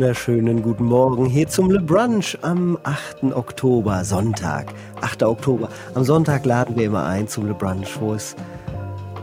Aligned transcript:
Wunderschönen 0.00 0.62
guten 0.62 0.84
Morgen 0.84 1.26
hier 1.26 1.46
zum 1.46 1.70
Le 1.70 1.78
Brunch 1.78 2.38
am 2.40 2.78
8. 2.84 3.34
Oktober, 3.34 4.02
Sonntag. 4.02 4.72
8. 5.02 5.24
Oktober. 5.24 5.68
Am 5.92 6.04
Sonntag 6.04 6.46
laden 6.46 6.74
wir 6.74 6.86
immer 6.86 7.04
ein 7.04 7.28
zum 7.28 7.46
Le 7.46 7.52
Brunch, 7.52 8.00
wo 8.00 8.14
es 8.14 8.34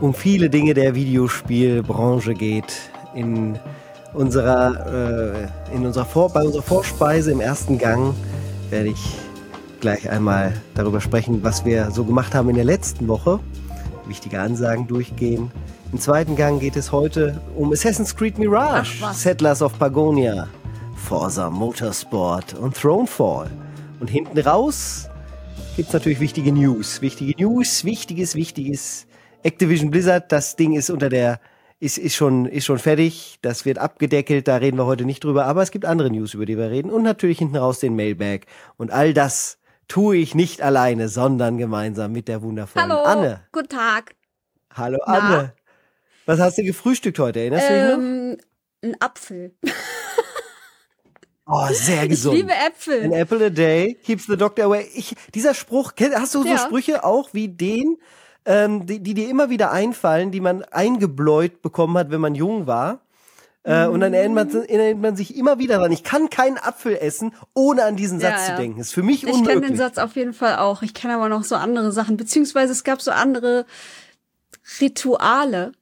um 0.00 0.14
viele 0.14 0.48
Dinge 0.48 0.74
der 0.74 0.94
Videospielbranche 0.94 2.32
geht. 2.32 2.92
In 3.12 3.58
unserer, 4.14 5.50
äh, 5.72 5.74
in 5.74 5.84
unserer 5.84 6.04
Vor 6.04 6.32
bei 6.32 6.44
unserer 6.44 6.62
Vorspeise 6.62 7.32
im 7.32 7.40
ersten 7.40 7.76
Gang 7.76 8.14
werde 8.70 8.90
ich 8.90 9.16
gleich 9.80 10.08
einmal 10.08 10.52
darüber 10.76 11.00
sprechen, 11.00 11.42
was 11.42 11.64
wir 11.64 11.90
so 11.90 12.04
gemacht 12.04 12.36
haben 12.36 12.50
in 12.50 12.54
der 12.54 12.64
letzten 12.64 13.08
Woche. 13.08 13.40
Wichtige 14.06 14.38
Ansagen 14.38 14.86
durchgehen. 14.86 15.50
Im 15.90 15.98
zweiten 15.98 16.36
Gang 16.36 16.60
geht 16.60 16.76
es 16.76 16.92
heute 16.92 17.40
um 17.56 17.72
Assassin's 17.72 18.14
Creed 18.14 18.38
Mirage, 18.38 19.04
Settlers 19.12 19.60
of 19.60 19.76
Pagonia, 19.76 20.46
Forza 20.98 21.48
Motorsport 21.48 22.54
und 22.54 22.76
Thronefall. 22.76 23.50
Und 24.00 24.08
hinten 24.08 24.38
raus 24.38 25.08
gibt 25.76 25.88
es 25.88 25.94
natürlich 25.94 26.20
wichtige 26.20 26.52
News. 26.52 27.00
Wichtige 27.00 27.42
News, 27.42 27.84
wichtiges, 27.84 28.34
wichtiges. 28.34 29.06
Activision 29.42 29.90
Blizzard, 29.90 30.30
das 30.32 30.56
Ding 30.56 30.74
ist 30.74 30.90
unter 30.90 31.08
der, 31.08 31.40
ist, 31.80 31.96
ist, 31.96 32.14
schon, 32.14 32.46
ist 32.46 32.66
schon 32.66 32.78
fertig. 32.78 33.38
Das 33.42 33.64
wird 33.64 33.78
abgedeckelt, 33.78 34.48
da 34.48 34.56
reden 34.56 34.76
wir 34.76 34.86
heute 34.86 35.04
nicht 35.04 35.24
drüber. 35.24 35.46
Aber 35.46 35.62
es 35.62 35.70
gibt 35.70 35.84
andere 35.84 36.10
News, 36.10 36.34
über 36.34 36.44
die 36.44 36.58
wir 36.58 36.70
reden. 36.70 36.90
Und 36.90 37.04
natürlich 37.04 37.38
hinten 37.38 37.56
raus 37.56 37.80
den 37.80 37.96
Mailbag. 37.96 38.40
Und 38.76 38.90
all 38.90 39.14
das 39.14 39.58
tue 39.86 40.16
ich 40.16 40.34
nicht 40.34 40.60
alleine, 40.60 41.08
sondern 41.08 41.56
gemeinsam 41.56 42.12
mit 42.12 42.28
der 42.28 42.42
wundervollen 42.42 42.90
Hallo, 42.90 43.02
Anne. 43.04 43.40
guten 43.52 43.68
Tag. 43.68 44.14
Hallo 44.74 44.98
Na? 45.06 45.12
Anne. 45.14 45.54
Was 46.26 46.40
hast 46.40 46.58
du 46.58 46.64
gefrühstückt 46.64 47.18
heute? 47.18 47.40
Erinnerst 47.40 47.70
du 47.70 47.72
dich 47.72 47.82
noch? 47.84 47.98
Ähm, 47.98 48.36
ein 48.84 48.96
Apfel. 49.00 49.54
Oh, 51.50 51.66
sehr 51.72 52.02
Ich 52.04 52.10
gesund. 52.10 52.36
liebe 52.36 52.52
An 52.52 52.66
Äpfel. 52.68 53.12
apple 53.12 53.46
a 53.46 53.50
day 53.50 53.94
keeps 54.04 54.26
the 54.26 54.36
doctor 54.36 54.66
away. 54.66 54.86
Ich, 54.94 55.14
dieser 55.34 55.54
Spruch, 55.54 55.92
hast 56.14 56.34
du 56.34 56.42
so 56.42 56.48
Ja. 56.48 56.58
Sprüche 56.58 57.04
auch 57.04 57.30
wie 57.32 57.48
den, 57.48 57.96
ähm, 58.44 58.84
die, 58.86 59.00
die 59.02 59.14
dir 59.14 59.28
immer 59.30 59.48
wieder 59.50 59.70
einfallen, 59.72 60.30
die 60.30 60.40
man 60.40 60.62
eingebläut 60.64 61.62
bekommen 61.62 61.96
hat, 61.96 62.10
wenn 62.10 62.20
man 62.20 62.34
jung 62.34 62.66
war? 62.66 63.00
Äh, 63.64 63.86
und 63.86 64.00
dann 64.00 64.14
erinnert 64.14 64.52
man, 64.52 64.64
erinnert 64.64 65.02
man 65.02 65.16
sich 65.16 65.36
immer 65.36 65.58
wieder 65.58 65.78
dran. 65.78 65.90
Ich 65.92 66.04
kann 66.04 66.30
keinen 66.30 66.58
Apfel 66.58 66.96
essen, 66.96 67.34
ohne 67.54 67.84
an 67.84 67.96
diesen 67.96 68.20
Satz 68.20 68.32
Ja, 68.40 68.44
zu 68.44 68.50
ja. 68.52 68.56
denken. 68.58 68.80
Ist 68.80 68.92
für 68.94 69.02
mich 69.02 69.24
Ich 69.24 69.30
kenne 69.30 69.38
unmöglich. 69.38 69.68
den 69.72 69.76
Satz 69.76 69.98
auf 69.98 70.16
jeden 70.16 70.32
Fall 70.32 70.56
auch. 70.58 70.82
Ich 70.82 70.94
kenne 70.94 71.14
aber 71.16 71.28
noch 71.28 71.44
so 71.44 71.54
andere 71.56 71.92
Sachen. 71.92 72.16
Beziehungsweise 72.16 72.72
es 72.72 72.84
gab 72.84 73.02
so 73.02 73.10
andere 73.10 73.66
Rituale. 74.80 75.72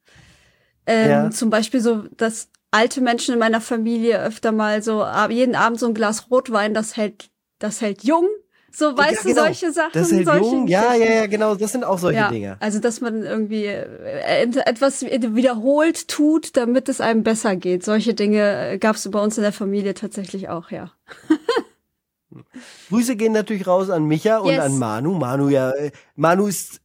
Ähm. 0.87 1.33
Zum 1.33 1.51
Beispiel 1.51 1.81
so, 1.81 2.05
dass 2.17 2.49
alte 2.71 3.01
Menschen 3.01 3.33
in 3.35 3.39
meiner 3.39 3.61
Familie 3.61 4.21
öfter 4.23 4.53
mal 4.53 4.83
so 4.83 5.03
ab- 5.03 5.31
jeden 5.31 5.55
Abend 5.55 5.79
so 5.81 5.87
ein 5.87 5.95
Glas 5.95 6.31
Rotwein, 6.31 6.75
das 6.75 6.97
hält, 6.97 7.31
das 7.59 7.81
hält 7.81 8.05
jung. 8.05 8.27
So, 8.73 8.95
weißt 8.95 9.13
Ja, 9.13 9.23
du, 9.23 9.29
genau. 9.29 9.43
solche 9.45 9.73
Sachen. 9.73 9.91
Das 9.95 10.11
solche 10.11 10.23
jung. 10.37 10.67
Ja, 10.69 10.95
ja, 10.95 11.11
ja, 11.11 11.27
genau. 11.27 11.55
Das 11.55 11.73
sind 11.73 11.83
auch 11.85 11.99
solche 11.99 12.19
Ja, 12.19 12.29
Dinge. 12.31 12.59
also 12.61 12.79
dass 12.79 13.01
man 13.01 13.23
irgendwie 13.23 13.65
äh, 13.65 14.43
etwas 14.67 15.01
wiederholt 15.03 16.09
tut, 16.09 16.59
damit 16.59 16.91
es 16.91 17.01
einem 17.01 17.23
besser 17.23 17.57
geht. 17.57 17.85
Solche 17.87 18.13
Dinge 18.13 18.79
gab 18.79 18.97
es 18.97 19.11
bei 19.11 19.19
uns 19.19 19.39
in 19.39 19.45
der 19.45 19.53
Familie 19.53 19.95
tatsächlich 19.95 20.51
auch, 20.51 20.71
ja. 20.71 20.93
Grüße 22.91 23.17
gehen 23.17 23.33
natürlich 23.33 23.67
raus 23.67 23.89
an 23.89 24.05
Micha 24.05 24.39
und 24.39 24.51
Yes. 24.51 24.61
an 24.65 24.79
Manu. 24.79 25.15
Manu 25.15 25.49
ja, 25.49 25.71
äh, 25.71 25.91
Manu 26.15 26.47
ist 26.47 26.81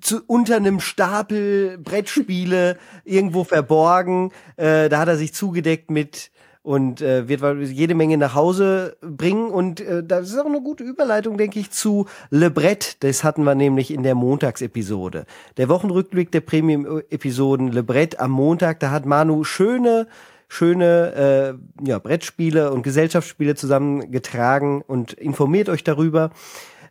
zu, 0.00 0.20
unter 0.26 0.56
einem 0.56 0.80
Stapel 0.80 1.78
Brettspiele 1.78 2.78
irgendwo 3.04 3.44
verborgen. 3.44 4.32
Äh, 4.56 4.88
da 4.88 5.00
hat 5.00 5.08
er 5.08 5.16
sich 5.16 5.34
zugedeckt 5.34 5.90
mit 5.90 6.30
und 6.62 7.00
äh, 7.00 7.28
wird 7.28 7.42
jede 7.70 7.94
Menge 7.94 8.18
nach 8.18 8.34
Hause 8.34 8.96
bringen. 9.00 9.50
Und 9.50 9.80
äh, 9.80 10.02
das 10.04 10.28
ist 10.28 10.38
auch 10.38 10.46
eine 10.46 10.60
gute 10.60 10.84
Überleitung, 10.84 11.38
denke 11.38 11.58
ich, 11.58 11.70
zu 11.70 12.06
Le 12.30 12.50
Brett. 12.50 13.02
Das 13.02 13.24
hatten 13.24 13.44
wir 13.44 13.54
nämlich 13.54 13.90
in 13.90 14.02
der 14.02 14.14
Montagsepisode. 14.14 15.24
Der 15.56 15.68
Wochenrückblick 15.68 16.30
der 16.30 16.40
Premium-Episoden 16.40 17.72
Le 17.72 17.82
Brett 17.82 18.20
am 18.20 18.32
Montag. 18.32 18.80
Da 18.80 18.90
hat 18.90 19.06
Manu 19.06 19.44
schöne 19.44 20.06
schöne 20.48 21.58
äh, 21.82 21.86
ja, 21.86 21.98
Brettspiele 21.98 22.70
und 22.72 22.82
Gesellschaftsspiele 22.82 23.54
zusammengetragen 23.54 24.82
und 24.82 25.12
informiert 25.12 25.68
euch 25.68 25.84
darüber. 25.84 26.30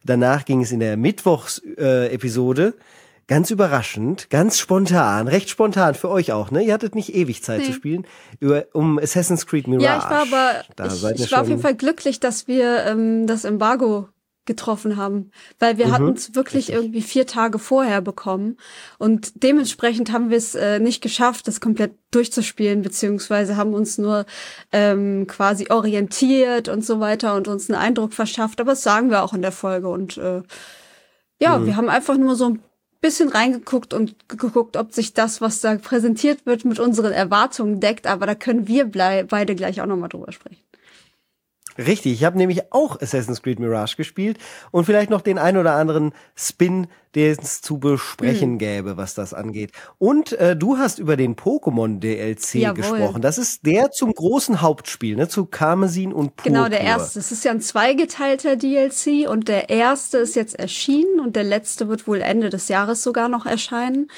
Danach 0.08 0.46
ging 0.46 0.62
es 0.62 0.72
in 0.72 0.80
der 0.80 0.98
Mittwochs-Episode 0.98 2.74
ganz 3.28 3.52
überraschend, 3.52 4.30
ganz 4.30 4.58
spontan, 4.58 5.28
recht 5.28 5.50
spontan 5.50 5.96
für 5.96 6.10
euch 6.10 6.32
auch, 6.32 6.50
ne? 6.50 6.64
Ihr 6.64 6.74
hattet 6.74 6.96
nicht 6.96 7.14
ewig 7.14 7.44
Zeit 7.44 7.60
Nee. 7.60 7.66
zu 7.66 7.74
spielen, 7.74 8.08
über, 8.40 8.66
um 8.72 8.98
Assassin's 8.98 9.46
Creed 9.46 9.68
Mirage. 9.68 9.84
Ja, 9.86 9.98
ich 9.98 10.04
war 10.10 10.22
aber, 10.22 10.64
Da 10.78 10.86
ich, 10.88 11.26
ich 11.26 11.32
war 11.34 11.42
auf 11.42 11.50
jeden 11.50 11.62
Fall 11.62 11.76
glücklich, 11.76 12.22
dass 12.22 12.48
wir 12.48 12.86
ähm, 12.86 13.28
das 13.28 13.44
Embargo 13.44 14.08
getroffen 14.48 14.98
haben, 14.98 15.32
weil 15.60 15.78
wir 15.78 15.88
Mhm, 15.88 15.92
hatten 15.92 16.14
es 16.14 16.34
wirklich 16.34 16.72
irgendwie 16.72 17.04
vier 17.04 17.28
Tage 17.28 17.60
vorher 17.60 18.02
bekommen 18.02 18.58
und 18.98 19.44
dementsprechend 19.44 20.12
haben 20.12 20.32
wir 20.32 20.38
es 20.38 20.56
äh, 20.56 20.80
nicht 20.80 21.02
geschafft, 21.04 21.48
das 21.48 21.62
komplett 21.62 21.94
durchzuspielen, 22.10 22.82
beziehungsweise 22.82 23.56
haben 23.58 23.76
uns 23.76 24.00
nur 24.00 24.26
ähm, 24.72 25.28
quasi 25.28 25.68
orientiert 25.70 26.68
und 26.70 26.84
so 26.84 27.00
weiter 27.00 27.36
und 27.36 27.48
uns 27.48 27.70
einen 27.70 27.80
Eindruck 27.80 28.14
verschafft, 28.14 28.60
aber 28.60 28.72
das 28.72 28.82
sagen 28.82 29.12
wir 29.12 29.22
auch 29.24 29.34
in 29.34 29.44
der 29.44 29.52
Folge 29.52 29.90
und 29.90 30.18
äh, 30.18 30.42
ja, 31.40 31.60
Mhm. 31.60 31.66
wir 31.68 31.76
haben 31.76 31.90
einfach 31.90 32.18
nur 32.18 32.36
so 32.36 32.50
ein 32.50 32.64
bisschen 33.00 33.30
reingeguckt 33.30 33.94
und 33.94 34.28
ge- 34.28 34.38
geguckt, 34.40 34.76
ob 34.76 34.92
sich 34.94 35.14
das, 35.14 35.40
was 35.40 35.62
da 35.62 35.76
präsentiert 35.76 36.46
wird, 36.48 36.66
mit 36.66 36.80
unseren 36.80 37.12
Erwartungen 37.12 37.80
deckt, 37.80 38.08
aber 38.08 38.26
da 38.26 38.34
können 38.34 38.68
wir 38.68 38.90
beide 38.90 39.56
gleich 39.56 39.80
auch 39.82 39.86
nochmal 39.86 40.10
drüber 40.10 40.32
sprechen. 40.32 40.58
Richtig, 41.78 42.14
ich 42.14 42.24
habe 42.24 42.38
nämlich 42.38 42.72
auch 42.74 43.00
Assassin's 43.02 43.42
Creed 43.42 43.60
Mirage 43.60 43.96
gespielt 43.98 44.38
und 44.72 44.86
vielleicht 44.86 45.10
noch 45.10 45.22
den 45.22 45.38
ein 45.38 45.58
oder 45.58 45.74
anderen 45.76 46.14
Spin, 46.36 46.88
den 47.16 47.38
es 47.42 47.62
zu 47.62 47.80
besprechen 47.80 48.52
Hm. 48.52 48.58
gäbe, 48.60 48.98
was 48.98 49.14
das 49.16 49.34
angeht. 49.34 49.72
Und 49.98 50.34
äh, 50.34 50.56
du 50.56 50.78
hast 50.78 51.00
über 51.00 51.18
den 51.18 51.36
Pokémon 51.36 52.00
DLC 52.00 52.56
Jawohl. 52.56 52.76
gesprochen. 52.76 53.22
Das 53.22 53.38
ist 53.38 53.66
der 53.66 53.92
zum 53.92 54.14
großen 54.14 54.62
Hauptspiel, 54.62 55.16
ne, 55.16 55.28
zu 55.28 55.46
Karmesin 55.46 56.14
und 56.14 56.36
Purpur. 56.36 56.52
Genau, 56.52 56.70
der 56.70 56.82
erste. 56.82 57.20
Es 57.20 57.32
ist 57.32 57.44
ja 57.44 57.52
ein 57.52 57.62
zweigeteilter 57.62 58.56
DLC 58.56 59.28
und 59.30 59.48
der 59.48 59.70
erste 59.70 60.18
ist 60.20 60.36
jetzt 60.36 60.60
erschienen 60.60 61.20
und 61.20 61.36
der 61.36 61.44
letzte 61.44 61.88
wird 61.90 62.08
wohl 62.08 62.22
Ende 62.22 62.50
des 62.50 62.68
Jahres 62.68 63.02
sogar 63.04 63.30
noch 63.30 63.46
erscheinen. 63.46 64.10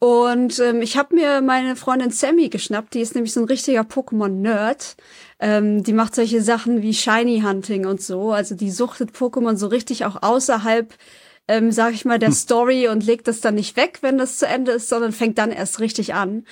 Und 0.00 0.60
ähm, 0.60 0.80
ich 0.80 0.96
habe 0.96 1.16
mir 1.16 1.40
meine 1.40 1.74
Freundin 1.74 2.10
Sammy 2.10 2.48
geschnappt, 2.50 2.94
die 2.94 3.00
ist 3.00 3.16
nämlich 3.16 3.32
so 3.32 3.40
ein 3.40 3.46
richtiger 3.46 3.80
Pokémon-Nerd. 3.82 4.96
Ähm, 5.40 5.82
die 5.84 5.92
macht 5.92 6.14
solche 6.14 6.42
Sachen 6.42 6.82
wie 6.82 6.92
Shiny 6.94 7.42
Hunting 7.44 7.86
und 7.86 8.00
so. 8.02 8.32
Also 8.32 8.54
die 8.54 8.70
suchtet 8.70 9.12
Pokémon 9.12 9.56
so 9.56 9.68
richtig 9.68 10.04
auch 10.04 10.22
außerhalb, 10.22 10.92
ähm, 11.46 11.70
sag 11.72 11.94
ich 11.94 12.04
mal, 12.04 12.18
der 12.18 12.32
Story 12.32 12.88
und 12.88 13.04
legt 13.06 13.28
das 13.28 13.40
dann 13.40 13.54
nicht 13.54 13.76
weg, 13.76 13.98
wenn 14.00 14.18
das 14.18 14.38
zu 14.38 14.46
Ende 14.46 14.72
ist, 14.72 14.88
sondern 14.88 15.12
fängt 15.12 15.38
dann 15.38 15.50
erst 15.52 15.78
richtig 15.80 16.14
an. 16.14 16.44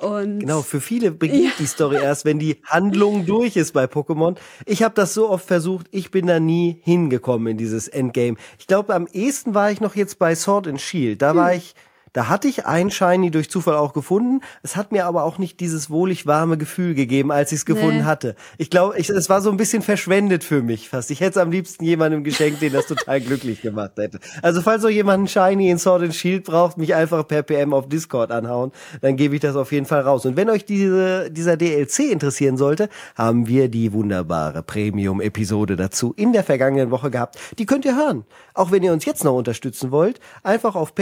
Und 0.00 0.38
Genau, 0.40 0.62
für 0.62 0.80
viele 0.80 1.10
beginnt 1.10 1.44
Ja. 1.44 1.50
die 1.58 1.66
Story 1.66 1.96
erst, 1.96 2.24
wenn 2.24 2.38
die 2.38 2.62
Handlung 2.64 3.26
durch 3.26 3.56
ist 3.56 3.72
bei 3.72 3.84
Pokémon. 3.86 4.36
Ich 4.64 4.82
habe 4.84 4.94
das 4.94 5.12
so 5.12 5.28
oft 5.28 5.44
versucht, 5.46 5.86
ich 5.90 6.10
bin 6.12 6.26
da 6.28 6.38
nie 6.38 6.80
hingekommen 6.84 7.48
in 7.48 7.56
dieses 7.58 7.88
Endgame. 7.88 8.36
Ich 8.60 8.68
glaube, 8.68 8.94
am 8.94 9.08
ehesten 9.12 9.54
war 9.54 9.72
ich 9.72 9.80
noch 9.80 9.96
jetzt 9.96 10.18
bei 10.20 10.34
Sword 10.36 10.68
and 10.68 10.80
Shield. 10.80 11.20
Da 11.20 11.30
Hm. 11.30 11.36
war 11.36 11.54
ich, 11.54 11.74
da 12.12 12.28
hatte 12.28 12.48
ich 12.48 12.66
ein 12.66 12.90
Shiny 12.90 13.30
durch 13.30 13.50
Zufall 13.50 13.76
auch 13.76 13.92
gefunden. 13.92 14.40
Es 14.62 14.76
hat 14.76 14.92
mir 14.92 15.06
aber 15.06 15.24
auch 15.24 15.38
nicht 15.38 15.60
dieses 15.60 15.90
wohlig 15.90 16.26
warme 16.26 16.58
Gefühl 16.58 16.94
gegeben, 16.94 17.30
als 17.32 17.52
ich 17.52 17.58
es 17.58 17.66
gefunden 17.66 17.98
Nee. 17.98 18.02
hatte. 18.04 18.34
Ich 18.56 18.70
glaube, 18.70 18.98
es 18.98 19.28
war 19.28 19.40
so 19.40 19.50
ein 19.50 19.56
bisschen 19.56 19.82
verschwendet 19.82 20.44
für 20.44 20.62
mich 20.62 20.88
fast. 20.88 21.10
Ich 21.10 21.20
hätte 21.20 21.30
es 21.30 21.36
am 21.38 21.50
liebsten 21.50 21.84
jemandem 21.84 22.24
geschenkt, 22.24 22.62
den 22.62 22.72
das 22.72 22.86
total 22.86 23.20
glücklich 23.22 23.62
gemacht 23.62 23.92
hätte. 23.96 24.18
Also 24.42 24.62
falls 24.62 24.82
so 24.82 24.88
jemand 24.88 25.18
einen 25.18 25.28
Shiny 25.28 25.70
in 25.70 25.78
Sword 25.78 26.02
and 26.02 26.14
Shield 26.14 26.44
braucht, 26.44 26.78
mich 26.78 26.94
einfach 26.94 27.26
per 27.26 27.42
PM 27.42 27.72
auf 27.72 27.88
Discord 27.88 28.30
anhauen, 28.30 28.72
dann 29.00 29.16
gebe 29.16 29.34
ich 29.34 29.40
das 29.40 29.56
auf 29.56 29.72
jeden 29.72 29.86
Fall 29.86 30.00
raus. 30.02 30.26
Und 30.26 30.36
wenn 30.36 30.50
euch 30.50 30.64
diese, 30.64 31.30
dieser 31.30 31.56
DLC 31.56 32.10
interessieren 32.10 32.56
sollte, 32.56 32.88
haben 33.16 33.46
wir 33.46 33.68
die 33.68 33.92
wunderbare 33.92 34.62
Premium-Episode 34.62 35.76
dazu 35.76 36.12
in 36.16 36.32
der 36.32 36.44
vergangenen 36.44 36.90
Woche 36.90 37.10
gehabt. 37.10 37.38
Die 37.58 37.66
könnt 37.66 37.84
ihr 37.84 37.96
hören. 37.96 38.24
Auch 38.54 38.70
wenn 38.70 38.82
ihr 38.82 38.92
uns 38.92 39.04
jetzt 39.04 39.24
noch 39.24 39.34
unterstützen 39.34 39.90
wollt, 39.90 40.20
einfach 40.42 40.74
auf 40.74 40.94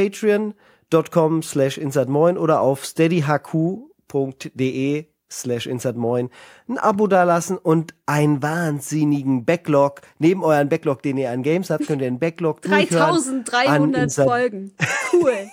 patreon.com 0.91 1.43
slash 1.43 1.79
insidemoin 1.79 2.37
oder 2.39 2.61
auf 2.61 2.85
steadyhq.de 2.85 5.07
slash 5.29 5.67
insidemoin 5.67 6.31
ein 6.69 6.79
Abo 6.79 7.09
dalassen 7.09 7.59
und 7.59 7.95
einen 8.07 8.41
wahnsinnigen 8.43 9.45
Backlog. 9.45 10.03
Neben 10.19 10.45
euren 10.45 10.69
Backlog, 10.69 11.03
den 11.03 11.17
ihr 11.19 11.31
an 11.33 11.43
Games 11.43 11.69
habt, 11.71 11.87
könnt 11.89 12.01
ihr 12.01 12.07
einen 12.07 12.21
Backlog 12.21 12.63
durchhören 12.63 13.17
an 13.29 13.43
3300 13.45 14.03
Inside- 14.05 14.29
Folgen. 14.29 14.73
Cool. 15.13 15.33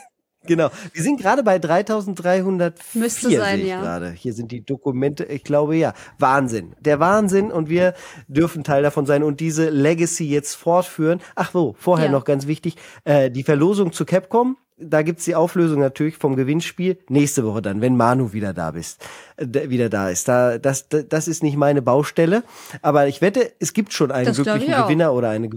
Genau. 0.46 0.70
Wir 0.92 1.02
sind 1.02 1.22
gerade 1.22 1.42
bei 1.42 1.58
3304. 1.58 2.74
Müsste 2.96 3.32
sein, 3.32 3.66
ja. 3.66 3.80
gerade. 3.80 4.12
Hier 4.12 4.34
sind 4.34 4.52
die 4.52 4.60
Dokumente. 4.62 5.24
Ich 5.24 5.46
glaube 5.46 5.78
ja. 5.78 5.94
Wahnsinn. 6.20 6.76
Der 6.82 7.00
Wahnsinn 7.00 7.50
und 7.50 7.70
wir 7.70 7.94
dürfen 8.28 8.66
Teil 8.66 8.84
davon 8.84 9.06
sein 9.06 9.24
und 9.24 9.40
diese 9.40 9.70
Legacy 9.70 10.26
jetzt 10.28 10.56
fortführen. 10.56 11.22
Ach 11.36 11.54
so, 11.54 11.76
vorher 11.80 12.08
Ja. 12.08 12.12
noch 12.12 12.26
ganz 12.26 12.46
wichtig. 12.46 12.76
Äh, 13.06 13.32
die 13.32 13.44
Verlosung 13.44 13.94
zu 13.94 14.04
Capcom 14.04 14.58
da 14.78 15.02
gibt's 15.02 15.26
die 15.26 15.36
Auflösung 15.36 15.80
natürlich 15.80 16.18
vom 16.18 16.36
Gewinnspiel 16.36 16.98
nächste 17.10 17.46
Woche 17.46 17.62
dann, 17.62 17.82
wenn 17.82 17.96
Manu 17.96 18.34
wieder 18.34 18.54
da 18.54 18.72
bist, 18.72 19.06
äh, 19.38 19.70
wieder 19.70 19.90
da 19.90 20.10
ist. 20.10 20.28
Da, 20.28 20.58
das, 20.58 20.88
das 20.90 21.28
ist 21.28 21.44
nicht 21.44 21.58
meine 21.58 21.82
Baustelle, 21.82 22.44
aber 22.82 23.08
ich 23.08 23.22
wette, 23.22 23.52
es 23.60 23.74
gibt 23.74 23.94
schon 23.94 24.12
einen 24.12 24.26
Das 24.28 24.38
glücklichen. 24.38 24.74
Gewinner 24.84 25.14
oder 25.14 25.30
eine 25.30 25.50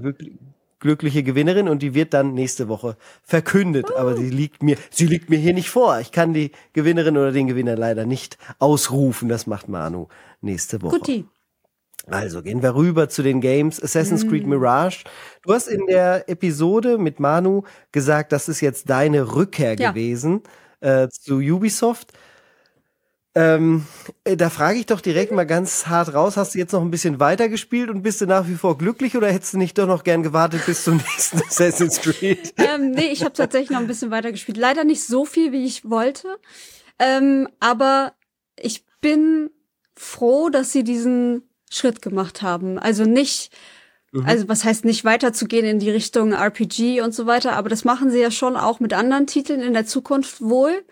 glückliche 0.78 1.22
Gewinnerin 1.22 1.68
und 1.68 1.82
die 1.82 1.94
wird 1.94 2.14
dann 2.14 2.34
nächste 2.34 2.68
Woche 2.68 2.96
verkündet. 3.22 3.86
Oh. 3.94 3.98
Aber 3.98 4.16
sie 4.16 4.30
liegt 4.30 4.62
mir, 4.62 4.76
sie 4.90 5.06
liegt 5.06 5.30
mir 5.30 5.38
hier 5.38 5.54
nicht 5.54 5.70
vor. 5.70 5.98
Ich 6.00 6.12
kann 6.12 6.34
die 6.34 6.52
Gewinnerin 6.72 7.16
oder 7.16 7.32
den 7.32 7.46
Gewinner 7.46 7.76
leider 7.76 8.06
nicht 8.06 8.38
ausrufen. 8.58 9.28
Das 9.28 9.46
macht 9.46 9.68
Manu 9.68 10.08
nächste 10.40 10.82
Woche. 10.82 10.98
Guti. 10.98 11.24
Also 12.08 12.42
gehen 12.42 12.62
wir 12.62 12.74
rüber 12.74 13.08
zu 13.08 13.22
den 13.22 13.40
Games. 13.40 13.82
Assassin's 13.82 14.24
Mm. 14.24 14.28
Creed 14.28 14.46
Mirage. 14.46 15.04
Du 15.42 15.52
hast 15.52 15.66
in 15.66 15.86
der 15.86 16.28
Episode 16.28 16.98
mit 16.98 17.18
Manu 17.20 17.62
gesagt, 17.92 18.30
das 18.32 18.48
ist 18.48 18.60
jetzt 18.60 18.88
deine 18.90 19.34
Rückkehr 19.34 19.74
Ja. 19.78 19.90
gewesen 19.90 20.42
äh, 20.80 21.08
zu 21.08 21.38
Ubisoft. 21.38 22.12
Ähm, 23.34 23.84
äh, 24.24 24.36
da 24.36 24.48
frage 24.48 24.78
ich 24.78 24.86
doch 24.86 25.00
direkt 25.02 25.30
mal 25.32 25.44
ganz 25.44 25.88
hart 25.88 26.14
raus, 26.14 26.38
hast 26.38 26.54
du 26.54 26.58
jetzt 26.58 26.72
noch 26.72 26.80
ein 26.80 26.90
bisschen 26.90 27.20
weiter 27.20 27.50
gespielt 27.50 27.90
und 27.90 28.00
bist 28.02 28.20
du 28.22 28.26
nach 28.26 28.48
wie 28.48 28.54
vor 28.54 28.78
glücklich 28.78 29.14
oder 29.14 29.30
hättest 29.30 29.52
du 29.52 29.58
nicht 29.58 29.76
doch 29.76 29.86
noch 29.86 30.04
gern 30.04 30.22
gewartet 30.22 30.64
bis 30.64 30.84
zum 30.84 30.96
nächsten 31.16 31.42
Assassin's 31.42 32.00
Creed? 32.00 32.54
ähm, 32.56 32.92
nee, 32.92 33.08
ich 33.08 33.24
habe 33.24 33.34
tatsächlich 33.34 33.70
noch 33.70 33.80
ein 33.80 33.86
bisschen 33.88 34.10
weiter 34.10 34.32
gespielt. 34.32 34.56
Leider 34.56 34.84
nicht 34.84 35.04
so 35.04 35.26
viel, 35.26 35.52
wie 35.52 35.66
ich 35.66 35.90
wollte. 35.90 36.28
Ähm, 36.98 37.48
aber 37.60 38.14
ich 38.58 38.86
bin 39.02 39.50
froh, 39.94 40.48
dass 40.48 40.72
sie 40.72 40.82
diesen 40.84 41.42
Schritt 41.70 42.02
gemacht 42.02 42.42
haben. 42.42 42.78
Also 42.78 43.04
nicht, 43.04 43.50
also 44.24 44.48
was 44.48 44.64
heißt 44.64 44.84
nicht 44.84 45.04
weiterzugehen 45.04 45.66
in 45.66 45.78
die 45.78 45.90
Richtung 45.90 46.32
RPG 46.32 47.00
und 47.00 47.14
so 47.14 47.26
weiter, 47.26 47.52
aber 47.54 47.68
das 47.68 47.84
machen 47.84 48.10
sie 48.10 48.20
ja 48.20 48.30
schon 48.30 48.56
auch 48.56 48.80
mit 48.80 48.92
anderen 48.92 49.26
Titeln 49.26 49.60
in 49.60 49.72
der 49.72 49.86
Zukunft 49.86 50.40
wohl. 50.40 50.84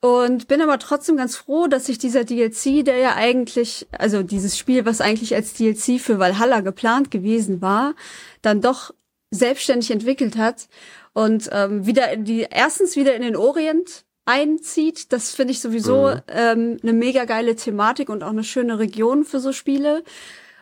Und 0.00 0.46
bin 0.46 0.62
aber 0.62 0.78
trotzdem 0.78 1.16
ganz 1.16 1.34
froh, 1.34 1.66
dass 1.66 1.86
sich 1.86 1.98
dieser 1.98 2.22
DLC, 2.22 2.84
der 2.84 2.98
ja 2.98 3.16
eigentlich, 3.16 3.88
also 3.90 4.22
dieses 4.22 4.56
Spiel, 4.56 4.84
was 4.84 5.00
eigentlich 5.00 5.34
als 5.34 5.54
DLC 5.54 6.00
für 6.00 6.20
Valhalla 6.20 6.60
geplant 6.60 7.10
gewesen 7.10 7.60
war, 7.60 7.96
dann 8.40 8.60
doch 8.60 8.94
selbstständig 9.32 9.90
entwickelt 9.90 10.36
hat 10.36 10.68
und 11.14 11.50
ähm, 11.52 11.84
wieder 11.84 12.12
in 12.12 12.24
die, 12.24 12.46
erstens 12.48 12.94
wieder 12.94 13.16
in 13.16 13.22
den 13.22 13.34
Orient 13.34 14.04
einzieht. 14.28 15.12
Das 15.12 15.32
finde 15.32 15.52
ich 15.52 15.60
sowieso 15.60 16.10
ähm, 16.28 16.76
eine 16.82 16.92
mega 16.92 17.24
geile 17.24 17.56
Thematik 17.56 18.08
und 18.10 18.22
auch 18.22 18.30
eine 18.30 18.44
schöne 18.44 18.78
Region 18.78 19.24
für 19.24 19.40
so 19.40 19.52
Spiele. 19.52 20.04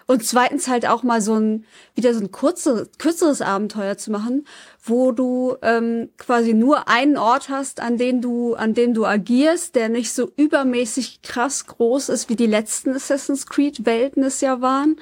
Und 0.08 0.24
zweitens 0.24 0.68
halt 0.68 0.86
auch 0.86 1.02
mal 1.02 1.20
so 1.20 1.34
ein, 1.34 1.64
wieder 1.96 2.14
so 2.14 2.20
ein 2.20 2.30
kurze, 2.30 2.88
kürzeres 2.96 3.42
Abenteuer 3.42 3.98
zu 3.98 4.12
machen, 4.12 4.46
wo 4.84 5.10
du 5.10 5.56
ähm, 5.62 6.10
quasi 6.16 6.54
nur 6.54 6.86
einen 6.88 7.16
Ort 7.16 7.48
hast, 7.48 7.80
an 7.80 7.96
dem 7.98 8.20
du, 8.20 8.54
an 8.54 8.72
dem 8.72 8.94
du 8.94 9.04
agierst, 9.04 9.74
der 9.74 9.88
nicht 9.88 10.12
so 10.12 10.30
übermäßig 10.36 11.22
krass 11.22 11.66
groß 11.66 12.08
ist, 12.10 12.28
wie 12.28 12.36
die 12.36 12.46
letzten 12.46 12.94
Assassin's 12.94 13.46
Creed 13.48 13.84
Welten 13.84 14.22
es 14.22 14.40
ja 14.40 14.60
waren. 14.60 14.94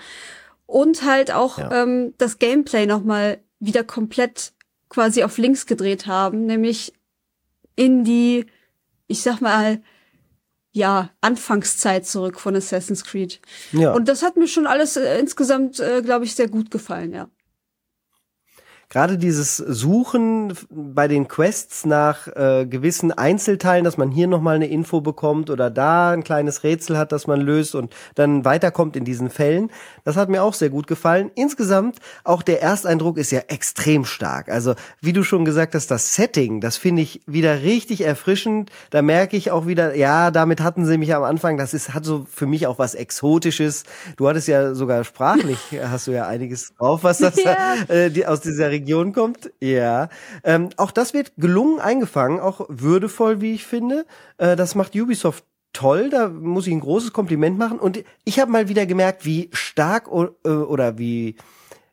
Und 0.64 1.04
halt 1.04 1.30
auch 1.32 1.58
Ja. 1.58 1.82
ähm, 1.82 2.14
das 2.16 2.38
Gameplay 2.38 2.86
nochmal 2.86 3.40
wieder 3.60 3.84
komplett 3.84 4.52
quasi 4.88 5.22
auf 5.22 5.36
links 5.36 5.66
gedreht 5.66 6.06
haben, 6.06 6.46
nämlich 6.46 6.94
in 7.76 8.04
die, 8.04 8.46
ich 9.06 9.22
sag 9.22 9.40
mal, 9.40 9.82
ja, 10.72 11.10
Anfangszeit 11.20 12.04
zurück 12.04 12.40
von 12.40 12.56
Assassin's 12.56 13.04
Creed. 13.04 13.40
Ja. 13.72 13.92
Und 13.92 14.08
das 14.08 14.22
hat 14.22 14.36
mir 14.36 14.48
schon 14.48 14.66
alles 14.66 14.96
äh, 14.96 15.18
insgesamt, 15.20 15.78
äh, 15.78 16.02
glaube 16.02 16.24
ich, 16.24 16.34
sehr 16.34 16.48
gut 16.48 16.70
gefallen, 16.70 17.12
ja. 17.12 17.28
Gerade 18.88 19.18
dieses 19.18 19.56
Suchen 19.56 20.52
bei 20.70 21.08
den 21.08 21.28
Quests 21.28 21.84
nach 21.84 22.28
äh, 22.28 22.66
gewissen 22.66 23.12
Einzelteilen, 23.12 23.84
dass 23.84 23.96
man 23.96 24.10
hier 24.10 24.26
nochmal 24.26 24.56
eine 24.56 24.66
Info 24.66 25.00
bekommt 25.00 25.50
oder 25.50 25.70
da 25.70 26.10
ein 26.10 26.24
kleines 26.24 26.64
Rätsel 26.64 26.96
hat, 26.96 27.12
das 27.12 27.26
man 27.26 27.40
löst 27.40 27.74
und 27.74 27.94
dann 28.14 28.44
weiterkommt 28.44 28.96
in 28.96 29.04
diesen 29.04 29.30
Fällen, 29.30 29.70
das 30.04 30.16
hat 30.16 30.28
mir 30.28 30.42
auch 30.42 30.54
sehr 30.54 30.70
gut 30.70 30.86
gefallen. 30.86 31.30
Insgesamt, 31.34 31.98
auch 32.24 32.42
der 32.42 32.62
Ersteindruck 32.62 33.18
ist 33.18 33.30
ja 33.30 33.40
extrem 33.48 34.04
stark. 34.04 34.48
Also, 34.48 34.74
wie 35.00 35.12
du 35.12 35.22
schon 35.22 35.44
gesagt 35.44 35.74
hast, 35.74 35.90
das 35.90 36.14
Setting, 36.14 36.60
das 36.60 36.76
finde 36.76 37.02
ich 37.02 37.20
wieder 37.26 37.62
richtig 37.62 38.02
erfrischend. 38.02 38.70
Da 38.90 39.02
merke 39.02 39.36
ich 39.36 39.50
auch 39.50 39.66
wieder, 39.66 39.94
ja, 39.96 40.30
damit 40.30 40.60
hatten 40.60 40.86
sie 40.86 40.98
mich 40.98 41.14
am 41.14 41.22
Anfang, 41.22 41.56
das 41.56 41.74
ist, 41.74 41.94
hat 41.94 42.04
so 42.04 42.26
für 42.32 42.46
mich 42.46 42.66
auch 42.66 42.78
was 42.78 42.94
Exotisches. 42.94 43.84
Du 44.16 44.28
hattest 44.28 44.48
ja 44.48 44.74
sogar 44.74 45.04
sprachlich, 45.04 45.58
hast 45.90 46.06
du 46.06 46.12
ja 46.12 46.26
einiges 46.26 46.74
drauf, 46.78 47.04
was 47.04 47.18
das 47.18 47.36
Ja. 47.42 47.74
äh, 47.88 48.10
die 48.10 48.26
aus 48.26 48.40
dieser 48.40 48.70
Region 48.74 49.12
kommt. 49.12 49.52
Ja. 49.60 50.08
Ähm, 50.42 50.70
auch 50.76 50.90
das 50.90 51.14
wird 51.14 51.32
gelungen 51.36 51.80
eingefangen, 51.80 52.40
auch 52.40 52.66
würdevoll, 52.68 53.40
wie 53.40 53.54
ich 53.54 53.64
finde. 53.64 54.04
Äh, 54.38 54.56
das 54.56 54.74
macht 54.74 54.94
Ubisoft 54.94 55.44
toll, 55.72 56.08
da 56.10 56.28
muss 56.28 56.66
ich 56.66 56.72
ein 56.72 56.80
großes 56.80 57.12
Kompliment 57.12 57.58
machen. 57.58 57.78
Und 57.78 58.02
ich 58.24 58.38
habe 58.38 58.50
mal 58.50 58.68
wieder 58.68 58.86
gemerkt, 58.86 59.24
wie 59.24 59.50
stark 59.52 60.08
äh, 60.08 60.48
oder 60.48 60.98
wie, 60.98 61.36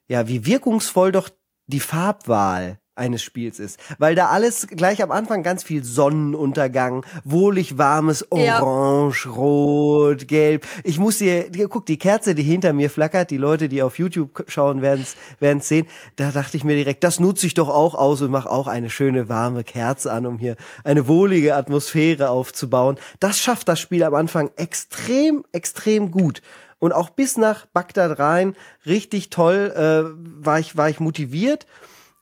ja, 0.08 0.28
wie 0.28 0.46
wirkungsvoll 0.46 1.12
doch 1.12 1.30
die 1.68 1.80
Farbwahl 1.80 2.81
eines 3.02 3.24
Spiels 3.24 3.60
ist. 3.60 3.80
Weil 3.98 4.16
da 4.16 4.28
alles 4.28 4.68
gleich 4.68 5.02
am 5.04 5.12
Anfang 5.12 5.44
ganz 5.44 5.64
viel 5.64 5.84
Sonnenuntergang, 5.84 7.06
wohlig 7.24 7.78
warmes 7.78 8.26
Ja. 8.34 8.62
Orange, 8.62 9.28
Rot, 9.28 10.28
Gelb. 10.28 10.66
Ich 10.84 11.00
muss 11.00 11.18
dir, 11.18 11.50
guck, 11.68 11.86
die 11.86 11.98
Kerze, 11.98 12.36
die 12.36 12.44
hinter 12.44 12.74
mir 12.74 12.90
flackert, 12.90 13.32
die 13.32 13.38
Leute, 13.38 13.68
die 13.68 13.82
auf 13.82 13.98
YouTube 13.98 14.46
schauen, 14.48 14.82
werden 14.82 15.06
es 15.40 15.68
sehen. 15.68 15.88
Da 16.16 16.32
dachte 16.32 16.58
ich 16.58 16.64
mir 16.64 16.76
direkt, 16.76 17.04
das 17.04 17.20
nutze 17.20 17.48
ich 17.48 17.56
doch 17.56 17.70
auch 17.70 17.96
aus 17.96 18.22
und 18.22 18.32
mache 18.32 18.50
auch 18.50 18.68
eine 18.68 18.90
schöne 18.90 19.28
warme 19.28 19.64
Kerze 19.64 20.12
an, 20.12 20.26
um 20.26 20.38
hier 20.38 20.56
eine 20.84 21.08
wohlige 21.08 21.56
Atmosphäre 21.56 22.30
aufzubauen. 22.30 22.98
Das 23.20 23.40
schafft 23.40 23.68
das 23.68 23.80
Spiel 23.80 24.04
am 24.04 24.14
Anfang 24.14 24.52
extrem, 24.56 25.44
extrem 25.52 26.12
gut. 26.12 26.42
Und 26.80 26.94
auch 26.94 27.12
bis 27.12 27.38
nach 27.38 27.68
Bagdad 27.68 28.18
rein, 28.18 28.56
richtig 28.86 29.30
toll, 29.30 29.72
äh, 29.76 30.44
war 30.44 30.60
ich, 30.60 30.76
war 30.78 30.90
ich 30.90 31.00
motiviert. 31.00 31.68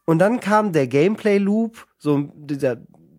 Und 0.10 0.18
dann 0.18 0.40
kam 0.40 0.72
der 0.72 0.88
Gameplay-Loop, 0.88 1.86
so 2.00 2.32
dieser, 2.34 2.78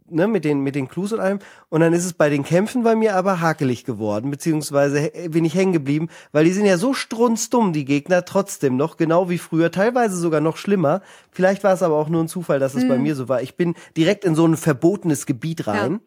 ne, 0.09 0.27
mit 0.27 0.45
den, 0.45 0.59
mit 0.61 0.75
den 0.75 0.89
Clues 0.89 1.13
und 1.13 1.21
allem. 1.21 1.39
Und 1.69 1.83
dann 1.83 1.93
ist 1.93 2.05
es 2.05 2.15
bei 2.15 2.29
den 2.29 2.43
Kämpfen 2.43 2.83
bei 2.83 2.97
mir 2.97 3.15
aber 3.15 3.41
hakelig 3.41 3.85
geworden, 3.85 4.29
beziehungsweise 4.33 4.99
he- 4.99 5.29
bin 5.29 5.45
ich 5.45 5.55
hängen 5.55 5.73
geblieben, 5.73 6.09
weil 6.33 6.45
die 6.45 6.51
sind 6.53 6.67
ja 6.67 6.79
so 6.79 6.93
strunzdumm, 6.93 7.73
die 7.73 7.85
Gegner, 7.85 8.25
trotzdem 8.25 8.77
noch, 8.77 8.97
genau 8.97 9.31
wie 9.31 9.39
früher, 9.39 9.71
teilweise 9.71 10.17
sogar 10.17 10.41
noch 10.41 10.57
schlimmer. 10.57 11.01
Vielleicht 11.31 11.63
war 11.63 11.73
es 11.75 11.85
aber 11.85 11.95
auch 11.95 12.09
nur 12.09 12.25
ein 12.25 12.29
Zufall, 12.29 12.59
dass 12.59 12.75
es 12.75 12.83
bei 12.89 12.99
mir 12.99 13.15
so 13.15 13.29
war. 13.29 13.41
Ich 13.41 13.55
bin 13.57 13.75
direkt 13.97 14.25
in 14.25 14.35
so 14.35 14.45
ein 14.45 14.57
verbotenes 14.57 15.27
Gebiet 15.27 15.69
rein. 15.69 16.01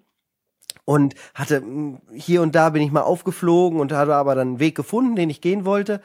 Und 0.85 1.15
hatte 1.33 1.61
mh, 1.61 1.99
hier 2.13 2.41
und 2.41 2.55
da 2.55 2.69
bin 2.71 2.81
ich 2.81 2.91
mal 2.91 3.03
aufgeflogen 3.03 3.79
und 3.79 3.93
hatte 3.93 4.15
aber 4.15 4.35
dann 4.35 4.47
einen 4.49 4.59
Weg 4.59 4.75
gefunden, 4.75 5.15
den 5.15 5.29
ich 5.29 5.39
gehen 5.39 5.63
wollte. 5.63 6.01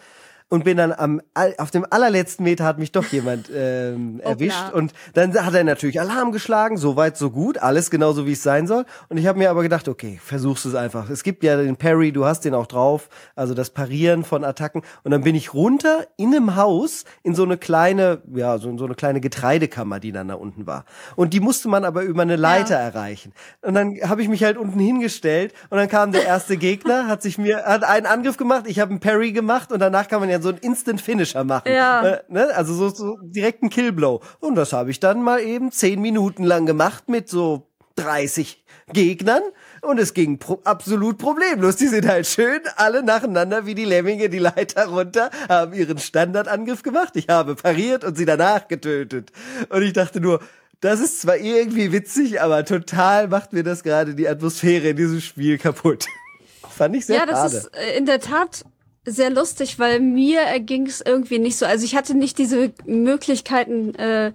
Und 0.51 0.65
bin 0.65 0.79
dann 0.79 0.93
am, 0.93 1.21
auf 1.59 1.71
dem 1.71 1.87
allerletzten 1.91 2.43
Meter 2.43 2.65
hat 2.65 2.79
mich 2.79 2.91
doch 2.91 3.07
jemand 3.09 3.51
ähm, 3.55 4.21
erwischt. 4.21 4.73
Und 4.73 4.93
dann 5.15 5.35
hat 5.45 5.55
er 5.55 5.65
natürlich 5.65 6.01
Alarm 6.01 6.33
geschlagen, 6.33 6.79
so 6.79 6.97
weit, 6.97 7.17
so 7.17 7.31
gut, 7.31 7.59
alles 7.59 7.91
genauso 7.91 8.27
wie 8.27 8.33
es 8.33 8.43
sein 8.43 8.67
soll. 8.67 8.87
Und 9.09 9.19
ich 9.19 9.27
habe 9.27 9.39
mir 9.39 9.51
aber 9.51 9.63
gedacht, 9.63 9.89
okay, 9.89 10.19
versuchst 10.23 10.65
es 10.65 10.75
einfach. 10.75 11.11
Es 11.11 11.23
gibt 11.23 11.45
ja 11.45 11.57
den 11.57 11.77
Parry, 11.77 12.13
du 12.13 12.25
hast 12.25 12.45
den 12.45 12.55
auch 12.55 12.67
drauf, 12.67 13.09
also 13.35 13.55
das 13.55 13.71
Parieren 13.71 14.25
von 14.25 14.45
Attacken. 14.45 14.83
Und 15.05 15.11
dann 15.11 15.23
bin 15.23 15.35
ich 15.35 15.53
runter 15.53 16.07
in 16.17 16.35
einem 16.35 16.57
Haus 16.57 17.05
in 17.23 17.35
so 17.35 17.43
eine 17.43 17.59
kleine, 17.59 18.23
ja, 18.35 18.59
so, 18.59 18.77
so 18.79 18.87
eine 18.87 18.95
kleine 18.95 19.21
Getreidekammer, 19.21 20.01
die 20.01 20.13
dann 20.13 20.29
da 20.29 20.35
unten 20.35 20.67
war. 20.67 20.85
Und 21.17 21.35
die 21.35 21.41
musste 21.41 21.69
man 21.69 21.85
aber 21.85 22.03
über 22.03 22.23
eine 22.23 22.37
Leiter 22.37 22.77
erreichen. 22.77 23.33
Und 23.63 23.75
dann 23.75 23.97
habe 24.03 24.23
ich 24.23 24.29
mich 24.29 24.45
halt 24.45 24.57
unten 24.57 24.79
hingestellt 24.79 25.53
und 25.71 25.79
dann 25.79 25.89
kam 25.89 26.13
der 26.13 26.25
erste 26.25 26.57
Gegner, 26.57 27.07
hat 27.07 27.23
sich 27.23 27.39
mir, 27.39 27.65
hat 27.65 27.85
einen 27.85 28.07
Angriff 28.07 28.37
gemacht, 28.37 28.65
ich 28.67 28.81
habe 28.81 28.91
einen 28.91 29.01
Parry 29.01 29.33
gemacht 29.33 29.73
und 29.73 29.81
danach 29.81 30.09
kann 30.09 30.21
man 30.21 30.31
ja 30.31 30.38
so 30.43 30.51
einen 30.51 30.59
Instant 30.59 31.01
Finisher 31.01 31.45
machen. 31.45 31.73
Ja. 31.73 32.07
Äh, 32.07 32.23
ne? 32.29 32.49
Also 32.55 32.75
so, 32.75 32.89
so 32.89 33.19
direkt 33.23 33.63
einen 33.63 33.71
Killblow. 33.71 34.21
Und 34.41 34.55
das 34.55 34.73
habe 34.73 34.91
ich 34.91 35.01
dann 35.01 35.23
mal 35.23 35.41
eben 35.41 35.71
zehn 35.73 36.01
Minuten 36.01 36.45
lang 36.45 36.67
gemacht 36.67 37.09
mit 37.09 37.29
so 37.29 37.69
30 37.97 38.65
Gegnern 38.93 39.43
und 39.83 39.99
es 39.99 40.15
ging 40.15 40.39
pro 40.39 40.61
absolut 40.65 41.19
problemlos. 41.19 41.77
Die 41.77 41.89
sind 41.89 42.07
halt 42.07 42.27
schön 42.27 42.61
alle 42.77 43.03
nacheinander 43.03 43.67
wie 43.67 43.75
die 43.75 43.85
Lemminge 43.85 44.29
die 44.29 44.39
Leiter 44.39 44.87
runter, 44.87 45.31
haben 45.49 45.75
ihren 45.75 45.99
Standardangriff 45.99 46.83
gemacht. 46.83 47.15
Ich 47.17 47.29
habe 47.29 47.55
pariert 47.55 48.05
und 48.05 48.17
sie 48.17 48.25
danach 48.25 48.69
getötet. 48.69 49.33
Und 49.69 49.83
ich 49.83 49.93
dachte 49.93 50.21
nur, 50.21 50.41
das 50.81 51.01
ist 51.01 51.21
zwar 51.21 51.37
irgendwie 51.37 51.93
witzig, 51.93 52.41
aber 52.41 52.65
total 52.65 53.29
macht 53.29 53.53
mir 53.53 53.65
das 53.65 53.83
gerade 53.83 54.15
die 54.15 54.29
Atmosphäre 54.29 54.89
in 54.91 54.97
diesem 54.97 55.21
Spiel 55.21 55.59
kaputt. 55.59 56.07
Fand 56.71 56.95
ich 56.95 57.07
sehr 57.07 57.17
ja, 57.17 57.27
das 57.27 57.39
schade. 57.39 57.57
ist 57.57 57.77
äh, 57.77 57.99
in 57.99 58.07
der 58.07 58.21
Tat 58.21 58.65
sehr 59.11 59.31
lustig, 59.31 59.79
weil 59.79 60.01
mir 60.01 60.41
erging 60.41 60.87
es 60.87 61.01
irgendwie 61.01 61.39
nicht 61.39 61.57
so. 61.57 61.67
Also 61.67 61.85
ich 61.85 61.97
hatte 61.97 62.15
nicht 62.15 62.39
diese 62.39 62.73
Möglichkeiten 62.87 63.95
äh, 63.95 64.33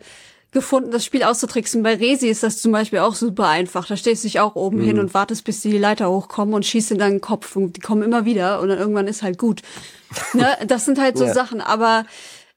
gefunden, 0.51 0.91
das 0.91 1.05
Spiel 1.05 1.23
auszutricksen. 1.23 1.83
Bei 1.83 1.95
Resi 1.95 2.27
ist 2.27 2.43
das 2.43 2.61
zum 2.61 2.71
Beispiel 2.71 2.99
auch 2.99 3.15
super 3.15 3.47
einfach. 3.47 3.87
Da 3.87 3.97
stehst 3.97 4.23
du 4.23 4.27
dich 4.27 4.39
auch 4.39 4.55
oben 4.55 4.81
hin 4.81 4.99
und 4.99 5.13
wartest, 5.13 5.45
bis 5.45 5.61
die 5.61 5.77
Leiter 5.77 6.09
hochkommen 6.09 6.53
und 6.53 6.65
schießt 6.65 6.91
in 6.91 6.99
deinen 6.99 7.21
Kopf 7.21 7.55
und 7.55 7.77
die 7.77 7.81
kommen 7.81 8.03
immer 8.03 8.25
wieder 8.25 8.61
und 8.61 8.69
dann 8.69 8.77
irgendwann 8.77 9.07
ist 9.07 9.23
halt 9.23 9.37
gut. 9.37 9.61
ne? 10.33 10.57
Das 10.67 10.85
sind 10.85 10.99
halt 10.99 11.17
so 11.17 11.25
Ja. 11.25 11.33
Sachen. 11.33 11.61
Aber 11.61 12.05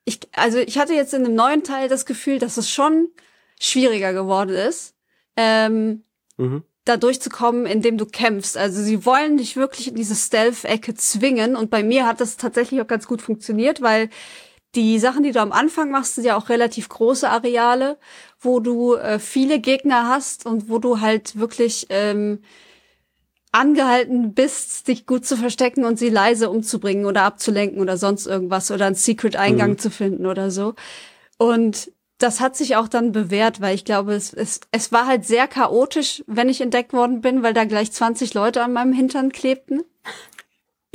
ich, 0.05 0.21
also 0.33 0.59
ich 0.59 0.79
hatte 0.79 0.93
jetzt 0.93 1.15
in 1.15 1.25
dem 1.25 1.35
neuen 1.35 1.65
Teil 1.65 1.89
das 1.89 2.07
Gefühl, 2.07 2.39
dass 2.39 2.57
es 2.57 2.71
schon 2.71 3.09
schwieriger 3.59 4.13
geworden 4.13 4.55
ist 4.55 4.97
ähm, 5.37 6.03
mhm. 6.37 6.63
Da 6.87 6.97
durchzukommen, 6.97 7.67
indem 7.67 7.99
du 7.99 8.07
kämpfst. 8.07 8.57
Also 8.57 8.81
sie 8.81 9.05
wollen 9.05 9.37
dich 9.37 9.57
wirklich 9.57 9.89
in 9.89 9.97
diese 9.97 10.15
Stealth-Ecke 10.15 10.95
zwingen. 10.95 11.57
Und 11.57 11.69
bei 11.69 11.83
mir 11.83 12.07
hat 12.07 12.21
das 12.21 12.37
tatsächlich 12.37 12.81
auch 12.81 12.87
ganz 12.87 13.07
gut 13.07 13.21
funktioniert, 13.21 13.83
weil 13.83 14.09
die 14.75 14.99
Sachen, 14.99 15.25
die 15.25 15.33
du 15.33 15.41
am 15.41 15.53
Anfang 15.53 15.91
machst, 15.91 16.15
sind 16.15 16.25
ja 16.25 16.37
auch 16.37 16.49
relativ 16.49 16.89
große 16.89 17.29
Areale, 17.29 17.99
wo 18.39 18.61
du 18.61 18.95
äh, 18.95 19.19
viele 19.19 19.59
Gegner 19.59 20.09
hast 20.09 20.47
und 20.47 20.69
wo 20.69 20.79
du 20.79 21.01
halt 21.01 21.37
wirklich 21.39 21.87
ähm, 21.89 22.41
angehalten 23.51 24.35
bist, 24.35 24.87
dich 24.87 25.07
gut 25.07 25.27
zu 25.27 25.37
verstecken 25.37 25.85
und 25.85 25.99
sie 25.99 26.11
leise 26.11 26.51
umzubringen 26.51 27.07
oder 27.07 27.23
abzulenken 27.23 27.81
oder 27.81 27.97
sonst 27.97 28.27
irgendwas 28.27 28.71
oder 28.71 28.87
einen 28.87 28.95
Secret-Eingang 28.95 29.71
mhm. 29.71 29.79
zu 29.79 29.91
finden 29.91 30.27
oder 30.27 30.53
so. 30.53 30.75
Und 31.39 31.91
das 32.19 32.41
hat 32.41 32.57
sich 32.57 32.77
auch 32.77 32.89
dann 32.89 33.13
bewährt, 33.13 33.61
weil 33.61 33.75
ich 33.75 33.85
glaube, 33.85 34.15
es, 34.15 34.33
es, 34.33 34.61
es 34.71 34.93
war 34.93 35.07
halt 35.07 35.25
sehr 35.25 35.47
chaotisch, 35.49 36.25
wenn 36.27 36.49
ich 36.49 36.61
entdeckt 36.61 36.93
worden 36.93 37.21
bin, 37.21 37.43
weil 37.43 37.55
da 37.55 37.65
gleich 37.65 37.93
20 37.93 38.35
Leute 38.35 38.63
an 38.63 38.73
meinem 38.73 38.93
Hintern 38.93 39.33
klebten 39.33 39.83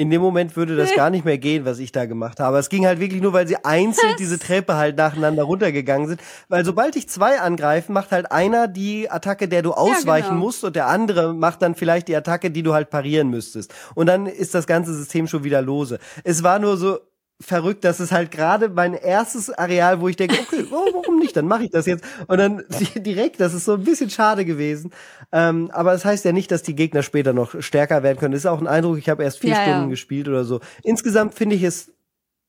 in 0.02 0.10
dem 0.10 0.22
Moment 0.22 0.56
würde 0.56 0.76
das 0.76 0.94
gar 0.96 1.12
nicht 1.12 1.26
mehr 1.26 1.38
gehen, 1.38 1.64
was 1.64 1.78
ich 1.78 1.92
da 1.92 2.06
gemacht 2.06 2.40
habe. 2.40 2.58
Es 2.58 2.70
ging 2.70 2.88
halt 2.88 3.00
wirklich 3.00 3.22
nur, 3.22 3.34
weil 3.34 3.48
sie 3.48 3.64
einzeln 3.64 4.16
diese 4.18 4.40
Treppe 4.40 4.76
halt 4.76 4.98
nacheinander 4.98 5.44
runtergegangen 5.44 6.08
sind. 6.08 6.22
Weil 6.50 6.66
sobald 6.66 6.96
dich 6.96 7.08
zwei 7.08 7.40
angreifen, 7.40 7.94
macht 7.94 8.12
halt 8.12 8.32
einer 8.32 8.68
die 8.68 9.12
Attacke, 9.12 9.48
der 9.48 9.62
du 9.62 9.74
ausweichen 9.74 10.26
ja, 10.26 10.30
genau. 10.30 10.46
musst 10.46 10.64
und 10.64 10.76
der 10.76 10.88
andere 10.88 11.36
macht 11.36 11.62
dann 11.62 11.76
vielleicht 11.76 12.08
die 12.08 12.16
Attacke, 12.16 12.50
die 12.50 12.64
du 12.64 12.74
halt 12.74 12.90
parieren 12.90 13.30
müsstest. 13.30 13.74
Und 13.94 14.08
dann 14.08 14.26
ist 14.26 14.56
das 14.56 14.66
ganze 14.66 14.94
System 14.94 15.28
schon 15.28 15.44
wieder 15.44 15.62
lose. 15.62 16.00
Es 16.24 16.42
war 16.42 16.58
nur 16.58 16.78
so, 16.78 17.00
verrückt, 17.42 17.84
dass 17.84 18.00
es 18.00 18.12
halt 18.12 18.32
gerade 18.32 18.70
mein 18.70 18.94
erstes 18.94 19.50
Areal, 19.50 20.00
wo 20.00 20.08
ich 20.08 20.16
denke, 20.16 20.38
okay, 20.40 20.66
oh, 20.72 20.86
warum 20.94 21.20
nicht? 21.20 21.36
Dann 21.36 21.48
mache 21.48 21.66
ich 21.66 21.72
das 21.72 21.86
jetzt. 21.86 22.04
Und 22.28 22.38
dann 22.38 22.64
direkt, 22.96 23.40
das 23.40 23.54
ist 23.54 23.66
so 23.66 23.74
ein 23.74 23.84
bisschen 23.84 24.10
schade 24.10 24.46
gewesen. 24.46 24.92
Ähm, 25.32 25.70
aber 25.74 25.92
das 25.92 26.06
heißt 26.06 26.24
ja 26.26 26.32
nicht, 26.32 26.52
dass 26.52 26.64
die 26.64 26.76
Gegner 26.76 27.04
später 27.04 27.34
noch 27.34 27.62
stärker 27.62 28.04
werden 28.04 28.20
können. 28.20 28.34
Das 28.34 28.42
ist 28.42 28.46
auch 28.46 28.62
ein 28.62 28.68
Eindruck, 28.68 28.98
ich 28.98 29.10
habe 29.10 29.24
erst 29.24 29.40
vier 29.40 29.52
ja, 29.52 29.64
Stunden 29.64 29.84
ja. 29.84 29.90
gespielt 29.90 30.28
oder 30.28 30.46
so. 30.46 30.60
Insgesamt 30.84 31.34
finde 31.34 31.56
ich 31.56 31.64
es 31.64 31.92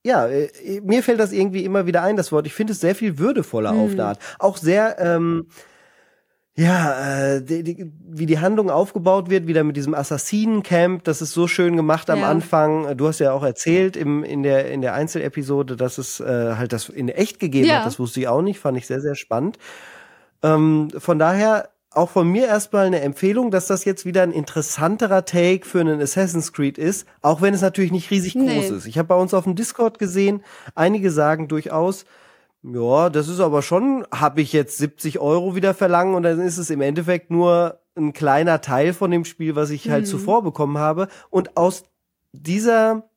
ja, 0.05 0.27
äh, 0.27 0.81
mir 0.83 1.03
fällt 1.03 1.21
das 1.21 1.33
irgendwie 1.33 1.65
immer 1.65 1.87
wieder 1.87 2.03
ein, 2.03 2.17
das 2.17 2.33
Wort. 2.33 2.47
Ich 2.47 2.55
finde 2.55 2.73
es 2.73 2.81
sehr 2.81 2.95
viel 2.95 3.19
würdevoller 3.19 3.73
mhm. 3.73 3.81
auf 3.81 3.95
der 3.95 4.07
Art. 4.07 4.19
Auch 4.39 4.57
sehr, 4.57 4.99
ähm, 4.99 5.47
ja, 6.55 7.37
äh, 7.37 7.43
die, 7.43 7.63
die, 7.63 7.93
wie 8.07 8.27
die 8.27 8.39
Handlung 8.39 8.69
aufgebaut 8.69 9.31
wird, 9.31 9.47
wieder 9.47 9.65
mit 9.65 9.77
diesem 9.77 9.95
Assassinencamp, 9.95 11.03
das 11.05 11.23
ist 11.23 11.33
so 11.33 11.49
schön 11.49 11.77
gemacht 11.77 12.11
am 12.11 12.21
ja. 12.21 12.29
Anfang. 12.29 12.95
Du 12.97 13.09
hast 13.09 13.21
ja 13.21 13.33
auch 13.33 13.43
erzählt 13.43 13.97
im, 13.97 14.23
in 14.23 14.43
der 14.43 14.71
in 14.71 14.83
der 14.83 14.93
Einzelepisode, 14.93 15.77
dass 15.77 15.97
es 15.97 16.21
äh, 16.21 16.55
halt 16.57 16.75
das 16.75 16.91
in 16.91 17.09
echt 17.09 17.41
gegeben 17.41 17.69
ja. 17.69 17.79
hat. 17.79 17.87
Das 17.87 17.99
wusste 17.99 18.21
ich 18.21 18.29
auch 18.29 18.43
nicht, 18.43 18.59
fand 18.59 18.77
ich 18.77 18.87
sehr 18.87 19.01
sehr 19.01 19.15
spannend. 19.15 19.57
Ähm, 20.43 20.89
von 20.99 21.19
daher 21.19 21.71
auch 21.95 22.11
von 22.11 22.29
mir 22.29 22.47
erstmal 22.47 22.87
eine 22.87 23.01
Empfehlung, 23.01 23.51
dass 23.51 23.67
das 23.67 23.85
jetzt 23.85 24.05
wieder 24.05 24.23
ein 24.23 24.33
interessanterer 24.33 25.25
Take 25.25 25.67
für 25.67 25.81
einen 25.81 26.01
Assassin's 26.01 26.53
Creed 26.53 26.79
ist, 26.79 27.07
auch 27.23 27.41
wenn 27.41 27.55
es 27.55 27.63
natürlich 27.63 27.93
nicht 27.93 28.11
riesig 28.11 28.35
groß 28.35 28.45
nee. 28.45 28.69
ist. 28.69 28.87
Ich 28.87 28.99
habe 28.99 29.09
bei 29.09 29.15
uns 29.15 29.35
auf 29.35 29.45
dem 29.45 29.55
Discord 29.55 29.99
gesehen, 29.99 30.43
einige 30.75 31.11
sagen 31.11 31.49
durchaus, 31.49 32.05
ja, 32.63 33.11
das 33.11 33.29
ist 33.29 33.41
aber 33.41 33.61
schon, 33.63 34.07
habe 34.13 34.41
ich 34.41 34.53
jetzt 34.53 34.79
70 34.79 35.19
Euro 35.19 35.57
wieder 35.57 35.75
verlangen 35.75 36.15
und 36.15 36.23
dann 36.23 36.41
ist 36.41 36.59
es 36.59 36.71
im 36.71 36.81
Endeffekt 36.81 37.31
nur 37.31 37.81
ein 37.97 38.13
kleiner 38.13 38.61
Teil 38.61 38.93
von 38.93 39.11
dem 39.11 39.25
Spiel, 39.25 39.57
was 39.57 39.71
ich 39.71 39.91
halt 39.91 40.05
mhm. 40.05 40.09
zuvor 40.09 40.43
bekommen 40.43 40.79
habe. 40.79 41.09
Und 41.29 41.57
aus 41.57 41.85
dieser, 42.33 43.09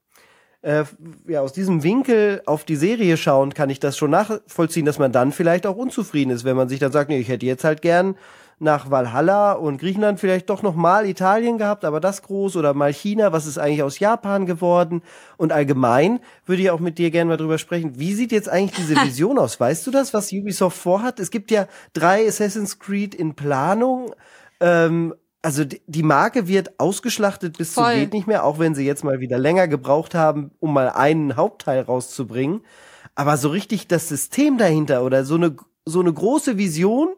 äh, 0.62 0.84
ja, 1.28 1.42
aus 1.42 1.54
diesem 1.54 1.84
Winkel 1.84 2.42
auf 2.48 2.64
die 2.64 2.76
Serie 2.76 3.18
schauend 3.18 3.54
kann 3.54 3.70
ich 3.70 3.80
das 3.80 3.98
schon 3.98 4.12
nachvollziehen, 4.12 4.86
dass 4.86 5.00
man 5.00 5.12
dann 5.12 5.32
vielleicht 5.32 5.68
auch 5.68 5.78
unzufrieden 5.78 6.32
ist, 6.32 6.44
wenn 6.44 6.58
man 6.58 6.68
sich 6.68 6.80
dann 6.80 6.92
sagt, 6.92 7.10
nee, 7.10 7.20
ich 7.20 7.30
hätte 7.30 7.46
jetzt 7.46 7.64
halt 7.64 7.84
gern 7.84 8.16
nach 8.60 8.90
Valhalla 8.90 9.54
und 9.54 9.80
Griechenland 9.80 10.20
vielleicht 10.20 10.50
doch 10.50 10.62
noch 10.62 10.76
mal 10.76 11.06
Italien 11.06 11.58
gehabt, 11.58 11.84
aber 11.84 12.00
das 12.00 12.22
groß 12.22 12.56
oder 12.56 12.74
mal 12.74 12.94
China, 12.94 13.34
was 13.34 13.46
ist 13.46 13.58
eigentlich 13.58 13.84
aus 13.84 14.00
Japan 14.00 14.46
geworden? 14.46 15.02
Und 15.38 15.52
allgemein 15.52 16.20
würde 16.46 16.62
ich 16.62 16.70
auch 16.70 16.80
mit 16.80 16.98
dir 16.98 17.12
gerne 17.12 17.30
mal 17.30 17.38
drüber 17.38 17.58
sprechen. 17.58 18.00
Wie 18.00 18.14
sieht 18.14 18.32
jetzt 18.32 18.50
eigentlich 18.50 18.78
diese 18.78 18.96
Vision 19.04 19.38
aus? 19.38 19.60
Weißt 19.60 19.86
du 19.86 19.92
das, 19.92 20.14
was 20.14 20.32
Ubisoft 20.32 20.78
vorhat? 20.78 21.20
Es 21.20 21.32
gibt 21.32 21.52
ja 21.52 21.68
drei 21.94 22.28
Assassin's 22.28 22.80
Creed 22.80 23.14
in 23.14 23.36
Planung. 23.36 24.14
Ähm, 24.62 25.14
also 25.42 25.64
die 25.66 26.04
Marke 26.04 26.48
wird 26.48 26.80
ausgeschlachtet 26.80 27.58
bis 27.58 27.74
Voll. 27.74 27.94
zu 27.94 28.00
geht 28.00 28.14
nicht 28.14 28.28
mehr, 28.28 28.46
auch 28.46 28.58
wenn 28.58 28.74
sie 28.74 28.86
jetzt 28.86 29.04
mal 29.04 29.20
wieder 29.20 29.38
länger 29.38 29.68
gebraucht 29.68 30.16
haben, 30.16 30.52
um 30.60 30.74
mal 30.74 30.90
einen 30.90 31.36
Hauptteil 31.36 31.82
rauszubringen. 31.82 32.62
Aber 33.14 33.38
so 33.38 33.50
richtig 33.50 33.88
das 33.88 34.10
System 34.10 34.58
dahinter 34.58 35.04
oder 35.04 35.24
so 35.24 35.36
eine 35.36 35.56
so 35.86 36.00
eine 36.00 36.12
große 36.12 36.58
Vision, 36.58 37.10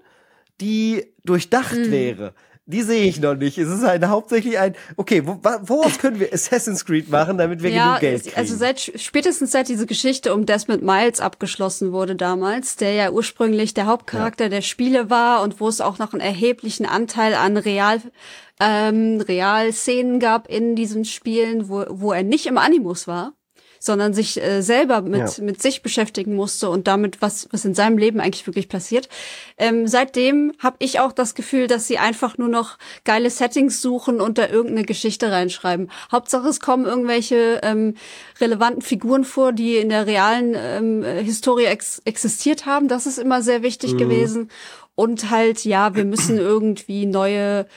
die 0.61 1.05
durchdacht 1.23 1.75
mhm. 1.75 1.91
wäre. 1.91 2.33
Die 2.69 2.81
sehe 2.81 3.05
ich 3.05 3.21
noch 3.21 3.35
nicht. 3.35 3.57
Es 3.57 3.69
ist 3.69 3.83
halt 3.83 4.05
hauptsächlich 4.05 4.59
ein, 4.59 4.75
okay, 4.97 5.25
wo, 5.25 5.39
woraus 5.41 5.97
können 5.99 6.19
wir 6.19 6.33
Assassin's 6.33 6.83
Creed 6.83 7.09
machen, 7.09 7.37
damit 7.37 7.63
wir 7.63 7.69
ja, 7.69 7.85
genug 7.85 8.01
Geld 8.01 8.23
kriegen? 8.23 8.35
Also 8.35 8.57
seit, 8.57 8.79
spätestens 8.79 9.51
seit 9.51 9.69
diese 9.69 9.85
Geschichte 9.85 10.33
um 10.33 10.45
Desmond 10.45 10.83
Miles 10.83 11.21
abgeschlossen 11.21 11.93
wurde 11.93 12.17
damals, 12.17 12.75
der 12.75 12.91
ja 12.91 13.11
ursprünglich 13.11 13.73
der 13.73 13.85
Hauptcharakter 13.85 14.45
ja. 14.45 14.49
der 14.49 14.61
Spiele 14.61 15.09
war 15.09 15.43
und 15.43 15.61
wo 15.61 15.69
es 15.69 15.79
auch 15.79 15.97
noch 15.97 16.11
einen 16.11 16.19
erheblichen 16.19 16.85
Anteil 16.85 17.35
an 17.35 17.55
Real, 17.55 18.01
ähm, 18.59 19.21
Realszenen 19.21 20.19
gab 20.19 20.49
in 20.49 20.75
diesen 20.75 21.05
Spielen, 21.05 21.69
wo, 21.69 21.85
wo 21.87 22.11
er 22.11 22.23
nicht 22.23 22.47
im 22.47 22.57
Animus 22.57 23.07
war 23.07 23.33
sondern 23.79 24.13
sich 24.13 24.41
äh, 24.41 24.61
selber 24.61 25.01
mit, 25.01 25.37
ja. 25.37 25.43
mit 25.43 25.61
sich 25.61 25.81
beschäftigen 25.81 26.35
musste 26.35 26.69
und 26.69 26.87
damit, 26.87 27.21
was, 27.21 27.47
was 27.51 27.65
in 27.65 27.73
seinem 27.73 27.97
Leben 27.97 28.19
eigentlich 28.19 28.47
wirklich 28.47 28.69
passiert. 28.69 29.09
Ähm, 29.57 29.87
seitdem 29.87 30.53
habe 30.59 30.77
ich 30.79 30.99
auch 30.99 31.11
das 31.11 31.35
Gefühl, 31.35 31.67
dass 31.67 31.87
sie 31.87 31.97
einfach 31.97 32.37
nur 32.37 32.49
noch 32.49 32.77
geile 33.03 33.29
Settings 33.29 33.81
suchen 33.81 34.21
und 34.21 34.37
da 34.37 34.47
irgendeine 34.47 34.85
Geschichte 34.85 35.31
reinschreiben. 35.31 35.89
Hauptsache, 36.11 36.47
es 36.47 36.59
kommen 36.59 36.85
irgendwelche 36.85 37.61
ähm, 37.63 37.95
relevanten 38.39 38.81
Figuren 38.81 39.23
vor, 39.23 39.51
die 39.53 39.77
in 39.77 39.89
der 39.89 40.07
realen 40.07 40.55
ähm, 40.55 41.03
Historie 41.03 41.65
ex 41.65 42.01
existiert 42.05 42.65
haben. 42.65 42.87
Das 42.87 43.05
ist 43.05 43.17
immer 43.17 43.41
sehr 43.41 43.63
wichtig 43.63 43.93
mhm. 43.93 43.97
gewesen. 43.97 44.49
Und 44.95 45.29
halt, 45.29 45.63
ja, 45.63 45.95
wir 45.95 46.05
müssen 46.05 46.37
irgendwie 46.37 47.05
neue 47.05 47.67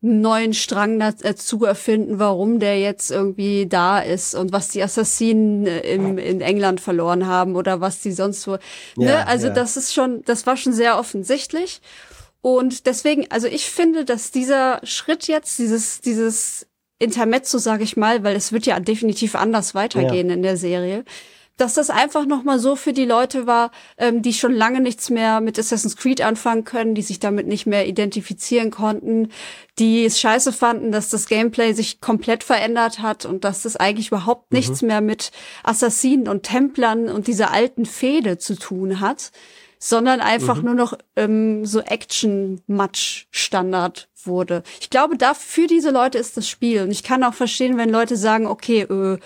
neuen 0.00 0.54
Strang 0.54 1.00
dazu 1.00 1.64
erfinden, 1.64 2.20
warum 2.20 2.60
der 2.60 2.78
jetzt 2.78 3.10
irgendwie 3.10 3.66
da 3.66 3.98
ist 3.98 4.34
und 4.34 4.52
was 4.52 4.68
die 4.68 4.82
Assassinen 4.82 5.66
äh, 5.66 5.80
im, 5.80 6.18
in 6.18 6.40
England 6.40 6.80
verloren 6.80 7.26
haben 7.26 7.56
oder 7.56 7.80
was 7.80 8.00
die 8.00 8.12
sonst 8.12 8.42
so. 8.42 8.58
Ne? 8.96 9.06
Ja, 9.06 9.24
also 9.24 9.48
ja. 9.48 9.54
das 9.54 9.76
ist 9.76 9.92
schon, 9.92 10.22
das 10.24 10.46
war 10.46 10.56
schon 10.56 10.72
sehr 10.72 10.98
offensichtlich. 10.98 11.80
Und 12.40 12.86
deswegen, 12.86 13.26
also 13.30 13.48
ich 13.48 13.68
finde, 13.68 14.04
dass 14.04 14.30
dieser 14.30 14.80
Schritt 14.84 15.26
jetzt, 15.26 15.58
dieses, 15.58 16.00
dieses 16.00 16.68
Intermezzo, 17.00 17.58
sage 17.58 17.82
ich 17.82 17.96
mal, 17.96 18.22
weil 18.22 18.36
es 18.36 18.52
wird 18.52 18.66
ja 18.66 18.78
definitiv 18.78 19.34
anders 19.34 19.74
weitergehen 19.74 20.28
ja. 20.28 20.34
in 20.34 20.42
der 20.42 20.56
Serie, 20.56 21.04
dass 21.58 21.74
das 21.74 21.90
einfach 21.90 22.24
nochmal 22.24 22.58
so 22.58 22.76
für 22.76 22.94
die 22.94 23.04
Leute 23.04 23.46
war, 23.46 23.70
ähm, 23.98 24.22
die 24.22 24.32
schon 24.32 24.54
lange 24.54 24.80
nichts 24.80 25.10
mehr 25.10 25.40
mit 25.40 25.58
Assassin's 25.58 25.96
Creed 25.96 26.22
anfangen 26.22 26.64
können, 26.64 26.94
die 26.94 27.02
sich 27.02 27.18
damit 27.18 27.46
nicht 27.46 27.66
mehr 27.66 27.86
identifizieren 27.86 28.70
konnten, 28.70 29.30
die 29.78 30.04
es 30.04 30.18
scheiße 30.18 30.52
fanden, 30.52 30.92
dass 30.92 31.10
das 31.10 31.28
Gameplay 31.28 31.72
sich 31.72 32.00
komplett 32.00 32.44
verändert 32.44 33.00
hat 33.00 33.26
und 33.26 33.44
dass 33.44 33.62
das 33.62 33.76
eigentlich 33.76 34.08
überhaupt 34.08 34.50
mhm. 34.50 34.58
nichts 34.58 34.82
mehr 34.82 35.00
mit 35.00 35.32
Assassinen 35.64 36.28
und 36.28 36.44
Templern 36.44 37.08
und 37.08 37.26
dieser 37.26 37.50
alten 37.50 37.84
Fehde 37.84 38.38
zu 38.38 38.56
tun 38.56 39.00
hat, 39.00 39.32
sondern 39.78 40.20
einfach 40.20 40.58
mhm. 40.58 40.64
nur 40.64 40.74
noch 40.74 40.92
ähm, 41.16 41.64
so 41.64 41.80
Action-Match-Standard 41.80 44.08
wurde. 44.24 44.62
Ich 44.80 44.90
glaube, 44.90 45.16
da 45.16 45.34
für 45.34 45.66
diese 45.66 45.90
Leute 45.90 46.18
ist 46.18 46.36
das 46.36 46.48
Spiel. 46.48 46.82
Und 46.82 46.90
ich 46.90 47.02
kann 47.02 47.24
auch 47.24 47.34
verstehen, 47.34 47.76
wenn 47.76 47.90
Leute 47.90 48.16
sagen, 48.16 48.46
okay, 48.46 48.82
äh, 48.82 49.18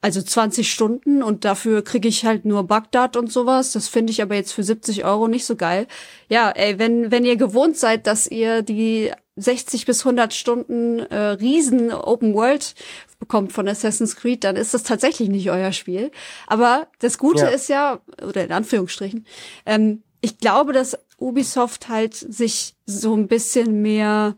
also 0.00 0.22
20 0.22 0.72
Stunden 0.72 1.22
und 1.22 1.44
dafür 1.44 1.82
kriege 1.82 2.08
ich 2.08 2.24
halt 2.24 2.44
nur 2.44 2.64
Bagdad 2.64 3.16
und 3.16 3.30
sowas. 3.30 3.72
Das 3.72 3.88
finde 3.88 4.12
ich 4.12 4.22
aber 4.22 4.34
jetzt 4.34 4.52
für 4.52 4.62
70 4.62 5.04
Euro 5.04 5.28
nicht 5.28 5.44
so 5.44 5.56
geil. 5.56 5.86
Ja, 6.28 6.50
ey, 6.50 6.78
wenn, 6.78 7.10
wenn 7.10 7.24
ihr 7.24 7.36
gewohnt 7.36 7.76
seid, 7.76 8.06
dass 8.06 8.26
ihr 8.26 8.62
die 8.62 9.12
60 9.36 9.86
bis 9.86 10.00
100 10.00 10.34
Stunden 10.34 11.00
äh, 11.00 11.16
Riesen 11.16 11.92
Open 11.92 12.34
World 12.34 12.74
bekommt 13.20 13.52
von 13.52 13.68
Assassin's 13.68 14.16
Creed, 14.16 14.42
dann 14.42 14.56
ist 14.56 14.74
das 14.74 14.82
tatsächlich 14.82 15.28
nicht 15.28 15.50
euer 15.50 15.70
Spiel. 15.70 16.10
Aber 16.48 16.88
das 16.98 17.18
Gute 17.18 17.42
ja. 17.42 17.48
ist 17.48 17.68
ja, 17.68 18.00
oder 18.26 18.42
in 18.44 18.50
Anführungsstrichen, 18.50 19.24
ähm, 19.66 20.02
ich 20.20 20.38
glaube, 20.38 20.72
dass 20.72 20.98
Ubisoft 21.18 21.88
halt 21.88 22.14
sich 22.14 22.74
so 22.86 23.14
ein 23.14 23.28
bisschen 23.28 23.82
mehr 23.82 24.36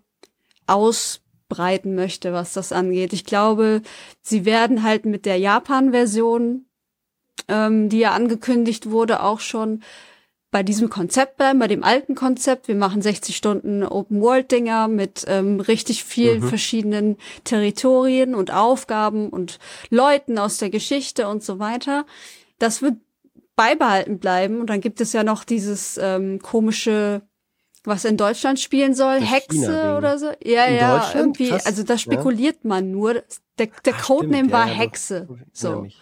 ausbreiten 0.66 1.94
möchte, 1.94 2.32
was 2.32 2.52
das 2.52 2.72
angeht. 2.72 3.12
Ich 3.12 3.24
glaube, 3.24 3.82
sie 4.20 4.44
werden 4.44 4.82
halt 4.82 5.06
mit 5.06 5.26
der 5.26 5.38
Japan-Version, 5.38 6.66
ähm, 7.48 7.88
die 7.88 7.98
ja 8.00 8.12
angekündigt 8.12 8.90
wurde, 8.90 9.22
auch 9.22 9.40
schon 9.40 9.82
bei 10.52 10.62
diesem 10.62 10.90
Konzept 10.90 11.38
bleiben, 11.38 11.58
bei 11.58 11.66
dem 11.66 11.82
alten 11.82 12.14
Konzept. 12.14 12.68
Wir 12.68 12.74
machen 12.76 13.02
60 13.02 13.34
Stunden 13.34 13.82
Open-World-Dinger 13.82 14.86
mit 14.86 15.24
ähm, 15.26 15.58
richtig 15.58 16.04
vielen 16.04 16.42
mhm. 16.42 16.48
verschiedenen 16.48 17.16
Territorien 17.42 18.34
und 18.34 18.52
Aufgaben 18.52 19.30
und 19.30 19.58
Leuten 19.88 20.38
aus 20.38 20.58
der 20.58 20.68
Geschichte 20.68 21.26
und 21.26 21.42
so 21.42 21.58
weiter. 21.58 22.04
Das 22.58 22.82
wird 22.82 22.96
beibehalten 23.56 24.18
bleiben. 24.18 24.60
Und 24.60 24.68
dann 24.68 24.82
gibt 24.82 25.00
es 25.00 25.14
ja 25.14 25.24
noch 25.24 25.42
dieses 25.42 25.98
ähm, 26.00 26.38
komische 26.40 27.22
was 27.84 28.04
in 28.04 28.16
Deutschland 28.16 28.60
spielen 28.60 28.94
soll, 28.94 29.18
Das 29.18 29.32
Hexe 29.32 29.96
oder 29.98 30.16
so. 30.16 30.26
Ja, 30.44 30.66
In 30.66 30.76
ja, 30.76 31.12
irgendwie, 31.16 31.48
Krass. 31.48 31.66
also 31.66 31.82
da 31.82 31.98
spekuliert 31.98 32.64
man 32.64 32.92
nur. 32.92 33.24
Der, 33.58 33.68
der 33.84 33.94
Ach, 33.96 34.06
Codename 34.06 34.48
ja, 34.48 34.52
war 34.52 34.68
ja. 34.68 34.74
Hexe. 34.74 35.28
So. 35.52 35.82
mich. 35.82 36.00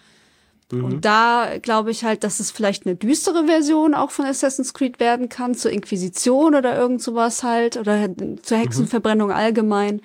Mhm. 0.72 0.84
Und 0.84 1.04
da 1.04 1.58
glaube 1.60 1.90
ich 1.90 2.04
halt, 2.04 2.24
dass 2.24 2.40
es 2.40 2.50
vielleicht 2.50 2.86
eine 2.86 2.96
düstere 2.96 3.46
Version 3.46 3.94
auch 3.94 4.10
von 4.10 4.24
Assassin's 4.24 4.74
Creed 4.74 5.00
werden 5.00 5.28
kann, 5.28 5.54
zur 5.54 5.70
Inquisition 5.70 6.54
oder 6.54 6.76
irgend 6.78 7.02
sowas 7.02 7.42
halt, 7.42 7.76
oder 7.76 8.08
zur 8.42 8.56
Mhm. 8.58 8.62
Hexenverbrennung 8.62 9.32
allgemein. 9.32 10.00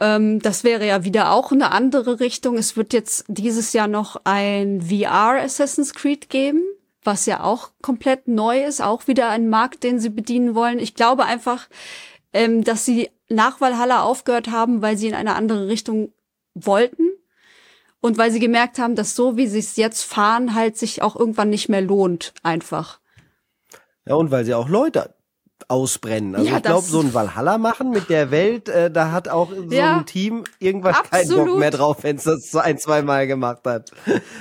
Ähm, 0.00 0.40
das 0.40 0.64
wäre 0.64 0.86
ja 0.86 1.04
wieder 1.04 1.32
auch 1.32 1.52
eine 1.52 1.72
andere 1.72 2.20
Richtung. 2.20 2.56
Es 2.56 2.76
wird 2.76 2.92
jetzt 2.92 3.24
dieses 3.28 3.72
Jahr 3.72 3.88
noch 3.88 4.20
ein 4.24 4.80
VR 4.80 5.42
Assassin's 5.42 5.92
Creed 5.92 6.30
geben, 6.30 6.62
was 7.02 7.26
ja 7.26 7.42
auch 7.42 7.70
komplett 7.82 8.28
neu 8.28 8.64
ist, 8.64 8.80
auch 8.80 9.06
wieder 9.06 9.28
ein 9.28 9.48
Markt, 9.48 9.84
den 9.84 10.00
sie 10.00 10.10
bedienen 10.10 10.54
wollen. 10.54 10.78
Ich 10.78 10.94
glaube 10.94 11.24
einfach, 11.24 11.68
ähm, 12.32 12.64
dass 12.64 12.84
sie 12.84 13.10
nach 13.28 13.60
Valhalla 13.60 14.02
aufgehört 14.02 14.50
haben, 14.50 14.82
weil 14.82 14.96
sie 14.96 15.08
in 15.08 15.14
eine 15.14 15.34
andere 15.34 15.68
Richtung 15.68 16.12
wollten. 16.54 17.04
Und 18.00 18.16
weil 18.18 18.30
sie 18.30 18.40
gemerkt 18.40 18.78
haben, 18.78 18.94
dass 18.94 19.14
so 19.14 19.36
wie 19.36 19.46
sie 19.46 19.58
es 19.58 19.76
jetzt 19.76 20.02
fahren, 20.04 20.54
halt 20.54 20.76
sich 20.78 21.02
auch 21.02 21.16
irgendwann 21.16 21.50
nicht 21.50 21.68
mehr 21.68 21.82
lohnt, 21.82 22.32
einfach. 22.42 22.98
Ja, 24.06 24.14
und 24.14 24.30
weil 24.30 24.44
sie 24.44 24.54
auch 24.54 24.68
Leute 24.68 25.14
ausbrennen. 25.68 26.34
Also 26.34 26.48
Ja, 26.48 26.56
ich 26.56 26.62
glaube, 26.62 26.86
so 26.86 27.00
ein 27.00 27.12
Valhalla 27.12 27.58
machen 27.58 27.90
mit 27.90 28.08
der 28.08 28.30
Welt, 28.30 28.68
äh, 28.70 28.90
da 28.90 29.12
hat 29.12 29.28
auch 29.28 29.50
so 29.52 29.74
Ja. 29.74 29.98
ein 29.98 30.06
Team 30.06 30.44
irgendwann 30.58 30.94
keinen 30.94 31.28
Bock 31.28 31.38
Absolut. 31.40 31.58
mehr 31.58 31.70
drauf, 31.70 31.98
wenn 32.02 32.16
es 32.16 32.24
das 32.24 32.50
so 32.50 32.58
ein, 32.58 32.78
zwei 32.78 33.02
Mal 33.02 33.26
gemacht 33.26 33.60
hat. 33.66 33.90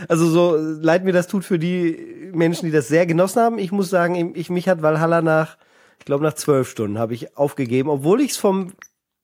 Also 0.08 0.28
so 0.30 0.56
leid 0.56 1.04
mir 1.04 1.12
das 1.12 1.28
tut 1.28 1.44
für 1.44 1.60
die 1.60 2.32
Menschen, 2.34 2.66
die 2.66 2.72
das 2.72 2.88
sehr 2.88 3.06
genossen 3.06 3.42
haben. 3.42 3.60
Ich 3.60 3.72
muss 3.74 3.90
sagen, 3.90 4.34
ich, 4.36 4.50
mich 4.50 4.70
hat 4.70 4.82
Valhalla 4.82 5.22
nach, 5.22 5.58
ich 6.00 6.06
glaube 6.06 6.24
nach 6.24 6.34
zwölf 6.34 6.70
Stunden 6.70 6.98
habe 6.98 7.14
ich 7.14 7.38
aufgegeben, 7.38 7.90
obwohl 7.90 8.22
ich 8.22 8.32
es 8.32 8.38
vom 8.38 8.72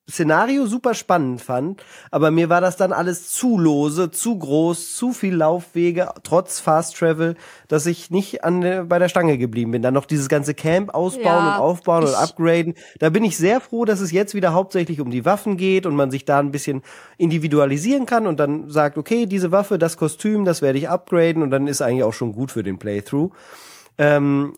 Szenario 0.09 0.67
super 0.67 0.93
spannend 0.93 1.41
fand, 1.41 1.83
aber 2.11 2.29
mir 2.29 2.47
war 2.47 2.61
das 2.61 2.77
dann 2.77 2.93
alles 2.93 3.31
zu 3.31 3.57
lose, 3.57 4.11
zu 4.11 4.37
groß, 4.37 4.95
zu 4.95 5.13
viel 5.13 5.35
Laufwege, 5.35 6.09
trotz 6.21 6.59
Fast 6.59 6.97
Travel, 6.97 7.35
dass 7.67 7.87
ich 7.87 8.11
nicht 8.11 8.43
an 8.43 8.87
bei 8.87 8.99
der 8.99 9.09
Stange 9.09 9.39
geblieben 9.39 9.71
bin. 9.71 9.81
Dann 9.81 9.95
noch 9.95 10.05
dieses 10.05 10.29
ganze 10.29 10.53
Camp 10.53 10.93
ausbauen 10.93 11.23
Ja, 11.25 11.55
und 11.55 11.61
aufbauen 11.61 12.03
und 12.03 12.13
upgraden. 12.13 12.75
Da 12.99 13.09
bin 13.09 13.23
ich 13.23 13.35
sehr 13.35 13.59
froh, 13.59 13.85
dass 13.85 13.99
es 13.99 14.11
jetzt 14.11 14.35
wieder 14.35 14.53
hauptsächlich 14.53 15.01
um 15.01 15.09
die 15.09 15.25
Waffen 15.25 15.57
geht 15.57 15.87
und 15.87 15.95
man 15.95 16.11
sich 16.11 16.23
da 16.23 16.37
ein 16.37 16.51
bisschen 16.51 16.83
individualisieren 17.17 18.05
kann 18.05 18.27
und 18.27 18.39
dann 18.39 18.69
sagt, 18.69 18.99
okay, 18.99 19.25
diese 19.25 19.51
Waffe, 19.51 19.79
das 19.79 19.97
Kostüm, 19.97 20.45
das 20.45 20.61
werde 20.61 20.77
ich 20.77 20.87
upgraden 20.87 21.41
und 21.41 21.49
dann 21.49 21.65
ist 21.65 21.81
eigentlich 21.81 22.03
auch 22.03 22.13
schon 22.13 22.33
gut 22.33 22.51
für 22.51 22.61
den 22.61 22.77
Playthrough. 22.77 23.31
Ähm, 23.97 24.53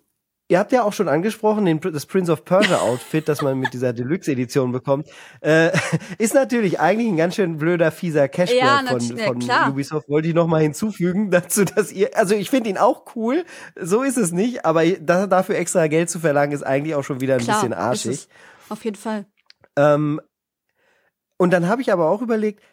Ihr 0.49 0.59
habt 0.59 0.71
ja 0.71 0.83
auch 0.83 0.93
schon 0.93 1.09
angesprochen, 1.09 1.65
den, 1.65 1.81
das 1.81 2.05
Prince 2.05 2.31
of 2.31 2.45
Persia 2.45 2.77
Outfit, 2.77 3.27
das 3.27 3.41
man 3.41 3.59
mit 3.59 3.73
dieser 3.73 3.91
Deluxe-Edition 3.91 4.71
bekommt, 4.71 5.09
äh, 5.41 5.71
ist 6.17 6.33
natürlich 6.33 6.79
eigentlich 6.79 7.09
ein 7.09 7.17
ganz 7.17 7.35
schön 7.35 7.57
blöder, 7.57 7.91
fieser 7.91 8.29
Cashgrab 8.29 8.83
Ja, 8.85 8.87
von, 8.87 9.01
von 9.01 9.39
klar. 9.39 9.69
Ubisoft. 9.69 10.07
Wollte 10.07 10.29
ich 10.29 10.33
noch 10.33 10.47
mal 10.47 10.61
hinzufügen 10.61 11.31
dazu, 11.31 11.65
dass 11.65 11.91
ihr, 11.91 12.15
also 12.15 12.33
ich 12.33 12.49
finde 12.49 12.69
ihn 12.69 12.77
auch 12.77 13.15
cool, 13.15 13.43
so 13.75 14.03
ist 14.03 14.17
es 14.17 14.31
nicht, 14.31 14.63
aber 14.63 14.85
da, 14.85 15.27
dafür 15.27 15.57
extra 15.57 15.87
Geld 15.87 16.09
zu 16.09 16.19
verlangen, 16.19 16.53
ist 16.53 16.63
eigentlich 16.63 16.95
auch 16.95 17.03
schon 17.03 17.19
wieder 17.19 17.35
ein 17.35 17.41
Klar, 17.41 17.59
bisschen 17.59 17.73
arschig. 17.73 18.29
Auf 18.69 18.85
jeden 18.85 18.97
Fall. 18.97 19.25
Ähm, 19.75 20.21
und 21.37 21.51
dann 21.51 21.67
habe 21.67 21.81
ich 21.81 21.91
aber 21.91 22.09
auch 22.09 22.21
überlegt, 22.21 22.63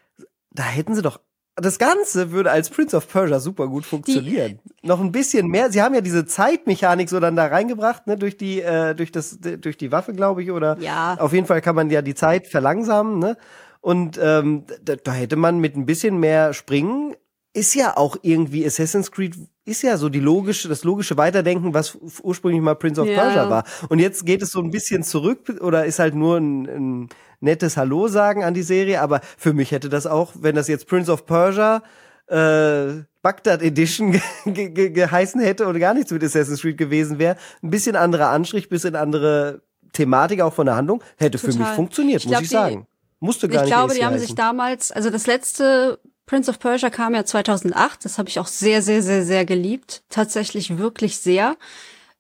da 0.50 0.62
hätten 0.62 0.94
sie 0.94 1.02
doch 1.02 1.20
das 1.56 1.78
Ganze 1.78 2.32
würde 2.32 2.50
als 2.50 2.68
Prince 2.70 2.96
of 2.96 3.08
Persia 3.08 3.38
super 3.38 3.68
gut 3.68 3.84
funktionieren. 3.86 4.58
Noch 4.82 5.00
ein 5.00 5.12
bisschen 5.12 5.46
mehr. 5.48 5.70
Sie 5.70 5.80
haben 5.82 5.94
ja 5.94 6.00
diese 6.00 6.26
Zeitmechanik 6.26 7.08
so 7.08 7.20
dann 7.20 7.36
da 7.36 7.46
reingebracht, 7.46 8.06
ne, 8.06 8.16
durch 8.16 8.36
die, 8.36 8.60
äh, 8.60 8.94
durch 8.94 9.12
das, 9.12 9.38
durch 9.40 9.76
die 9.76 9.92
Waffe, 9.92 10.12
glaube 10.12 10.42
ich, 10.42 10.50
oder 10.50 10.76
Ja. 10.80 11.14
auf 11.18 11.32
jeden 11.32 11.46
Fall 11.46 11.60
kann 11.60 11.74
man 11.76 11.90
ja 11.90 12.02
die 12.02 12.14
Zeit 12.14 12.48
verlangsamen, 12.48 13.18
ne? 13.18 13.36
Und 13.80 14.18
ähm, 14.22 14.64
da, 14.82 14.96
da 14.96 15.12
hätte 15.12 15.36
man 15.36 15.58
mit 15.58 15.76
ein 15.76 15.84
bisschen 15.84 16.18
mehr 16.18 16.54
Springen 16.54 17.14
ist 17.54 17.74
ja 17.74 17.96
auch 17.96 18.16
irgendwie 18.22 18.66
Assassin's 18.66 19.10
Creed 19.10 19.36
ist 19.64 19.82
ja 19.82 19.96
so 19.96 20.10
die 20.10 20.20
logische, 20.20 20.68
das 20.68 20.84
logische 20.84 21.16
Weiterdenken, 21.16 21.72
was 21.72 21.96
ursprünglich 22.22 22.60
mal 22.60 22.74
Prince 22.74 23.00
of 23.00 23.06
Ja. 23.08 23.14
Persia 23.14 23.48
war. 23.48 23.64
Und 23.88 23.98
jetzt 24.00 24.26
geht 24.26 24.42
es 24.42 24.50
so 24.50 24.60
ein 24.60 24.70
bisschen 24.70 25.02
zurück 25.02 25.58
oder 25.60 25.86
ist 25.86 25.98
halt 26.00 26.14
nur 26.14 26.36
ein, 26.36 26.64
ein 26.66 27.08
nettes 27.40 27.76
Hallo 27.78 28.08
sagen 28.08 28.44
an 28.44 28.52
die 28.52 28.62
Serie. 28.62 29.00
Aber 29.00 29.20
für 29.38 29.54
mich 29.54 29.70
hätte 29.70 29.88
das 29.88 30.06
auch, 30.06 30.32
wenn 30.38 30.54
das 30.54 30.68
jetzt 30.68 30.86
Prince 30.86 31.10
of 31.10 31.24
Persia 31.24 31.82
äh, 32.26 33.04
Bagdad 33.22 33.62
Edition 33.62 34.12
ge 34.44 34.68
ge 34.70 34.90
geheißen 34.90 35.40
hätte 35.40 35.66
oder 35.66 35.78
gar 35.78 35.94
nichts 35.94 36.10
mit 36.10 36.22
Assassin's 36.22 36.60
Creed 36.60 36.76
gewesen 36.76 37.18
wäre, 37.18 37.36
ein 37.62 37.70
bisschen 37.70 37.96
anderer 37.96 38.28
Anstrich, 38.30 38.68
bisschen 38.68 38.96
andere 38.96 39.62
Thematik 39.92 40.40
auch 40.42 40.52
von 40.52 40.66
der 40.66 40.76
Handlung, 40.76 41.02
hätte 41.16 41.38
für 41.38 41.46
mich 41.46 41.56
Total. 41.56 41.74
funktioniert, 41.74 42.20
Ich 42.20 42.26
muss 42.26 42.32
glaub, 42.32 42.42
ich 42.42 42.50
sagen. 42.50 42.86
Musste 43.20 43.48
gar 43.48 43.62
Ich 43.64 43.70
nicht 43.70 43.70
glaube, 43.76 43.92
AC 43.92 43.98
die 43.98 44.04
haben 44.04 44.14
heißen. 44.14 44.26
sich 44.26 44.34
damals, 44.34 44.90
also 44.92 45.08
das 45.08 45.26
letzte 45.26 45.98
Prince 46.26 46.50
of 46.50 46.58
Persia 46.58 46.90
kam 46.90 47.14
ja 47.14 47.24
2008, 47.24 48.04
das 48.04 48.18
habe 48.18 48.28
ich 48.28 48.38
auch 48.38 48.46
sehr, 48.46 48.80
sehr, 48.82 49.02
sehr, 49.02 49.24
sehr 49.24 49.44
geliebt. 49.44 50.02
Tatsächlich 50.08 50.78
wirklich 50.78 51.18
sehr. 51.18 51.56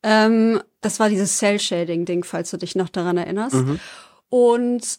Ähm, 0.02 0.62
das 0.82 1.00
war 1.00 1.08
dieses 1.08 1.38
Cell-Shading-Ding, 1.38 2.24
falls 2.24 2.50
du 2.50 2.58
dich 2.58 2.74
noch 2.76 2.90
daran 2.90 3.16
erinnerst. 3.16 3.54
Mhm. 3.56 3.80
Und 4.28 4.98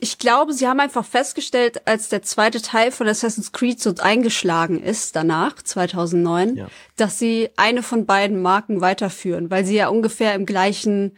ich 0.00 0.18
glaube, 0.18 0.52
sie 0.52 0.66
haben 0.68 0.80
einfach 0.80 1.04
festgestellt, 1.04 1.86
als 1.86 2.08
der 2.08 2.22
zweite 2.22 2.62
Teil 2.62 2.92
von 2.92 3.08
Assassin's 3.08 3.52
Creed 3.52 3.80
so 3.80 3.94
eingeschlagen 3.98 4.80
ist, 4.82 5.16
danach, 5.16 5.60
2009, 5.62 6.56
Ja. 6.56 6.68
dass 6.96 7.18
sie 7.18 7.50
eine 7.56 7.82
von 7.82 8.06
beiden 8.06 8.40
Marken 8.40 8.80
weiterführen, 8.80 9.50
weil 9.50 9.64
sie 9.64 9.76
ja 9.76 9.88
ungefähr 9.88 10.34
im 10.34 10.46
gleichen 10.46 11.16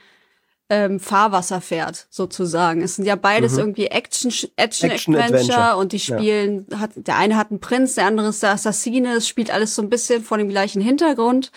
ähm, 0.73 1.01
Fahrwasser 1.01 1.61
fährt, 1.61 2.07
sozusagen. 2.11 2.81
Es 2.81 2.95
sind 2.97 3.05
ja 3.05 3.17
beides 3.17 3.59
irgendwie 3.59 3.87
Action, 3.87 4.31
Action, 4.57 4.91
Action 4.91 5.17
Adventure, 5.17 5.59
Adventure. 5.59 5.77
und 5.79 5.93
die 5.93 5.97
Ja. 5.99 6.17
spielen, 6.19 6.67
hat, 6.79 6.93
der 6.95 7.17
eine 7.19 7.37
hat 7.37 7.51
einen 7.51 7.59
Prinz, 7.61 7.97
der 7.97 8.07
andere 8.07 8.29
ist 8.29 8.43
der 8.43 8.53
Assassine, 8.53 9.15
es 9.15 9.27
spielt 9.29 9.51
alles 9.51 9.75
so 9.75 9.83
ein 9.83 9.91
bisschen 9.91 10.23
vor 10.23 10.39
dem 10.39 10.49
gleichen 10.49 10.81
Hintergrund. 10.81 11.51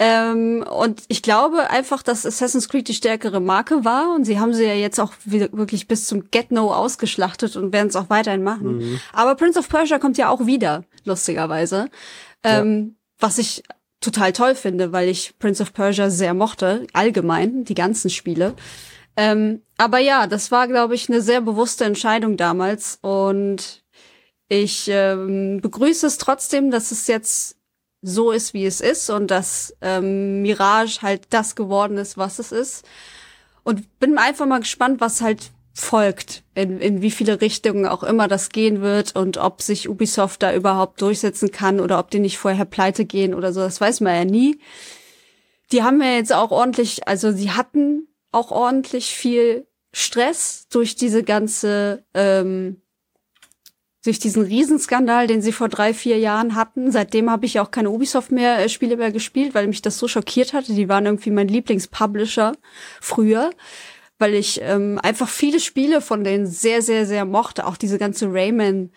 Ähm, 0.00 0.64
und 0.70 1.02
ich 1.08 1.22
glaube 1.22 1.70
einfach, 1.70 2.02
dass 2.04 2.24
Assassin's 2.24 2.68
Creed 2.68 2.86
die 2.88 2.94
stärkere 2.94 3.40
Marke 3.40 3.84
war 3.84 4.14
und 4.14 4.24
sie 4.24 4.38
haben 4.38 4.54
sie 4.54 4.64
ja 4.64 4.74
jetzt 4.74 5.00
auch 5.00 5.12
wirklich 5.24 5.88
bis 5.88 6.06
zum 6.06 6.30
Get-No 6.30 6.72
ausgeschlachtet 6.72 7.56
und 7.56 7.72
werden 7.72 7.88
es 7.88 7.96
auch 7.96 8.08
weiterhin 8.08 8.44
machen. 8.44 8.78
Mhm. 8.78 9.00
Aber 9.12 9.34
Prince 9.34 9.58
of 9.58 9.68
Persia 9.68 9.98
kommt 9.98 10.16
ja 10.16 10.28
auch 10.30 10.46
wieder, 10.46 10.84
lustigerweise. 11.04 11.90
Ähm, 12.44 12.94
Was 13.20 13.38
ich 13.38 13.64
total 14.00 14.32
toll 14.32 14.54
finde, 14.54 14.92
weil 14.92 15.08
ich 15.08 15.38
Prince 15.38 15.62
of 15.62 15.72
Persia 15.72 16.10
sehr 16.10 16.34
mochte, 16.34 16.86
allgemein, 16.92 17.64
die 17.64 17.74
ganzen 17.74 18.10
Spiele. 18.10 18.54
Ähm, 19.16 19.62
aber 19.76 19.98
ja, 19.98 20.26
das 20.26 20.50
war, 20.50 20.68
glaube 20.68 20.94
ich, 20.94 21.08
eine 21.08 21.20
sehr 21.20 21.40
bewusste 21.40 21.84
Entscheidung 21.84 22.36
damals 22.36 22.98
und 23.02 23.82
ich 24.48 24.88
ähm, 24.88 25.60
begrüße 25.60 26.06
es 26.06 26.18
trotzdem, 26.18 26.70
dass 26.70 26.90
es 26.90 27.06
jetzt 27.06 27.56
so 28.00 28.30
ist, 28.30 28.54
wie 28.54 28.64
es 28.64 28.80
ist 28.80 29.10
und 29.10 29.30
dass 29.30 29.76
ähm, 29.80 30.42
Mirage 30.42 31.02
halt 31.02 31.26
das 31.30 31.56
geworden 31.56 31.98
ist, 31.98 32.16
was 32.16 32.38
es 32.38 32.52
ist. 32.52 32.86
Und 33.64 33.98
bin 33.98 34.16
einfach 34.18 34.46
mal 34.46 34.60
gespannt, 34.60 35.00
was 35.00 35.20
halt 35.20 35.50
folgt, 35.80 36.42
in, 36.54 36.80
in 36.80 37.02
wie 37.02 37.10
viele 37.10 37.40
Richtungen 37.40 37.86
auch 37.86 38.02
immer 38.02 38.26
das 38.26 38.48
gehen 38.48 38.80
wird 38.80 39.14
und 39.14 39.36
ob 39.36 39.62
sich 39.62 39.88
Ubisoft 39.88 40.42
da 40.42 40.52
überhaupt 40.52 41.00
durchsetzen 41.00 41.52
kann 41.52 41.78
oder 41.80 41.98
ob 41.98 42.10
die 42.10 42.18
nicht 42.18 42.38
vorher 42.38 42.64
pleite 42.64 43.04
gehen 43.04 43.32
oder 43.32 43.52
so, 43.52 43.60
das 43.60 43.80
weiß 43.80 44.00
man 44.00 44.14
ja 44.14 44.24
nie. 44.24 44.58
Die 45.70 45.82
haben 45.82 46.02
ja 46.02 46.14
jetzt 46.14 46.32
auch 46.32 46.50
ordentlich, 46.50 47.06
also 47.06 47.30
sie 47.30 47.52
hatten 47.52 48.08
auch 48.32 48.50
ordentlich 48.50 49.14
viel 49.14 49.66
Stress 49.92 50.66
durch 50.68 50.96
diese 50.96 51.22
ganze 51.22 52.04
ähm, 52.14 52.82
durch 54.04 54.18
diesen 54.18 54.42
Riesenskandal, 54.42 55.26
den 55.26 55.42
sie 55.42 55.52
vor 55.52 55.68
drei, 55.68 55.92
vier 55.92 56.18
Jahren 56.18 56.54
hatten. 56.54 56.90
Seitdem 56.90 57.30
habe 57.30 57.46
ich 57.46 57.60
auch 57.60 57.70
keine 57.70 57.90
Ubisoft 57.90 58.30
mehr 58.32 58.58
äh, 58.58 58.68
Spiele 58.68 58.96
mehr 58.96 59.12
gespielt, 59.12 59.54
weil 59.54 59.66
mich 59.66 59.82
das 59.82 59.98
so 59.98 60.08
schockiert 60.08 60.54
hatte. 60.54 60.72
Die 60.72 60.88
waren 60.88 61.06
irgendwie 61.06 61.30
mein 61.30 61.48
Lieblingspublisher 61.48 62.52
früher, 63.00 63.50
weil 64.18 64.34
ich 64.34 64.60
ähm, 64.62 64.98
einfach 65.02 65.28
viele 65.28 65.60
Spiele 65.60 66.00
von 66.00 66.24
denen 66.24 66.46
sehr, 66.46 66.82
sehr, 66.82 67.06
sehr 67.06 67.24
mochte. 67.24 67.66
Auch 67.66 67.76
diese 67.76 67.98
ganze 67.98 68.26
Rayman. 68.32 68.90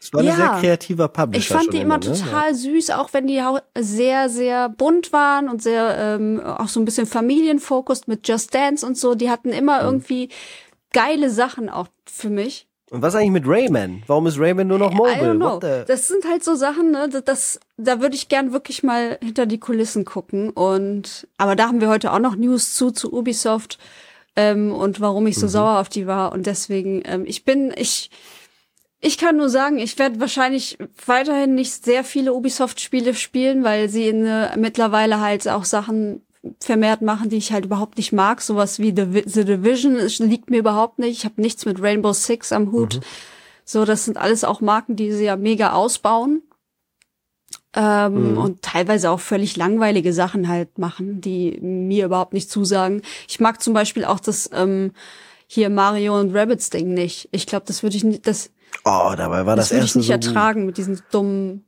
Es 0.00 0.12
war 0.12 0.20
ein 0.20 0.26
Ja. 0.26 0.36
sehr 0.36 0.48
kreativer 0.60 1.08
Publisher. 1.08 1.38
Ich 1.40 1.48
fand 1.48 1.72
die 1.72 1.78
immer 1.80 1.96
ne? 1.98 2.00
total 2.00 2.54
süß, 2.54 2.90
auch 2.90 3.12
wenn 3.12 3.26
die 3.26 3.42
hau- 3.42 3.60
sehr, 3.78 4.28
sehr 4.28 4.68
bunt 4.68 5.12
waren 5.12 5.48
und 5.48 5.62
sehr 5.62 5.96
ähm, 5.98 6.40
auch 6.40 6.68
so 6.68 6.78
ein 6.80 6.84
bisschen 6.84 7.06
familienfokussed 7.06 8.06
mit 8.06 8.28
Just 8.28 8.54
Dance 8.54 8.84
und 8.86 8.98
so. 8.98 9.14
Die 9.14 9.30
hatten 9.30 9.48
immer 9.50 9.78
Mhm. 9.80 9.84
irgendwie 9.86 10.28
geile 10.92 11.30
Sachen 11.30 11.68
auch 11.70 11.88
für 12.06 12.28
mich. 12.30 12.66
Und 12.90 13.02
was 13.02 13.14
eigentlich 13.16 13.30
mit 13.32 13.48
Rayman? 13.48 14.02
Warum 14.06 14.26
ist 14.26 14.38
Rayman 14.38 14.68
nur 14.68 14.78
noch 14.78 14.92
mobile? 14.92 15.84
Das 15.88 16.06
sind 16.06 16.24
halt 16.28 16.44
so 16.44 16.54
Sachen, 16.54 16.90
ne, 16.92 17.08
das, 17.10 17.24
das 17.24 17.60
da 17.76 18.00
würde 18.00 18.14
ich 18.14 18.28
gern 18.28 18.52
wirklich 18.52 18.82
mal 18.84 19.18
hinter 19.20 19.46
die 19.46 19.58
Kulissen 19.58 20.04
gucken. 20.04 20.50
Und 20.50 21.26
aber 21.38 21.56
da 21.56 21.66
haben 21.66 21.80
wir 21.80 21.88
heute 21.88 22.12
auch 22.12 22.18
noch 22.20 22.36
News 22.36 22.74
zu 22.74 22.90
zu 22.92 23.12
Ubisoft 23.12 23.78
ähm, 24.36 24.72
und 24.72 25.00
warum 25.00 25.26
ich 25.26 25.36
so 25.36 25.46
sauer 25.46 25.80
auf 25.80 25.88
die 25.88 26.06
war. 26.06 26.32
Und 26.32 26.46
deswegen, 26.46 27.02
ähm, 27.04 27.24
ich 27.26 27.44
bin, 27.44 27.72
ich, 27.76 28.10
ich 29.00 29.18
kann 29.18 29.36
nur 29.36 29.48
sagen, 29.48 29.78
ich 29.78 29.98
werde 29.98 30.20
wahrscheinlich 30.20 30.78
weiterhin 31.06 31.54
nicht 31.54 31.84
sehr 31.84 32.04
viele 32.04 32.32
Ubisoft-Spiele 32.32 33.14
spielen, 33.14 33.64
weil 33.64 33.88
sie 33.88 34.08
in, 34.08 34.26
äh, 34.26 34.56
mittlerweile 34.56 35.20
halt 35.20 35.46
auch 35.48 35.64
Sachen 35.64 36.22
vermehrt 36.60 37.02
machen, 37.02 37.30
die 37.30 37.36
ich 37.36 37.52
halt 37.52 37.66
überhaupt 37.66 37.96
nicht 37.96 38.12
mag. 38.12 38.40
Sowas 38.40 38.78
wie 38.78 38.94
The, 38.94 39.22
The 39.24 39.44
Division 39.44 39.96
liegt 40.28 40.50
mir 40.50 40.58
überhaupt 40.58 40.98
nicht. 40.98 41.18
Ich 41.18 41.24
habe 41.24 41.40
nichts 41.40 41.64
mit 41.64 41.80
Rainbow 41.80 42.12
Six 42.12 42.52
am 42.52 42.72
Hut. 42.72 42.96
Mhm. 42.96 43.00
So, 43.64 43.84
das 43.84 44.04
sind 44.04 44.18
alles 44.18 44.44
auch 44.44 44.60
Marken, 44.60 44.96
die 44.96 45.10
sie 45.12 45.24
ja 45.24 45.36
mega 45.36 45.72
ausbauen. 45.72 46.42
Ähm, 47.76 48.32
mhm. 48.32 48.38
Und 48.38 48.62
teilweise 48.62 49.10
auch 49.10 49.20
völlig 49.20 49.56
langweilige 49.56 50.12
Sachen 50.12 50.48
halt 50.48 50.78
machen, 50.78 51.20
die 51.20 51.58
mir 51.60 52.06
überhaupt 52.06 52.32
nicht 52.32 52.50
zusagen. 52.50 53.02
Ich 53.28 53.40
mag 53.40 53.60
zum 53.60 53.74
Beispiel 53.74 54.04
auch 54.04 54.20
das 54.20 54.48
ähm, 54.52 54.92
hier 55.46 55.70
Mario 55.70 56.18
und 56.18 56.34
Rabbits 56.34 56.70
Ding 56.70 56.94
nicht. 56.94 57.28
Ich 57.32 57.46
glaube, 57.46 57.64
das 57.66 57.82
würde 57.82 57.96
ich 57.96 58.04
nicht, 58.04 58.26
das. 58.26 58.50
Oh, 58.84 59.12
dabei 59.16 59.44
war 59.46 59.56
das, 59.56 59.68
das 59.68 59.76
würde 59.76 59.86
ich 59.86 59.94
nicht 59.96 60.06
so 60.06 60.12
ertragen 60.12 60.60
gut. 60.60 60.66
mit 60.66 60.78
diesen 60.78 61.00
dummen 61.10 61.64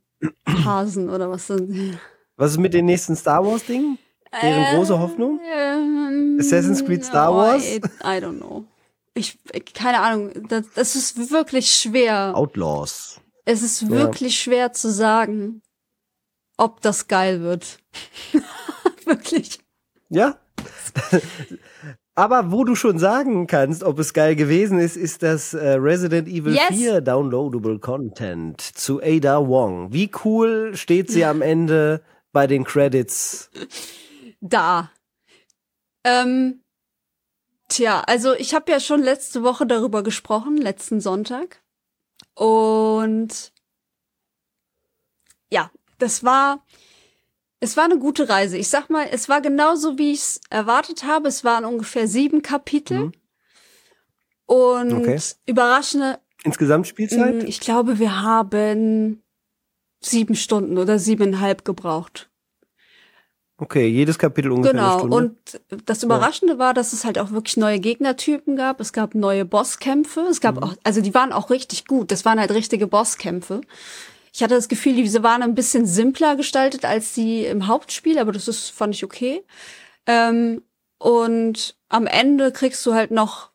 Hasen 0.65 1.09
oder 1.09 1.29
was 1.29 1.47
sind. 1.47 1.99
Was 2.37 2.51
ist 2.51 2.57
mit 2.57 2.73
den 2.73 2.85
nächsten 2.85 3.15
Star 3.15 3.45
Wars 3.45 3.65
Dingen? 3.65 3.97
Deren 4.41 4.63
äh, 4.63 4.75
große 4.75 4.99
Hoffnung? 4.99 5.39
Äh, 5.39 6.39
Assassin's 6.39 6.85
Creed 6.85 7.03
Star 7.03 7.33
oh, 7.33 7.37
Wars? 7.37 7.65
I, 7.65 7.81
I 8.03 8.19
don't 8.21 8.37
know. 8.37 8.65
Ich, 9.13 9.39
keine 9.73 9.99
Ahnung, 10.01 10.31
das, 10.47 10.65
das 10.75 10.95
ist 10.95 11.31
wirklich 11.31 11.71
schwer. 11.71 12.33
Outlaws. 12.35 13.19
Es 13.45 13.63
ist 13.63 13.89
wirklich 13.89 14.35
ja. 14.35 14.43
schwer 14.43 14.73
zu 14.73 14.91
sagen, 14.91 15.61
ob 16.57 16.81
das 16.81 17.07
geil 17.07 17.41
wird. 17.41 17.79
wirklich. 19.05 19.59
Ja. 20.09 20.37
Aber 22.15 22.51
wo 22.51 22.63
du 22.63 22.73
schon 22.73 22.97
sagen 22.97 23.45
kannst, 23.45 23.83
ob 23.83 23.99
es 23.99 24.11
geil 24.11 24.35
gewesen 24.35 24.79
ist, 24.79 24.97
ist 24.97 25.21
das 25.21 25.53
äh, 25.53 25.73
Resident 25.73 26.27
Evil 26.27 26.55
yes. 26.55 26.69
4 26.69 27.01
Downloadable 27.01 27.77
Content 27.77 28.59
zu 28.59 28.99
Ada 29.01 29.47
Wong. 29.47 29.93
Wie 29.93 30.09
cool 30.25 30.75
steht 30.75 31.11
sie 31.11 31.23
am 31.23 31.43
Ende 31.43 32.01
bei 32.31 32.47
den 32.47 32.63
Credits? 32.63 33.51
Da. 34.41 34.91
Ähm, 36.03 36.63
tja, 37.67 38.01
also 38.07 38.33
ich 38.33 38.55
habe 38.55 38.71
ja 38.71 38.79
schon 38.79 39.03
letzte 39.03 39.43
Woche 39.43 39.67
darüber 39.67 40.01
gesprochen, 40.01 40.57
letzten 40.57 41.01
Sonntag. 41.01 41.61
Und 42.33 43.51
das 45.97 46.23
war 46.23 46.63
es 47.59 47.75
war 47.75 47.85
eine 47.85 47.97
gute 47.97 48.29
Reise. 48.29 48.57
Ich 48.57 48.69
sag 48.69 48.89
mal, 48.89 49.07
es 49.11 49.29
war 49.29 49.41
genauso, 49.41 49.97
wie 49.97 50.11
ich 50.11 50.19
es 50.19 50.41
erwartet 50.49 51.03
habe. 51.03 51.27
Es 51.27 51.43
waren 51.43 51.65
ungefähr 51.65 52.07
sieben 52.07 52.41
Kapitel. 52.41 53.05
Mhm. 53.05 53.11
Und 54.45 54.93
okay. 54.93 55.19
überraschende. 55.45 56.19
Insgesamt 56.43 56.87
Spielzeit? 56.87 57.43
Mm, 57.43 57.47
ich 57.47 57.59
glaube, 57.59 57.99
wir 57.99 58.21
haben 58.21 59.23
sieben 59.99 60.35
Stunden 60.35 60.77
oder 60.77 60.99
siebeneinhalb 60.99 61.65
gebraucht. 61.65 62.29
Okay, 63.57 63.87
jedes 63.87 64.19
Kapitel 64.19 64.51
ungefähr 64.51 64.73
genau. 64.73 64.91
eine 64.91 64.99
Stunde. 64.99 65.17
Und 65.17 65.87
das 65.87 66.03
Überraschende 66.03 66.53
ja. 66.53 66.59
war, 66.59 66.73
dass 66.75 66.93
es 66.93 67.03
halt 67.03 67.17
auch 67.17 67.31
wirklich 67.31 67.57
neue 67.57 67.79
Gegnertypen 67.79 68.55
gab. 68.55 68.79
Es 68.79 68.93
gab 68.93 69.15
neue 69.15 69.45
Bosskämpfe. 69.45 70.21
Es 70.29 70.41
gab 70.41 70.57
mhm. 70.57 70.63
auch, 70.63 70.75
also 70.83 71.01
die 71.01 71.15
waren 71.15 71.33
auch 71.33 71.49
richtig 71.49 71.85
gut. 71.85 72.11
Das 72.11 72.23
waren 72.23 72.39
halt 72.39 72.51
richtige 72.51 72.85
Bosskämpfe. 72.85 73.61
Ich 74.37 74.43
hatte 74.43 74.53
das 74.53 74.67
Gefühl, 74.67 74.97
diese 74.97 75.23
waren 75.23 75.41
ein 75.41 75.55
bisschen 75.55 75.87
simpler 75.87 76.35
gestaltet 76.35 76.85
als 76.85 77.15
die 77.15 77.43
im 77.45 77.65
Hauptspiel, 77.65 78.19
aber 78.19 78.31
das 78.31 78.47
ist, 78.47 78.69
fand 78.69 78.93
ich 78.93 79.03
okay. 79.03 79.43
Ähm, 80.05 80.61
und 80.99 81.75
am 81.89 82.05
Ende 82.05 82.51
kriegst 82.51 82.85
du 82.85 82.93
halt 82.93 83.09
noch 83.09 83.49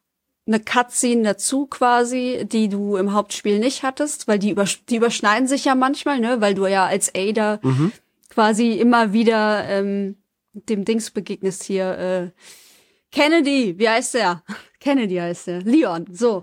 eine 0.45 0.59
Cutscene 0.59 1.23
dazu 1.23 1.67
quasi, 1.67 2.45
die 2.51 2.69
du 2.69 2.97
im 2.97 3.13
Hauptspiel 3.13 3.61
nicht 3.61 3.85
hattest, 3.85 4.27
weil 4.27 4.41
die, 4.41 4.51
übersch 4.51 4.85
die 4.87 4.97
überschneiden 4.97 5.47
sich 5.47 5.67
ja 5.67 5.77
manchmal, 5.77 6.19
ne, 6.19 6.41
weil 6.41 6.55
du 6.55 6.67
ja 6.67 6.85
als 6.85 7.15
Ada 7.15 7.61
mhm. 7.63 7.93
quasi 8.29 8.73
immer 8.73 9.13
wieder 9.13 9.65
ähm, 9.69 10.17
dem 10.53 10.85
Dings 10.85 11.13
begegnest 11.13 11.63
hier. 11.63 11.97
Äh, 11.97 12.31
Kennedy, 13.13 13.79
wie 13.79 13.89
heißt 13.89 14.15
der? 14.15 14.43
Kennedy 14.81 15.15
heißt 15.15 15.47
der. 15.47 15.63
Leon, 15.63 16.07
so. 16.11 16.43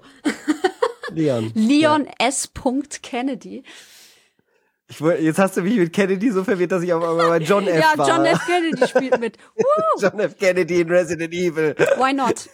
Leon. 1.11 1.51
Leon 1.55 2.05
ja. 2.05 2.27
S. 2.27 2.49
Kennedy. 3.01 3.63
Ich, 4.89 4.99
jetzt 4.99 5.37
hast 5.37 5.55
du 5.55 5.61
mich 5.61 5.77
mit 5.77 5.93
Kennedy 5.93 6.31
so 6.31 6.43
verwirrt, 6.43 6.71
dass 6.71 6.81
ich 6.81 6.91
auf 6.91 7.03
einmal 7.03 7.29
bei 7.29 7.37
John 7.45 7.67
F. 7.67 7.79
ja, 7.79 7.95
war. 7.95 8.09
John 8.09 8.25
F. 8.25 8.39
Kennedy 8.45 8.87
spielt 8.87 9.19
mit. 9.19 9.37
Woo! 9.55 10.01
John 10.01 10.19
F. 10.19 10.35
Kennedy 10.37 10.81
in 10.81 10.89
Resident 10.89 11.31
Evil. 11.31 11.75
Why 11.97 12.11
not? 12.11 12.49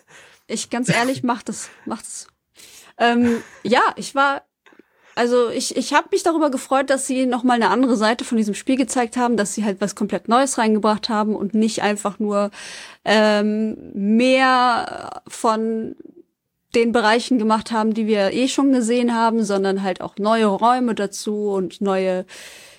Ich 0.47 0.69
ganz 0.69 0.89
ehrlich, 0.89 1.23
mach 1.23 1.43
das, 1.43 1.69
mach 1.85 1.99
das. 2.01 2.27
Ähm, 2.97 3.41
ja, 3.63 3.81
ich 3.95 4.15
war, 4.15 4.43
also 5.15 5.49
ich, 5.49 5.77
ich 5.77 5.93
habe 5.93 6.09
mich 6.11 6.23
darüber 6.23 6.51
gefreut, 6.51 6.89
dass 6.89 7.07
sie 7.07 7.25
noch 7.25 7.43
mal 7.43 7.53
eine 7.53 7.69
andere 7.69 7.95
Seite 7.95 8.25
von 8.25 8.37
diesem 8.37 8.53
Spiel 8.53 8.75
gezeigt 8.75 9.15
haben, 9.15 9.37
dass 9.37 9.55
sie 9.55 9.63
halt 9.63 9.79
was 9.79 9.95
komplett 9.95 10.27
Neues 10.27 10.57
reingebracht 10.57 11.07
haben 11.07 11.35
und 11.35 11.53
nicht 11.53 11.81
einfach 11.81 12.19
nur 12.19 12.51
ähm, 13.05 13.91
mehr 13.93 15.21
von 15.27 15.95
den 16.75 16.91
Bereichen 16.91 17.39
gemacht 17.39 17.71
haben, 17.71 17.93
die 17.93 18.07
wir 18.07 18.31
eh 18.31 18.47
schon 18.47 18.71
gesehen 18.71 19.15
haben, 19.15 19.43
sondern 19.43 19.81
halt 19.81 20.01
auch 20.01 20.17
neue 20.17 20.47
Räume 20.47 20.93
dazu 20.95 21.49
und 21.49 21.81
neue 21.81 22.25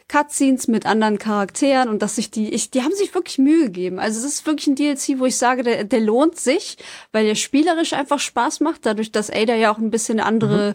Cutscenes 0.09 0.69
mit 0.69 0.87
anderen 0.87 1.19
Charakteren 1.19 1.89
und 1.89 2.01
dass 2.01 2.17
sich 2.17 2.31
die, 2.31 2.53
ich, 2.55 2.71
die 2.71 2.83
haben 2.83 2.95
sich 2.95 3.15
wirklich 3.15 3.39
Mühe 3.39 3.65
gegeben. 3.65 3.99
Also 3.99 4.21
es 4.21 4.25
ist 4.25 4.47
wirklich 4.47 4.69
ein 4.69 4.77
DLC, 4.77 5.19
wo 5.19 5.27
ich 5.27 5.37
sage, 5.37 5.65
der, 5.65 5.85
der 5.85 6.01
lohnt 6.01 6.39
sich, 6.39 6.77
weil 7.11 7.27
der 7.27 7.35
spielerisch 7.35 7.93
einfach 7.93 8.21
Spaß 8.21 8.61
macht, 8.61 8.87
dadurch, 8.87 9.11
dass 9.11 9.31
Ada 9.31 9.57
ja 9.57 9.73
auch 9.73 9.79
ein 9.79 9.91
bisschen 9.91 10.21
andere 10.21 10.71
mhm. 10.71 10.75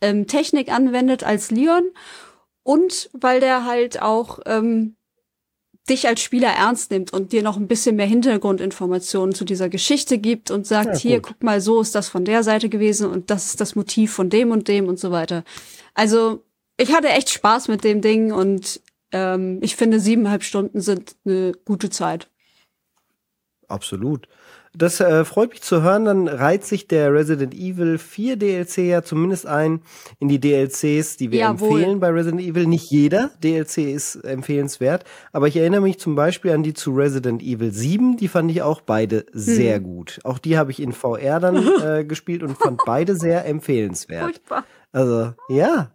ähm, 0.00 0.26
Technik 0.26 0.72
anwendet 0.72 1.22
als 1.22 1.52
Leon 1.52 1.84
und 2.64 3.10
weil 3.12 3.38
der 3.38 3.64
halt 3.66 4.02
auch 4.02 4.40
ähm, 4.46 4.96
dich 5.88 6.06
als 6.06 6.20
Spieler 6.20 6.48
ernst 6.48 6.90
nimmt 6.90 7.12
und 7.12 7.32
dir 7.32 7.42
noch 7.42 7.56
ein 7.56 7.66
bisschen 7.66 7.96
mehr 7.96 8.06
Hintergrundinformationen 8.06 9.34
zu 9.34 9.44
dieser 9.44 9.68
Geschichte 9.68 10.18
gibt 10.18 10.50
und 10.50 10.66
sagt, 10.66 10.94
ja, 10.94 10.96
hier, 10.96 11.22
guck 11.22 11.42
mal, 11.42 11.60
so 11.60 11.80
ist 11.80 11.94
das 11.94 12.08
von 12.08 12.24
der 12.24 12.44
Seite 12.44 12.68
gewesen 12.68 13.10
und 13.10 13.30
das 13.30 13.46
ist 13.46 13.60
das 13.60 13.74
Motiv 13.74 14.12
von 14.12 14.30
dem 14.30 14.52
und 14.52 14.68
dem 14.68 14.86
und 14.88 14.98
so 14.98 15.10
weiter. 15.10 15.44
Also, 15.94 16.44
ich 16.76 16.94
hatte 16.94 17.08
echt 17.08 17.30
Spaß 17.30 17.68
mit 17.68 17.84
dem 17.84 18.00
Ding 18.00 18.32
und 18.32 18.80
ähm, 19.10 19.58
ich 19.60 19.76
finde, 19.76 19.98
siebeneinhalb 19.98 20.44
Stunden 20.44 20.80
sind 20.80 21.16
eine 21.24 21.52
gute 21.64 21.90
Zeit. 21.90 22.28
Absolut. 23.68 24.28
Das 24.74 25.00
äh, 25.00 25.26
freut 25.26 25.50
mich 25.50 25.60
zu 25.60 25.82
hören. 25.82 26.06
Dann 26.06 26.28
reiht 26.28 26.64
sich 26.64 26.88
der 26.88 27.12
Resident 27.12 27.52
Evil 27.52 27.98
4 27.98 28.36
DLC 28.36 28.78
ja 28.78 29.02
zumindest 29.02 29.46
ein 29.46 29.82
in 30.18 30.28
die 30.28 30.40
DLCs, 30.40 31.18
die 31.18 31.30
wir 31.30 31.40
Jawohl. 31.40 31.68
empfehlen 31.68 32.00
bei 32.00 32.08
Resident 32.08 32.40
Evil. 32.40 32.66
Nicht 32.66 32.90
jeder 32.90 33.30
DLC 33.42 33.78
ist 33.78 34.16
empfehlenswert, 34.16 35.04
aber 35.32 35.46
ich 35.46 35.56
erinnere 35.56 35.82
mich 35.82 35.98
zum 35.98 36.14
Beispiel 36.14 36.52
an 36.52 36.62
die 36.62 36.72
zu 36.72 36.92
Resident 36.92 37.42
Evil 37.42 37.70
7. 37.70 38.16
Die 38.16 38.28
fand 38.28 38.50
ich 38.50 38.62
auch 38.62 38.80
beide 38.80 39.26
sehr 39.32 39.76
hm. 39.76 39.82
gut. 39.82 40.20
Auch 40.24 40.38
die 40.38 40.56
habe 40.56 40.70
ich 40.70 40.80
in 40.80 40.92
VR 40.92 41.38
dann 41.38 41.56
äh, 41.84 42.04
gespielt 42.04 42.42
und 42.42 42.56
fand 42.56 42.80
beide 42.86 43.14
sehr 43.14 43.44
empfehlenswert. 43.44 44.22
Furchtbar. 44.22 44.64
Also, 44.90 45.34
ja. 45.50 45.90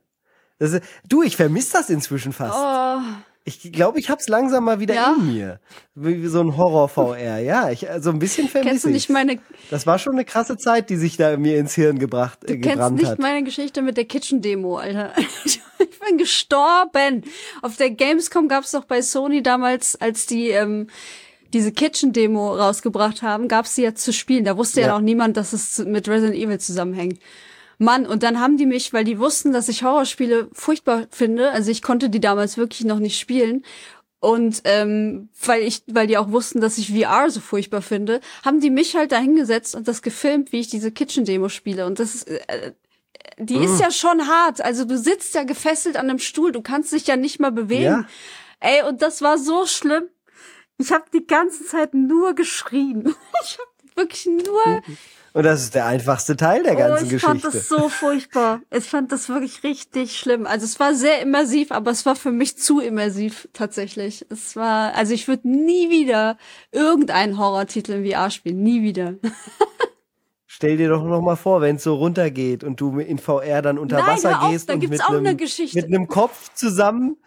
Das, 0.59 0.79
du, 1.07 1.23
ich 1.23 1.35
vermisse 1.35 1.73
das 1.73 1.89
inzwischen 1.89 2.33
fast. 2.33 2.55
Oh. 2.55 3.01
Ich 3.47 3.71
glaube, 3.71 3.97
ich 3.97 4.09
hab's 4.09 4.27
langsam 4.27 4.65
mal 4.65 4.81
wieder 4.81 4.93
ja. 4.93 5.15
in 5.17 5.33
mir. 5.33 5.61
Wie 5.95 6.27
so 6.27 6.41
ein 6.41 6.57
Horror-VR. 6.57 7.39
Ja, 7.39 7.71
ich, 7.71 7.87
so 7.99 8.09
ein 8.09 8.19
bisschen 8.19 8.49
vermisse 8.49 8.69
Kennst 8.69 8.83
du 8.83 8.89
nicht 8.89 9.09
meine... 9.09 9.39
Das 9.69 9.87
war 9.87 9.99
schon 9.99 10.15
eine 10.15 10.25
krasse 10.25 10.57
Zeit, 10.57 10.89
die 10.89 10.97
sich 10.97 11.15
da 11.15 11.37
mir 11.37 11.57
ins 11.57 11.73
Hirn 11.73 11.97
gebracht, 11.97 12.43
äh, 12.43 12.57
du 12.57 12.59
kennst 12.59 12.91
nicht 12.91 13.05
hat. 13.05 13.19
meine 13.19 13.43
Geschichte 13.43 13.81
mit 13.81 13.95
der 13.95 14.03
Kitchen-Demo, 14.03 14.75
Alter. 14.75 15.13
Ich 15.79 15.99
bin 15.99 16.17
gestorben. 16.17 17.23
Auf 17.61 17.77
der 17.77 17.91
Gamescom 17.91 18.47
gab's 18.47 18.71
doch 18.71 18.85
bei 18.85 19.01
Sony 19.01 19.43
damals, 19.43 19.95
als 19.95 20.25
die 20.25 20.49
ähm, 20.49 20.87
diese 21.53 21.71
Kitchen-Demo 21.71 22.55
rausgebracht 22.55 23.21
haben, 23.21 23.47
gab's 23.47 23.75
sie 23.75 23.83
ja 23.83 23.93
zu 23.93 24.11
spielen. 24.11 24.43
Da 24.43 24.57
wusste 24.57 24.81
ja, 24.81 24.87
ja 24.87 24.93
noch 24.93 25.01
niemand, 25.01 25.37
dass 25.37 25.53
es 25.53 25.79
mit 25.79 26.09
Resident 26.09 26.35
Evil 26.37 26.59
zusammenhängt. 26.59 27.19
Mann, 27.77 28.05
und 28.05 28.23
dann 28.23 28.39
haben 28.39 28.57
die 28.57 28.65
mich, 28.65 28.91
weil 28.93 29.03
die 29.03 29.19
wussten, 29.19 29.53
dass 29.53 29.69
ich 29.69 29.83
Horrorspiele 29.83 30.49
furchtbar 30.51 31.07
finde, 31.11 31.51
also 31.51 31.69
ich 31.69 31.81
konnte 31.81 32.09
die 32.09 32.19
damals 32.19 32.57
wirklich 32.57 32.85
noch 32.85 32.99
nicht 32.99 33.19
spielen. 33.19 33.63
Und 34.19 34.61
ähm, 34.63 35.29
weil 35.45 35.61
ich, 35.61 35.83
weil 35.85 36.07
die 36.07 36.17
auch 36.17 36.31
wussten, 36.31 36.59
dass 36.59 36.79
ich 36.79 36.91
VR 36.91 37.29
so 37.29 37.39
furchtbar 37.39 37.83
finde, 37.83 38.19
haben 38.43 38.59
die 38.59 38.71
mich 38.71 38.95
halt 38.95 39.11
dahingesetzt 39.11 39.75
und 39.75 39.87
das 39.87 40.01
gefilmt, 40.01 40.51
wie 40.51 40.59
ich 40.59 40.69
diese 40.69 40.91
Kitchen-Demo 40.91 41.49
spiele. 41.49 41.85
Und 41.85 41.99
das 41.99 42.15
ist, 42.15 42.27
äh, 42.27 42.73
die 43.37 43.57
ist 43.57 43.79
ja 43.79 43.91
schon 43.91 44.27
hart. 44.27 44.61
Also 44.61 44.85
du 44.85 44.97
sitzt 44.97 45.35
ja 45.35 45.43
gefesselt 45.43 45.97
an 45.97 46.09
einem 46.09 46.19
Stuhl, 46.19 46.51
du 46.51 46.61
kannst 46.61 46.91
dich 46.93 47.05
ja 47.05 47.15
nicht 47.15 47.39
mal 47.39 47.51
bewegen. 47.51 47.83
Ja. 47.83 48.07
Ey, 48.59 48.81
und 48.83 49.03
das 49.03 49.21
war 49.21 49.37
so 49.37 49.67
schlimm. 49.67 50.09
Ich 50.79 50.91
habe 50.91 51.05
die 51.13 51.25
ganze 51.25 51.65
Zeit 51.65 51.93
nur 51.93 52.33
geschrien. 52.33 53.15
Ich 53.43 53.59
habe 53.59 53.95
wirklich 53.95 54.25
nur 54.25 54.81
und 55.37 55.43
das 55.43 55.61
ist 55.61 55.75
der 55.75 55.85
einfachste 55.85 56.35
Teil 56.35 56.63
der 56.63 56.75
ganzen 56.75 57.03
oh, 57.03 57.05
ich 57.05 57.11
Geschichte. 57.11 57.37
Ich 57.37 57.43
fand 57.43 57.53
das 57.53 57.69
so 57.69 57.89
furchtbar. 57.89 58.61
Ich 58.71 58.85
fand 58.85 59.11
das 59.11 59.29
wirklich 59.29 59.63
richtig 59.63 60.17
schlimm. 60.17 60.47
Also 60.47 60.65
es 60.65 60.79
war 60.79 60.95
sehr 60.95 61.21
immersiv, 61.21 61.71
aber 61.71 61.91
es 61.91 62.07
war 62.07 62.15
für 62.15 62.31
mich 62.31 62.57
zu 62.57 62.79
immersiv 62.79 63.47
tatsächlich. 63.53 64.25
Es 64.31 64.55
war, 64.55 64.95
also 64.95 65.13
ich 65.13 65.27
würde 65.27 65.47
nie 65.47 65.91
wieder 65.91 66.39
irgendeinen 66.71 67.37
Horrortitel 67.37 67.91
in 67.91 68.11
VR 68.11 68.31
spielen. 68.31 68.63
Nie 68.63 68.81
wieder. 68.81 69.13
Stell 70.47 70.77
dir 70.77 70.89
doch 70.89 71.03
noch 71.03 71.21
mal 71.21 71.35
vor, 71.35 71.61
wenn 71.61 71.75
es 71.75 71.83
so 71.83 71.93
runtergeht 71.93 72.63
und 72.63 72.81
du 72.81 72.97
in 72.97 73.19
VR 73.19 73.61
dann 73.61 73.77
unter 73.77 73.97
Nein, 73.97 74.07
Wasser 74.07 74.41
auf, 74.41 74.49
gehst 74.49 74.69
da 74.69 74.73
und 74.73 74.89
mit 74.89 75.03
auch 75.03 75.09
einem, 75.09 75.19
eine 75.19 75.35
Geschichte. 75.35 75.77
mit 75.77 75.85
einem 75.85 76.07
Kopf 76.07 76.51
zusammen 76.55 77.17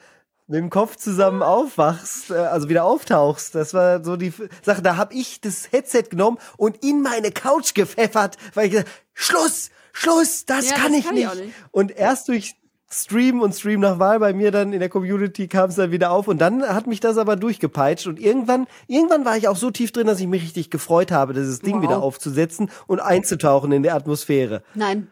mit 0.51 0.59
dem 0.59 0.69
Kopf 0.69 0.97
zusammen 0.97 1.43
aufwachst, 1.43 2.31
äh, 2.31 2.35
also 2.35 2.69
wieder 2.69 2.85
auftauchst. 2.85 3.55
Das 3.55 3.73
war 3.73 4.05
so 4.05 4.17
die 4.17 4.33
Sache. 4.63 4.83
Da 4.83 4.97
habe 4.97 5.15
ich 5.15 5.41
das 5.41 5.71
Headset 5.71 6.03
genommen 6.11 6.39
und 6.57 6.85
in 6.85 7.03
meine 7.03 7.31
Couch 7.31 7.73
gepfeffert, 7.75 8.37
weil 8.55 8.67
ich 8.67 8.73
gesagt, 8.73 8.91
Schluss, 9.15 9.71
Schluss, 9.93 10.45
das, 10.47 10.69
Ja, 10.71 10.77
kann, 10.77 10.91
das 10.93 10.99
ich, 11.01 11.07
kann 11.07 11.17
ich 11.17 11.25
nicht. 11.29 11.41
nicht. 11.47 11.55
Und 11.71 11.93
erst 11.97 12.29
durch 12.29 12.57
Stream 12.93 13.41
und 13.41 13.55
Stream 13.55 13.79
nach 13.79 14.01
Wahl 14.01 14.19
bei 14.19 14.33
mir 14.33 14.51
dann 14.51 14.73
in 14.73 14.81
der 14.81 14.89
Community 14.89 15.47
kam 15.47 15.71
es 15.71 15.77
dann 15.77 15.93
wieder 15.93 16.11
auf 16.11 16.27
und 16.27 16.39
dann 16.39 16.65
hat 16.65 16.89
mich 16.89 16.99
das 16.99 17.17
aber 17.19 17.37
durchgepeitscht 17.37 18.09
und 18.09 18.19
irgendwann, 18.19 18.67
irgendwann 18.89 19.25
war 19.25 19.37
ich 19.37 19.47
auch 19.47 19.55
so 19.57 19.71
tief 19.71 19.93
drin, 19.93 20.09
dass 20.09 20.19
ich 20.19 20.27
mich 20.27 20.43
richtig 20.43 20.71
gefreut 20.71 21.13
habe, 21.13 21.33
dieses 21.33 21.61
Ding 21.61 21.77
Wow. 21.77 21.83
wieder 21.83 22.03
aufzusetzen 22.03 22.69
und 22.89 22.99
einzutauchen 22.99 23.71
in 23.71 23.85
der 23.85 23.95
Atmosphäre. 23.95 24.65
Nein. 24.75 25.07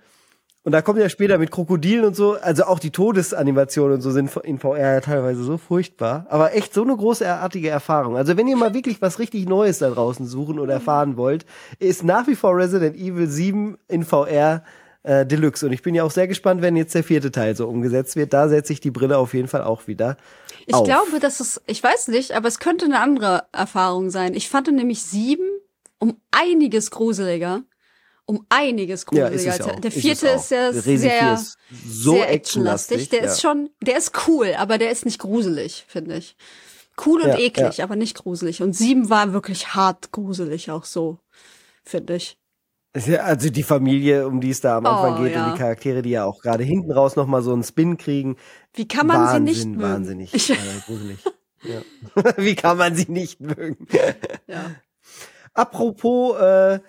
Und 0.64 0.73
da 0.73 0.83
kommt 0.83 0.99
ja 0.99 1.09
später 1.09 1.38
mit 1.38 1.51
Krokodilen 1.51 2.05
und 2.05 2.16
so, 2.16 2.35
also 2.35 2.64
auch 2.64 2.79
die 2.79 2.90
Todesanimationen 2.90 3.94
und 3.94 4.01
so 4.01 4.11
sind 4.11 4.35
in 4.44 4.59
VR 4.59 4.94
ja 4.94 5.01
teilweise 5.01 5.42
so 5.42 5.57
furchtbar. 5.57 6.27
Aber 6.29 6.55
echt 6.55 6.75
so 6.75 6.83
eine 6.83 6.97
großartige 6.97 7.68
Erfahrung. 7.68 8.16
Also 8.16 8.37
wenn 8.37 8.49
ihr 8.49 8.57
mal 8.57 8.75
wirklich 8.75 9.01
was 9.01 9.18
richtig 9.18 9.49
Neues 9.49 9.79
da 9.79 9.88
draußen 9.88 10.27
suchen 10.27 10.59
oder 10.59 10.75
erfahren 10.75 11.16
wollt, 11.16 11.47
ist 11.79 12.05
nach 12.05 12.27
wie 12.27 12.35
vor 12.35 12.57
Resident 12.57 12.97
Evil 12.97 13.29
7 13.29 13.79
in 13.88 14.05
VR 14.05 14.62
äh, 15.05 15.25
Deluxe. 15.25 15.64
Und 15.64 15.73
ich 15.73 15.83
bin 15.83 15.94
ja 15.94 16.03
auch 16.03 16.11
sehr 16.11 16.29
gespannt, 16.29 16.61
wenn 16.61 16.77
jetzt 16.77 16.94
der 16.94 17.05
vierte 17.05 17.31
Teil 17.31 17.57
so 17.57 17.66
umgesetzt 17.66 18.16
wird. 18.16 18.33
Da 18.33 18.49
setze 18.49 18.73
ich 18.73 18.81
die 18.81 18.90
Brille 18.90 19.16
auf 19.16 19.35
jeden 19.35 19.49
Fall 19.49 19.62
auch 19.62 19.87
wieder. 19.87 20.16
Ich 20.66 20.75
auf. 20.75 20.85
glaube, 20.85 21.18
dass 21.21 21.40
es, 21.40 21.62
ich 21.66 21.83
weiß 21.83 22.09
nicht, 22.09 22.33
aber 22.33 22.49
es 22.49 22.59
könnte 22.59 22.85
eine 22.85 23.01
andere 23.01 23.44
Erfahrung 23.53 24.11
sein. 24.11 24.35
Ich 24.35 24.49
fand 24.49 24.71
nämlich 24.71 25.03
sieben 25.03 25.49
um 25.99 26.21
einiges 26.31 26.90
gruseliger. 26.90 27.62
Um 28.31 28.45
einiges 28.51 29.07
gruseliger. 29.07 29.35
ist 29.35 29.59
ja 29.59 29.73
der 29.81 29.91
Ist 29.91 30.01
vierte 30.01 30.31
auch. 30.33 30.37
ist 30.37 30.51
ja 30.51 30.69
Resi 30.69 30.83
4 30.83 30.99
sehr, 30.99 31.35
ist 31.35 31.59
so 31.87 32.12
sehr 32.12 32.31
actionlastig, 32.31 33.09
Der 33.09 33.21
ja. 33.25 33.25
ist 33.33 33.41
schon, 33.41 33.71
der 33.81 33.97
ist 33.97 34.12
cool, 34.29 34.55
aber 34.59 34.77
der 34.77 34.91
ist 34.91 35.07
nicht 35.07 35.19
gruselig, 35.19 35.85
finde 35.88 36.17
ich. 36.19 36.37
Cool 37.05 37.23
und 37.23 37.29
Ja, 37.29 37.38
eklig, 37.38 37.83
aber 37.83 37.97
nicht 37.97 38.17
gruselig. 38.19 38.61
Und 38.62 38.75
sieben 38.75 39.09
war 39.09 39.33
wirklich 39.33 39.75
hart 39.75 40.12
gruselig 40.12 40.71
auch 40.71 40.85
so, 40.85 41.21
finde 41.85 42.17
ich. 42.17 42.37
Also 42.95 43.51
die 43.51 43.62
Familie, 43.62 44.27
um 44.27 44.41
die 44.41 44.51
es 44.51 44.61
da 44.61 44.77
am 44.77 44.85
Anfang 44.87 45.21
Oh, 45.21 45.23
geht 45.23 45.37
und 45.37 45.53
die 45.53 45.59
Charaktere, 45.59 46.03
die 46.03 46.11
ja 46.11 46.25
auch 46.25 46.41
gerade 46.43 46.64
hinten 46.64 46.91
raus 46.93 47.17
nochmal 47.17 47.43
so 47.43 47.53
einen 47.53 47.62
Spin 47.62 47.97
kriegen. 47.97 48.37
Wie 48.75 48.88
kann 48.88 49.07
man 49.07 49.23
Wahnsinn, 49.23 49.47
sie 49.47 49.53
nicht 49.67 49.77
mögen? 49.77 49.83
Wahnsinnig, 49.83 50.35
Ich, 50.35 50.51
äh, 50.51 50.57
gruselig. 50.87 51.19
Wie 52.37 52.55
kann 52.55 52.77
man 52.77 52.95
sie 52.95 53.11
nicht 53.11 53.41
mögen? 53.41 53.87
ja. 54.47 54.64
Apropos 55.55 56.37
äh, 56.41 56.81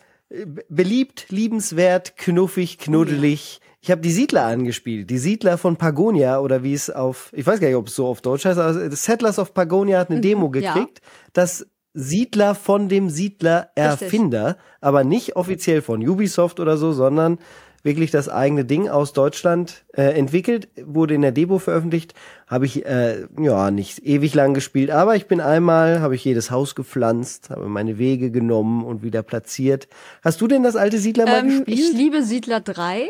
beliebt, 0.69 1.27
liebenswert, 1.29 2.15
knuffig, 2.17 2.77
knuddelig. 2.77 3.59
Ich 3.81 3.91
habe 3.91 4.01
die 4.01 4.11
Siedler 4.11 4.45
angespielt. 4.45 5.09
Die 5.09 5.17
Siedler 5.17 5.57
von 5.57 5.77
Pagonia 5.77 6.39
oder 6.39 6.63
wie 6.63 6.73
es 6.73 6.89
auf, 6.89 7.31
ich 7.33 7.47
weiß 7.47 7.59
gar 7.59 7.67
nicht, 7.67 7.77
ob 7.77 7.87
es 7.87 7.95
so 7.95 8.07
auf 8.07 8.21
Deutsch 8.21 8.45
heißt, 8.45 8.59
aber 8.59 8.91
Settlers 8.91 9.39
of 9.39 9.53
Pagonia 9.53 9.99
hat 9.99 10.09
eine 10.09 10.19
Mhm, 10.19 10.23
Demo 10.23 10.51
ja. 10.53 10.73
gekriegt. 10.73 11.01
Das 11.33 11.65
Siedler 11.93 12.53
von 12.55 12.87
dem 12.89 13.09
Siedler 13.09 13.71
Erfinder, 13.75 14.57
aber 14.81 15.03
nicht 15.03 15.35
offiziell 15.35 15.81
von 15.81 16.07
Ubisoft 16.07 16.59
oder 16.59 16.77
so, 16.77 16.91
sondern 16.91 17.39
wirklich 17.83 18.11
das 18.11 18.29
eigene 18.29 18.65
Ding 18.65 18.89
aus 18.89 19.13
Deutschland 19.13 19.85
äh, 19.93 20.03
entwickelt, 20.17 20.67
wurde 20.85 21.13
in 21.13 21.21
der 21.21 21.31
Demo 21.31 21.59
veröffentlicht, 21.59 22.13
habe 22.47 22.65
ich 22.65 22.85
äh, 22.85 23.25
ja 23.39 23.71
nicht 23.71 23.99
ewig 24.05 24.33
lang 24.35 24.53
gespielt, 24.53 24.91
aber 24.91 25.15
ich 25.15 25.27
bin 25.27 25.39
einmal, 25.41 26.01
habe 26.01 26.15
ich 26.15 26.23
jedes 26.25 26.51
Haus 26.51 26.75
gepflanzt, 26.75 27.49
habe 27.49 27.67
meine 27.67 27.97
Wege 27.97 28.31
genommen 28.31 28.83
und 28.83 29.01
wieder 29.03 29.23
platziert. 29.23 29.87
Hast 30.23 30.41
du 30.41 30.47
denn 30.47 30.63
das 30.63 30.75
alte 30.75 30.97
Siedler 30.99 31.25
mal 31.25 31.39
Ähm, 31.39 31.65
gespielt? 31.65 31.79
ich 31.79 31.93
liebe 31.93 32.23
Siedler 32.23 32.59
3. 32.59 33.07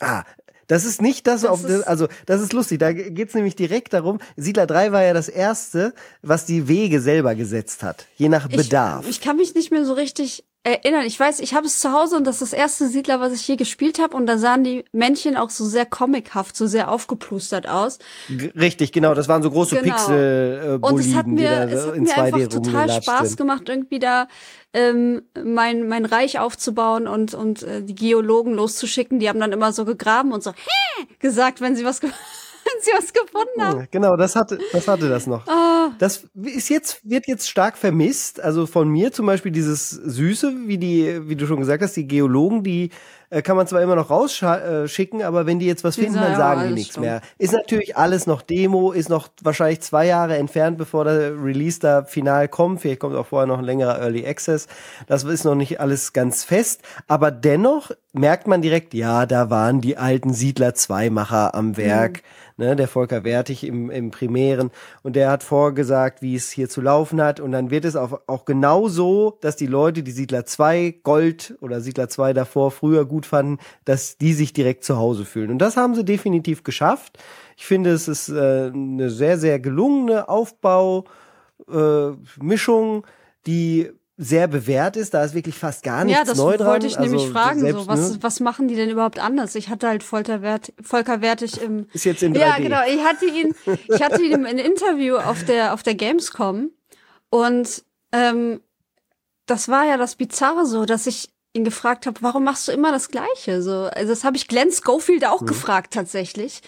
Ah, 0.00 0.24
das 0.68 0.84
ist 0.84 1.00
nicht 1.02 1.26
das, 1.26 1.42
Das 1.42 1.50
auf 1.50 1.62
das, 1.62 1.82
also 1.82 2.08
das 2.26 2.40
ist 2.42 2.52
lustig, 2.52 2.78
da 2.78 2.92
geht's 2.92 3.34
nämlich 3.34 3.56
direkt 3.56 3.92
darum, 3.94 4.18
Siedler 4.36 4.66
3 4.66 4.92
war 4.92 5.02
ja 5.02 5.14
das 5.14 5.28
erste, 5.28 5.94
was 6.22 6.44
die 6.46 6.68
Wege 6.68 7.00
selber 7.00 7.34
gesetzt 7.34 7.82
hat, 7.82 8.06
je 8.16 8.28
nach 8.28 8.48
Bedarf. 8.48 9.04
Ich, 9.04 9.10
ich 9.16 9.20
kann 9.22 9.36
mich 9.36 9.54
nicht 9.54 9.70
mehr 9.70 9.84
so 9.86 9.94
richtig 9.94 10.44
erinnern. 10.68 11.04
Ich 11.06 11.18
weiß, 11.18 11.40
ich 11.40 11.54
habe 11.54 11.66
es 11.66 11.80
zu 11.80 11.92
Hause 11.92 12.16
und 12.16 12.24
das 12.26 12.36
ist 12.42 12.52
das 12.52 12.58
erste 12.58 12.88
Siedler, 12.88 13.20
was 13.20 13.32
ich 13.32 13.46
je 13.48 13.56
gespielt 13.56 13.98
habe. 13.98 14.16
Und 14.16 14.26
da 14.26 14.38
sahen 14.38 14.64
die 14.64 14.84
Männchen 14.92 15.36
auch 15.36 15.50
so 15.50 15.64
sehr 15.64 15.86
comichaft, 15.86 16.56
so 16.56 16.66
sehr 16.66 16.90
aufgeplustert 16.90 17.68
aus. 17.68 17.98
G- 18.28 18.50
Richtig, 18.58 18.92
genau, 18.92 19.14
das 19.14 19.28
waren 19.28 19.42
so 19.42 19.50
große 19.50 19.76
Genau. 19.76 19.94
Pixel 19.94 20.78
äh, 20.82 20.86
Und 20.86 21.00
es 21.00 21.14
hat 21.14 21.26
mir, 21.26 21.50
es 21.70 21.86
hat 21.86 21.96
mir 21.96 22.06
2D 22.08 22.20
einfach 22.22 22.48
total 22.48 23.02
Spaß 23.02 23.36
gemacht, 23.36 23.68
irgendwie 23.68 23.98
da 23.98 24.28
ähm, 24.72 25.22
mein, 25.42 25.88
mein 25.88 26.04
Reich 26.04 26.38
aufzubauen 26.38 27.06
und, 27.08 27.34
und 27.34 27.62
äh, 27.62 27.82
die 27.82 27.94
Geologen 27.94 28.54
loszuschicken. 28.54 29.18
Die 29.18 29.28
haben 29.28 29.40
dann 29.40 29.52
immer 29.52 29.72
so 29.72 29.84
gegraben 29.84 30.32
und 30.32 30.42
so 30.42 30.52
Hä! 30.52 31.06
gesagt, 31.18 31.60
wenn 31.60 31.74
sie 31.76 31.84
was, 31.84 32.00
ge 32.00 32.10
wenn 32.74 32.82
sie 32.82 32.90
was 32.96 33.12
gefunden 33.12 33.62
haben. 33.62 33.88
Genau, 33.90 34.16
das 34.16 34.36
hatte, 34.36 34.58
das 34.72 34.86
hatte 34.88 35.08
das 35.08 35.26
noch. 35.26 35.46
Ah, 35.46 35.92
Das 35.98 36.24
ist 36.42 36.68
jetzt, 36.68 37.00
wird 37.08 37.26
jetzt 37.26 37.48
stark 37.48 37.76
vermisst. 37.76 38.40
Also 38.40 38.66
von 38.66 38.88
mir 38.88 39.12
zum 39.12 39.26
Beispiel 39.26 39.52
dieses 39.52 39.90
Süße, 39.90 40.52
wie 40.66 40.78
die, 40.78 41.28
wie 41.28 41.36
du 41.36 41.46
schon 41.46 41.58
gesagt 41.58 41.82
hast, 41.82 41.96
die 41.96 42.06
Geologen, 42.06 42.62
die 42.62 42.90
äh, 43.30 43.42
kann 43.42 43.56
man 43.56 43.66
zwar 43.66 43.82
immer 43.82 43.94
noch 43.94 44.10
rausschicken, 44.10 45.22
aber 45.22 45.46
wenn 45.46 45.58
die 45.58 45.66
jetzt 45.66 45.84
was 45.84 45.96
Die 45.96 46.02
finden, 46.02 46.16
dann 46.20 46.36
sagen, 46.36 46.62
ja, 46.62 46.68
die 46.68 46.74
nichts 46.74 46.94
schon. 46.94 47.04
mehr. 47.04 47.20
Ist 47.38 47.52
natürlich 47.52 47.96
alles 47.96 48.26
noch 48.26 48.42
Demo, 48.42 48.92
ist 48.92 49.08
noch 49.08 49.28
wahrscheinlich 49.42 49.80
zwei 49.80 50.06
Jahre 50.06 50.36
entfernt, 50.36 50.78
bevor 50.78 51.04
der 51.04 51.32
Release 51.42 51.78
da 51.80 52.04
final 52.04 52.48
kommt. 52.48 52.80
Vielleicht 52.80 53.00
kommt 53.00 53.16
auch 53.16 53.26
vorher 53.26 53.46
noch 53.46 53.58
ein 53.58 53.64
längerer 53.64 54.00
Early 54.00 54.26
Access. 54.26 54.66
Das 55.06 55.24
ist 55.24 55.44
noch 55.44 55.54
nicht 55.54 55.80
alles 55.80 56.12
ganz 56.12 56.44
fest. 56.44 56.82
Aber 57.06 57.30
dennoch 57.30 57.90
merkt 58.12 58.46
man 58.46 58.62
direkt, 58.62 58.94
ja, 58.94 59.26
da 59.26 59.50
waren 59.50 59.80
die 59.80 59.96
alten 59.96 60.32
Siedler 60.32 60.74
2 60.74 61.10
Macher 61.10 61.54
am 61.54 61.76
Werk. 61.76 62.22
Ne, 62.60 62.74
der 62.74 62.88
Volker 62.88 63.22
Wertig 63.22 63.62
im, 63.62 63.88
im 63.88 64.10
Primären 64.10 64.72
und 65.04 65.14
der 65.14 65.30
hat 65.30 65.44
vorgesagt, 65.44 66.22
wie 66.22 66.34
es 66.34 66.50
hier 66.50 66.68
zu 66.68 66.80
laufen 66.80 67.22
hat 67.22 67.38
und 67.38 67.52
dann 67.52 67.70
wird 67.70 67.84
es 67.84 67.94
auch, 67.94 68.22
auch 68.26 68.44
genau 68.46 68.88
so, 68.88 69.38
dass 69.40 69.54
die 69.54 69.68
Leute, 69.68 70.02
die 70.02 70.10
Siedler 70.10 70.44
2 70.44 70.96
Gold 71.04 71.56
oder 71.60 71.80
Siedler 71.80 72.08
2 72.08 72.32
davor 72.32 72.72
früher 72.72 73.04
gut 73.04 73.17
fanden, 73.26 73.58
dass 73.84 74.18
die 74.18 74.32
sich 74.34 74.52
direkt 74.52 74.84
zu 74.84 74.96
Hause 74.96 75.24
fühlen 75.24 75.50
und 75.50 75.58
das 75.58 75.76
haben 75.76 75.94
sie 75.94 76.04
definitiv 76.04 76.62
geschafft. 76.64 77.18
Ich 77.56 77.66
finde, 77.66 77.90
es 77.90 78.06
ist 78.08 78.28
äh, 78.28 78.70
eine 78.72 79.10
sehr, 79.10 79.38
sehr 79.38 79.58
gelungene 79.58 80.28
Aufbau, 80.28 81.04
äh, 81.68 82.10
die 83.46 83.90
sehr 84.20 84.48
bewährt 84.48 84.96
ist. 84.96 85.14
Da 85.14 85.22
ist 85.24 85.34
wirklich 85.34 85.56
fast 85.56 85.82
gar 85.84 86.04
nichts 86.04 86.18
ja, 86.18 86.24
das 86.24 86.36
neu 86.36 86.56
dran. 86.56 86.66
wollte 86.66 86.86
ich 86.88 86.98
nämlich 86.98 87.22
Also 87.22 87.32
fragen. 87.32 87.60
selbst, 87.60 87.82
So, 87.82 87.88
was, 87.88 88.12
ne, 88.12 88.18
was 88.20 88.40
machen 88.40 88.66
die 88.68 88.74
denn 88.74 88.90
überhaupt 88.90 89.20
anders? 89.20 89.54
Ich 89.54 89.68
hatte 89.68 89.86
halt 89.88 90.02
Volker, 90.02 90.42
Wert, 90.42 90.72
Volker 90.82 91.20
Wertig 91.20 91.62
im 91.62 91.86
ist 91.92 92.04
jetzt 92.04 92.22
in 92.22 92.34
3D. 92.34 92.40
Ja, 92.40 92.56
genau. 92.58 92.80
Ich 92.88 93.02
hatte 93.04 93.26
ihn, 93.26 93.54
ich 93.88 94.02
hatte 94.02 94.22
ihn 94.22 94.44
im 94.44 94.58
Interview 94.58 95.16
auf 95.16 95.44
der, 95.44 95.72
auf 95.72 95.84
der 95.84 95.94
Gamescom 95.94 96.70
und 97.30 97.84
ähm, 98.12 98.60
das 99.46 99.68
war 99.68 99.86
ja 99.86 99.96
das 99.96 100.16
Bizarre 100.16 100.66
so, 100.66 100.84
dass 100.84 101.06
ich 101.06 101.30
ihn 101.52 101.64
gefragt 101.64 102.06
habe, 102.06 102.20
warum 102.22 102.44
machst 102.44 102.68
du 102.68 102.72
immer 102.72 102.92
das 102.92 103.08
Gleiche? 103.08 103.62
So, 103.62 103.84
also 103.84 104.08
das 104.08 104.24
habe 104.24 104.36
ich 104.36 104.48
Glenn 104.48 104.70
Schofield 104.70 105.24
auch 105.24 105.44
gefragt 105.44 105.92
tatsächlich. 105.94 106.62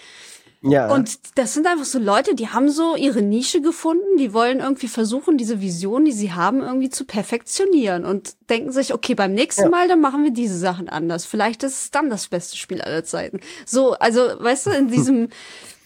Ja. 0.63 0.93
Und 0.93 1.37
das 1.39 1.55
sind 1.55 1.65
einfach 1.65 1.85
so 1.85 1.97
Leute, 1.97 2.35
die 2.35 2.49
haben 2.49 2.69
so 2.69 2.95
ihre 2.95 3.23
Nische 3.23 3.61
gefunden, 3.61 4.17
die 4.17 4.31
wollen 4.31 4.59
irgendwie 4.59 4.87
versuchen, 4.87 5.37
diese 5.37 5.59
Vision, 5.59 6.05
die 6.05 6.11
sie 6.11 6.33
haben, 6.33 6.61
irgendwie 6.61 6.91
zu 6.91 7.05
perfektionieren 7.05 8.05
und 8.05 8.35
denken 8.49 8.71
sich, 8.71 8.93
okay, 8.93 9.15
beim 9.15 9.33
nächsten 9.33 9.63
Ja. 9.63 9.69
Mal, 9.69 9.87
dann 9.87 10.01
machen 10.01 10.23
wir 10.23 10.31
diese 10.31 10.57
Sachen 10.57 10.87
anders. 10.87 11.25
Vielleicht 11.25 11.63
ist 11.63 11.81
es 11.81 11.91
dann 11.91 12.11
das 12.11 12.27
beste 12.27 12.57
Spiel 12.57 12.79
aller 12.81 13.03
Zeiten. 13.03 13.39
So, 13.65 13.93
also, 13.93 14.21
weißt 14.21 14.67
du, 14.67 14.69
in 14.71 14.87
diesem, 14.89 15.29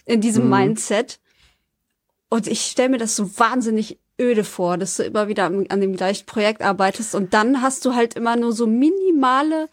in 0.06 0.20
diesem 0.20 0.50
Mindset. 0.50 1.20
Und 2.28 2.48
ich 2.48 2.62
stelle 2.64 2.90
mir 2.90 2.98
das 2.98 3.16
so 3.16 3.40
wahnsinnig 3.40 4.00
öde 4.20 4.44
vor, 4.44 4.78
dass 4.78 4.98
du 4.98 5.04
immer 5.04 5.28
wieder 5.28 5.46
an, 5.46 5.66
an 5.70 5.82
dem 5.82 5.96
gleichen 5.96 6.26
Projekt 6.26 6.62
arbeitest 6.62 7.16
und 7.16 7.34
dann 7.34 7.62
hast 7.62 7.86
du 7.86 7.96
halt 7.96 8.16
immer 8.16 8.36
nur 8.36 8.54
so 8.54 8.68
minimale 8.68 9.70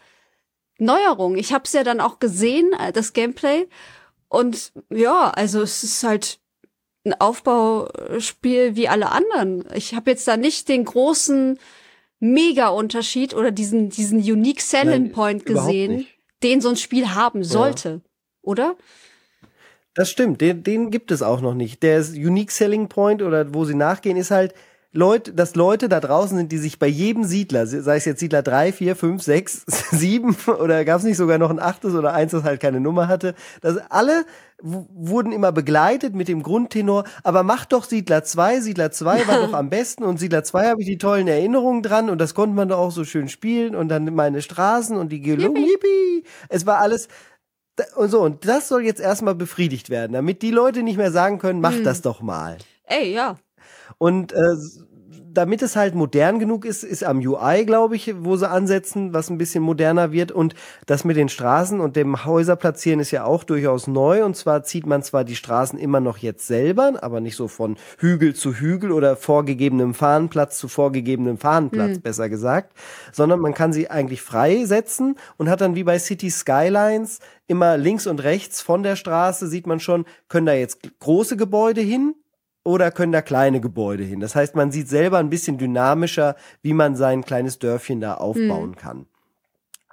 Neuerungen. 0.79 1.37
Ich 1.37 1.53
habe 1.53 1.63
es 1.65 1.73
ja 1.73 1.83
dann 1.83 2.01
auch 2.01 2.19
gesehen, 2.19 2.73
äh, 2.73 2.91
das 2.91 3.13
Gameplay. 3.13 3.67
Und 4.27 4.73
ja, 4.89 5.29
also 5.29 5.61
es 5.61 5.83
ist 5.83 6.03
halt 6.03 6.39
ein 7.05 7.13
Aufbauspiel 7.13 8.75
wie 8.75 8.87
alle 8.87 9.11
anderen. 9.11 9.65
Ich 9.75 9.93
habe 9.93 10.11
jetzt 10.11 10.27
da 10.27 10.37
nicht 10.37 10.69
den 10.69 10.85
großen 10.85 11.59
Mega-Unterschied 12.19 13.33
oder 13.33 13.51
diesen, 13.51 13.89
diesen 13.89 14.19
Unique 14.19 14.61
Selling 14.61 15.03
Nein, 15.03 15.11
Point 15.11 15.43
überhaupt 15.43 15.67
gesehen, 15.67 16.07
den 16.41 16.61
so 16.61 16.69
ein 16.69 16.77
Spiel 16.77 17.13
haben 17.13 17.43
sollte. 17.43 18.01
Oder? 18.41 18.75
Das 19.93 20.09
stimmt, 20.09 20.41
den, 20.41 20.63
den 20.63 20.89
gibt 20.91 21.11
es 21.11 21.21
auch 21.21 21.41
noch 21.41 21.53
nicht. 21.53 21.83
Der 21.83 21.99
ist 21.99 22.15
Unique 22.15 22.51
Selling 22.51 22.87
Point 22.89 23.21
oder 23.21 23.53
wo 23.53 23.65
sie 23.65 23.75
nachgehen, 23.75 24.17
ist 24.17 24.31
halt, 24.31 24.53
Leute, 24.95 25.33
dass 25.33 25.55
Leute 25.55 25.89
da 25.89 25.99
draußen 25.99 26.37
sind, 26.37 26.51
die 26.51 26.59
sich 26.59 26.77
bei 26.77 26.85
jedem 26.85 27.23
Siedler, 27.23 27.65
sei 27.65 27.95
es 27.95 28.05
jetzt 28.05 28.19
Siedler 28.19 28.43
3, 28.43 28.71
4, 28.71 28.95
5, 28.95 29.23
6, 29.23 29.65
7 29.91 30.35
oder 30.59 30.85
gab 30.85 30.99
es 30.99 31.03
nicht 31.03 31.17
sogar 31.17 31.39
noch 31.39 31.49
ein 31.49 31.59
achtes 31.59 31.95
oder 31.95 32.13
eins, 32.13 32.31
das 32.31 32.43
halt 32.43 32.61
keine 32.61 32.79
Nummer 32.79 33.07
hatte, 33.07 33.33
dass 33.61 33.77
alle 33.89 34.23
wurden 34.61 35.31
immer 35.31 35.51
begleitet 35.51 36.13
mit 36.13 36.27
dem 36.27 36.43
Grundtenor, 36.43 37.05
aber 37.23 37.41
mach 37.41 37.65
doch 37.65 37.85
Siedler 37.85 38.23
2, 38.23 38.61
Siedler 38.61 38.91
2 38.91 39.27
war 39.27 39.47
doch 39.47 39.53
am 39.55 39.71
besten 39.71 40.03
und 40.03 40.19
Siedler 40.19 40.43
2 40.43 40.69
habe 40.69 40.81
ich 40.81 40.87
die 40.87 40.99
tollen 40.99 41.27
Erinnerungen 41.27 41.81
dran 41.81 42.11
und 42.11 42.19
das 42.19 42.35
konnte 42.35 42.55
man 42.55 42.69
doch 42.69 42.77
auch 42.77 42.91
so 42.91 43.03
schön 43.03 43.29
spielen 43.29 43.75
und 43.75 43.89
dann 43.89 44.13
meine 44.13 44.43
Straßen 44.43 44.95
und 44.95 45.11
die 45.11 45.21
Geologen, 45.21 45.55
yippie. 45.55 46.23
Es 46.49 46.67
war 46.67 46.77
alles, 46.77 47.07
und 47.95 48.09
so, 48.09 48.21
und 48.21 48.45
das 48.47 48.67
soll 48.67 48.83
jetzt 48.83 48.99
erstmal 49.01 49.35
befriedigt 49.35 49.89
werden, 49.89 50.13
damit 50.13 50.41
die 50.41 50.51
Leute 50.51 50.83
nicht 50.83 50.97
mehr 50.97 51.11
sagen 51.11 51.39
können, 51.39 51.61
mach 51.61 51.73
Hm. 51.73 51.83
das 51.83 52.01
doch 52.01 52.21
mal. 52.21 52.57
Ey, 52.85 53.13
ja. 53.13 53.37
Und 53.97 54.33
äh, 54.33 54.55
damit 55.33 55.61
es 55.61 55.75
halt 55.75 55.95
modern 55.95 56.39
genug 56.39 56.65
ist, 56.65 56.83
ist 56.83 57.03
am 57.03 57.19
UI, 57.19 57.65
glaube 57.65 57.95
ich, 57.95 58.13
wo 58.19 58.35
sie 58.35 58.49
ansetzen, 58.49 59.13
was 59.13 59.29
ein 59.29 59.37
bisschen 59.37 59.63
moderner 59.63 60.11
wird. 60.11 60.31
Und 60.31 60.53
das 60.85 61.03
mit 61.03 61.17
den 61.17 61.29
Straßen 61.29 61.79
und 61.79 61.95
dem 61.95 62.25
Häuserplatzieren 62.25 62.99
ist 62.99 63.11
ja 63.11 63.25
auch 63.25 63.43
durchaus 63.43 63.87
neu. 63.87 64.23
Und 64.23 64.35
zwar 64.35 64.63
zieht 64.63 64.85
man 64.85 65.03
zwar 65.03 65.23
die 65.23 65.35
Straßen 65.35 65.79
immer 65.79 65.99
noch 65.99 66.17
jetzt 66.17 66.47
selber, 66.47 66.93
aber 67.01 67.19
nicht 67.19 67.35
so 67.35 67.47
von 67.47 67.77
Hügel 67.97 68.35
zu 68.35 68.53
Hügel 68.53 68.91
oder 68.91 69.15
vorgegebenem 69.15 69.93
Fahnenplatz 69.93 70.57
zu 70.57 70.67
vorgegebenem 70.67 71.37
Fahnenplatz, 71.37 71.99
besser 71.99 72.29
gesagt, 72.29 72.73
sondern 73.11 73.39
man 73.39 73.53
kann 73.53 73.73
sie 73.73 73.89
eigentlich 73.89 74.21
freisetzen 74.21 75.15
und 75.37 75.49
hat 75.49 75.61
dann 75.61 75.75
wie 75.75 75.83
bei 75.83 75.99
City 75.99 76.29
Skylines 76.29 77.19
immer 77.47 77.77
links 77.77 78.07
und 78.07 78.23
rechts 78.23 78.61
von 78.61 78.83
der 78.83 78.95
Straße 78.95 79.47
sieht 79.47 79.67
man 79.67 79.79
schon, 79.79 80.05
können 80.29 80.45
da 80.45 80.53
jetzt 80.53 80.79
große 80.99 81.37
Gebäude 81.37 81.81
hin, 81.81 82.15
oder 82.63 82.91
können 82.91 83.11
da 83.11 83.21
kleine 83.21 83.59
Gebäude 83.61 84.03
hin. 84.03 84.19
Das 84.19 84.35
heißt, 84.35 84.55
man 84.55 84.71
sieht 84.71 84.87
selber 84.87 85.17
ein 85.17 85.29
bisschen 85.29 85.57
dynamischer, 85.57 86.35
wie 86.61 86.73
man 86.73 86.95
sein 86.95 87.23
kleines 87.23 87.59
Dörfchen 87.59 87.99
da 87.99 88.15
aufbauen 88.15 88.75
kann. 88.75 89.05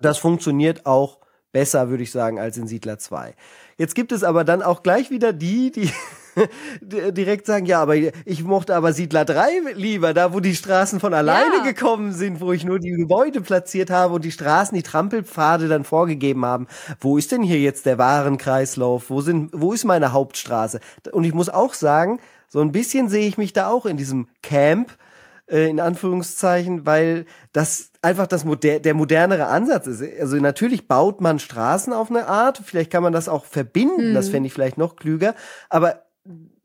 Das 0.01 0.19
funktioniert 0.19 0.87
auch 0.87 1.19
besser, 1.53 1.91
würde 1.91 2.05
ich 2.05 2.13
sagen, 2.13 2.39
als 2.39 2.57
in 2.57 2.69
Siedler 2.69 2.99
2. 2.99 3.35
Jetzt 3.77 3.95
gibt 3.95 4.13
es 4.13 4.23
aber 4.23 4.45
dann 4.45 4.63
auch 4.63 4.83
gleich 4.83 5.11
wieder 5.11 5.33
die, 5.33 5.73
die 5.73 5.91
die 6.81 7.13
direkt 7.13 7.45
sagen, 7.47 7.67
ja, 7.67 7.83
aber 7.83 7.97
ich 7.97 8.45
mochte 8.45 8.75
aber 8.77 8.93
Siedler 8.93 9.25
3 9.25 9.73
lieber, 9.75 10.15
da 10.15 10.33
wo 10.33 10.39
die 10.39 10.55
Straßen 10.55 11.01
von 11.01 11.13
alleine 11.13 11.57
Ja. 11.57 11.65
gekommen 11.65 12.13
sind, 12.13 12.41
wo 12.41 12.53
ich 12.53 12.65
nur 12.65 12.79
die 12.79 12.93
Gebäude 12.93 13.41
platziert 13.41 13.91
habe 13.91 14.15
und 14.15 14.25
die 14.25 14.31
Straßen, 14.31 14.77
die 14.77 14.85
Trampelpfade 14.85 15.67
dann 15.67 15.83
vorgegeben 15.83 16.45
haben. 16.45 16.69
Wo 17.01 17.19
ist 17.19 17.33
denn 17.33 17.43
hier 17.43 17.59
jetzt 17.59 17.85
der 17.85 17.99
Warenkreislauf? 17.99 19.11
Wo 19.11 19.21
sind, 19.21 19.51
wo 19.53 19.73
ist 19.73 19.85
meine 19.85 20.13
Hauptstraße? 20.13 20.79
Und 21.11 21.25
ich 21.25 21.35
muss 21.35 21.49
auch 21.49 21.75
sagen, 21.75 22.21
so 22.51 22.61
ein 22.61 22.73
bisschen 22.73 23.09
sehe 23.09 23.27
ich 23.27 23.39
mich 23.39 23.53
da 23.55 23.69
auch 23.69 23.87
in 23.87 23.97
diesem 23.97 24.29
Camp, 24.43 24.97
äh, 25.47 25.71
in 25.71 25.81
Anführungszeichen, 25.81 26.85
weil 26.85 27.25
das 27.53 27.91
einfach 28.03 28.27
das 28.27 28.45
moder 28.45 28.81
der 28.81 28.95
modernere 28.95 29.47
Ansatz 29.47 29.87
ist. 29.87 30.03
Also 30.21 30.37
natürlich 30.37 30.89
baut 30.89 31.21
man 31.21 31.39
Straßen 31.39 31.93
auf 31.93 32.11
eine 32.11 32.27
Art, 32.27 32.61
vielleicht 32.65 32.91
kann 32.91 33.03
man 33.03 33.13
das 33.13 33.29
auch 33.29 33.45
verbinden, 33.45 34.15
das 34.15 34.29
fände 34.29 34.49
ich 34.49 34.53
vielleicht 34.53 34.79
noch 34.79 34.97
klüger, 34.97 35.35
aber 35.69 36.03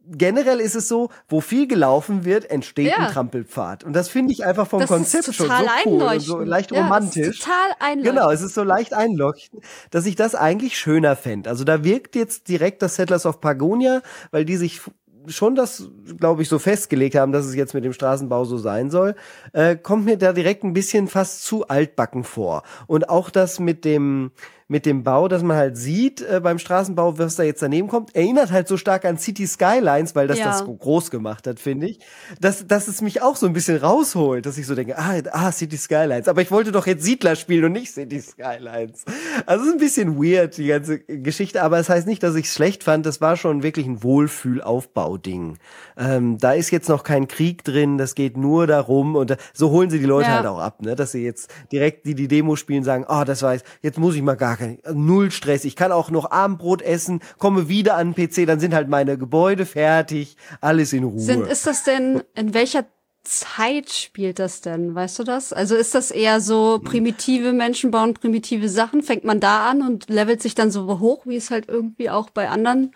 generell 0.08 0.60
ist 0.60 0.76
es 0.76 0.88
so, 0.88 1.10
wo 1.28 1.42
viel 1.42 1.68
gelaufen 1.68 2.26
wird, 2.26 2.50
entsteht 2.50 2.92
Ja. 2.92 2.98
ein 2.98 3.12
Trampelpfad. 3.12 3.84
Und 3.84 3.94
das 3.94 4.08
finde 4.10 4.34
ich 4.34 4.46
einfach 4.46 4.68
vom 4.68 4.80
Das 4.82 4.90
Konzept 4.90 5.34
schon 5.34 5.48
so 5.48 5.54
cool 5.86 6.04
und 6.04 6.20
so 6.20 6.40
leicht 6.40 6.72
ja, 6.72 6.84
romantisch. 6.84 7.40
Total 7.40 7.72
einleuchtend. 7.80 8.16
Genau, 8.16 8.30
es 8.30 8.42
ist 8.42 8.54
so 8.54 8.64
leicht 8.64 8.94
einleuchtend, 8.94 9.64
dass 9.90 10.06
ich 10.06 10.16
das 10.16 10.36
eigentlich 10.36 10.78
schöner 10.78 11.16
fände. 11.16 11.50
Also 11.50 11.64
da 11.64 11.84
wirkt 11.84 12.16
jetzt 12.16 12.48
direkt 12.50 12.82
das 12.82 12.96
Settlers 12.96 13.26
of 13.26 13.42
Pagonia, 13.42 14.02
weil 14.32 14.46
die 14.46 14.58
sich 14.58 14.82
schon 15.28 15.56
das, 15.56 15.90
glaube 16.18 16.42
ich, 16.42 16.50
so 16.50 16.60
festgelegt 16.60 17.16
haben, 17.16 17.32
dass 17.32 17.46
es 17.46 17.56
jetzt 17.56 17.74
mit 17.74 17.84
dem 17.84 17.94
Straßenbau 17.94 18.46
so 18.46 18.58
sein 18.58 18.90
soll, 18.90 19.16
äh, 19.54 19.76
kommt 19.76 20.06
mir 20.06 20.18
da 20.18 20.34
direkt 20.34 20.64
ein 20.64 20.74
bisschen 20.74 21.08
fast 21.08 21.44
zu 21.44 21.68
altbacken 21.68 22.24
vor. 22.24 22.64
Und 22.88 23.10
auch 23.10 23.30
das 23.30 23.60
mit 23.60 23.86
dem 23.86 24.32
mit 24.68 24.86
dem 24.88 25.04
Bau, 25.04 25.28
dass 25.28 25.44
man 25.44 25.56
halt 25.58 25.78
sieht 25.78 26.22
äh, 26.22 26.40
beim 26.42 26.58
Straßenbau, 26.58 27.20
was 27.20 27.36
da 27.36 27.44
jetzt 27.44 27.62
daneben 27.62 27.88
kommt, 27.88 28.16
erinnert 28.16 28.52
halt 28.52 28.68
so 28.68 28.78
stark 28.78 29.06
an 29.06 29.18
City 29.20 29.46
Skylines, 29.46 30.16
weil 30.16 30.28
das 30.28 30.40
Ja. 30.40 30.46
das 30.46 30.60
so 30.60 30.74
groß 30.74 31.12
gemacht 31.12 31.46
hat, 31.46 31.60
finde 31.60 31.88
ich, 31.88 32.00
dass, 32.42 32.66
dass 32.66 32.88
es 32.88 33.02
mich 33.02 33.22
auch 33.22 33.36
so 33.36 33.46
ein 33.46 33.54
bisschen 33.54 33.78
rausholt, 33.78 34.46
dass 34.46 34.58
ich 34.58 34.66
so 34.66 34.74
denke, 34.74 34.98
ah, 34.98 35.16
ah, 35.32 35.52
City 35.52 35.78
Skylines, 35.78 36.28
aber 36.28 36.42
ich 36.42 36.50
wollte 36.50 36.72
doch 36.72 36.88
jetzt 36.88 37.04
Siedler 37.04 37.36
spielen 37.36 37.66
und 37.66 37.74
nicht 37.74 37.94
City 37.94 38.20
Skylines. 38.20 39.06
Also 39.46 39.64
es 39.64 39.68
ist 39.70 39.74
ein 39.76 39.80
bisschen 39.80 40.18
weird, 40.18 40.58
die 40.58 40.68
ganze 40.68 41.00
Geschichte, 41.00 41.62
aber 41.62 41.78
es 41.78 41.88
heißt 41.90 42.08
nicht, 42.08 42.24
dass 42.24 42.34
ich 42.36 42.46
es 42.48 42.54
schlecht 42.56 42.84
fand, 42.84 43.06
das 43.06 43.22
war 43.22 43.38
schon 43.38 43.62
wirklich 43.62 43.86
ein 43.86 44.02
Wohlfühlaufbauding. 44.04 45.58
Ähm, 45.98 46.38
da 46.40 46.54
ist 46.54 46.72
jetzt 46.72 46.90
noch 46.90 47.04
kein 47.04 47.28
Krieg 47.28 47.64
drin, 47.64 47.98
das 47.98 48.16
geht 48.16 48.38
nur 48.38 48.68
darum 48.68 49.16
und 49.16 49.30
da, 49.30 49.36
so 49.54 49.70
holen 49.72 49.90
sie 49.90 50.00
die 50.00 50.06
Leute 50.06 50.30
Ja. 50.30 50.38
halt 50.38 50.46
auch 50.48 50.60
ab, 50.60 50.82
ne, 50.82 50.96
dass 50.96 51.12
sie 51.12 51.24
jetzt 51.24 51.54
direkt 51.72 52.06
die 52.06 52.16
die 52.16 52.28
Demo 52.28 52.56
spielen 52.56 52.84
sagen, 52.84 53.06
ah, 53.08 53.26
das 53.26 53.42
war 53.44 53.54
jetzt, 53.54 53.66
jetzt 53.82 53.98
muss 54.00 54.16
ich 54.16 54.22
mal 54.22 54.36
gar 54.36 54.55
kein, 54.58 54.80
null 54.94 55.32
Stress, 55.32 55.66
ich 55.66 55.76
kann 55.76 55.92
auch 55.92 56.12
noch 56.12 56.32
Abendbrot 56.32 56.82
essen, 56.82 57.22
komme 57.38 57.70
wieder 57.70 57.96
an 57.96 58.14
den 58.14 58.30
PC, 58.30 58.46
dann 58.48 58.60
sind 58.60 58.74
halt 58.74 58.90
meine 58.90 59.18
Gebäude 59.18 59.66
fertig, 59.66 60.38
alles 60.62 60.94
in 60.94 61.04
Ruhe. 61.04 61.20
Sind, 61.20 61.48
ist 61.48 61.68
das 61.68 61.84
denn, 61.84 62.24
in 62.36 62.54
welcher 62.54 62.86
Zeit 63.26 63.90
spielt 63.90 64.40
das 64.40 64.62
denn? 64.62 64.96
Weißt 64.96 65.20
du 65.20 65.24
das? 65.24 65.52
Also 65.52 65.76
ist 65.76 65.96
das 65.96 66.12
eher 66.12 66.40
so 66.40 66.80
primitive 66.84 67.54
Menschen 67.54 67.92
bauen 67.92 68.14
primitive 68.14 68.70
Sachen? 68.70 69.02
Fängt 69.04 69.24
man 69.24 69.40
da 69.40 69.70
an 69.70 69.82
und 69.82 70.10
levelt 70.10 70.42
sich 70.42 70.56
dann 70.56 70.72
so 70.72 71.00
hoch, 71.00 71.26
wie 71.26 71.36
es 71.36 71.52
halt 71.52 71.68
irgendwie 71.68 72.10
auch 72.10 72.30
bei 72.30 72.50
anderen 72.50 72.94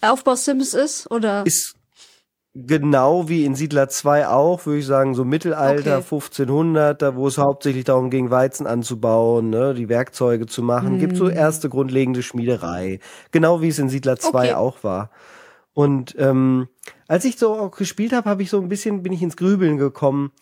Aufbausims 0.00 0.74
ist? 0.74 1.10
Oder? 1.10 1.44
ist 1.44 1.74
genau 2.54 3.28
wie 3.28 3.44
in 3.44 3.54
Siedler 3.54 3.88
2 3.88 4.28
auch, 4.28 4.66
würde 4.66 4.80
ich 4.80 4.86
sagen, 4.86 5.14
so 5.14 5.24
Mittelalter, 5.24 5.96
Okay. 5.98 6.04
1500, 6.04 7.00
da 7.00 7.16
wo 7.16 7.26
es 7.26 7.38
hauptsächlich 7.38 7.84
darum 7.84 8.10
ging, 8.10 8.30
Weizen 8.30 8.66
anzubauen, 8.66 9.50
ne, 9.50 9.74
die 9.74 9.88
Werkzeuge 9.88 10.46
zu 10.46 10.62
machen. 10.62 10.98
Gibt 10.98 11.12
Hm. 11.12 11.18
so 11.18 11.28
erste 11.28 11.68
grundlegende 11.68 12.22
Schmiederei. 12.22 13.00
Genau 13.30 13.62
wie 13.62 13.68
es 13.68 13.78
in 13.78 13.88
Siedler 13.88 14.18
2 14.18 14.50
Okay. 14.50 14.54
auch 14.54 14.84
war. 14.84 15.10
Und 15.74 16.14
ähm, 16.18 16.68
als 17.08 17.24
ich 17.24 17.38
so 17.38 17.54
auch 17.54 17.70
gespielt 17.70 18.12
habe, 18.12 18.28
habe 18.28 18.42
ich 18.42 18.50
so 18.50 18.60
ein 18.60 18.68
bisschen, 18.68 19.02
bin 19.02 19.12
ich 19.14 19.22
ins 19.22 19.38
Grübeln 19.38 19.78
gekommen. 19.78 20.32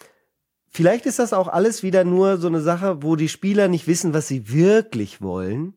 Vielleicht 0.72 1.06
ist 1.06 1.18
das 1.20 1.32
auch 1.32 1.48
alles 1.48 1.82
wieder 1.84 2.04
nur 2.04 2.36
so 2.38 2.48
eine 2.48 2.60
Sache, 2.60 3.02
wo 3.02 3.14
die 3.16 3.28
Spieler 3.28 3.68
nicht 3.68 3.86
wissen, 3.86 4.14
was 4.14 4.26
sie 4.28 4.52
wirklich 4.52 5.20
wollen 5.22 5.74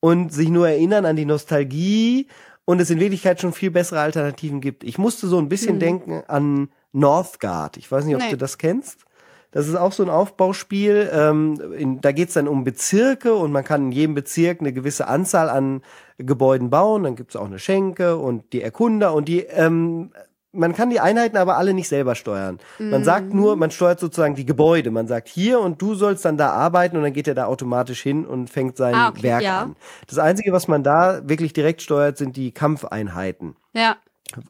und 0.00 0.32
sich 0.32 0.48
nur 0.48 0.68
erinnern 0.68 1.04
an 1.06 1.16
die 1.16 1.24
Nostalgie 1.24 2.28
und 2.64 2.80
es 2.80 2.90
in 2.90 3.00
Wirklichkeit 3.00 3.40
schon 3.40 3.52
viel 3.52 3.70
bessere 3.70 4.00
Alternativen 4.00 4.60
gibt. 4.60 4.84
Ich 4.84 4.98
musste 4.98 5.26
so 5.26 5.38
ein 5.38 5.48
bisschen 5.48 5.74
Hm. 5.74 5.78
denken 5.80 6.22
an 6.26 6.68
Northgard. 6.92 7.76
Ich 7.76 7.90
weiß 7.90 8.04
nicht, 8.04 8.14
ob 8.14 8.22
Nee. 8.22 8.30
du 8.30 8.36
das 8.36 8.58
kennst. 8.58 9.04
Das 9.50 9.68
ist 9.68 9.76
auch 9.76 9.92
so 9.92 10.02
ein 10.02 10.10
Aufbauspiel. 10.10 11.08
Ähm, 11.12 11.60
in, 11.76 12.00
da 12.00 12.10
geht's 12.10 12.34
dann 12.34 12.48
um 12.48 12.64
Bezirke 12.64 13.34
und 13.34 13.52
man 13.52 13.62
kann 13.62 13.86
in 13.86 13.92
jedem 13.92 14.14
Bezirk 14.14 14.60
eine 14.60 14.72
gewisse 14.72 15.06
Anzahl 15.06 15.48
an 15.48 15.82
Gebäuden 16.18 16.70
bauen. 16.70 17.04
Dann 17.04 17.14
gibt's 17.14 17.36
auch 17.36 17.46
eine 17.46 17.58
Schenke 17.60 18.16
und 18.16 18.52
die 18.52 18.62
Erkunder 18.62 19.14
und 19.14 19.28
die 19.28 19.40
ähm, 19.42 20.10
man 20.54 20.74
kann 20.74 20.90
die 20.90 21.00
Einheiten 21.00 21.36
aber 21.36 21.56
alle 21.56 21.74
nicht 21.74 21.88
selber 21.88 22.14
steuern. 22.14 22.58
Man 22.78 23.04
sagt 23.04 23.34
nur, 23.34 23.56
man 23.56 23.70
steuert 23.70 24.00
sozusagen 24.00 24.34
die 24.34 24.46
Gebäude. 24.46 24.90
Man 24.90 25.06
sagt 25.06 25.28
hier 25.28 25.60
und 25.60 25.80
du 25.82 25.94
sollst 25.94 26.24
dann 26.24 26.36
da 26.36 26.50
arbeiten 26.50 26.96
und 26.96 27.02
dann 27.02 27.12
geht 27.12 27.28
er 27.28 27.34
da 27.34 27.46
automatisch 27.46 28.02
hin 28.02 28.24
und 28.24 28.48
fängt 28.50 28.76
sein 28.76 28.94
Ah, 28.94 29.08
okay, 29.08 29.22
Werk 29.22 29.42
ja. 29.42 29.62
an. 29.62 29.76
Das 30.06 30.18
Einzige, 30.18 30.52
was 30.52 30.68
man 30.68 30.82
da 30.82 31.20
wirklich 31.28 31.52
direkt 31.52 31.82
steuert, 31.82 32.16
sind 32.16 32.36
die 32.36 32.52
Kampfeinheiten. 32.52 33.56
Ja. 33.72 33.96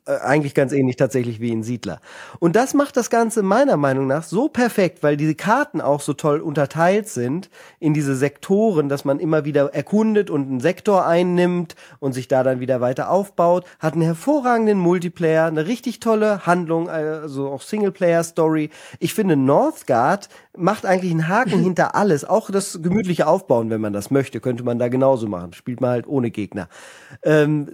Äh, 0.06 0.18
eigentlich 0.18 0.54
ganz 0.54 0.72
ähnlich 0.72 0.96
tatsächlich 0.96 1.40
wie 1.40 1.50
in 1.50 1.62
Siedler. 1.62 2.00
Und 2.38 2.56
das 2.56 2.74
macht 2.74 2.96
das 2.96 3.10
Ganze 3.10 3.42
meiner 3.42 3.76
Meinung 3.76 4.06
nach 4.06 4.22
so 4.22 4.48
perfekt, 4.48 5.02
weil 5.02 5.16
diese 5.16 5.34
Karten 5.34 5.80
auch 5.80 6.00
so 6.00 6.14
toll 6.14 6.40
unterteilt 6.40 7.08
sind 7.08 7.50
in 7.80 7.92
diese 7.92 8.14
Sektoren, 8.14 8.88
dass 8.88 9.04
man 9.04 9.18
immer 9.18 9.44
wieder 9.44 9.74
erkundet 9.74 10.30
und 10.30 10.48
einen 10.48 10.60
Sektor 10.60 11.06
einnimmt 11.06 11.74
und 11.98 12.12
sich 12.12 12.28
da 12.28 12.42
dann 12.42 12.60
wieder 12.60 12.80
weiter 12.80 13.10
aufbaut. 13.10 13.64
Hat 13.80 13.94
einen 13.94 14.02
hervorragenden 14.02 14.78
Multiplayer, 14.78 15.46
eine 15.46 15.66
richtig 15.66 16.00
tolle 16.00 16.46
Handlung, 16.46 16.88
also 16.88 17.48
auch 17.48 17.60
Singleplayer-Story. 17.60 18.70
Ich 19.00 19.12
finde, 19.12 19.36
Northgard 19.36 20.28
macht 20.56 20.86
eigentlich 20.86 21.10
einen 21.10 21.28
Haken 21.28 21.58
hinter 21.62 21.94
alles. 21.96 22.24
Auch 22.24 22.50
das 22.50 22.80
gemütliche 22.80 23.26
Aufbauen, 23.26 23.70
wenn 23.70 23.80
man 23.80 23.92
das 23.92 24.10
möchte, 24.10 24.40
könnte 24.40 24.62
man 24.62 24.78
da 24.78 24.88
genauso 24.88 25.26
machen. 25.26 25.52
Spielt 25.52 25.80
man 25.80 25.90
halt 25.90 26.06
ohne 26.06 26.30
Gegner. 26.30 26.68
Ähm, 27.22 27.70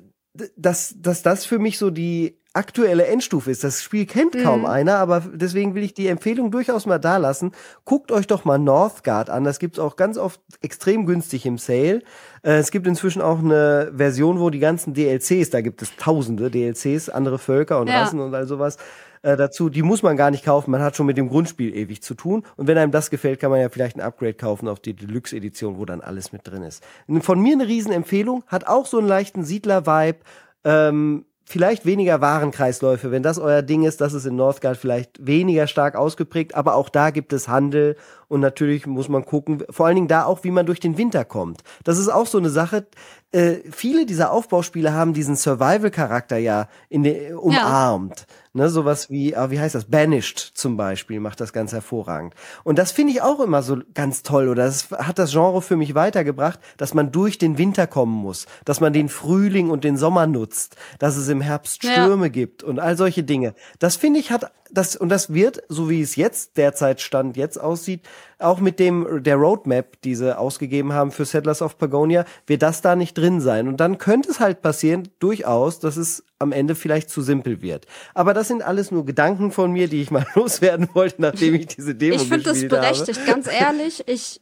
dass, 0.56 0.94
dass 0.98 1.22
das 1.22 1.44
für 1.44 1.58
mich 1.58 1.78
so 1.78 1.90
die 1.90 2.40
aktuelle 2.52 3.06
Endstufe 3.06 3.50
ist. 3.50 3.62
Das 3.62 3.80
Spiel 3.80 4.06
kennt 4.06 4.36
kaum 4.42 4.66
einer, 4.66 4.96
aber 4.96 5.20
deswegen 5.32 5.76
will 5.76 5.84
ich 5.84 5.94
die 5.94 6.08
Empfehlung 6.08 6.50
durchaus 6.50 6.84
mal 6.84 6.98
da 6.98 7.16
lassen. 7.16 7.52
Guckt 7.84 8.10
euch 8.10 8.26
doch 8.26 8.44
mal 8.44 8.58
Northgard 8.58 9.30
an. 9.30 9.44
Das 9.44 9.60
gibt's 9.60 9.78
auch 9.78 9.94
ganz 9.94 10.18
oft 10.18 10.40
extrem 10.60 11.06
günstig 11.06 11.46
im 11.46 11.58
Sale. 11.58 12.02
Äh, 12.42 12.58
es 12.58 12.72
gibt 12.72 12.88
inzwischen 12.88 13.22
auch 13.22 13.38
eine 13.38 13.92
Version, 13.94 14.40
wo 14.40 14.50
die 14.50 14.58
ganzen 14.58 14.94
DLCs, 14.94 15.50
da 15.50 15.60
gibt 15.60 15.80
es 15.80 15.94
tausende 15.96 16.50
DLCs, 16.50 17.08
andere 17.08 17.38
Völker 17.38 17.80
und 17.80 17.86
Ja. 17.86 18.02
Rassen 18.02 18.18
und 18.18 18.34
all 18.34 18.48
sowas 18.48 18.78
äh, 19.22 19.36
dazu. 19.36 19.68
Die 19.68 19.82
muss 19.82 20.02
man 20.02 20.16
gar 20.16 20.30
nicht 20.30 20.44
kaufen. 20.44 20.70
Man 20.70 20.82
hat 20.82 20.96
schon 20.96 21.06
mit 21.06 21.16
dem 21.16 21.28
Grundspiel 21.28 21.74
ewig 21.74 22.02
zu 22.02 22.14
tun. 22.14 22.44
Und 22.56 22.66
wenn 22.66 22.78
einem 22.78 22.92
das 22.92 23.10
gefällt, 23.10 23.40
kann 23.40 23.50
man 23.50 23.60
ja 23.60 23.68
vielleicht 23.68 23.96
ein 23.96 24.00
Upgrade 24.00 24.34
kaufen 24.34 24.68
auf 24.68 24.80
die 24.80 24.94
Deluxe-Edition, 24.94 25.78
wo 25.78 25.84
dann 25.84 26.00
alles 26.00 26.32
mit 26.32 26.46
drin 26.46 26.62
ist. 26.62 26.82
Von 27.20 27.40
mir 27.40 27.54
eine 27.54 27.66
Riesenempfehlung. 27.66 28.44
Hat 28.46 28.66
auch 28.66 28.86
so 28.86 28.98
einen 28.98 29.08
leichten 29.08 29.44
Siedler-Vibe. 29.44 30.18
Ähm, 30.64 31.24
vielleicht 31.50 31.84
weniger 31.84 32.20
Warenkreisläufe. 32.20 33.10
Wenn 33.10 33.24
das 33.24 33.38
euer 33.38 33.62
Ding 33.62 33.82
ist, 33.82 34.00
das 34.00 34.14
ist 34.14 34.24
in 34.24 34.36
Northgard 34.36 34.76
vielleicht 34.76 35.26
weniger 35.26 35.66
stark 35.66 35.96
ausgeprägt, 35.96 36.54
aber 36.54 36.76
auch 36.76 36.88
da 36.88 37.10
gibt 37.10 37.32
es 37.32 37.48
Handel 37.48 37.96
Und 38.28 38.40
natürlich 38.40 38.86
muss 38.86 39.08
man 39.08 39.24
gucken, 39.24 39.64
vor 39.68 39.86
allen 39.86 39.96
Dingen 39.96 40.08
da 40.08 40.24
auch, 40.24 40.44
wie 40.44 40.52
man 40.52 40.64
durch 40.64 40.78
den 40.78 40.96
Winter 40.96 41.24
kommt. 41.24 41.62
Das 41.82 41.98
ist 41.98 42.08
auch 42.08 42.26
so 42.26 42.38
eine 42.38 42.50
Sache. 42.50 42.86
Äh, 43.32 43.56
viele 43.70 44.06
dieser 44.06 44.30
Aufbauspiele 44.30 44.92
haben 44.92 45.12
diesen 45.12 45.34
Survival-Charakter 45.34 46.36
ja 46.38 46.68
in 46.88 47.02
den, 47.02 47.34
umarmt. 47.34 48.20
Ja. 48.20 48.26
Ne, 48.52 48.68
sowas 48.68 49.10
wie, 49.10 49.36
ah, 49.36 49.52
wie 49.52 49.60
heißt 49.60 49.76
das? 49.76 49.84
Banished 49.84 50.40
zum 50.40 50.76
Beispiel 50.76 51.20
macht 51.20 51.40
das 51.40 51.52
ganz 51.52 51.72
hervorragend. 51.72 52.34
Und 52.64 52.80
das 52.80 52.90
finde 52.90 53.12
ich 53.12 53.22
auch 53.22 53.38
immer 53.38 53.62
so 53.62 53.78
ganz 53.94 54.24
toll. 54.24 54.48
Oder 54.48 54.64
das 54.64 54.90
hat 54.90 55.20
das 55.20 55.30
Genre 55.30 55.62
für 55.62 55.76
mich 55.76 55.94
weitergebracht, 55.94 56.58
dass 56.76 56.92
man 56.92 57.12
durch 57.12 57.38
den 57.38 57.58
Winter 57.58 57.86
kommen 57.86 58.14
muss, 58.14 58.46
dass 58.64 58.80
man 58.80 58.92
den 58.92 59.08
Frühling 59.08 59.70
und 59.70 59.84
den 59.84 59.96
Sommer 59.96 60.26
nutzt, 60.26 60.74
dass 60.98 61.16
es 61.16 61.28
im 61.28 61.40
Herbst 61.40 61.84
Stürme 61.84 62.26
ja. 62.26 62.32
gibt 62.32 62.64
und 62.64 62.80
all 62.80 62.96
solche 62.96 63.22
Dinge. 63.22 63.54
Das 63.78 63.94
finde 63.94 64.18
ich 64.18 64.32
hat 64.32 64.50
das, 64.72 64.96
und 64.96 65.08
das 65.08 65.32
wird, 65.32 65.62
so 65.68 65.88
wie 65.90 66.00
es 66.00 66.16
jetzt 66.16 66.56
derzeit 66.56 67.00
Stand 67.00 67.36
jetzt 67.36 67.60
aussieht, 67.60 68.02
auch 68.38 68.60
mit 68.60 68.78
dem, 68.78 69.22
der 69.22 69.36
Roadmap, 69.36 70.00
die 70.02 70.14
sie 70.14 70.36
ausgegeben 70.36 70.92
haben 70.92 71.10
für 71.10 71.24
Settlers 71.24 71.62
of 71.62 71.78
Pagonia, 71.78 72.24
wird 72.46 72.62
das 72.62 72.80
da 72.80 72.96
nicht 72.96 73.16
drin 73.16 73.40
sein. 73.40 73.68
Und 73.68 73.78
dann 73.78 73.98
könnte 73.98 74.30
es 74.30 74.40
halt 74.40 74.62
passieren, 74.62 75.08
durchaus, 75.18 75.78
dass 75.78 75.96
es 75.96 76.24
am 76.38 76.52
Ende 76.52 76.74
vielleicht 76.74 77.10
zu 77.10 77.22
simpel 77.22 77.62
wird. 77.62 77.86
Aber 78.14 78.34
das 78.34 78.48
sind 78.48 78.62
alles 78.62 78.90
nur 78.90 79.04
Gedanken 79.04 79.52
von 79.52 79.72
mir, 79.72 79.88
die 79.88 80.02
ich 80.02 80.10
mal 80.10 80.26
loswerden 80.34 80.88
wollte, 80.94 81.22
nachdem 81.22 81.54
ich 81.54 81.66
diese 81.66 81.94
Demo 81.94 82.16
ich 82.16 82.30
gespielt 82.30 82.46
habe. 82.46 82.56
Ich 82.56 82.62
finde 82.62 82.70
das 82.70 83.04
berechtigt, 83.04 83.26
ganz 83.26 83.46
ehrlich. 83.46 84.04
Ich, 84.06 84.40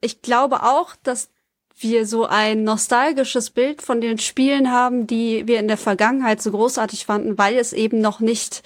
ich 0.00 0.22
glaube 0.22 0.62
auch, 0.62 0.94
dass 1.02 1.30
wir 1.78 2.06
so 2.06 2.24
ein 2.24 2.64
nostalgisches 2.64 3.50
Bild 3.50 3.82
von 3.82 4.00
den 4.00 4.18
Spielen 4.18 4.70
haben, 4.70 5.06
die 5.06 5.46
wir 5.46 5.58
in 5.58 5.68
der 5.68 5.76
Vergangenheit 5.76 6.40
so 6.40 6.50
großartig 6.50 7.04
fanden, 7.04 7.36
weil 7.36 7.56
es 7.56 7.72
eben 7.72 8.00
noch 8.00 8.20
nicht 8.20 8.62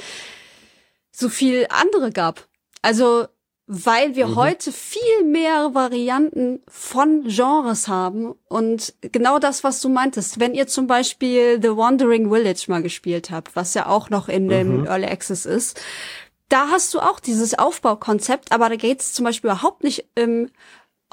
so 1.12 1.28
viel 1.28 1.66
andere 1.70 2.12
gab. 2.12 2.46
Also 2.82 3.26
weil 3.72 4.16
wir 4.16 4.26
mhm. 4.26 4.34
heute 4.34 4.72
viel 4.72 5.22
mehr 5.24 5.74
Varianten 5.74 6.60
von 6.66 7.22
Genres 7.28 7.86
haben 7.86 8.34
und 8.48 8.94
genau 9.00 9.38
das, 9.38 9.62
was 9.62 9.80
du 9.80 9.88
meintest, 9.88 10.40
wenn 10.40 10.54
ihr 10.54 10.66
zum 10.66 10.88
Beispiel 10.88 11.60
The 11.62 11.76
Wandering 11.76 12.32
Village 12.32 12.64
mal 12.66 12.82
gespielt 12.82 13.30
habt, 13.30 13.54
was 13.54 13.74
ja 13.74 13.86
auch 13.86 14.10
noch 14.10 14.28
in 14.28 14.48
dem 14.48 14.80
mhm. 14.80 14.86
Early 14.88 15.06
Access 15.06 15.46
ist, 15.46 15.80
da 16.48 16.66
hast 16.70 16.92
du 16.94 16.98
auch 16.98 17.20
dieses 17.20 17.56
Aufbaukonzept, 17.56 18.50
aber 18.50 18.68
da 18.70 18.74
geht 18.74 19.02
es 19.02 19.12
zum 19.12 19.24
Beispiel 19.24 19.50
überhaupt 19.50 19.84
nicht 19.84 20.04
im 20.16 20.50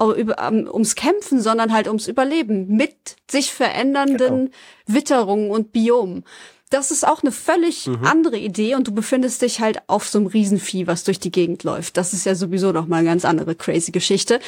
ums 0.00 0.96
Kämpfen, 0.96 1.40
sondern 1.40 1.72
halt 1.72 1.86
ums 1.86 2.08
Überleben 2.08 2.68
mit 2.68 3.16
sich 3.30 3.52
verändernden 3.52 4.46
genau. 4.46 4.50
Witterungen 4.86 5.50
und 5.50 5.70
Biomen 5.70 6.24
das 6.70 6.90
ist 6.90 7.06
auch 7.06 7.22
eine 7.22 7.32
völlig 7.32 7.86
mhm. 7.86 8.04
andere 8.04 8.38
Idee 8.38 8.74
und 8.74 8.86
du 8.86 8.92
befindest 8.92 9.42
dich 9.42 9.60
halt 9.60 9.82
auf 9.86 10.08
so 10.08 10.18
einem 10.18 10.26
Riesenvieh, 10.26 10.86
was 10.86 11.04
durch 11.04 11.18
die 11.18 11.30
Gegend 11.30 11.64
läuft. 11.64 11.96
Das 11.96 12.12
ist 12.12 12.26
ja 12.26 12.34
sowieso 12.34 12.72
noch 12.72 12.86
mal 12.86 12.98
eine 12.98 13.08
ganz 13.08 13.24
andere 13.24 13.54
crazy 13.54 13.92
Geschichte. 13.92 14.40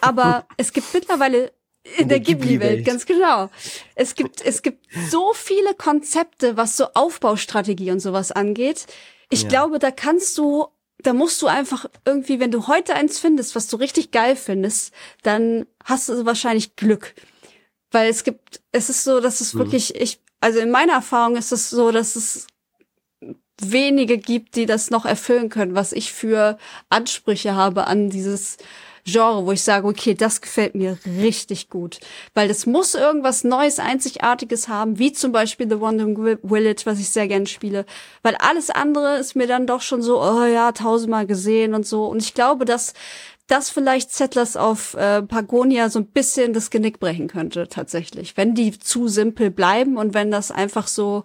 Aber 0.00 0.46
es 0.56 0.72
gibt 0.72 0.92
mittlerweile 0.92 1.52
in, 1.96 2.08
der, 2.08 2.18
der 2.18 2.20
Ghibli-Welt, 2.20 2.84
ganz 2.84 3.06
genau. 3.06 3.48
Es 3.94 4.14
gibt, 4.14 4.44
es 4.44 4.62
gibt 4.62 4.86
so 5.08 5.32
viele 5.34 5.74
Konzepte, 5.74 6.56
was 6.56 6.76
so 6.76 6.86
Aufbaustrategie 6.94 7.92
und 7.92 8.00
sowas 8.00 8.32
angeht. 8.32 8.86
Ich 9.30 9.42
ja. 9.42 9.48
glaube, 9.48 9.78
da 9.78 9.90
kannst 9.90 10.36
du, 10.36 10.66
da 10.98 11.12
musst 11.12 11.40
du 11.42 11.46
einfach 11.46 11.86
irgendwie, 12.04 12.40
wenn 12.40 12.50
du 12.50 12.66
heute 12.66 12.94
eins 12.94 13.18
findest, 13.18 13.54
was 13.54 13.68
du 13.68 13.76
richtig 13.76 14.10
geil 14.10 14.34
findest, 14.34 14.92
dann 15.22 15.66
hast 15.84 16.08
du 16.08 16.26
wahrscheinlich 16.26 16.74
Glück. 16.76 17.14
Weil 17.92 18.10
es 18.10 18.24
gibt, 18.24 18.60
es 18.72 18.90
ist 18.90 19.04
so, 19.04 19.20
dass 19.20 19.40
es 19.40 19.54
mhm. 19.54 19.60
wirklich, 19.60 19.94
ich 19.94 20.18
also 20.46 20.60
in 20.60 20.70
meiner 20.70 20.92
Erfahrung 20.92 21.34
ist 21.34 21.50
es 21.50 21.70
so, 21.70 21.90
dass 21.90 22.14
es 22.14 22.46
wenige 23.60 24.16
gibt, 24.16 24.54
die 24.54 24.64
das 24.64 24.90
noch 24.90 25.04
erfüllen 25.04 25.48
können, 25.48 25.74
was 25.74 25.90
ich 25.90 26.12
für 26.12 26.56
Ansprüche 26.88 27.56
habe 27.56 27.88
an 27.88 28.10
dieses 28.10 28.56
Genre, 29.04 29.44
wo 29.44 29.50
ich 29.50 29.62
sage, 29.62 29.88
okay, 29.88 30.14
das 30.14 30.40
gefällt 30.40 30.76
mir 30.76 30.98
richtig 31.04 31.68
gut. 31.68 31.98
Weil 32.34 32.46
das 32.46 32.64
muss 32.64 32.94
irgendwas 32.94 33.42
Neues, 33.42 33.80
Einzigartiges 33.80 34.68
haben, 34.68 35.00
wie 35.00 35.12
zum 35.12 35.32
Beispiel 35.32 35.68
The 35.68 35.80
Wandering 35.80 36.38
Village, 36.44 36.82
was 36.84 37.00
ich 37.00 37.10
sehr 37.10 37.26
gerne 37.26 37.46
spiele. 37.46 37.84
Weil 38.22 38.36
alles 38.36 38.70
andere 38.70 39.16
ist 39.16 39.34
mir 39.34 39.48
dann 39.48 39.66
doch 39.66 39.80
schon 39.80 40.00
so, 40.00 40.22
oh 40.22 40.44
ja, 40.44 40.70
tausendmal 40.70 41.26
gesehen 41.26 41.74
und 41.74 41.84
so. 41.84 42.06
Und 42.06 42.22
ich 42.22 42.34
glaube, 42.34 42.64
dass 42.64 42.94
das 43.46 43.70
vielleicht 43.70 44.12
Settlers 44.12 44.56
auf 44.56 44.94
äh, 44.94 45.22
Pagonia 45.22 45.88
so 45.88 46.00
ein 46.00 46.06
bisschen 46.06 46.52
das 46.52 46.70
Genick 46.70 46.98
brechen 46.98 47.28
könnte, 47.28 47.68
tatsächlich. 47.68 48.36
Wenn 48.36 48.54
die 48.54 48.76
zu 48.78 49.08
simpel 49.08 49.50
bleiben 49.50 49.96
und 49.96 50.14
wenn 50.14 50.30
das 50.30 50.50
einfach 50.50 50.88
so, 50.88 51.24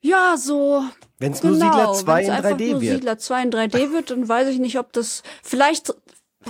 ja, 0.00 0.36
so. 0.36 0.84
Wenn 1.18 1.32
es 1.32 1.40
genau, 1.40 1.54
nur 1.54 1.60
Siedler 1.60 1.92
2 1.92 2.22
in 2.22 2.30
3D 2.30 2.70
nur 2.70 2.80
wird. 2.80 2.94
Siedler 2.94 3.18
2 3.18 3.42
in 3.42 3.50
3D 3.50 3.92
wird, 3.92 4.10
dann 4.10 4.28
weiß 4.28 4.48
ich 4.48 4.58
nicht, 4.58 4.78
ob 4.78 4.92
das, 4.92 5.22
vielleicht 5.42 5.94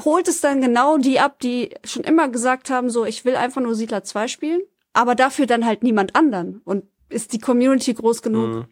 holt 0.05 0.29
es 0.29 0.41
dann 0.41 0.61
genau 0.61 0.99
die 0.99 1.19
ab, 1.21 1.41
die 1.41 1.71
schon 1.85 2.05
immer 2.05 2.29
gesagt 2.29 2.71
haben, 2.71 2.91
so, 2.91 3.05
ich 3.05 3.25
will 3.25 3.37
einfach 3.37 3.63
nur 3.63 3.75
Siedler 3.75 4.05
2 4.05 4.29
spielen, 4.29 4.61
aber 4.93 5.15
dafür 5.15 5.47
dann 5.47 5.65
halt 5.65 5.83
niemand 5.83 6.15
anderen. 6.15 6.61
Und 6.65 6.85
ist 7.09 7.33
die 7.33 7.39
Community 7.39 7.95
groß 7.95 8.23
genug? 8.23 8.49
Mhm. 8.49 8.65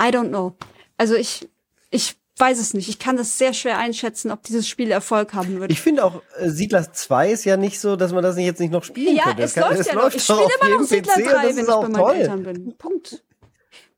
I 0.00 0.06
don't 0.06 0.28
know. 0.28 0.56
Also 0.96 1.14
ich, 1.14 1.48
ich 1.90 2.19
weiß 2.40 2.58
es 2.58 2.74
nicht. 2.74 2.88
Ich 2.88 2.98
kann 2.98 3.16
das 3.16 3.38
sehr 3.38 3.52
schwer 3.52 3.78
einschätzen, 3.78 4.30
ob 4.30 4.42
dieses 4.42 4.66
Spiel 4.66 4.90
Erfolg 4.90 5.34
haben 5.34 5.60
wird. 5.60 5.70
Ich 5.70 5.80
finde 5.80 6.04
auch, 6.04 6.22
äh, 6.38 6.48
Siedler 6.48 6.92
2 6.92 7.30
ist 7.30 7.44
ja 7.44 7.56
nicht 7.56 7.78
so, 7.78 7.96
dass 7.96 8.12
man 8.12 8.22
das 8.22 8.36
nicht 8.36 8.46
jetzt 8.46 8.60
nicht 8.60 8.72
noch 8.72 8.84
spielen 8.84 9.16
ja, 9.16 9.24
könnte. 9.24 9.42
Es 9.42 9.56
läuft 9.56 9.80
es 9.80 9.86
ja 9.86 9.94
läuft 9.94 10.28
noch. 10.28 10.46
Ich 10.46 10.52
spiele 10.54 10.70
immer 10.70 10.80
noch 10.80 10.88
Siedler 10.88 11.14
3, 11.14 11.22
wenn 11.22 11.58
ich 11.58 11.66
bei 11.66 11.80
meinen 11.82 11.94
toll. 11.94 12.14
Eltern 12.14 12.42
bin. 12.42 12.74
Punkt. 12.78 13.22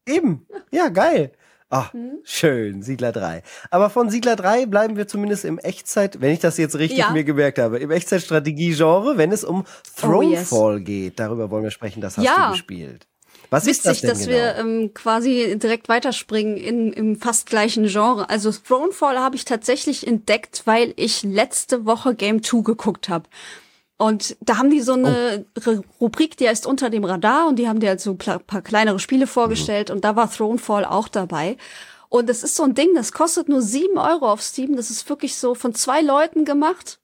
Eben. 0.07 0.47
Ja, 0.70 0.88
geil. 0.88 1.32
Ach, 1.74 1.90
hm? 1.95 2.18
schön, 2.22 2.82
Siedler 2.82 3.12
3. 3.12 3.43
Aber 3.70 3.88
von 3.88 4.11
Siedler 4.11 4.36
3 4.36 4.66
bleiben 4.66 4.99
wir 4.99 5.09
zumindest 5.09 5.47
im 5.47 5.59
Echtzeit, 5.59 6.20
wenn 6.20 6.30
ich 6.32 6.40
das 6.40 6.59
jetzt 6.59 6.76
richtig 6.76 6.99
ja. 6.99 7.12
mir 7.12 7.24
gemerkt 7.24 7.59
habe, 7.59 7.78
im 7.78 7.90
Echtzeitstrategie-Genre, 7.90 9.16
wenn 9.16 9.32
es 9.32 9.43
um 9.43 9.64
Thronefall 9.97 10.74
oh, 10.74 10.76
yes. 10.76 10.84
geht. 10.84 11.18
Darüber 11.18 11.51
wollen 11.51 11.64
wir 11.64 11.70
sprechen, 11.70 12.03
das 12.03 12.18
hast 12.18 12.26
ja. 12.26 12.49
du 12.49 12.53
gespielt. 12.53 13.07
Was 13.53 13.66
Witzig, 13.66 13.76
ist 13.76 13.86
das 13.86 14.00
denn 14.00 14.11
dass 14.11 14.18
genau? 14.20 14.30
wir 14.30 14.57
ähm, 14.57 14.94
quasi 14.94 15.59
direkt 15.59 15.90
weiterspringen 15.90 16.57
in, 16.57 16.90
im 16.90 17.16
fast 17.16 17.44
gleichen 17.44 17.86
Genre. 17.86 18.30
Also 18.30 18.50
Thronefall 18.50 19.18
habe 19.18 19.36
ich 19.36 19.44
tatsächlich 19.44 20.07
entdeckt, 20.07 20.62
weil 20.64 20.94
ich 20.96 21.22
letzte 21.22 21.84
Woche 21.84 22.14
Game 22.14 22.42
2 22.42 22.62
geguckt 22.62 23.11
habe. 23.11 23.28
Und 23.98 24.38
da 24.40 24.57
haben 24.57 24.70
die 24.70 24.80
so 24.80 24.94
eine 24.94 25.44
oh. 25.66 25.80
Rubrik, 26.00 26.38
die 26.38 26.48
heißt 26.48 26.66
unter 26.66 26.88
dem 26.88 27.05
Radar 27.05 27.46
und 27.46 27.57
die 27.57 27.68
haben 27.68 27.78
dir 27.78 27.90
halt 27.90 28.00
so 28.00 28.12
ein 28.12 28.18
paar 28.46 28.62
kleinere 28.62 28.98
Spiele 28.98 29.26
vorgestellt 29.26 29.90
mhm. 29.90 29.96
und 29.96 30.05
da 30.07 30.16
war 30.16 30.32
Thronefall 30.32 30.86
auch 30.86 31.09
dabei. 31.09 31.59
Und 32.09 32.30
es 32.30 32.42
ist 32.42 32.57
so 32.57 32.62
ein 32.62 32.74
Ding, 32.74 32.94
das 32.94 33.12
kostet 33.12 33.50
nur 33.50 33.61
sieben 33.61 33.98
Euro 33.98 34.32
auf 34.32 34.40
Steam. 34.40 34.76
Das 34.76 34.88
ist 34.88 35.11
wirklich 35.11 35.36
so 35.36 35.55
von 35.55 35.74
zwei 35.74 36.00
Leuten 36.00 36.46
gemacht. 36.46 37.00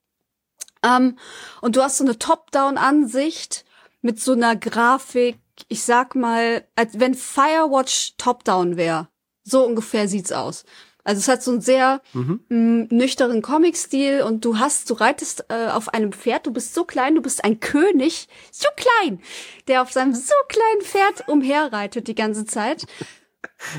Ähm, 0.82 1.18
und 1.61 1.76
du 1.76 1.82
hast 1.82 1.99
so 1.99 2.05
eine 2.05 2.18
Top-Down-Ansicht 2.18 3.66
mit 4.01 4.18
so 4.18 4.32
einer 4.32 4.57
Grafik, 4.57 5.38
ich 5.69 5.83
sag 5.83 6.15
mal, 6.15 6.65
als 6.77 7.01
wenn 7.01 7.15
Firewatch 7.15 8.15
Top-Down 8.17 8.77
wäre. 8.77 9.09
So 9.45 9.65
ungefähr 9.65 10.09
sieht's 10.09 10.33
aus. 10.33 10.65
Also 11.09 11.21
es 11.21 11.29
hat 11.29 11.43
so 11.43 11.53
einen 11.53 11.63
sehr 11.63 12.03
mhm. 12.13 12.41
mh, 12.51 12.87
nüchternen 12.91 13.41
Comic-Stil 13.41 14.21
und 14.21 14.45
du 14.45 14.59
hast, 14.59 14.91
du 14.91 14.95
reitest 14.95 15.47
äh, 15.49 15.69
auf 15.69 15.89
einem 15.95 16.13
Pferd, 16.13 16.47
du 16.47 16.53
bist 16.53 16.75
so 16.75 16.85
klein, 16.85 17.15
du 17.15 17.23
bist 17.23 17.45
ein 17.45 17.61
König, 17.61 18.29
so 18.53 18.69
klein, 18.77 19.23
der 19.69 19.81
auf 19.81 19.91
seinem 19.91 20.15
so 20.15 20.35
kleinen 20.49 20.83
Pferd 20.83 21.27
umherreitet 21.27 22.09
die 22.09 22.15
ganze 22.15 22.45
Zeit. 22.45 22.85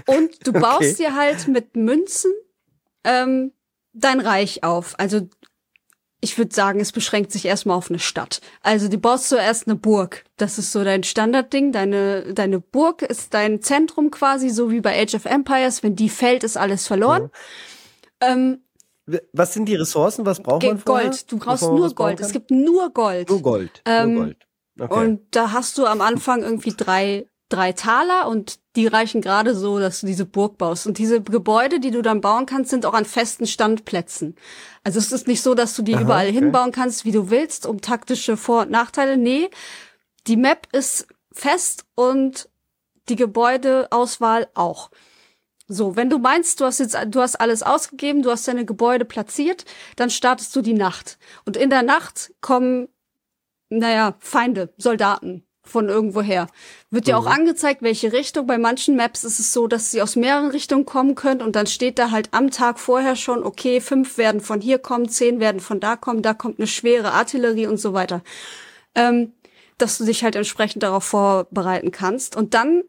Und 0.07 0.47
du 0.47 0.53
baust 0.59 0.81
okay. 0.81 0.95
dir 0.95 1.15
halt 1.15 1.47
mit 1.47 1.75
Münzen 1.75 2.31
ähm, 3.03 3.51
dein 3.93 4.21
Reich 4.21 4.63
auf. 4.63 4.97
Also 4.97 5.29
ich 6.21 6.37
würde 6.37 6.53
sagen, 6.53 6.79
es 6.79 6.91
beschränkt 6.91 7.31
sich 7.31 7.45
erstmal 7.45 7.77
auf 7.77 7.89
eine 7.89 7.99
Stadt. 7.99 8.41
Also 8.61 8.89
du 8.89 8.97
baust 8.97 9.29
zuerst 9.29 9.67
eine 9.67 9.75
Burg. 9.75 10.25
Das 10.37 10.57
ist 10.57 10.71
so 10.71 10.83
dein 10.83 11.03
Standardding. 11.03 11.71
Deine, 11.71 12.33
deine 12.33 12.59
Burg 12.59 13.03
ist 13.03 13.33
dein 13.33 13.61
Zentrum 13.61 14.11
quasi, 14.11 14.49
so 14.49 14.69
wie 14.69 14.81
bei 14.81 15.01
Age 15.01 15.15
of 15.15 15.25
Empires. 15.25 15.81
Wenn 15.81 15.95
die 15.95 16.09
fällt, 16.09 16.43
ist 16.43 16.57
alles 16.57 16.87
verloren. 16.87 17.29
Ja. 18.21 18.33
Ähm, 18.33 18.63
was 19.33 19.53
sind 19.53 19.65
die 19.65 19.75
Ressourcen? 19.75 20.25
Was 20.25 20.41
braucht 20.41 20.63
man 20.63 20.77
vorher? 20.77 21.09
Gold. 21.09 21.31
Du 21.31 21.37
brauchst 21.39 21.63
nur 21.63 21.93
Gold. 21.93 22.19
Es 22.19 22.31
gibt 22.31 22.51
nur 22.51 22.91
Gold. 22.91 23.29
Nur 23.29 23.41
Gold. 23.41 23.81
Ähm, 23.85 24.13
nur 24.13 24.23
Gold. 24.23 24.47
Okay. 24.79 24.93
Und 24.93 25.21
da 25.31 25.51
hast 25.51 25.77
du 25.77 25.85
am 25.85 26.01
Anfang 26.01 26.41
irgendwie 26.41 26.73
drei 26.75 27.27
drei 27.49 27.73
Taler 27.73 28.27
und 28.27 28.59
die 28.75 28.87
reichen 28.87 29.21
gerade 29.21 29.55
so, 29.55 29.79
dass 29.79 30.01
du 30.01 30.07
diese 30.07 30.25
Burg 30.25 30.57
baust. 30.57 30.87
Und 30.87 30.99
diese 30.99 31.21
Gebäude, 31.21 31.79
die 31.79 31.91
du 31.91 32.01
dann 32.01 32.21
bauen 32.21 32.45
kannst, 32.45 32.69
sind 32.69 32.85
auch 32.85 32.93
an 32.93 33.05
festen 33.05 33.47
Standplätzen. 33.47 34.35
Also 34.83 34.99
es 34.99 35.11
ist 35.11 35.27
nicht 35.27 35.41
so, 35.41 35.55
dass 35.55 35.75
du 35.75 35.81
die 35.81 35.95
Aha, 35.95 36.01
überall 36.01 36.27
okay. 36.27 36.35
hinbauen 36.35 36.71
kannst, 36.71 37.05
wie 37.05 37.11
du 37.11 37.29
willst, 37.29 37.65
um 37.65 37.81
taktische 37.81 38.37
Vor- 38.37 38.61
und 38.61 38.71
Nachteile. 38.71 39.17
Nee, 39.17 39.49
die 40.27 40.37
Map 40.37 40.67
ist 40.71 41.07
fest 41.33 41.85
und 41.95 42.47
die 43.09 43.15
Gebäudeauswahl 43.15 44.47
auch. 44.53 44.91
So, 45.67 45.95
wenn 45.95 46.09
du 46.09 46.19
meinst, 46.19 46.61
du 46.61 46.65
hast 46.65 46.79
jetzt, 46.79 46.97
du 47.07 47.21
hast 47.21 47.35
alles 47.35 47.63
ausgegeben, 47.63 48.21
du 48.21 48.31
hast 48.31 48.47
deine 48.47 48.65
Gebäude 48.65 49.05
platziert, 49.05 49.65
dann 49.95 50.09
startest 50.09 50.55
du 50.55 50.61
die 50.61 50.73
Nacht. 50.73 51.17
Und 51.45 51.57
in 51.57 51.69
der 51.69 51.83
Nacht 51.83 52.33
kommen, 52.41 52.87
naja, 53.69 54.15
Feinde, 54.19 54.73
Soldaten 54.77 55.43
von 55.69 55.89
irgendwoher. 55.89 56.47
Wird 56.89 57.07
dir 57.07 57.19
mhm. 57.19 57.25
auch 57.25 57.31
angezeigt, 57.31 57.81
welche 57.81 58.11
Richtung. 58.11 58.47
Bei 58.47 58.57
manchen 58.57 58.95
Maps 58.95 59.23
ist 59.23 59.39
es 59.39 59.53
so, 59.53 59.67
dass 59.67 59.91
sie 59.91 60.01
aus 60.01 60.15
mehreren 60.15 60.49
Richtungen 60.49 60.85
kommen 60.85 61.15
können 61.15 61.41
und 61.41 61.55
dann 61.55 61.67
steht 61.67 61.99
da 61.99 62.11
halt 62.11 62.29
am 62.31 62.51
Tag 62.51 62.79
vorher 62.79 63.15
schon, 63.15 63.43
okay, 63.43 63.81
fünf 63.81 64.17
werden 64.17 64.41
von 64.41 64.61
hier 64.61 64.79
kommen, 64.79 65.09
zehn 65.09 65.39
werden 65.39 65.61
von 65.61 65.79
da 65.79 65.95
kommen, 65.95 66.21
da 66.21 66.33
kommt 66.33 66.59
eine 66.59 66.67
schwere 66.67 67.13
Artillerie 67.13 67.67
und 67.67 67.77
so 67.77 67.93
weiter. 67.93 68.21
Ähm, 68.95 69.33
dass 69.77 69.97
du 69.97 70.05
dich 70.05 70.23
halt 70.23 70.35
entsprechend 70.35 70.83
darauf 70.83 71.05
vorbereiten 71.05 71.91
kannst. 71.91 72.35
Und 72.35 72.53
dann 72.53 72.83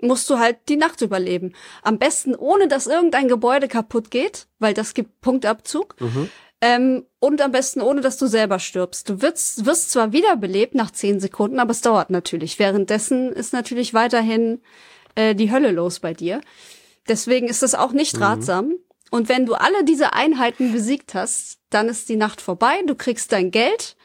musst 0.00 0.28
du 0.30 0.38
halt 0.38 0.58
die 0.68 0.76
Nacht 0.76 1.00
überleben. 1.00 1.52
Am 1.82 1.98
besten 1.98 2.34
ohne, 2.34 2.68
dass 2.68 2.86
irgendein 2.86 3.28
Gebäude 3.28 3.68
kaputt 3.68 4.10
geht, 4.10 4.46
weil 4.58 4.74
das 4.74 4.94
gibt 4.94 5.20
Punktabzug. 5.20 6.00
Mhm. 6.00 6.30
Ähm, 6.64 7.04
und 7.18 7.40
am 7.42 7.50
besten 7.50 7.80
ohne, 7.80 8.02
dass 8.02 8.18
du 8.18 8.28
selber 8.28 8.60
stirbst. 8.60 9.08
Du 9.08 9.20
wirst, 9.20 9.66
wirst 9.66 9.90
zwar 9.90 10.12
wiederbelebt 10.12 10.76
nach 10.76 10.92
zehn 10.92 11.18
Sekunden, 11.18 11.58
aber 11.58 11.72
es 11.72 11.80
dauert 11.80 12.08
natürlich. 12.08 12.60
Währenddessen 12.60 13.32
ist 13.32 13.52
natürlich 13.52 13.94
weiterhin 13.94 14.60
äh, 15.16 15.34
die 15.34 15.50
Hölle 15.50 15.72
los 15.72 15.98
bei 15.98 16.14
dir. 16.14 16.40
Deswegen 17.08 17.48
ist 17.48 17.64
das 17.64 17.74
auch 17.74 17.90
nicht 17.90 18.16
mhm. 18.16 18.22
ratsam. 18.22 18.74
Und 19.10 19.28
wenn 19.28 19.44
du 19.44 19.54
alle 19.54 19.82
diese 19.82 20.12
Einheiten 20.12 20.72
besiegt 20.72 21.14
hast, 21.14 21.58
dann 21.68 21.88
ist 21.88 22.08
die 22.08 22.16
Nacht 22.16 22.40
vorbei. 22.40 22.80
Du 22.86 22.94
kriegst 22.94 23.32
dein 23.32 23.50
Geld, 23.50 23.96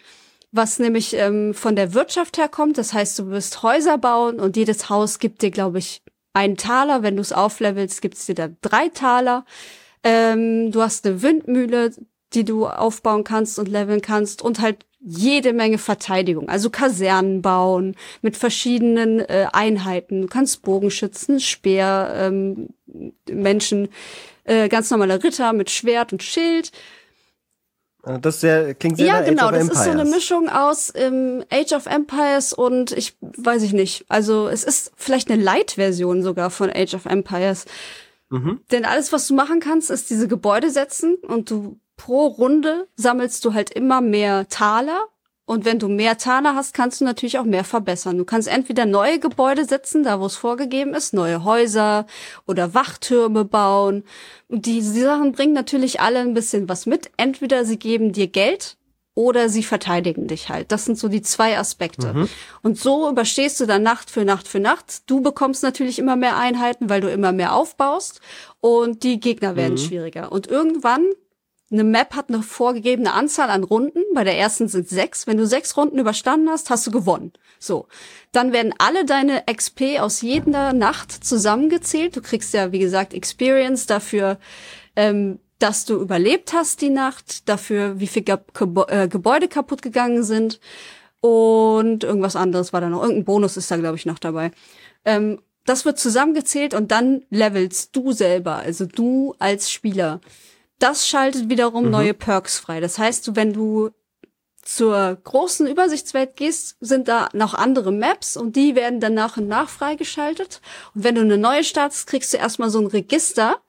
was 0.52 0.80
nämlich 0.80 1.14
ähm, 1.14 1.54
von 1.54 1.76
der 1.76 1.94
Wirtschaft 1.94 2.40
herkommt. 2.40 2.80
Das 2.80 2.92
heißt, 2.92 3.20
du 3.20 3.30
wirst 3.30 3.62
Häuser 3.62 4.00
bauen 4.00 4.40
und 4.40 4.58
jedes 4.58 4.90
Haus 4.90 5.20
gibt 5.20 5.44
dir, 5.44 5.52
glaube 5.52 5.78
ich, 5.78 6.02
einen 6.34 6.58
Taler. 6.58 7.04
Wenn 7.04 7.18
du 7.18 7.22
es 7.22 7.34
auflevelst, 7.34 8.02
gibt 8.02 8.16
es 8.16 8.26
dir 8.26 8.36
da 8.36 8.50
drei 8.62 8.90
Taler. 8.90 9.46
Ähm, 10.04 10.72
du 10.72 10.82
hast 10.82 11.06
eine 11.06 11.22
Windmühle, 11.22 11.92
die 12.34 12.44
du 12.44 12.68
aufbauen 12.68 13.24
kannst 13.24 13.60
und 13.60 13.68
leveln 13.68 14.02
kannst 14.02 14.42
und 14.42 14.60
halt 14.60 14.86
jede 15.00 15.54
Menge 15.54 15.78
Verteidigung, 15.78 16.50
also 16.50 16.70
Kasernen 16.70 17.42
bauen 17.42 17.96
mit 18.22 18.36
verschiedenen 18.36 19.20
äh, 19.20 19.48
Einheiten. 19.54 20.24
Du 20.24 20.28
kannst 20.28 20.64
Bogenschützen, 20.64 21.40
Speer, 21.40 22.14
ähm, 22.16 22.70
Menschen, 23.30 23.90
äh, 24.44 24.68
ganz 24.70 24.90
normale 24.90 25.24
Ritter 25.24 25.54
mit 25.54 25.70
Schwert 25.70 26.14
und 26.14 26.24
Schild. 26.24 26.72
Das 28.22 28.40
sehr, 28.42 28.74
klingt 28.74 28.98
sehr 28.98 29.08
Ja, 29.08 29.22
genau, 29.22 29.52
das 29.52 29.68
ist 29.68 29.84
so 29.84 29.90
eine 29.90 30.06
Mischung 30.06 30.48
aus 30.48 30.94
ähm, 30.96 31.44
Age 31.52 31.74
of 31.74 31.88
Empires 31.88 32.54
und 32.54 32.92
ich 32.94 33.18
weiß 33.22 33.64
ich 33.64 33.74
nicht. 33.74 34.06
Also 34.08 34.48
es 34.48 34.64
ist 34.64 34.94
vielleicht 34.96 35.30
eine 35.30 35.42
Light-Version 35.42 36.24
sogar 36.24 36.50
von 36.50 36.70
Age 36.70 36.94
of 36.94 37.06
Empires. 37.06 37.66
Mhm. 38.30 38.62
Denn 38.72 38.86
alles, 38.86 39.12
was 39.12 39.28
du 39.28 39.34
machen 39.34 39.60
kannst, 39.60 39.90
ist 39.90 40.10
diese 40.10 40.28
Gebäude 40.28 40.70
setzen 40.70 41.16
und 41.16 41.52
du 41.52 41.80
pro 41.98 42.28
Runde 42.28 42.88
sammelst 42.96 43.44
du 43.44 43.54
halt 43.54 43.72
immer 43.72 44.02
mehr 44.02 44.48
Taler. 44.48 45.08
Und 45.46 45.64
wenn 45.64 45.80
du 45.80 45.88
mehr 45.88 46.18
Taler 46.18 46.56
hast, 46.56 46.74
kannst 46.74 47.00
du 47.00 47.06
natürlich 47.06 47.40
auch 47.40 47.46
mehr 47.46 47.64
verbessern. 47.64 48.18
Du 48.18 48.26
kannst 48.26 48.50
entweder 48.50 48.86
neue 48.86 49.18
Gebäude 49.18 49.64
setzen, 49.64 50.04
da 50.04 50.20
wo 50.20 50.26
es 50.26 50.36
vorgegeben 50.36 50.94
ist, 50.94 51.14
neue 51.14 51.46
Häuser 51.46 52.06
oder 52.46 52.74
Wachtürme 52.74 53.46
bauen. 53.46 54.04
Und 54.50 54.66
die, 54.66 54.82
die 54.82 54.82
Sachen 54.82 55.32
bringen 55.32 55.54
natürlich 55.54 56.02
alle 56.02 56.20
ein 56.20 56.34
bisschen 56.34 56.68
was 56.68 56.86
mit. 56.86 57.12
Entweder 57.16 57.64
sie 57.64 57.80
geben 57.80 58.12
dir 58.12 58.28
Geld 58.28 58.78
oder 59.18 59.48
sie 59.48 59.64
verteidigen 59.64 60.28
dich 60.28 60.50
halt. 60.50 60.72
Das 60.72 60.84
sind 60.84 61.00
so 61.00 61.08
die 61.08 61.22
zwei 61.22 61.58
Aspekte. 61.58 62.14
Mhm. 62.14 62.30
Und 62.62 62.78
so 62.78 63.10
überstehst 63.10 63.60
du 63.60 63.66
dann 63.66 63.84
Nacht 63.84 64.12
für 64.12 64.26
Nacht 64.26 64.50
für 64.50 64.60
Nacht. 64.60 65.10
Du 65.10 65.22
bekommst 65.22 65.64
natürlich 65.64 65.98
immer 65.98 66.18
mehr 66.18 66.38
Einheiten, 66.38 66.90
weil 66.90 67.02
du 67.02 67.10
immer 67.10 67.32
mehr 67.32 67.56
aufbaust 67.56 68.20
und 68.60 69.02
die 69.04 69.20
Gegner 69.20 69.56
werden 69.56 69.74
mhm. 69.74 69.80
schwieriger. 69.80 70.32
Und 70.32 70.48
irgendwann 70.48 71.06
eine 71.70 71.84
Map 71.84 72.16
hat 72.16 72.30
eine 72.30 72.44
vorgegebene 72.44 73.12
Anzahl 73.12 73.50
an 73.50 73.64
Runden. 73.64 74.02
Bei 74.14 74.24
der 74.24 74.38
ersten 74.38 74.68
sind 74.70 74.88
sechs. 74.88 75.28
Wenn 75.28 75.38
du 75.38 75.46
sechs 75.46 75.76
Runden 75.76 76.00
überstanden 76.00 76.50
hast, 76.50 76.70
hast 76.70 76.88
du 76.88 76.92
gewonnen. 76.92 77.34
So. 77.60 77.88
Dann 78.32 78.54
werden 78.54 78.74
alle 78.78 79.04
deine 79.04 79.44
XP 79.54 80.00
aus 80.00 80.22
jeder 80.22 80.72
Nacht 80.72 81.12
zusammengezählt. 81.12 82.16
Du 82.16 82.22
kriegst 82.22 82.54
ja, 82.54 82.72
wie 82.72 82.80
gesagt, 82.80 83.14
Experience 83.14 83.86
dafür, 83.86 84.38
ähm, 84.96 85.40
dass 85.60 85.86
du 85.86 85.96
überlebt 85.96 86.54
hast 86.54 86.82
die 86.82 86.90
Nacht, 86.90 87.50
dafür, 87.50 88.00
wie 88.00 88.08
viel 88.08 88.24
äh, 88.28 89.08
Gebäude 89.08 89.48
kaputt 89.50 89.82
gegangen 89.82 90.24
sind. 90.24 90.62
Und 91.20 92.04
irgendwas 92.04 92.36
anderes 92.36 92.72
war 92.72 92.80
da 92.80 92.90
noch. 92.90 93.02
Irgendein 93.02 93.26
Bonus 93.26 93.58
ist 93.58 93.70
da, 93.70 93.76
glaube 93.76 93.98
ich, 93.98 94.06
noch 94.06 94.20
dabei. 94.20 94.52
Ähm, 95.04 95.42
das 95.66 95.84
wird 95.84 96.00
zusammengezählt 96.00 96.74
und 96.74 96.92
dann 96.92 97.24
levelst 97.30 97.94
du 97.94 98.14
selber, 98.14 98.56
also 98.56 98.86
du 98.86 99.36
als 99.38 99.70
Spieler 99.70 100.22
das 100.80 101.08
schaltet 101.08 101.50
wiederum 101.50 101.86
mhm. 101.86 101.92
neue 101.92 102.14
Perks 102.14 102.60
frei. 102.60 102.80
Das 102.80 102.98
heißt, 102.98 103.36
wenn 103.36 103.54
du 103.54 103.92
zur 104.68 105.18
großen 105.24 105.66
Übersichtswelt 105.66 106.36
gehst, 106.36 106.76
sind 106.82 107.08
da 107.08 107.30
noch 107.34 107.54
andere 107.54 107.94
Maps 107.94 108.36
und 108.36 108.58
die 108.58 108.76
werden 108.76 109.00
dann 109.00 109.14
nach 109.14 109.38
und 109.38 109.48
nach 109.48 109.70
freigeschaltet. 109.70 110.62
Und 110.94 111.06
wenn 111.06 111.16
du 111.16 111.22
eine 111.22 111.38
neue 111.38 111.64
startest, 111.64 112.08
kriegst 112.08 112.34
du 112.34 112.38
erstmal 112.38 112.70
so 112.70 112.80
ein 112.80 112.88
Register. 112.88 113.62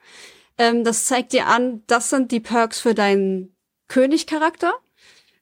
Ähm, 0.58 0.82
das 0.82 1.06
zeigt 1.06 1.32
dir 1.32 1.46
an, 1.46 1.84
das 1.86 2.10
sind 2.10 2.32
die 2.32 2.40
Perks 2.40 2.80
für 2.80 2.94
deinen 2.94 3.54
Königcharakter. 3.86 4.74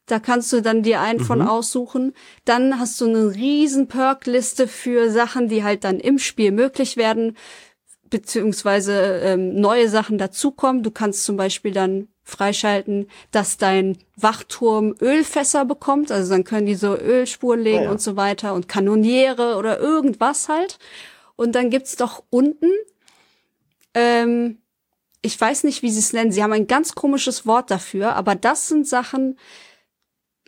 Da 0.05 0.19
kannst 0.19 0.53
du 0.53 0.61
dann 0.61 0.83
dir 0.83 1.01
einen 1.01 1.19
mhm. 1.19 1.25
von 1.25 1.41
aussuchen. 1.41 2.13
Dann 2.45 2.79
hast 2.79 3.01
du 3.01 3.05
eine 3.05 3.33
riesen 3.33 3.87
Perk-Liste 3.87 4.67
für 4.67 5.09
Sachen, 5.09 5.49
die 5.49 5.63
halt 5.63 5.83
dann 5.83 5.99
im 5.99 6.19
Spiel 6.19 6.51
möglich 6.51 6.97
werden 6.97 7.35
beziehungsweise 8.09 9.21
ähm, 9.23 9.59
neue 9.59 9.89
Sachen 9.89 10.17
dazukommen. 10.17 10.83
Du 10.83 10.91
kannst 10.91 11.23
zum 11.23 11.37
Beispiel 11.37 11.71
dann 11.71 12.07
freischalten, 12.23 13.07
dass 13.31 13.57
dein 13.57 13.97
Wachturm 14.17 14.95
Ölfässer 15.01 15.65
bekommt. 15.65 16.11
Also 16.11 16.31
dann 16.31 16.43
können 16.43 16.65
die 16.65 16.75
so 16.75 16.95
Ölspuren 16.95 17.61
legen 17.61 17.79
oh 17.79 17.83
ja. 17.85 17.91
und 17.91 18.01
so 18.01 18.15
weiter 18.15 18.53
und 18.53 18.67
Kanoniere 18.67 19.55
oder 19.55 19.79
irgendwas 19.79 20.49
halt. 20.49 20.77
Und 21.35 21.55
dann 21.55 21.69
gibt's 21.69 21.95
doch 21.95 22.23
unten, 22.29 22.69
ähm, 23.93 24.57
ich 25.21 25.39
weiß 25.39 25.63
nicht, 25.63 25.81
wie 25.83 25.89
sie 25.89 25.99
es 25.99 26.13
nennen. 26.13 26.31
Sie 26.31 26.43
haben 26.43 26.53
ein 26.53 26.67
ganz 26.67 26.95
komisches 26.95 27.45
Wort 27.45 27.71
dafür, 27.71 28.15
aber 28.15 28.35
das 28.35 28.67
sind 28.67 28.87
Sachen, 28.87 29.37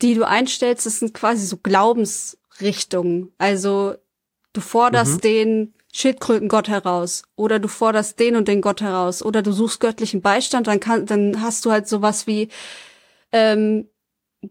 die 0.01 0.15
du 0.15 0.27
einstellst. 0.27 0.85
Das 0.85 0.99
sind 0.99 1.13
quasi 1.13 1.45
so 1.45 1.57
Glaubensrichtungen. 1.57 3.31
Also 3.37 3.95
du 4.53 4.61
forderst 4.61 5.15
mhm. 5.15 5.21
den 5.21 5.73
Schildkrötengott 5.91 6.67
heraus 6.67 7.23
oder 7.35 7.59
du 7.59 7.67
forderst 7.67 8.19
den 8.19 8.35
und 8.35 8.47
den 8.47 8.61
Gott 8.61 8.81
heraus 8.81 9.23
oder 9.23 9.41
du 9.41 9.51
suchst 9.51 9.79
göttlichen 9.79 10.21
Beistand, 10.21 10.67
dann 10.67 10.79
kann, 10.79 11.05
dann 11.05 11.41
hast 11.41 11.65
du 11.65 11.71
halt 11.71 11.87
sowas 11.87 12.27
wie 12.27 12.49
ähm, 13.31 13.87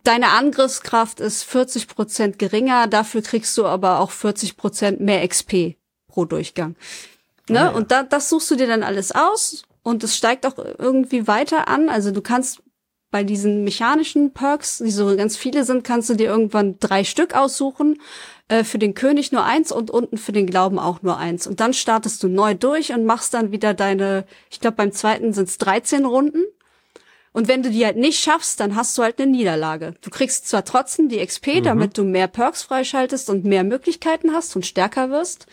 deine 0.03 0.29
Angriffskraft 0.29 1.21
ist 1.21 1.45
40 1.45 1.89
Prozent 1.89 2.39
geringer, 2.39 2.87
dafür 2.87 3.23
kriegst 3.23 3.57
du 3.57 3.67
aber 3.67 4.01
auch 4.01 4.11
40 4.11 4.57
Prozent 4.57 5.01
mehr 5.01 5.27
XP 5.27 5.77
pro 6.09 6.25
Durchgang. 6.25 6.75
Ne? 7.49 7.61
Ah, 7.61 7.65
ja. 7.65 7.71
Und 7.71 7.91
da, 7.91 8.03
das 8.03 8.29
suchst 8.29 8.51
du 8.51 8.57
dir 8.57 8.67
dann 8.67 8.83
alles 8.83 9.13
aus 9.13 9.63
und 9.83 10.05
es 10.05 10.17
steigt 10.17 10.45
auch 10.45 10.59
irgendwie 10.59 11.27
weiter 11.27 11.69
an. 11.69 11.89
Also 11.89 12.11
du 12.11 12.21
kannst 12.21 12.63
bei 13.11 13.25
diesen 13.25 13.65
mechanischen 13.65 14.33
Perks, 14.33 14.79
die 14.79 14.91
so 14.91 15.17
ganz 15.17 15.37
viele 15.37 15.65
sind, 15.65 15.83
kannst 15.83 16.11
du 16.11 16.15
dir 16.15 16.29
irgendwann 16.29 16.79
drei 16.79 17.05
Stück 17.05 17.35
aussuchen. 17.35 17.99
Äh, 18.49 18.65
für 18.65 18.79
den 18.79 18.95
König 18.95 19.31
nur 19.31 19.45
eins 19.45 19.71
und 19.71 19.91
unten 19.91 20.17
für 20.17 20.33
den 20.33 20.47
Glauben 20.47 20.79
auch 20.79 21.03
nur 21.03 21.19
eins. 21.19 21.47
Und 21.47 21.61
dann 21.61 21.75
startest 21.75 22.23
du 22.23 22.29
neu 22.29 22.55
durch 22.55 22.93
und 22.93 23.05
machst 23.05 23.35
dann 23.35 23.53
wieder 23.53 23.75
deine, 23.75 24.25
ich 24.51 24.61
glaube 24.61 24.77
beim 24.77 24.93
zweiten 24.93 25.33
sind 25.33 25.49
es 25.49 25.59
13 25.59 26.05
Runden. 26.05 26.45
Und 27.33 27.47
wenn 27.47 27.63
du 27.63 27.71
die 27.71 27.85
halt 27.85 27.99
nicht 27.99 28.19
schaffst, 28.19 28.59
dann 28.59 28.75
hast 28.75 28.97
du 28.97 29.03
halt 29.03 29.21
eine 29.21 29.31
Niederlage. 29.31 29.95
Du 30.01 30.11
kriegst 30.11 30.49
zwar 30.49 30.65
trotzdem 30.65 31.11
die 31.11 31.25
XP, 31.25 31.57
mhm. 31.57 31.63
damit 31.63 31.99
du 31.99 32.05
mehr 32.05 32.27
Perks 32.27 32.63
freischaltest 32.63 33.29
und 33.29 33.45
mehr 33.45 33.65
Möglichkeiten 33.65 34.33
hast 34.33 34.57
und 34.57 34.65
stärker 34.65 35.11
wirst, 35.11 35.47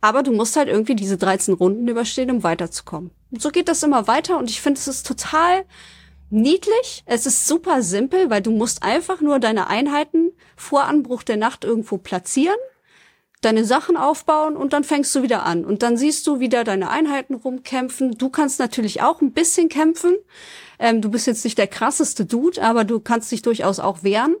aber 0.00 0.22
du 0.22 0.32
musst 0.32 0.56
halt 0.56 0.68
irgendwie 0.68 0.96
diese 0.96 1.18
13 1.18 1.54
Runden 1.54 1.86
überstehen, 1.86 2.30
um 2.30 2.42
weiterzukommen. 2.42 3.10
Und 3.30 3.42
so 3.42 3.50
geht 3.50 3.68
das 3.68 3.82
immer 3.82 4.06
weiter 4.06 4.38
und 4.38 4.48
ich 4.48 4.60
finde, 4.60 4.78
es 4.78 4.88
ist 4.88 5.06
total 5.06 5.64
niedlich. 6.30 7.02
Es 7.06 7.26
ist 7.26 7.46
super 7.46 7.82
simpel, 7.82 8.30
weil 8.30 8.42
du 8.42 8.50
musst 8.50 8.82
einfach 8.82 9.20
nur 9.20 9.38
deine 9.38 9.68
Einheiten 9.68 10.32
vor 10.56 10.84
Anbruch 10.84 11.22
der 11.22 11.36
Nacht 11.36 11.64
irgendwo 11.64 11.98
platzieren, 11.98 12.56
deine 13.40 13.64
Sachen 13.64 13.96
aufbauen 13.96 14.56
und 14.56 14.72
dann 14.72 14.84
fängst 14.84 15.14
du 15.14 15.22
wieder 15.22 15.44
an. 15.44 15.64
Und 15.64 15.82
dann 15.82 15.96
siehst 15.96 16.26
du 16.26 16.40
wieder 16.40 16.64
deine 16.64 16.90
Einheiten 16.90 17.34
rumkämpfen. 17.34 18.18
Du 18.18 18.28
kannst 18.28 18.58
natürlich 18.58 19.02
auch 19.02 19.20
ein 19.20 19.32
bisschen 19.32 19.68
kämpfen. 19.68 20.16
Ähm, 20.78 21.00
du 21.00 21.10
bist 21.10 21.26
jetzt 21.26 21.44
nicht 21.44 21.58
der 21.58 21.68
krasseste 21.68 22.24
Dude, 22.24 22.62
aber 22.62 22.84
du 22.84 23.00
kannst 23.00 23.30
dich 23.32 23.42
durchaus 23.42 23.78
auch 23.78 24.02
wehren. 24.02 24.36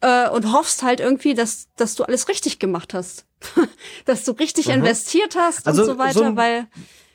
Äh, 0.00 0.28
und 0.30 0.52
hoffst 0.52 0.82
halt 0.82 1.00
irgendwie, 1.00 1.34
dass, 1.34 1.68
dass 1.76 1.94
du 1.94 2.04
alles 2.04 2.28
richtig 2.28 2.58
gemacht 2.58 2.94
hast. 2.94 3.26
dass 4.04 4.24
du 4.24 4.32
richtig 4.32 4.66
mhm. 4.66 4.74
investiert 4.74 5.36
hast 5.36 5.66
also 5.66 5.82
und 5.82 5.88
so 5.88 5.98
weiter, 5.98 6.18
so 6.18 6.36
weil 6.36 6.66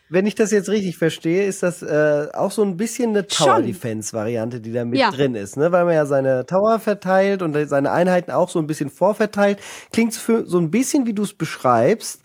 wenn 0.10 0.26
ich 0.26 0.36
das 0.36 0.52
jetzt 0.52 0.70
richtig 0.70 0.98
verstehe, 0.98 1.46
ist 1.46 1.64
das 1.64 1.82
äh, 1.82 2.28
auch 2.34 2.52
so 2.52 2.64
ein 2.64 2.78
bisschen 2.78 3.10
eine 3.10 3.28
Tower-Defense-Variante, 3.28 4.62
die 4.62 4.72
da 4.72 4.86
mit 4.86 5.00
ja. 5.00 5.12
drin 5.12 5.36
ist, 5.36 5.58
ne? 5.58 5.72
Weil 5.72 5.86
man 5.86 5.96
ja 5.96 6.06
seine 6.06 6.46
Tower 6.46 6.80
verteilt 6.80 7.42
und 7.42 7.58
seine 7.68 7.92
Einheiten 7.92 8.32
auch 8.32 8.50
so 8.50 8.60
ein 8.60 8.68
bisschen 8.68 8.90
vorverteilt. 8.90 9.60
Klingt 9.92 10.16
für 10.16 10.46
so 10.46 10.60
ein 10.60 10.72
bisschen, 10.72 11.06
wie 11.08 11.14
du 11.14 11.24
es 11.24 11.34
beschreibst, 11.34 12.22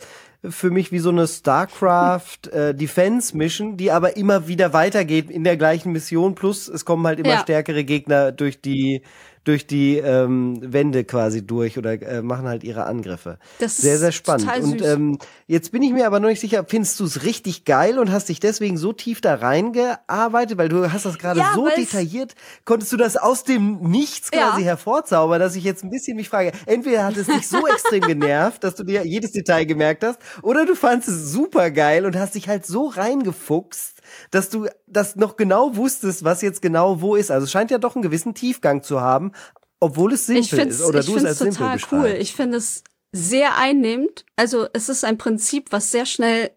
für 0.49 0.71
mich 0.71 0.93
wie 0.93 0.99
so 0.99 1.11
eine 1.11 1.27
StarCraft 1.27 2.49
äh, 2.53 2.75
Defense 2.75 3.37
Mission, 3.37 3.77
die 3.77 3.91
aber 3.91 4.17
immer 4.17 4.49
wieder 4.49 4.73
weitergeht 4.73 5.31
in 5.31 5.45
der 5.45 5.57
gleichen 5.57 5.93
Mission. 5.93 6.35
Plus 6.35 6.69
es 6.69 6.85
kommen 6.85 7.07
halt 7.07 7.19
immer 7.19 7.31
ja. 7.31 7.41
stärkere 7.41 7.85
Gegner 7.85 8.33
durch 8.33 8.61
die 8.61 9.03
durch 9.45 9.67
die 9.67 9.97
ähm, 9.99 10.59
Wände 10.63 11.05
quasi 11.05 11.45
durch 11.47 11.79
oder 11.79 12.01
äh, 12.01 12.23
machen 12.23 12.47
halt 12.47 12.63
ihre 12.65 12.85
Angriffe. 12.85 13.39
Das 13.59 13.77
sehr, 13.77 13.95
ist 13.95 14.01
sehr 14.01 14.13
spannend. 14.13 14.57
Und 14.63 14.83
ähm, 14.83 15.19
jetzt 15.47 15.73
bin 15.73 15.83
ich 15.83 15.93
mir 15.93 16.07
aber 16.07 16.21
noch 16.21 16.29
nicht 16.29 16.41
sicher, 16.41 16.65
findest 16.69 17.01
du 17.01 17.05
es 17.05 17.25
richtig 17.25 17.65
geil 17.65 17.99
und 17.99 18.11
hast 18.13 18.29
dich 18.29 18.41
deswegen 18.41 18.77
so 18.77 18.93
tief 18.93 19.21
da 19.21 19.35
reingearbeitet, 19.35 20.59
weil 20.59 20.69
du 20.69 20.93
hast 20.93 21.05
das 21.07 21.19
gerade 21.19 21.41
Ja, 21.41 21.53
so 21.55 21.69
detailliert, 21.69 22.35
konntest 22.65 22.93
du 22.93 22.97
das 22.97 23.17
aus 23.17 23.45
dem 23.45 23.81
Nichts 23.83 24.31
quasi 24.31 24.61
Ja. 24.61 24.67
hervorzaubern, 24.67 25.41
dass 25.41 25.57
ich 25.57 25.65
jetzt 25.65 25.83
ein 25.85 25.91
bisschen 25.91 26.17
mich 26.17 26.29
frage, 26.29 26.53
entweder 26.67 27.05
hat 27.05 27.17
es 27.17 27.27
dich 27.27 27.49
so 27.49 27.67
extrem 27.67 28.07
genervt, 28.07 28.63
dass 28.65 28.75
du 28.77 28.85
dir 28.85 29.05
jedes 29.07 29.33
Detail 29.33 29.65
gemerkt 29.65 30.05
hast, 30.05 30.19
oder 30.43 30.67
du 30.67 30.75
fandest 30.75 31.09
es 31.09 31.33
super 31.33 31.71
geil 31.71 32.07
und 32.07 32.17
hast 32.17 32.35
dich 32.35 32.49
halt 32.49 32.65
so 32.67 32.87
reingefuchst, 32.87 33.92
dass 34.31 34.51
du 34.51 34.69
das 34.87 35.17
noch 35.17 35.37
genau 35.37 35.77
wusstest, 35.77 36.25
was 36.25 36.43
jetzt 36.43 36.63
genau 36.63 37.01
wo 37.01 37.17
ist. 37.17 37.31
Also 37.31 37.45
es 37.45 37.51
scheint 37.51 37.71
ja 37.71 37.79
doch 37.79 37.95
einen 37.95 38.03
gewissen 38.03 38.35
Tiefgang 38.35 38.83
zu 38.83 39.01
haben, 39.01 39.33
obwohl 39.81 40.13
es 40.13 40.27
simpel 40.27 40.69
ist. 40.69 40.83
Oder 40.83 41.01
ich 41.01 41.07
du 41.07 41.17
es 41.17 41.25
als 41.25 41.39
simpel 41.39 41.79
total 41.79 41.81
cool. 41.91 42.17
Ich 42.19 42.35
finde 42.35 42.59
es 42.59 42.85
sehr 43.13 43.57
einnehmend. 43.57 44.25
Also 44.37 44.67
es 44.73 44.89
ist 44.89 45.05
ein 45.05 45.19
Prinzip, 45.19 45.73
was 45.73 45.91
sehr 45.91 46.07
schnell, 46.07 46.51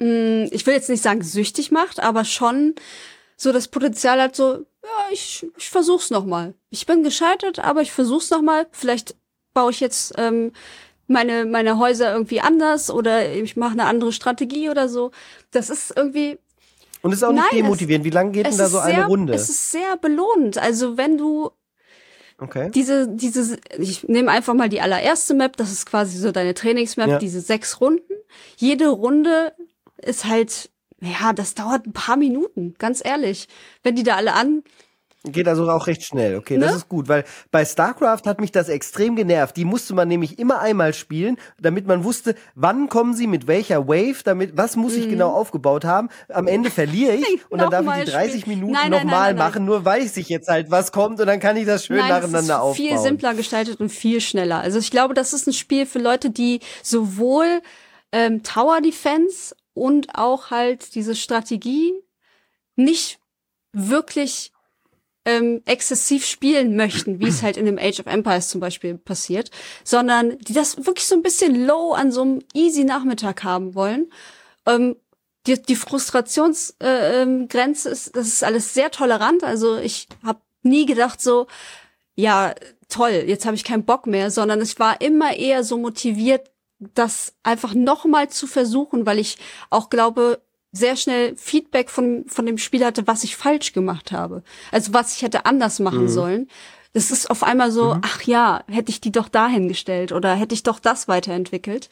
mh, 0.00 0.48
ich 0.50 0.66
will 0.66 0.74
jetzt 0.74 0.88
nicht 0.88 1.02
sagen 1.02 1.22
süchtig 1.22 1.70
macht, 1.70 2.00
aber 2.00 2.24
schon 2.24 2.74
so 3.36 3.52
das 3.52 3.68
Potenzial 3.68 4.20
hat, 4.20 4.36
so, 4.36 4.64
ja, 4.84 5.06
ich, 5.10 5.46
ich 5.56 5.70
versuch's 5.70 6.10
noch 6.10 6.24
mal. 6.24 6.54
Ich 6.70 6.86
bin 6.86 7.02
gescheitert, 7.02 7.58
aber 7.58 7.82
ich 7.82 7.92
versuch's 7.92 8.30
noch 8.30 8.42
mal. 8.42 8.66
Vielleicht 8.70 9.16
baue 9.52 9.72
ich 9.72 9.80
jetzt 9.80 10.14
ähm, 10.16 10.52
meine, 11.08 11.44
meine 11.44 11.78
Häuser 11.78 12.12
irgendwie 12.12 12.40
anders 12.40 12.90
oder 12.90 13.32
ich 13.32 13.56
mache 13.56 13.72
eine 13.72 13.84
andere 13.84 14.12
Strategie 14.12 14.70
oder 14.70 14.88
so. 14.88 15.10
Das 15.50 15.70
ist 15.70 15.92
irgendwie, 15.96 16.38
Und 17.02 17.12
es 17.12 17.18
ist 17.18 17.24
auch 17.24 17.32
nicht 17.32 17.44
Nein, 17.52 17.62
demotivierend. 17.64 18.04
Wie 18.04 18.10
lange 18.10 18.30
geht 18.32 18.46
denn 18.46 18.56
da 18.58 18.68
so 18.68 18.78
eine 18.78 18.94
sehr, 18.94 19.06
Runde? 19.06 19.32
es 19.34 19.48
ist 19.48 19.70
sehr 19.72 19.96
belohnend. 19.96 20.58
Also 20.58 20.96
wenn 20.96 21.18
du 21.18 21.50
Okay. 22.38 22.70
diese, 22.72 23.06
diese, 23.08 23.56
ich 23.78 24.08
nehme 24.08 24.30
einfach 24.30 24.54
mal 24.54 24.68
die 24.68 24.80
allererste 24.80 25.34
Map, 25.34 25.56
das 25.56 25.70
ist 25.70 25.86
quasi 25.86 26.18
so 26.18 26.32
deine 26.32 26.54
Trainingsmap, 26.54 27.08
Ja. 27.08 27.18
diese 27.18 27.40
sechs 27.40 27.80
Runden. 27.80 28.12
Jede 28.56 28.88
Runde 28.88 29.52
ist 29.98 30.24
halt, 30.24 30.70
ja, 31.00 31.32
das 31.32 31.54
dauert 31.54 31.86
ein 31.86 31.92
paar 31.92 32.16
Minuten, 32.16 32.74
ganz 32.78 33.04
ehrlich. 33.04 33.46
Wenn 33.82 33.94
die 33.94 34.02
da 34.02 34.16
alle 34.16 34.32
an, 34.34 34.62
Geht 35.24 35.46
also 35.46 35.70
auch 35.70 35.86
recht 35.86 36.02
schnell. 36.02 36.36
Okay, 36.36 36.58
das 36.58 36.72
Ne? 36.72 36.76
ist 36.78 36.88
gut, 36.88 37.08
weil 37.08 37.24
bei 37.52 37.64
StarCraft 37.64 38.22
hat 38.26 38.40
mich 38.40 38.50
das 38.50 38.68
extrem 38.68 39.14
genervt. 39.14 39.56
Die 39.56 39.64
musste 39.64 39.94
man 39.94 40.08
nämlich 40.08 40.38
immer 40.40 40.58
einmal 40.60 40.94
spielen, 40.94 41.36
damit 41.60 41.86
man 41.86 42.02
wusste, 42.02 42.34
wann 42.56 42.88
kommen 42.88 43.14
sie 43.14 43.28
mit 43.28 43.46
welcher 43.46 43.86
Wave, 43.86 44.22
damit 44.24 44.56
was 44.56 44.74
muss 44.74 44.94
ich 44.96 45.08
genau 45.08 45.30
aufgebaut 45.30 45.84
haben. 45.84 46.08
Am 46.28 46.48
Ende 46.48 46.70
verliere 46.70 47.14
ich 47.14 47.40
und 47.50 47.60
dann 47.60 47.70
darf 47.70 47.82
ich 47.82 47.88
Mhm. 48.02 48.04
Die 48.04 48.10
30 48.10 48.40
spielen. 48.40 48.60
Minuten 48.60 48.90
nochmal 48.90 49.34
machen, 49.34 49.64
nur 49.64 49.84
weiß 49.84 50.16
ich 50.16 50.28
jetzt 50.28 50.48
halt, 50.48 50.70
was 50.72 50.90
kommt 50.90 51.20
und 51.20 51.26
dann 51.28 51.38
kann 51.38 51.56
ich 51.56 51.66
das 51.66 51.86
schön 51.86 51.98
nein, 51.98 52.08
nacheinander 52.08 52.40
ist 52.56 52.60
aufbauen. 52.60 52.74
viel 52.88 52.98
simpler 52.98 53.34
gestaltet 53.34 53.78
und 53.80 53.90
viel 53.90 54.20
schneller. 54.20 54.58
Also 54.58 54.78
ich 54.80 54.90
glaube, 54.90 55.14
das 55.14 55.32
ist 55.32 55.46
ein 55.46 55.52
Spiel 55.52 55.86
für 55.86 56.00
Leute, 56.00 56.30
die 56.30 56.58
sowohl 56.82 57.60
ähm, 58.10 58.42
Tower 58.42 58.80
Defense 58.80 59.54
und 59.72 60.08
auch 60.14 60.50
halt 60.50 60.94
diese 60.96 61.14
Strategie 61.14 61.92
nicht 62.74 63.20
wirklich 63.72 64.52
ähm, 65.24 65.62
exzessiv 65.66 66.26
spielen 66.26 66.76
möchten, 66.76 67.20
wie 67.20 67.28
es 67.28 67.42
halt 67.42 67.56
in 67.56 67.66
dem 67.66 67.78
Age 67.78 68.00
of 68.00 68.06
Empires 68.06 68.48
zum 68.48 68.60
Beispiel 68.60 68.98
passiert, 68.98 69.50
sondern 69.84 70.38
die 70.38 70.52
das 70.52 70.84
wirklich 70.84 71.06
so 71.06 71.14
ein 71.14 71.22
bisschen 71.22 71.66
low 71.66 71.92
an 71.92 72.10
so 72.10 72.22
einem 72.22 72.42
easy 72.54 72.84
Nachmittag 72.84 73.44
haben 73.44 73.74
wollen. 73.74 74.10
Ähm, 74.66 74.96
die, 75.46 75.60
die 75.60 75.76
Frustrationsgrenze 75.76 76.78
äh, 76.84 77.22
ähm, 77.22 77.48
ist, 77.92 78.16
das 78.16 78.26
ist 78.28 78.44
alles 78.44 78.74
sehr 78.74 78.90
tolerant. 78.90 79.44
Also 79.44 79.76
ich 79.76 80.08
habe 80.24 80.40
nie 80.62 80.86
gedacht 80.86 81.20
so, 81.20 81.46
ja 82.14 82.54
toll, 82.88 83.24
jetzt 83.26 83.46
habe 83.46 83.56
ich 83.56 83.64
keinen 83.64 83.84
Bock 83.84 84.06
mehr, 84.06 84.30
sondern 84.30 84.60
ich 84.60 84.78
war 84.78 85.00
immer 85.00 85.34
eher 85.36 85.64
so 85.64 85.78
motiviert, 85.78 86.50
das 86.94 87.34
einfach 87.42 87.74
nochmal 87.74 88.28
zu 88.28 88.46
versuchen, 88.46 89.06
weil 89.06 89.18
ich 89.18 89.38
auch 89.70 89.88
glaube, 89.88 90.40
sehr 90.72 90.96
schnell 90.96 91.36
Feedback 91.36 91.90
von, 91.90 92.24
von 92.26 92.46
dem 92.46 92.58
Spiel 92.58 92.84
hatte, 92.84 93.06
was 93.06 93.24
ich 93.24 93.36
falsch 93.36 93.72
gemacht 93.72 94.10
habe. 94.10 94.42
Also 94.70 94.94
was 94.94 95.14
ich 95.14 95.22
hätte 95.22 95.46
anders 95.46 95.78
machen 95.78 96.08
sollen. 96.08 96.48
Das 96.94 97.10
ist 97.10 97.30
auf 97.30 97.42
einmal 97.42 97.70
so, 97.70 97.96
ach 98.02 98.22
ja, 98.22 98.64
hätte 98.68 98.90
ich 98.90 99.00
die 99.00 99.12
doch 99.12 99.28
dahingestellt 99.28 100.12
oder 100.12 100.34
hätte 100.34 100.54
ich 100.54 100.62
doch 100.62 100.78
das 100.78 101.08
weiterentwickelt. 101.08 101.88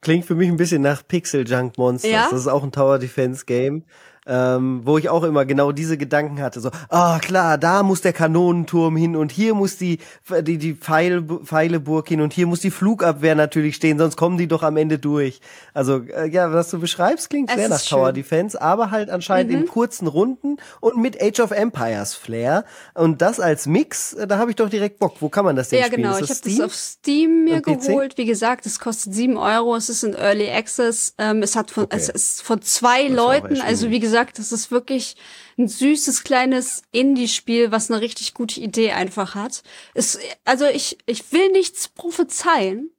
Klingt 0.00 0.24
für 0.24 0.34
mich 0.34 0.48
ein 0.48 0.56
bisschen 0.56 0.82
nach 0.82 1.06
Pixel 1.06 1.48
Junk 1.48 1.78
Monsters. 1.78 2.10
Ja? 2.10 2.28
Das 2.30 2.40
ist 2.40 2.48
auch 2.48 2.62
ein 2.62 2.72
Tower 2.72 2.98
Defense 2.98 3.44
Game. 3.44 3.84
Ähm, 4.26 4.82
wo 4.84 4.98
ich 4.98 5.08
auch 5.08 5.22
immer 5.24 5.46
genau 5.46 5.72
diese 5.72 5.96
Gedanken 5.96 6.42
hatte, 6.42 6.60
so, 6.60 6.70
ah 6.90 7.18
klar, 7.20 7.56
da 7.56 7.82
muss 7.82 8.02
der 8.02 8.12
Kanonenturm 8.12 8.94
hin 8.94 9.16
und 9.16 9.32
hier 9.32 9.54
muss 9.54 9.78
die 9.78 9.98
die, 10.42 10.58
die 10.58 10.74
Pfeil, 10.74 11.22
Pfeileburg 11.22 12.06
hin 12.06 12.20
und 12.20 12.34
hier 12.34 12.46
muss 12.46 12.60
die 12.60 12.70
Flugabwehr 12.70 13.34
natürlich 13.34 13.76
stehen, 13.76 13.98
sonst 13.98 14.16
kommen 14.16 14.36
die 14.36 14.46
doch 14.46 14.62
am 14.62 14.76
Ende 14.76 14.98
durch. 14.98 15.40
Also 15.72 16.02
äh, 16.02 16.28
ja, 16.28 16.52
was 16.52 16.68
du 16.68 16.78
beschreibst, 16.78 17.30
klingt 17.30 17.48
Es 17.48 17.56
sehr 17.56 17.70
nach 17.70 17.80
Tower 17.82 18.08
schön. 18.08 18.14
Defense, 18.16 18.60
aber 18.60 18.90
halt 18.90 19.08
anscheinend 19.08 19.52
in 19.52 19.66
kurzen 19.66 20.06
Runden 20.06 20.58
und 20.80 20.98
mit 20.98 21.20
Age 21.20 21.40
of 21.40 21.50
Empires 21.50 22.14
Flair 22.14 22.66
und 22.94 23.22
das 23.22 23.40
als 23.40 23.66
Mix, 23.66 24.12
äh, 24.12 24.26
da 24.26 24.36
habe 24.36 24.50
ich 24.50 24.56
doch 24.56 24.68
direkt 24.68 24.98
Bock. 24.98 25.14
Wo 25.20 25.30
kann 25.30 25.46
man 25.46 25.56
das 25.56 25.70
denn 25.70 25.78
Ja, 25.80 25.86
spielen? 25.86 26.02
genau. 26.02 26.16
Ist 26.18 26.30
Ich 26.30 26.30
habe 26.30 26.56
das 26.58 26.60
auf 26.66 26.74
Steam 26.74 27.44
mir 27.44 27.62
geholt. 27.62 28.18
Wie 28.18 28.26
gesagt, 28.26 28.66
es 28.66 28.78
kostet 28.78 29.14
sieben 29.14 29.38
Euro. 29.38 29.74
Es 29.76 29.88
ist 29.88 30.04
in 30.04 30.12
Early 30.14 30.50
Access. 30.50 31.14
Ähm, 31.16 31.42
es 31.42 31.56
hat 31.56 31.70
von, 31.70 31.84
Okay. 31.84 31.96
es 31.96 32.10
ist 32.10 32.42
von 32.42 32.60
zwei 32.60 33.06
auch 33.06 33.40
Leuten. 33.40 33.60
Also 33.62 33.88
wie 33.88 33.98
gesagt, 33.98 34.09
das 34.38 34.52
ist 34.52 34.70
wirklich 34.70 35.16
ein 35.58 35.68
süßes 35.68 36.24
kleines 36.24 36.82
Indie-Spiel, 36.92 37.70
was 37.72 37.90
eine 37.90 38.00
richtig 38.00 38.34
gute 38.34 38.60
Idee 38.60 38.92
einfach 38.92 39.34
hat. 39.34 39.62
Es, 39.94 40.18
also 40.44 40.66
ich, 40.66 40.98
ich 41.06 41.32
will 41.32 41.50
nichts 41.52 41.88
prophezeien, 41.88 42.90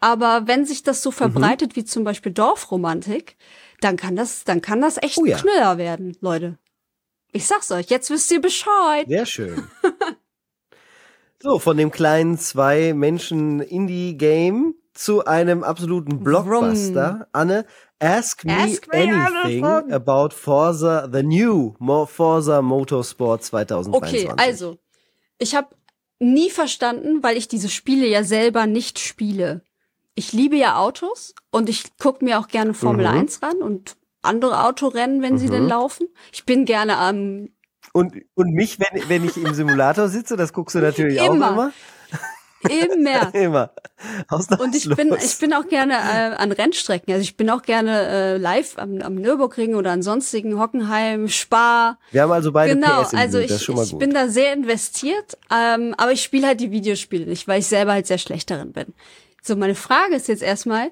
aber 0.00 0.46
wenn 0.46 0.64
sich 0.64 0.82
das 0.82 0.98
Mhm. 0.98 1.02
so 1.02 1.10
verbreitet 1.10 1.76
wie 1.76 1.84
zum 1.84 2.04
Beispiel 2.04 2.32
Dorfromantik, 2.32 3.36
dann 3.80 3.96
kann 3.96 4.16
das, 4.16 4.44
dann 4.44 4.60
kann 4.62 4.80
das 4.80 4.96
echt 5.02 5.18
Oh 5.18 5.24
ja. 5.24 5.36
ein 5.36 5.42
Knüller 5.42 5.78
werden, 5.78 6.16
Leute. 6.20 6.58
Ich 7.32 7.46
sag's 7.46 7.70
euch, 7.70 7.86
jetzt 7.90 8.10
wisst 8.10 8.30
ihr 8.32 8.40
Bescheid. 8.40 9.06
Sehr 9.08 9.24
schön. 9.26 9.64
so, 11.42 11.58
von 11.58 11.76
dem 11.76 11.90
kleinen 11.90 12.38
zwei 12.38 12.92
Menschen 12.92 13.60
Indie-Game 13.60 14.74
zu 14.92 15.24
einem 15.24 15.62
absoluten 15.62 16.22
Blockbuster. 16.24 17.28
Anne, 17.32 17.64
ask 18.00 18.44
me 18.44 18.52
Ask 18.52 18.88
me 18.92 18.98
anything 18.98 19.64
anything. 19.64 19.92
about 19.92 20.30
Forza, 20.34 21.08
the 21.12 21.22
new 21.22 21.74
Mo 21.78 22.06
Forza 22.06 22.60
Motorsport 22.62 23.42
2022. 23.44 24.28
Okay, 24.28 24.32
also, 24.36 24.78
ich 25.38 25.54
habe 25.54 25.68
nie 26.18 26.50
verstanden, 26.50 27.22
weil 27.22 27.36
ich 27.36 27.48
diese 27.48 27.68
Spiele 27.68 28.06
ja 28.06 28.24
selber 28.24 28.66
nicht 28.66 28.98
spiele. 28.98 29.62
Ich 30.14 30.32
liebe 30.32 30.56
ja 30.56 30.76
Autos 30.76 31.34
und 31.50 31.68
ich 31.68 31.96
gucke 31.98 32.24
mir 32.24 32.38
auch 32.40 32.48
gerne 32.48 32.74
Formel 32.74 33.06
Mhm. 33.08 33.18
1 33.20 33.42
ran 33.42 33.56
und 33.62 33.96
andere 34.22 34.64
Autorennen, 34.64 35.22
wenn 35.22 35.38
sie 35.38 35.48
denn 35.48 35.66
laufen. 35.66 36.08
Ich 36.32 36.44
bin 36.44 36.66
gerne 36.66 36.98
am 36.98 37.48
Und, 37.94 38.14
und 38.34 38.52
mich, 38.52 38.78
wenn, 38.78 39.08
wenn 39.08 39.24
ich 39.24 39.36
im 39.38 39.54
Simulator 39.54 40.08
sitze, 40.08 40.36
das 40.36 40.52
guckst 40.52 40.74
du 40.74 40.80
natürlich 40.80 41.20
auch 41.22 41.32
immer. 41.32 41.48
immer. 41.52 41.72
Immer. 43.32 43.70
Und 44.58 44.74
ich 44.74 44.88
bin, 44.88 45.14
ich 45.14 45.38
bin 45.38 45.54
auch 45.54 45.66
gerne 45.68 45.94
äh, 45.94 46.34
an 46.36 46.52
Rennstrecken. 46.52 47.12
Also 47.12 47.22
ich 47.22 47.36
bin 47.36 47.48
auch 47.48 47.62
gerne 47.62 48.08
äh, 48.08 48.36
live 48.36 48.76
am, 48.76 49.00
am 49.00 49.14
Nürburgring 49.14 49.74
oder 49.74 49.92
an 49.92 50.02
sonstigen 50.02 50.60
Hockenheim, 50.60 51.28
Spa. 51.28 51.98
Wir 52.10 52.22
haben 52.22 52.32
also 52.32 52.52
beide 52.52 52.74
genau, 52.74 53.02
PS 53.02 53.12
im 53.12 53.18
also 53.18 53.38
Blut, 53.38 53.50
ich, 53.50 53.68
ich 53.92 53.98
bin 53.98 54.12
da 54.12 54.28
sehr 54.28 54.52
investiert, 54.52 55.38
ähm, 55.50 55.94
aber 55.96 56.12
ich 56.12 56.22
spiele 56.22 56.46
halt 56.46 56.60
die 56.60 56.70
Videospiele 56.70 57.26
nicht, 57.26 57.48
weil 57.48 57.60
ich 57.60 57.66
selber 57.66 57.92
halt 57.92 58.06
sehr 58.06 58.18
schlecht 58.18 58.50
darin 58.50 58.72
bin. 58.72 58.94
So, 59.42 59.56
meine 59.56 59.74
Frage 59.74 60.14
ist 60.14 60.28
jetzt 60.28 60.42
erstmal, 60.42 60.90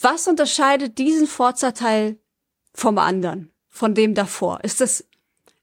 was 0.00 0.28
unterscheidet 0.28 0.98
diesen 0.98 1.26
Forza-Teil 1.26 2.18
vom 2.72 2.98
anderen, 2.98 3.52
von 3.68 3.94
dem 3.94 4.14
davor? 4.14 4.60
Ist 4.62 4.80
das 4.80 5.04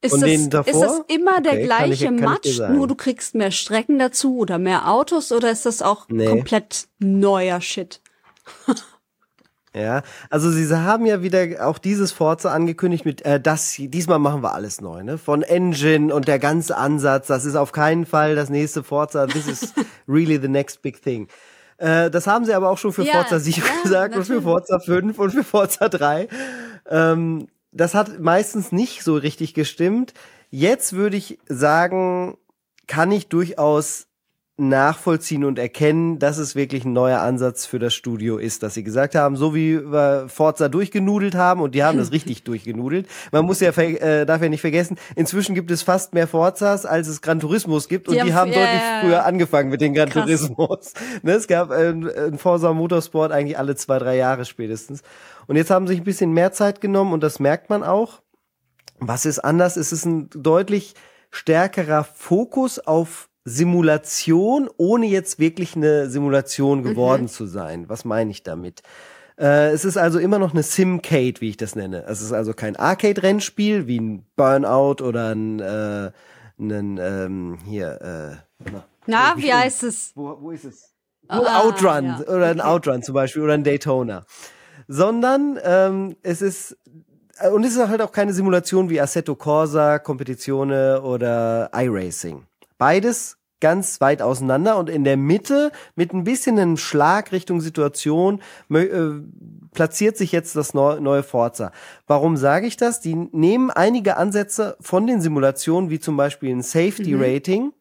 ist 0.01 0.21
das, 0.21 0.67
ist 0.67 0.81
das 0.81 1.01
immer 1.07 1.41
der 1.41 1.53
Okay, 1.53 1.63
gleiche 1.63 2.15
kann 2.15 2.37
ich 2.43 2.57
sagen. 2.57 2.75
nur 2.75 2.87
du 2.87 2.95
kriegst 2.95 3.35
mehr 3.35 3.51
Strecken 3.51 3.99
dazu 3.99 4.37
oder 4.37 4.57
mehr 4.57 4.89
Autos 4.89 5.31
oder 5.31 5.51
ist 5.51 5.65
das 5.65 5.81
auch 5.81 6.07
Nee. 6.09 6.25
komplett 6.25 6.87
neuer 6.99 7.61
Shit? 7.61 8.01
Ja, 9.73 10.01
also 10.29 10.51
sie 10.51 10.67
haben 10.75 11.05
ja 11.05 11.21
wieder 11.23 11.65
auch 11.65 11.77
dieses 11.77 12.11
Forza 12.11 12.51
angekündigt 12.51 13.05
mit 13.05 13.21
äh, 13.21 13.39
das 13.39 13.73
diesmal 13.77 14.19
machen 14.19 14.43
wir 14.43 14.53
alles 14.53 14.81
neu, 14.81 15.01
ne? 15.01 15.17
Von 15.17 15.43
Engine 15.43 16.13
und 16.13 16.27
der 16.27 16.39
ganze 16.39 16.75
Ansatz, 16.75 17.27
das 17.27 17.45
ist 17.45 17.55
auf 17.55 17.71
keinen 17.71 18.05
Fall 18.05 18.35
das 18.35 18.49
nächste 18.49 18.83
Forza, 18.83 19.27
this 19.27 19.47
is 19.47 19.73
really 20.09 20.39
the 20.41 20.49
next 20.49 20.81
big 20.81 21.01
thing. 21.01 21.29
Äh, 21.77 22.11
das 22.11 22.27
haben 22.27 22.43
sie 22.43 22.53
aber 22.53 22.69
auch 22.69 22.77
schon 22.77 22.91
für 22.91 23.03
Ja, 23.03 23.13
Forza 23.13 23.39
7 23.39 23.61
ja, 23.65 23.81
gesagt 23.83 24.15
und 24.17 24.25
für 24.25 24.33
natürlich. 24.33 24.51
Forza 24.51 24.79
5 24.79 25.17
und 25.19 25.31
für 25.31 25.43
Forza 25.45 25.87
3. 25.87 26.27
Ähm, 26.89 27.47
das 27.72 27.93
hat 27.93 28.19
meistens 28.19 28.72
nicht 28.72 29.03
so 29.03 29.15
richtig 29.15 29.53
gestimmt. 29.53 30.13
Jetzt 30.49 30.93
würde 30.93 31.17
ich 31.17 31.39
sagen, 31.47 32.38
kann 32.88 33.11
ich 33.11 33.30
durchaus 33.30 34.07
nachvollziehen 34.61 35.43
und 35.43 35.57
erkennen, 35.57 36.19
dass 36.19 36.38
es 36.38 36.55
wirklich 36.55 36.86
ein 36.86 36.93
neuer 36.93 37.19
Ansatz 37.19 37.65
für 37.65 37.80
das 37.80 37.95
Studio 37.95 38.38
ist, 38.38 38.61
dass 38.61 38.76
sie 38.76 38.84
gesagt 38.84 39.15
haben, 39.15 39.36
so 39.36 39.55
wie 39.55 39.80
wir 39.80 40.26
Forza 40.28 40.69
durchgenudelt 40.69 41.34
haben 41.34 41.61
und 41.61 41.74
die 41.74 41.84
haben 41.84 41.97
das 41.97 42.11
richtig 42.11 42.43
durchgenudelt. 42.43 43.07
Man 43.32 43.45
muss 43.45 43.59
ja 43.59 43.72
äh, 43.72 44.26
darf 44.26 44.41
ja 44.41 44.49
nicht 44.49 44.61
vergessen, 44.61 44.97
inzwischen 45.15 45.55
gibt 45.55 45.72
es 45.72 45.82
fast 45.82 46.13
mehr 46.13 46.28
Forzas, 46.28 46.86
als 46.86 47.07
es 47.07 47.22
Gran 47.22 47.39
Turismos 47.39 47.88
gibt 47.88 48.07
und 48.07 48.15
die, 48.15 48.22
die 48.22 48.34
haben, 48.34 48.51
haben 48.51 48.59
deutlich 48.59 48.82
früher 49.01 49.26
angefangen 49.26 49.69
mit 49.69 49.82
den 49.82 49.93
Gran 49.93 50.09
Krass. 50.09 50.26
Turismos. 50.26 50.93
Ne, 51.24 51.34
es 51.34 51.47
gab 51.47 51.72
äh, 51.72 51.89
ein 51.89 52.38
Forza 52.38 52.74
Motorsport 52.74 53.32
eigentlich 53.32 53.57
alle 53.57 53.76
zwei, 53.76 53.99
drei 53.99 54.15
Jahre 54.15 54.45
spätestens. 54.45 55.01
Und 55.51 55.57
jetzt 55.57 55.69
haben 55.69 55.85
sie 55.85 55.95
sich 55.95 56.01
ein 56.01 56.05
bisschen 56.05 56.31
mehr 56.31 56.53
Zeit 56.53 56.79
genommen 56.79 57.11
und 57.11 57.21
das 57.21 57.41
merkt 57.41 57.69
man 57.69 57.83
auch. 57.83 58.21
Was 58.99 59.25
ist 59.25 59.39
anders? 59.39 59.75
Es 59.75 59.91
ist 59.91 60.05
ein 60.05 60.29
deutlich 60.29 60.93
stärkerer 61.29 62.05
Fokus 62.05 62.79
auf 62.79 63.27
Simulation, 63.43 64.69
ohne 64.77 65.07
jetzt 65.07 65.39
wirklich 65.39 65.75
eine 65.75 66.09
Simulation 66.09 66.79
mhm. 66.79 66.83
geworden 66.83 67.23
mhm. 67.23 67.27
zu 67.27 67.47
sein. 67.47 67.89
Was 67.89 68.05
meine 68.05 68.31
ich 68.31 68.43
damit? 68.43 68.81
Äh, 69.37 69.71
es 69.71 69.83
ist 69.83 69.97
also 69.97 70.19
immer 70.19 70.39
noch 70.39 70.53
eine 70.53 70.63
Simcade, 70.63 71.41
wie 71.41 71.49
ich 71.49 71.57
das 71.57 71.75
nenne. 71.75 72.05
Es 72.07 72.21
ist 72.21 72.31
also 72.31 72.53
kein 72.53 72.77
Arcade-Rennspiel 72.77 73.87
wie 73.87 73.99
ein 73.99 74.25
Burnout 74.37 75.03
oder 75.03 75.35
ein, 75.35 75.59
äh, 75.59 76.11
ein 76.61 76.97
ähm, 76.97 77.57
hier. 77.65 77.99
Äh, 78.01 78.69
na, 78.71 78.85
na 79.05 79.33
wie 79.35 79.53
heißt 79.53 79.83
es? 79.83 80.13
Wo, 80.15 80.37
wo 80.39 80.51
ist 80.51 80.63
es? 80.63 80.93
Ah, 81.27 81.65
Outrun 81.65 82.05
ja. 82.05 82.19
oder 82.21 82.51
ein. 82.51 82.61
Outrun 82.61 83.03
zum 83.03 83.15
Beispiel 83.15 83.41
oder 83.41 83.55
ein 83.55 83.65
Daytona. 83.65 84.25
Sondern 84.93 85.57
ähm, 85.63 86.17
es 86.21 86.41
ist 86.41 86.77
äh, 87.37 87.49
und 87.49 87.63
es 87.63 87.75
ist 87.75 87.87
halt 87.87 88.01
auch 88.01 88.11
keine 88.11 88.33
Simulation 88.33 88.89
wie 88.89 88.99
Assetto 88.99 89.35
Corsa, 89.35 89.99
Competizione 89.99 91.01
oder 91.01 91.69
iRacing. 91.73 92.43
Beides 92.77 93.37
ganz 93.61 94.01
weit 94.01 94.21
auseinander 94.21 94.77
und 94.77 94.89
in 94.89 95.03
der 95.03 95.15
Mitte 95.17 95.71
mit 95.95 96.13
ein 96.13 96.25
bisschen 96.25 96.59
einem 96.59 96.77
Schlag 96.77 97.31
Richtung 97.31 97.61
Situation 97.61 98.41
äh, 98.69 98.87
platziert 99.71 100.17
sich 100.17 100.31
jetzt 100.31 100.55
das 100.55 100.73
neue 100.73 101.23
Forza. 101.23 101.71
Warum 102.07 102.35
sage 102.35 102.67
ich 102.67 102.75
das? 102.75 102.99
Die 102.99 103.15
nehmen 103.15 103.69
einige 103.69 104.17
Ansätze 104.17 104.75
von 104.81 105.07
den 105.07 105.21
Simulationen, 105.21 105.89
wie 105.89 105.99
zum 105.99 106.17
Beispiel 106.17 106.49
ein 106.49 106.63
Safety 106.63 107.13
mhm. 107.13 107.21
Rating, 107.21 107.63
mhm 107.65 107.80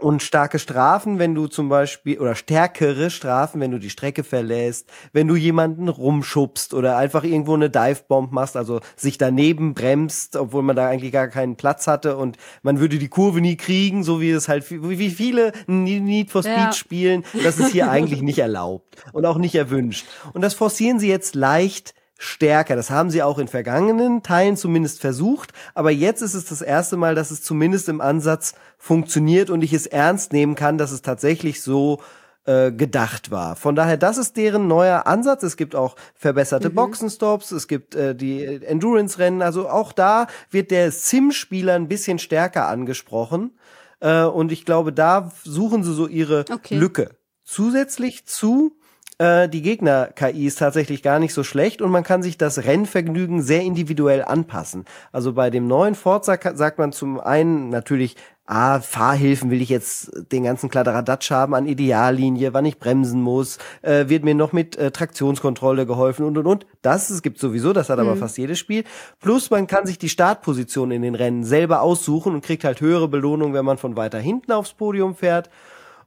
und 0.00 0.22
starke 0.22 0.58
Strafen, 0.58 1.18
wenn 1.18 1.34
du 1.34 1.46
zum 1.46 1.68
Beispiel, 1.68 2.18
oder 2.18 2.34
stärkere 2.34 3.10
Strafen, 3.10 3.60
wenn 3.60 3.70
du 3.70 3.78
die 3.78 3.90
Strecke 3.90 4.24
verlässt, 4.24 4.88
wenn 5.12 5.28
du 5.28 5.36
jemanden 5.36 5.88
rumschubst 5.88 6.74
oder 6.74 6.96
einfach 6.96 7.24
irgendwo 7.24 7.54
eine 7.54 7.70
Divebomb 7.70 8.32
machst, 8.32 8.56
also 8.56 8.80
sich 8.96 9.18
daneben 9.18 9.74
bremst, 9.74 10.36
obwohl 10.36 10.62
man 10.62 10.76
da 10.76 10.88
eigentlich 10.88 11.12
gar 11.12 11.28
keinen 11.28 11.56
Platz 11.56 11.86
hatte 11.86 12.16
und 12.16 12.36
man 12.62 12.80
würde 12.80 12.98
die 12.98 13.08
Kurve 13.08 13.40
nie 13.40 13.56
kriegen, 13.56 14.02
so 14.02 14.20
wie 14.20 14.30
es 14.30 14.48
halt, 14.48 14.70
wie 14.70 15.10
viele 15.10 15.52
Need 15.66 16.30
for 16.30 16.42
Speed 16.42 16.56
ja. 16.56 16.72
spielen, 16.72 17.24
das 17.44 17.58
ist 17.58 17.72
hier 17.72 17.90
eigentlich 17.90 18.22
nicht 18.22 18.38
erlaubt 18.38 18.96
und 19.12 19.26
auch 19.26 19.38
nicht 19.38 19.54
erwünscht. 19.54 20.06
Und 20.32 20.42
das 20.42 20.54
forcieren 20.54 20.98
sie 20.98 21.08
jetzt 21.08 21.34
leicht 21.34 21.94
stärker. 22.20 22.76
Das 22.76 22.90
haben 22.90 23.08
sie 23.08 23.22
auch 23.22 23.38
in 23.38 23.48
vergangenen 23.48 24.22
Teilen 24.22 24.58
zumindest 24.58 25.00
versucht, 25.00 25.52
aber 25.74 25.90
jetzt 25.90 26.20
ist 26.20 26.34
es 26.34 26.44
das 26.44 26.60
erste 26.60 26.98
Mal, 26.98 27.14
dass 27.14 27.30
es 27.30 27.42
zumindest 27.42 27.88
im 27.88 28.02
Ansatz 28.02 28.54
funktioniert 28.76 29.48
und 29.48 29.62
ich 29.62 29.72
es 29.72 29.86
ernst 29.86 30.34
nehmen 30.34 30.54
kann, 30.54 30.76
dass 30.76 30.92
es 30.92 31.00
tatsächlich 31.00 31.62
so 31.62 32.00
äh, 32.44 32.72
gedacht 32.72 33.30
war. 33.30 33.56
Von 33.56 33.74
daher, 33.74 33.96
das 33.96 34.18
ist 34.18 34.36
deren 34.36 34.68
neuer 34.68 35.06
Ansatz. 35.06 35.42
Es 35.42 35.56
gibt 35.56 35.74
auch 35.74 35.96
verbesserte 36.14 36.68
mhm. 36.68 36.74
Boxenstops, 36.74 37.52
es 37.52 37.68
gibt 37.68 37.94
äh, 37.94 38.14
die 38.14 38.44
Endurance-Rennen. 38.44 39.40
Also 39.40 39.68
auch 39.70 39.92
da 39.92 40.26
wird 40.50 40.70
der 40.70 40.92
Sim-Spieler 40.92 41.74
ein 41.74 41.88
bisschen 41.88 42.18
stärker 42.18 42.68
angesprochen. 42.68 43.58
Äh, 44.00 44.24
und 44.24 44.52
ich 44.52 44.66
glaube, 44.66 44.92
da 44.92 45.32
suchen 45.42 45.84
sie 45.84 45.94
so 45.94 46.06
ihre 46.06 46.44
okay. 46.52 46.76
Lücke. 46.76 47.16
Zusätzlich 47.44 48.26
zu 48.26 48.76
äh, 49.20 49.50
die 49.50 49.60
Gegner-KI 49.60 50.46
ist 50.46 50.58
tatsächlich 50.58 51.02
gar 51.02 51.18
nicht 51.18 51.34
so 51.34 51.44
schlecht 51.44 51.82
und 51.82 51.90
man 51.90 52.04
kann 52.04 52.22
sich 52.22 52.38
das 52.38 52.64
Rennvergnügen 52.64 53.42
sehr 53.42 53.60
individuell 53.60 54.24
anpassen. 54.24 54.86
Also 55.12 55.34
bei 55.34 55.50
dem 55.50 55.66
neuen 55.66 55.94
Forza 55.94 56.38
sagt 56.54 56.78
man 56.78 56.90
zum 56.92 57.20
einen 57.20 57.68
natürlich, 57.68 58.16
ah, 58.46 58.80
Fahrhilfen 58.80 59.50
will 59.50 59.60
ich 59.60 59.68
jetzt 59.68 60.10
den 60.32 60.44
ganzen 60.44 60.70
Kladderadatsch 60.70 61.30
haben 61.32 61.54
an 61.54 61.66
Ideallinie, 61.66 62.54
wann 62.54 62.64
ich 62.64 62.78
bremsen 62.78 63.20
muss, 63.20 63.58
äh, 63.82 64.08
wird 64.08 64.24
mir 64.24 64.34
noch 64.34 64.54
mit 64.54 64.76
äh, 64.76 64.90
Traktionskontrolle 64.90 65.84
geholfen 65.84 66.24
und 66.24 66.38
und 66.38 66.46
und. 66.46 66.66
Das 66.80 67.10
es 67.10 67.20
gibt 67.20 67.38
sowieso, 67.38 67.74
das 67.74 67.90
hat 67.90 67.98
mhm. 67.98 68.06
aber 68.08 68.16
fast 68.16 68.38
jedes 68.38 68.58
Spiel. 68.58 68.84
Plus 69.20 69.50
man 69.50 69.66
kann 69.66 69.84
sich 69.84 69.98
die 69.98 70.08
Startposition 70.08 70.92
in 70.92 71.02
den 71.02 71.14
Rennen 71.14 71.44
selber 71.44 71.82
aussuchen 71.82 72.32
und 72.32 72.42
kriegt 72.42 72.64
halt 72.64 72.80
höhere 72.80 73.08
Belohnung, 73.08 73.52
wenn 73.52 73.66
man 73.66 73.76
von 73.76 73.96
weiter 73.96 74.18
hinten 74.18 74.52
aufs 74.52 74.72
Podium 74.72 75.14
fährt. 75.14 75.50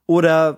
Oder 0.06 0.58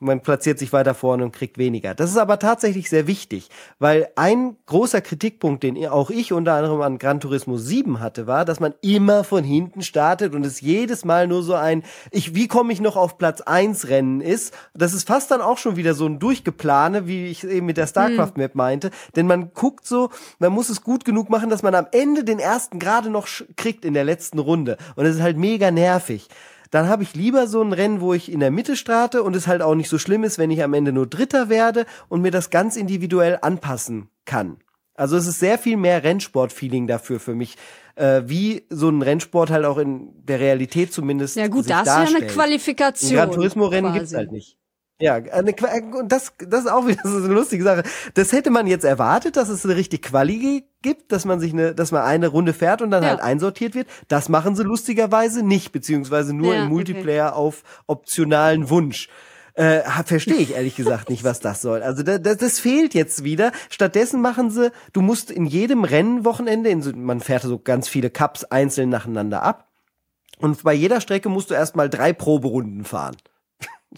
man 0.00 0.20
platziert 0.20 0.58
sich 0.58 0.72
weiter 0.72 0.94
vorne 0.94 1.24
und 1.24 1.32
kriegt 1.32 1.58
weniger. 1.58 1.94
Das 1.94 2.10
ist 2.10 2.16
aber 2.16 2.38
tatsächlich 2.38 2.88
sehr 2.88 3.06
wichtig, 3.06 3.48
weil 3.78 4.08
ein 4.16 4.56
großer 4.66 5.00
Kritikpunkt, 5.00 5.62
den 5.62 5.86
auch 5.86 6.10
ich 6.10 6.32
unter 6.32 6.54
anderem 6.54 6.80
an 6.80 6.98
Gran 6.98 7.20
Turismo 7.20 7.56
7 7.56 8.00
hatte, 8.00 8.26
war, 8.26 8.44
dass 8.44 8.60
man 8.60 8.74
immer 8.80 9.24
von 9.24 9.44
hinten 9.44 9.82
startet 9.82 10.34
und 10.34 10.44
es 10.44 10.60
jedes 10.60 11.04
Mal 11.04 11.26
nur 11.26 11.42
so 11.42 11.54
ein, 11.54 11.82
ich, 12.10 12.34
wie 12.34 12.48
komme 12.48 12.72
ich 12.72 12.80
noch 12.80 12.96
auf 12.96 13.18
Platz 13.18 13.40
1 13.40 13.88
Rennen 13.88 14.20
ist. 14.20 14.54
Das 14.74 14.94
ist 14.94 15.06
fast 15.06 15.30
dann 15.30 15.40
auch 15.40 15.58
schon 15.58 15.76
wieder 15.76 15.94
so 15.94 16.06
ein 16.06 16.18
Durchgeplane, 16.18 17.06
wie 17.06 17.26
ich 17.26 17.44
eben 17.44 17.66
mit 17.66 17.76
der 17.76 17.86
StarCraft 17.86 18.32
Map 18.36 18.54
meinte, 18.54 18.90
denn 19.16 19.26
man 19.26 19.52
guckt 19.54 19.86
so, 19.86 20.10
man 20.38 20.52
muss 20.52 20.68
es 20.68 20.82
gut 20.82 21.04
genug 21.04 21.30
machen, 21.30 21.50
dass 21.50 21.62
man 21.62 21.74
am 21.74 21.86
Ende 21.92 22.24
den 22.24 22.38
ersten 22.38 22.78
gerade 22.78 23.10
noch 23.10 23.28
kriegt 23.56 23.84
in 23.84 23.94
der 23.94 24.04
letzten 24.04 24.38
Runde 24.38 24.76
und 24.96 25.06
es 25.06 25.16
ist 25.16 25.22
halt 25.22 25.36
mega 25.36 25.70
nervig 25.70 26.28
dann 26.72 26.88
habe 26.88 27.02
ich 27.02 27.14
lieber 27.14 27.46
so 27.46 27.62
ein 27.62 27.74
Rennen, 27.74 28.00
wo 28.00 28.14
ich 28.14 28.32
in 28.32 28.40
der 28.40 28.50
Mitte 28.50 28.76
starte 28.76 29.22
und 29.22 29.36
es 29.36 29.46
halt 29.46 29.60
auch 29.60 29.74
nicht 29.74 29.90
so 29.90 29.98
schlimm 29.98 30.24
ist, 30.24 30.38
wenn 30.38 30.50
ich 30.50 30.64
am 30.64 30.72
Ende 30.72 30.90
nur 30.90 31.06
Dritter 31.06 31.50
werde 31.50 31.84
und 32.08 32.22
mir 32.22 32.30
das 32.30 32.48
ganz 32.48 32.76
individuell 32.76 33.38
anpassen 33.42 34.08
kann. 34.24 34.56
Also 34.94 35.18
es 35.18 35.26
ist 35.26 35.38
sehr 35.38 35.58
viel 35.58 35.76
mehr 35.76 36.02
Rennsport-Feeling 36.02 36.86
dafür 36.86 37.20
für 37.20 37.34
mich, 37.34 37.56
äh, 37.94 38.22
wie 38.24 38.66
so 38.70 38.88
ein 38.88 39.02
Rennsport 39.02 39.50
halt 39.50 39.66
auch 39.66 39.76
in 39.76 40.12
der 40.24 40.40
Realität 40.40 40.94
zumindest. 40.94 41.36
Ja 41.36 41.48
gut, 41.48 41.68
da 41.68 41.82
ist 41.82 41.86
ja 41.88 42.18
eine 42.18 42.26
Qualifikation. 42.26 43.16
Gran 43.16 43.32
Turismo-Rennen 43.32 43.92
gibt's 43.92 44.14
halt 44.14 44.32
nicht. 44.32 44.56
Ja, 45.02 45.14
eine, 45.14 45.52
das, 46.06 46.32
das 46.38 46.60
ist 46.60 46.70
auch 46.70 46.86
wieder 46.86 47.02
so 47.04 47.16
eine 47.16 47.34
lustige 47.34 47.64
Sache. 47.64 47.82
Das 48.14 48.30
hätte 48.30 48.50
man 48.50 48.68
jetzt 48.68 48.84
erwartet, 48.84 49.36
dass 49.36 49.48
es 49.48 49.64
eine 49.64 49.74
richtig 49.74 50.02
Quali 50.02 50.64
gibt, 50.80 51.10
dass 51.10 51.24
man 51.24 51.40
sich 51.40 51.52
eine, 51.52 51.74
dass 51.74 51.90
man 51.90 52.02
eine 52.02 52.28
Runde 52.28 52.52
fährt 52.52 52.82
und 52.82 52.92
dann 52.92 53.02
ja. 53.02 53.10
halt 53.10 53.20
einsortiert 53.20 53.74
wird. 53.74 53.88
Das 54.06 54.28
machen 54.28 54.54
sie 54.54 54.62
lustigerweise 54.62 55.44
nicht, 55.44 55.72
beziehungsweise 55.72 56.32
nur 56.34 56.54
ja, 56.54 56.62
im 56.62 56.68
Multiplayer 56.68 57.30
okay. 57.30 57.36
auf 57.36 57.62
optionalen 57.88 58.70
Wunsch. 58.70 59.08
Äh, 59.54 59.80
verstehe 60.04 60.36
ich 60.36 60.54
ehrlich 60.54 60.76
gesagt 60.76 61.10
nicht, 61.10 61.24
was 61.24 61.40
das 61.40 61.60
soll. 61.60 61.82
Also 61.82 62.04
das, 62.04 62.20
das 62.38 62.60
fehlt 62.60 62.94
jetzt 62.94 63.24
wieder. 63.24 63.50
Stattdessen 63.70 64.22
machen 64.22 64.50
sie, 64.52 64.70
du 64.92 65.02
musst 65.02 65.32
in 65.32 65.46
jedem 65.46 65.82
Rennwochenende, 65.82 66.70
in 66.70 67.04
man 67.04 67.20
fährt 67.20 67.42
so 67.42 67.58
ganz 67.58 67.88
viele 67.88 68.08
Cups 68.08 68.44
einzeln 68.44 68.88
nacheinander 68.88 69.42
ab. 69.42 69.68
Und 70.38 70.62
bei 70.62 70.72
jeder 70.72 71.00
Strecke 71.00 71.28
musst 71.28 71.50
du 71.50 71.54
erstmal 71.54 71.90
drei 71.90 72.12
Proberunden 72.12 72.84
fahren. 72.84 73.16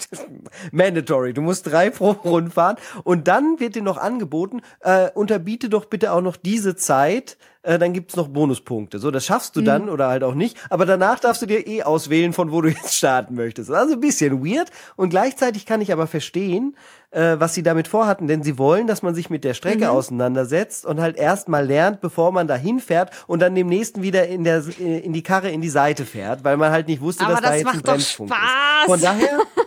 Mandatory. 0.73 1.35
Du 1.35 1.43
musst 1.43 1.67
drei 1.67 1.91
Proberunden 1.91 2.51
fahren 2.51 2.77
und 3.05 3.29
dann 3.29 3.61
wird 3.61 3.75
dir 3.75 3.83
noch 3.83 3.97
angeboten, 3.97 4.61
äh, 4.81 5.11
unterbiete 5.11 5.69
doch 5.69 5.87
bitte 5.87 6.13
auch 6.13 6.21
noch 6.21 6.37
diese 6.37 6.77
Zeit, 6.77 7.37
äh, 7.65 7.79
dann 7.79 7.93
gibt's 7.93 8.15
noch 8.15 8.29
Bonuspunkte. 8.29 8.99
So, 8.99 9.11
das 9.11 9.25
schaffst 9.25 9.57
du 9.57 9.61
mhm. 9.61 9.65
dann 9.65 9.89
oder 9.89 10.09
halt 10.09 10.23
auch 10.23 10.35
nicht, 10.35 10.57
aber 10.71 10.87
danach 10.87 11.19
darfst 11.19 11.43
du 11.43 11.47
dir 11.47 11.67
eh 11.67 11.83
auswählen, 11.83 12.33
von 12.33 12.53
wo 12.53 12.61
du 12.61 12.69
jetzt 12.71 12.95
starten 12.95 13.35
möchtest. 13.35 13.71
Also 13.71 13.95
ein 13.95 14.01
bisschen 14.01 14.45
weird 14.45 14.71
und 14.97 15.09
gleichzeitig 15.09 15.67
kann 15.67 15.81
ich 15.81 15.93
aber 15.93 16.07
verstehen, 16.07 16.77
äh, 17.11 17.37
was 17.39 17.55
sie 17.55 17.63
damit 17.63 17.89
vorhatten, 17.89 18.27
denn 18.27 18.43
sie 18.43 18.59
wollen, 18.59 18.87
dass 18.87 19.03
man 19.03 19.15
sich 19.15 19.31
mit 19.31 19.45
der 19.45 19.55
Strecke 19.55 19.85
mhm. 19.85 19.91
auseinandersetzt 19.91 20.85
und 20.85 21.01
halt 21.01 21.17
erstmal 21.17 21.67
lernt, 21.67 22.01
bevor 22.01 22.33
man 22.33 22.47
da 22.47 22.57
hinfährt 22.57 23.11
und 23.27 23.41
dann 23.41 23.55
dem 23.55 23.69
nächsten 23.69 24.03
wieder 24.03 24.29
in 24.29 24.45
der 24.45 24.63
in 24.79 25.13
die 25.13 25.23
Karre 25.23 25.51
in 25.51 25.61
die 25.61 25.69
Seite 25.69 26.05
fährt, 26.05 26.45
weil 26.45 26.57
man 26.57 26.71
halt 26.71 26.89
nicht 26.89 27.01
wusste, 27.01 27.25
aber 27.25 27.35
dass 27.35 27.43
das 27.43 27.51
da 27.51 27.57
jetzt 27.57 27.69
ein 27.69 27.83
Bremspunkt 27.83 28.35
ist. 28.35 28.87
Von 28.87 29.01
daher 29.01 29.39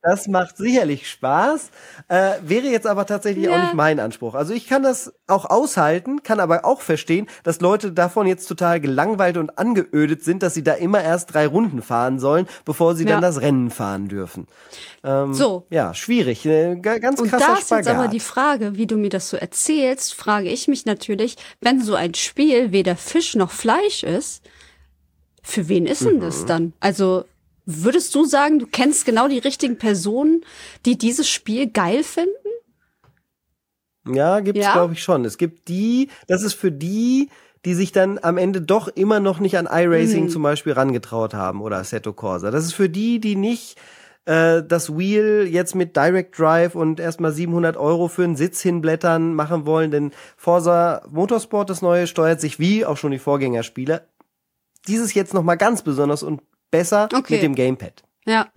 Das 0.00 0.28
macht 0.28 0.56
sicherlich 0.56 1.10
Spaß, 1.10 1.70
äh, 2.06 2.34
wäre 2.42 2.68
jetzt 2.68 2.86
aber 2.86 3.04
tatsächlich 3.04 3.46
ja. 3.46 3.56
auch 3.56 3.62
nicht 3.62 3.74
mein 3.74 3.98
Anspruch. 3.98 4.34
Also 4.34 4.54
ich 4.54 4.68
kann 4.68 4.84
das 4.84 5.12
auch 5.26 5.44
aushalten, 5.44 6.22
kann 6.22 6.38
aber 6.38 6.64
auch 6.64 6.82
verstehen, 6.82 7.26
dass 7.42 7.60
Leute 7.60 7.90
davon 7.90 8.28
jetzt 8.28 8.46
total 8.46 8.80
gelangweilt 8.80 9.36
und 9.36 9.58
angeödet 9.58 10.22
sind, 10.22 10.44
dass 10.44 10.54
sie 10.54 10.62
da 10.62 10.74
immer 10.74 11.02
erst 11.02 11.34
drei 11.34 11.48
Runden 11.48 11.82
fahren 11.82 12.20
sollen, 12.20 12.46
bevor 12.64 12.94
sie 12.94 13.04
ja. 13.04 13.10
dann 13.10 13.22
das 13.22 13.40
Rennen 13.40 13.70
fahren 13.70 14.06
dürfen. 14.06 14.46
Ähm, 15.02 15.34
so. 15.34 15.66
Ja, 15.68 15.92
schwierig. 15.94 16.46
Äh, 16.46 16.76
ganz 16.76 17.20
krasser 17.20 17.22
Und 17.22 17.32
da 17.32 17.54
ist 17.54 17.70
jetzt 17.70 17.88
aber 17.88 18.06
die 18.06 18.20
Frage, 18.20 18.76
wie 18.76 18.86
du 18.86 18.96
mir 18.96 19.10
das 19.10 19.28
so 19.28 19.36
erzählst, 19.36 20.14
frage 20.14 20.48
ich 20.48 20.68
mich 20.68 20.86
natürlich, 20.86 21.36
wenn 21.60 21.82
so 21.82 21.96
ein 21.96 22.14
Spiel 22.14 22.70
weder 22.70 22.94
Fisch 22.94 23.34
noch 23.34 23.50
Fleisch 23.50 24.04
ist, 24.04 24.44
für 25.42 25.68
wen 25.68 25.86
ist 25.86 26.04
denn 26.04 26.16
mhm. 26.16 26.20
das 26.20 26.46
dann? 26.46 26.72
Also 26.78 27.24
Würdest 27.70 28.14
du 28.14 28.24
sagen, 28.24 28.58
du 28.58 28.66
kennst 28.66 29.04
genau 29.04 29.28
die 29.28 29.38
richtigen 29.38 29.76
Personen, 29.76 30.42
die 30.86 30.96
dieses 30.96 31.28
Spiel 31.28 31.70
geil 31.70 32.02
finden? 32.02 32.32
Ja, 34.10 34.40
gibt's 34.40 34.64
ja? 34.64 34.72
glaube 34.72 34.94
ich 34.94 35.02
schon. 35.02 35.26
Es 35.26 35.36
gibt 35.36 35.68
die, 35.68 36.08
das 36.28 36.42
ist 36.42 36.54
für 36.54 36.72
die 36.72 37.28
die 37.64 37.74
sich 37.74 37.92
dann 37.92 38.18
am 38.22 38.38
Ende 38.38 38.62
doch 38.62 38.88
immer 38.88 39.20
noch 39.20 39.40
nicht 39.40 39.58
an 39.58 39.68
iRacing 39.70 40.24
mhm. 40.24 40.28
zum 40.28 40.42
Beispiel 40.42 40.72
rangetraut 40.72 41.34
haben 41.34 41.60
oder 41.60 41.78
Assetto 41.78 42.12
Corsa. 42.12 42.50
Das 42.50 42.64
ist 42.64 42.72
für 42.72 42.88
die, 42.88 43.20
die 43.20 43.36
nicht 43.36 43.76
äh, 44.26 44.62
das 44.62 44.96
Wheel 44.96 45.46
jetzt 45.50 45.74
mit 45.74 45.96
Direct 45.96 46.38
Drive 46.38 46.74
und 46.74 47.00
erstmal 47.00 47.32
700 47.32 47.76
Euro 47.76 48.08
für 48.08 48.24
einen 48.24 48.36
Sitz 48.36 48.62
hinblättern 48.62 49.34
machen 49.34 49.66
wollen, 49.66 49.90
denn 49.90 50.12
Forza 50.36 51.02
Motorsport, 51.10 51.68
das 51.68 51.82
neue, 51.82 52.06
steuert 52.06 52.40
sich 52.40 52.58
wie 52.58 52.86
auch 52.86 52.96
schon 52.96 53.10
die 53.10 53.18
Vorgängerspiele. 53.18 54.06
Dieses 54.86 55.12
jetzt 55.14 55.34
noch 55.34 55.42
mal 55.42 55.56
ganz 55.56 55.82
besonders 55.82 56.22
und 56.22 56.40
besser 56.70 57.08
okay. 57.14 57.34
mit 57.34 57.42
dem 57.42 57.54
Gamepad. 57.54 58.02
Ja. 58.26 58.50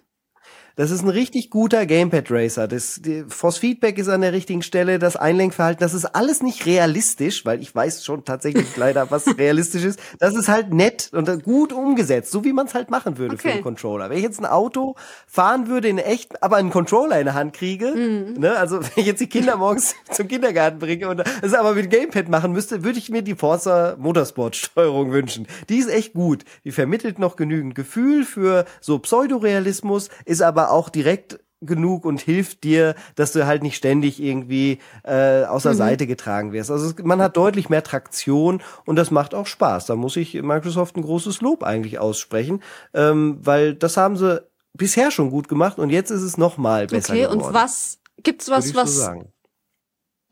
Das 0.75 0.91
ist 0.91 1.03
ein 1.03 1.09
richtig 1.09 1.49
guter 1.49 1.85
Gamepad 1.85 2.31
Racer. 2.31 2.67
Das 2.67 3.01
die 3.01 3.25
Force 3.27 3.57
Feedback 3.57 3.97
ist 3.97 4.07
an 4.07 4.21
der 4.21 4.33
richtigen 4.33 4.61
Stelle, 4.61 4.99
das 4.99 5.15
Einlenkverhalten, 5.15 5.81
das 5.81 5.93
ist 5.93 6.05
alles 6.05 6.41
nicht 6.41 6.65
realistisch, 6.65 7.45
weil 7.45 7.61
ich 7.61 7.73
weiß 7.73 8.05
schon 8.05 8.25
tatsächlich 8.25 8.67
leider, 8.77 9.11
was 9.11 9.37
realistisch 9.37 9.83
ist. 9.83 9.99
Das 10.19 10.35
ist 10.35 10.47
halt 10.47 10.73
nett 10.73 11.09
und 11.13 11.43
gut 11.43 11.73
umgesetzt, 11.73 12.31
so 12.31 12.43
wie 12.43 12.53
man 12.53 12.67
es 12.67 12.73
halt 12.73 12.89
machen 12.89 13.17
würde 13.17 13.35
okay. 13.35 13.47
für 13.47 13.53
einen 13.53 13.63
Controller. 13.63 14.09
Wenn 14.09 14.17
ich 14.17 14.23
jetzt 14.23 14.39
ein 14.39 14.45
Auto 14.45 14.95
fahren 15.27 15.67
würde 15.67 15.87
in 15.87 15.97
echt, 15.97 16.41
aber 16.43 16.57
einen 16.57 16.69
Controller 16.69 17.19
in 17.19 17.25
der 17.25 17.33
Hand 17.33 17.53
kriege, 17.53 17.93
mhm. 17.93 18.39
ne, 18.39 18.55
also 18.57 18.81
wenn 18.81 18.91
ich 18.95 19.05
jetzt 19.05 19.21
die 19.21 19.27
Kinder 19.29 19.57
morgens 19.57 19.95
zum 20.11 20.27
Kindergarten 20.27 20.79
bringe 20.79 21.09
und 21.09 21.17
das 21.41 21.53
aber 21.53 21.73
mit 21.73 21.89
Gamepad 21.89 22.29
machen 22.29 22.51
müsste, 22.51 22.83
würde 22.83 22.99
ich 22.99 23.09
mir 23.09 23.21
die 23.21 23.35
Forza 23.35 23.95
Motorsport 23.97 24.55
Steuerung 24.55 25.11
wünschen. 25.11 25.47
Die 25.69 25.77
ist 25.77 25.89
echt 25.89 26.13
gut. 26.13 26.45
Die 26.63 26.71
vermittelt 26.71 27.19
noch 27.19 27.35
genügend 27.35 27.75
Gefühl 27.75 28.23
für 28.23 28.65
so 28.79 28.99
Pseudorealismus, 28.99 30.09
ist 30.25 30.41
aber 30.41 30.60
aber 30.61 30.71
auch 30.71 30.89
direkt 30.89 31.39
genug 31.63 32.05
und 32.05 32.19
hilft 32.19 32.63
dir, 32.63 32.95
dass 33.15 33.33
du 33.33 33.45
halt 33.45 33.61
nicht 33.61 33.75
ständig 33.75 34.21
irgendwie 34.21 34.79
äh, 35.03 35.43
außer 35.43 35.73
mhm. 35.73 35.77
Seite 35.77 36.07
getragen 36.07 36.53
wirst. 36.53 36.71
Also 36.71 36.87
es, 36.87 37.03
man 37.03 37.21
hat 37.21 37.37
deutlich 37.37 37.69
mehr 37.69 37.83
Traktion 37.83 38.63
und 38.85 38.95
das 38.95 39.11
macht 39.11 39.35
auch 39.35 39.45
Spaß. 39.45 39.85
Da 39.85 39.95
muss 39.95 40.15
ich 40.15 40.33
Microsoft 40.33 40.97
ein 40.97 41.03
großes 41.03 41.41
Lob 41.41 41.63
eigentlich 41.63 41.99
aussprechen, 41.99 42.63
ähm, 42.95 43.37
weil 43.41 43.75
das 43.75 43.95
haben 43.95 44.17
sie 44.17 44.43
bisher 44.73 45.11
schon 45.11 45.29
gut 45.29 45.47
gemacht 45.47 45.77
und 45.77 45.91
jetzt 45.91 46.09
ist 46.09 46.23
es 46.23 46.37
noch 46.37 46.57
mal 46.57 46.87
besser 46.87 47.13
okay, 47.13 47.23
geworden. 47.23 47.39
Okay, 47.39 47.47
und 47.47 47.53
was 47.53 47.99
gibt's 48.23 48.49
was, 48.49 48.73
was 48.73 48.95
so 48.95 49.23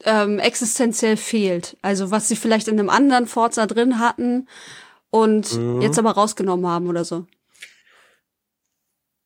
ähm, 0.05 0.39
existenziell 0.39 1.15
fehlt? 1.15 1.77
Also 1.83 2.09
was 2.09 2.27
sie 2.27 2.35
vielleicht 2.35 2.67
in 2.67 2.79
einem 2.79 2.89
anderen 2.89 3.27
Forza 3.27 3.67
drin 3.67 3.99
hatten 3.99 4.47
und 5.11 5.55
mhm. 5.55 5.81
jetzt 5.81 5.99
aber 5.99 6.11
rausgenommen 6.11 6.65
haben 6.65 6.87
oder 6.87 7.05
so? 7.05 7.27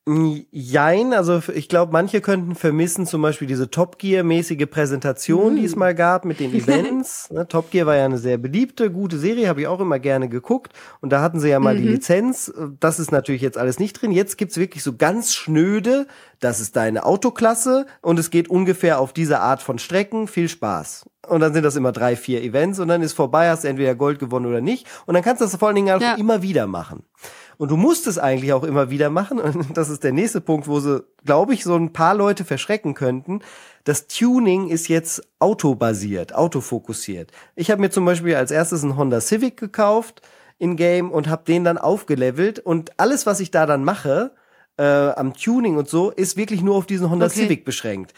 Jein, 0.06 1.14
also 1.14 1.42
ich 1.56 1.70
glaube, 1.70 1.94
manche 1.94 2.20
könnten 2.20 2.56
vermissen 2.56 3.06
zum 3.06 3.22
Beispiel 3.22 3.48
diese 3.48 3.72
Top 3.72 3.98
Gear-mäßige 4.00 4.66
Präsentation, 4.70 5.54
mm. 5.54 5.56
die 5.56 5.64
es 5.64 5.78
mal 5.78 5.96
gab 5.96 6.26
mit 6.26 6.42
den 6.42 6.54
Events. 6.54 7.32
ne, 7.32 7.48
Top 7.48 7.72
Gear 7.72 7.86
war 7.86 7.96
ja 7.96 8.04
eine 8.04 8.18
sehr 8.18 8.38
beliebte, 8.38 8.92
gute 8.92 9.18
Serie, 9.18 9.48
habe 9.48 9.62
ich 9.62 9.68
auch 9.68 9.80
immer 9.80 10.00
gerne 10.00 10.28
geguckt. 10.28 10.74
Und 11.00 11.12
da 11.12 11.22
hatten 11.22 11.40
sie 11.40 11.48
ja 11.48 11.62
mal 11.62 11.76
mhm. 11.76 11.82
die 11.84 11.88
Lizenz. 11.88 12.54
Das 12.82 13.00
ist 13.00 13.14
natürlich 13.14 13.42
jetzt 13.42 13.58
alles 13.58 13.80
nicht 13.80 13.94
drin. 13.94 14.12
Jetzt 14.12 14.38
gibt's 14.38 14.58
wirklich 14.58 14.84
so 14.84 14.98
ganz 14.98 15.34
schnöde, 15.34 16.06
das 16.42 16.60
ist 16.60 16.76
deine 16.76 17.06
Autoklasse 17.06 17.86
und 18.02 18.20
es 18.20 18.30
geht 18.30 18.50
ungefähr 18.50 19.00
auf 19.00 19.14
diese 19.14 19.40
Art 19.40 19.62
von 19.62 19.80
Strecken. 19.80 20.28
Viel 20.28 20.50
Spaß. 20.50 21.06
Und 21.30 21.40
dann 21.40 21.54
sind 21.54 21.64
das 21.64 21.78
immer 21.78 21.94
drei, 21.94 22.18
vier 22.18 22.44
Events 22.44 22.80
und 22.80 22.90
dann 22.90 23.02
ist 23.02 23.14
vorbei, 23.14 23.50
hast 23.50 23.64
du 23.64 23.70
entweder 23.70 23.96
Gold 23.96 24.20
gewonnen 24.20 24.48
oder 24.48 24.60
nicht. 24.60 24.86
Und 25.06 25.14
dann 25.14 25.24
kannst 25.24 25.40
du 25.40 25.46
das 25.46 25.56
vor 25.56 25.70
allen 25.70 25.76
Dingen 25.76 25.96
auch 25.96 26.02
ja. 26.02 26.16
immer 26.16 26.42
wieder 26.42 26.68
machen. 26.68 27.06
Und 27.58 27.72
du 27.72 27.78
musst 27.78 28.08
es 28.08 28.18
eigentlich 28.18 28.54
auch 28.54 28.64
immer 28.64 28.90
wieder 28.90 29.10
machen. 29.10 29.40
Und 29.40 29.66
das 29.78 29.90
ist 29.90 30.04
der 30.04 30.12
nächste 30.14 30.42
Punkt, 30.42 30.68
wo 30.68 30.80
sie, 30.80 31.04
glaube 31.26 31.54
ich, 31.54 31.64
so 31.64 31.76
ein 31.76 31.94
paar 31.94 32.16
Leute 32.16 32.46
verschrecken 32.46 32.94
könnten. 32.94 33.42
Das 33.84 34.08
Tuning 34.08 34.70
ist 34.70 34.88
jetzt 34.88 35.22
autobasiert, 35.40 36.34
autofokussiert. 36.36 37.32
Ich 37.56 37.70
habe 37.72 37.82
mir 37.82 37.90
zum 37.90 38.06
Beispiel 38.06 38.36
als 38.36 38.52
erstes 38.52 38.84
einen 38.84 38.98
Honda 38.98 39.20
Civic 39.22 39.58
gekauft 39.58 40.22
in 40.58 40.76
Game 40.78 41.12
und 41.12 41.28
habe 41.28 41.44
den 41.46 41.64
dann 41.64 41.78
aufgelevelt. 41.78 42.60
Und 42.60 42.92
alles, 42.98 43.26
was 43.26 43.40
ich 43.40 43.52
da 43.52 43.66
dann 43.66 43.84
mache, 43.84 44.32
äh, 44.78 44.84
am 44.84 45.34
Tuning 45.34 45.78
und 45.78 45.90
so, 45.90 46.12
ist 46.12 46.38
wirklich 46.38 46.62
nur 46.62 46.76
auf 46.76 46.86
diesen 46.86 47.10
Honda 47.10 47.26
okay. 47.26 47.42
Civic 47.42 47.66
beschränkt 47.66 48.14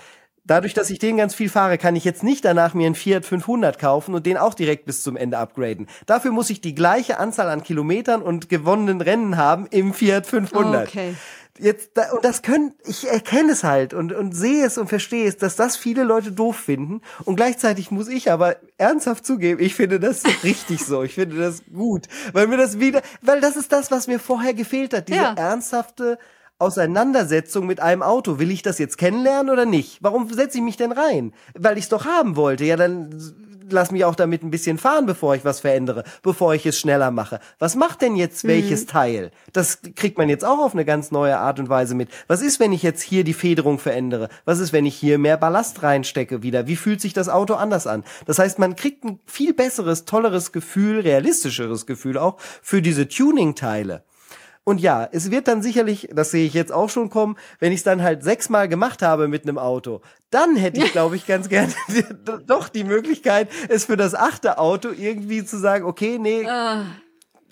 dadurch, 0.45 0.73
dass 0.73 0.89
ich 0.89 0.99
den 0.99 1.17
ganz 1.17 1.35
viel 1.35 1.49
fahre, 1.49 1.77
kann 1.77 1.95
ich 1.95 2.05
jetzt 2.05 2.23
nicht 2.23 2.45
danach 2.45 2.73
mir 2.73 2.85
einen 2.85 2.95
Fiat 2.95 3.25
500 3.25 3.79
kaufen 3.79 4.15
und 4.15 4.25
den 4.25 4.37
auch 4.37 4.53
direkt 4.53 4.85
bis 4.85 5.03
zum 5.03 5.17
Ende 5.17 5.37
upgraden. 5.37 5.87
Dafür 6.05 6.31
muss 6.31 6.49
ich 6.49 6.61
die 6.61 6.75
gleiche 6.75 7.19
Anzahl 7.19 7.49
an 7.49 7.63
Kilometern 7.63 8.21
und 8.21 8.49
gewonnenen 8.49 9.01
Rennen 9.01 9.37
haben 9.37 9.67
im 9.67 9.93
Fiat 9.93 10.27
500. 10.27 10.87
Okay. 10.87 11.15
Jetzt, 11.57 11.91
da, 11.93 12.11
und 12.11 12.25
das 12.25 12.41
können, 12.41 12.73
ich 12.83 13.07
erkenne 13.09 13.53
es 13.53 13.63
halt 13.63 13.93
und, 13.93 14.11
und 14.11 14.33
sehe 14.33 14.65
es 14.65 14.77
und 14.77 14.89
verstehe 14.89 15.25
es, 15.25 15.37
dass 15.37 15.55
das 15.55 15.77
viele 15.77 16.03
Leute 16.03 16.33
doof 16.33 16.57
finden. 16.57 17.01
Und 17.23 17.37
gleichzeitig 17.37 17.91
muss 17.91 18.09
ich 18.09 18.29
aber 18.29 18.57
ernsthaft 18.77 19.25
zugeben, 19.25 19.61
ich 19.61 19.73
finde 19.73 20.01
das 20.01 20.23
richtig 20.43 20.83
so. 20.83 21.03
Ich 21.03 21.13
finde 21.13 21.37
das 21.37 21.63
gut. 21.73 22.07
Weil 22.33 22.47
mir 22.47 22.57
das 22.57 22.79
wieder, 22.81 23.01
weil 23.21 23.39
das 23.39 23.55
ist 23.55 23.71
das, 23.71 23.89
was 23.89 24.07
mir 24.07 24.19
vorher 24.19 24.53
gefehlt 24.53 24.93
hat. 24.93 25.07
Diese 25.07 25.21
ja. 25.21 25.33
ernsthafte, 25.33 26.19
Auseinandersetzung 26.57 27.65
mit 27.65 27.81
einem 27.81 28.01
Auto. 28.01 28.39
Will 28.39 28.51
ich 28.51 28.61
das 28.61 28.79
jetzt 28.79 28.97
kennenlernen 28.97 29.51
oder 29.51 29.65
nicht? 29.65 29.97
Warum 30.01 30.31
setze 30.31 30.57
ich 30.57 30.63
mich 30.63 30.77
denn 30.77 30.91
rein? 30.91 31.33
Weil 31.53 31.77
ich 31.77 31.85
es 31.85 31.89
doch 31.89 32.05
haben 32.05 32.35
wollte. 32.35 32.63
Ja, 32.63 32.77
dann 32.77 33.09
lass 33.69 33.91
mich 33.91 34.05
auch 34.05 34.15
damit 34.15 34.43
ein 34.43 34.51
bisschen 34.51 34.77
fahren, 34.77 35.05
bevor 35.05 35.35
ich 35.35 35.45
was 35.45 35.59
verändere, 35.59 36.03
bevor 36.21 36.53
ich 36.53 36.65
es 36.65 36.79
schneller 36.79 37.11
mache. 37.11 37.39
Was 37.59 37.75
macht 37.75 38.01
denn 38.01 38.15
jetzt 38.15 38.43
mhm. 38.43 38.49
welches 38.49 38.85
Teil? 38.85 39.31
Das 39.53 39.79
kriegt 39.95 40.17
man 40.17 40.29
jetzt 40.29 40.45
auch 40.45 40.59
auf 40.59 40.73
eine 40.73 40.85
ganz 40.85 41.11
neue 41.11 41.37
Art 41.37 41.59
und 41.59 41.69
Weise 41.69 41.95
mit. 41.95 42.09
Was 42.27 42.41
ist, 42.41 42.59
wenn 42.59 42.73
ich 42.73 42.83
jetzt 42.83 43.01
hier 43.01 43.23
die 43.23 43.33
Federung 43.33 43.79
verändere? 43.79 44.29
Was 44.45 44.59
ist, 44.59 44.73
wenn 44.73 44.85
ich 44.85 44.95
hier 44.95 45.17
mehr 45.17 45.37
Ballast 45.37 45.83
reinstecke 45.83 46.43
wieder? 46.43 46.67
Wie 46.67 46.75
fühlt 46.75 47.01
sich 47.01 47.13
das 47.13 47.29
Auto 47.29 47.55
anders 47.55 47.87
an? 47.87 48.03
Das 48.25 48.39
heißt, 48.39 48.59
man 48.59 48.75
kriegt 48.75 49.03
ein 49.03 49.19
viel 49.25 49.53
besseres, 49.53 50.05
tolleres 50.05 50.51
Gefühl, 50.51 51.01
realistischeres 51.01 51.85
Gefühl 51.85 52.17
auch 52.17 52.37
für 52.39 52.81
diese 52.81 53.07
Tuning-Teile. 53.07 54.03
Und 54.65 54.81
ja, 54.81 55.07
es 55.11 55.29
wird 55.29 55.47
dann 55.47 55.61
sicherlich, 55.61 56.09
das 56.11 56.31
sehe 56.31 56.45
ich 56.45 56.55
jetzt 56.55 56.73
auch 56.73 56.89
schon 56.89 57.11
kommen, 57.11 57.37
wenn 57.59 57.71
ich 57.71 57.77
es 57.77 57.83
dann 57.83 58.01
halt 58.01 58.23
sechsmal 58.23 58.67
gemacht 58.67 59.03
habe 59.03 59.27
mit 59.27 59.43
einem 59.43 59.59
Auto, 59.59 60.01
dann 60.31 60.55
hätte 60.55 60.83
ich, 60.83 60.91
glaube 60.91 61.15
ich, 61.15 61.27
ganz 61.27 61.49
gerne 61.49 61.71
doch 62.47 62.67
die 62.67 62.83
Möglichkeit, 62.83 63.47
es 63.69 63.85
für 63.85 63.95
das 63.95 64.15
achte 64.15 64.57
Auto 64.57 64.89
irgendwie 64.89 65.45
zu 65.45 65.57
sagen, 65.57 65.85
okay, 65.85 66.17
nee. 66.19 66.43
Uh. 66.43 66.83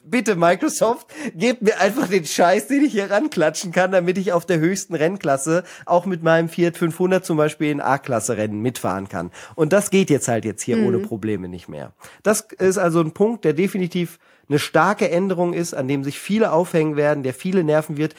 Bitte, 0.06 0.36
Microsoft, 0.36 1.08
gebt 1.34 1.62
mir 1.62 1.80
einfach 1.80 2.10
den 2.10 2.26
Scheiß, 2.26 2.68
den 2.68 2.84
ich 2.84 2.92
hier 2.92 3.10
ranklatschen 3.10 3.72
kann, 3.72 3.94
damit 3.94 4.18
ich 4.18 4.34
auf 4.34 4.46
der 4.46 4.60
höchsten 4.60 4.96
Rennklasse 4.96 5.64
auch 5.86 6.06
mit 6.06 6.24
meinem 6.24 6.50
Fiat 6.50 6.76
500 6.76 7.24
zum 7.24 7.38
Beispiel 7.38 7.70
in 7.70 7.80
A-Klasse 7.80 8.36
Rennen 8.36 8.60
mitfahren 8.60 9.08
kann. 9.08 9.32
Und 9.56 9.72
das 9.72 9.92
geht 9.92 10.10
jetzt 10.10 10.28
halt 10.28 10.44
jetzt 10.44 10.62
hier 10.62 10.76
mhm. 10.76 10.88
ohne 10.88 11.00
Probleme 11.00 11.48
nicht 11.48 11.70
mehr. 11.70 11.94
Das 12.22 12.42
ist 12.42 12.78
also 12.78 13.00
ein 13.00 13.14
Punkt, 13.14 13.46
der 13.46 13.54
definitiv 13.54 14.20
eine 14.50 14.60
starke 14.60 15.10
Änderung 15.10 15.54
ist, 15.54 15.74
an 15.74 15.88
dem 15.88 16.04
sich 16.04 16.20
viele 16.20 16.52
aufhängen 16.52 16.96
werden, 16.96 17.24
der 17.24 17.34
viele 17.34 17.64
nerven 17.64 17.98
wird, 17.98 18.16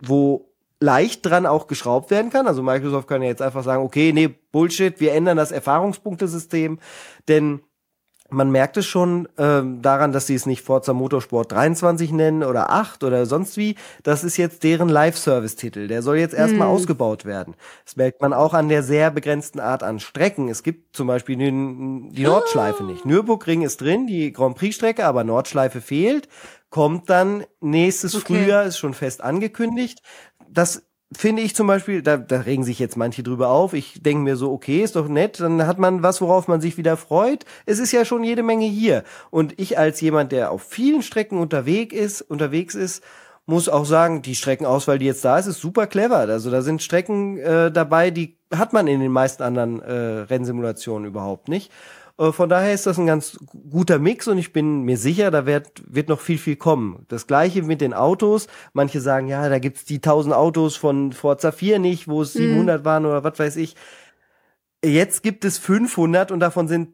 wo 0.00 0.52
leicht 0.80 1.24
dran 1.24 1.46
auch 1.46 1.66
geschraubt 1.66 2.10
werden 2.10 2.30
kann. 2.30 2.46
Also 2.46 2.62
Microsoft 2.62 3.08
kann 3.08 3.22
ja 3.22 3.28
jetzt 3.28 3.42
einfach 3.42 3.64
sagen, 3.64 3.82
okay, 3.82 4.12
nee, 4.12 4.28
Bullshit, 4.28 5.00
wir 5.00 5.12
ändern 5.14 5.36
das 5.36 5.52
Erfahrungspunktesystem, 5.52 6.78
denn 7.28 7.60
man 8.30 8.50
merkt 8.50 8.76
es 8.76 8.86
schon 8.86 9.28
ähm, 9.38 9.82
daran, 9.82 10.12
dass 10.12 10.26
sie 10.26 10.34
es 10.34 10.46
nicht 10.46 10.62
Forza 10.62 10.92
Motorsport 10.92 11.52
23 11.52 12.12
nennen 12.12 12.42
oder 12.42 12.70
8 12.70 13.04
oder 13.04 13.26
sonst 13.26 13.56
wie. 13.56 13.76
Das 14.02 14.24
ist 14.24 14.36
jetzt 14.36 14.62
deren 14.62 14.88
Live-Service-Titel. 14.88 15.88
Der 15.88 16.02
soll 16.02 16.18
jetzt 16.18 16.34
erstmal 16.34 16.68
hm. 16.68 16.74
ausgebaut 16.74 17.24
werden. 17.24 17.54
Das 17.84 17.96
merkt 17.96 18.20
man 18.20 18.32
auch 18.32 18.54
an 18.54 18.68
der 18.68 18.82
sehr 18.82 19.10
begrenzten 19.10 19.60
Art 19.60 19.82
an 19.82 20.00
Strecken. 20.00 20.48
Es 20.48 20.62
gibt 20.62 20.96
zum 20.96 21.06
Beispiel 21.06 21.36
die, 21.36 22.14
die 22.14 22.24
Nordschleife 22.24 22.82
oh. 22.82 22.86
nicht. 22.86 23.06
Nürburgring 23.06 23.62
ist 23.62 23.80
drin, 23.80 24.06
die 24.06 24.32
Grand 24.32 24.56
Prix-Strecke, 24.56 25.04
aber 25.06 25.24
Nordschleife 25.24 25.80
fehlt. 25.80 26.28
Kommt 26.70 27.08
dann 27.08 27.44
nächstes 27.60 28.14
okay. 28.14 28.44
Frühjahr, 28.44 28.64
ist 28.64 28.78
schon 28.78 28.94
fest 28.94 29.22
angekündigt. 29.22 30.02
Das 30.48 30.82
finde 31.12 31.42
ich 31.42 31.54
zum 31.54 31.66
Beispiel, 31.66 32.02
da, 32.02 32.16
da 32.16 32.40
regen 32.40 32.64
sich 32.64 32.78
jetzt 32.78 32.96
manche 32.96 33.22
drüber 33.22 33.48
auf. 33.48 33.74
Ich 33.74 34.02
denke 34.02 34.22
mir 34.22 34.36
so, 34.36 34.50
okay, 34.52 34.82
ist 34.82 34.96
doch 34.96 35.08
nett, 35.08 35.40
dann 35.40 35.66
hat 35.66 35.78
man 35.78 36.02
was, 36.02 36.20
worauf 36.20 36.48
man 36.48 36.60
sich 36.60 36.76
wieder 36.78 36.96
freut. 36.96 37.44
Es 37.64 37.78
ist 37.78 37.92
ja 37.92 38.04
schon 38.04 38.24
jede 38.24 38.42
Menge 38.42 38.66
hier. 38.66 39.04
Und 39.30 39.58
ich 39.58 39.78
als 39.78 40.00
jemand, 40.00 40.32
der 40.32 40.50
auf 40.50 40.62
vielen 40.62 41.02
Strecken 41.02 41.38
unterwegs 41.38 41.94
ist, 41.94 42.22
unterwegs 42.22 42.74
ist, 42.74 43.02
muss 43.46 43.68
auch 43.68 43.84
sagen, 43.84 44.22
die 44.22 44.34
Streckenauswahl, 44.34 44.98
die 44.98 45.06
jetzt 45.06 45.24
da 45.24 45.38
ist, 45.38 45.46
ist 45.46 45.60
super 45.60 45.86
clever. 45.86 46.16
Also 46.16 46.50
da 46.50 46.62
sind 46.62 46.82
Strecken 46.82 47.38
äh, 47.38 47.70
dabei, 47.70 48.10
die 48.10 48.36
hat 48.52 48.72
man 48.72 48.88
in 48.88 49.00
den 49.00 49.12
meisten 49.12 49.44
anderen 49.44 49.80
äh, 49.80 49.92
Rennsimulationen 49.92 51.06
überhaupt 51.06 51.48
nicht. 51.48 51.70
Äh, 52.18 52.32
von 52.32 52.48
daher 52.48 52.72
ist 52.72 52.86
das 52.86 52.98
ein 52.98 53.06
ganz 53.06 53.38
guter 53.70 53.98
Mix 53.98 54.28
und 54.28 54.38
ich 54.38 54.52
bin 54.52 54.82
mir 54.82 54.96
sicher, 54.96 55.30
da 55.30 55.46
wird, 55.46 55.82
wird 55.86 56.08
noch 56.08 56.20
viel, 56.20 56.38
viel 56.38 56.56
kommen. 56.56 57.04
Das 57.08 57.26
gleiche 57.26 57.62
mit 57.62 57.80
den 57.80 57.94
Autos. 57.94 58.46
Manche 58.72 59.00
sagen, 59.00 59.28
ja, 59.28 59.48
da 59.48 59.58
gibt's 59.58 59.84
die 59.84 59.96
1000 59.96 60.34
Autos 60.34 60.76
von 60.76 61.12
Forza 61.12 61.52
4 61.52 61.78
nicht, 61.78 62.08
wo 62.08 62.22
es 62.22 62.32
700 62.32 62.80
mhm. 62.80 62.84
waren 62.84 63.06
oder 63.06 63.24
was 63.24 63.38
weiß 63.38 63.56
ich. 63.56 63.76
Jetzt 64.84 65.22
gibt 65.22 65.44
es 65.44 65.58
500 65.58 66.30
und 66.30 66.40
davon 66.40 66.68
sind 66.68 66.90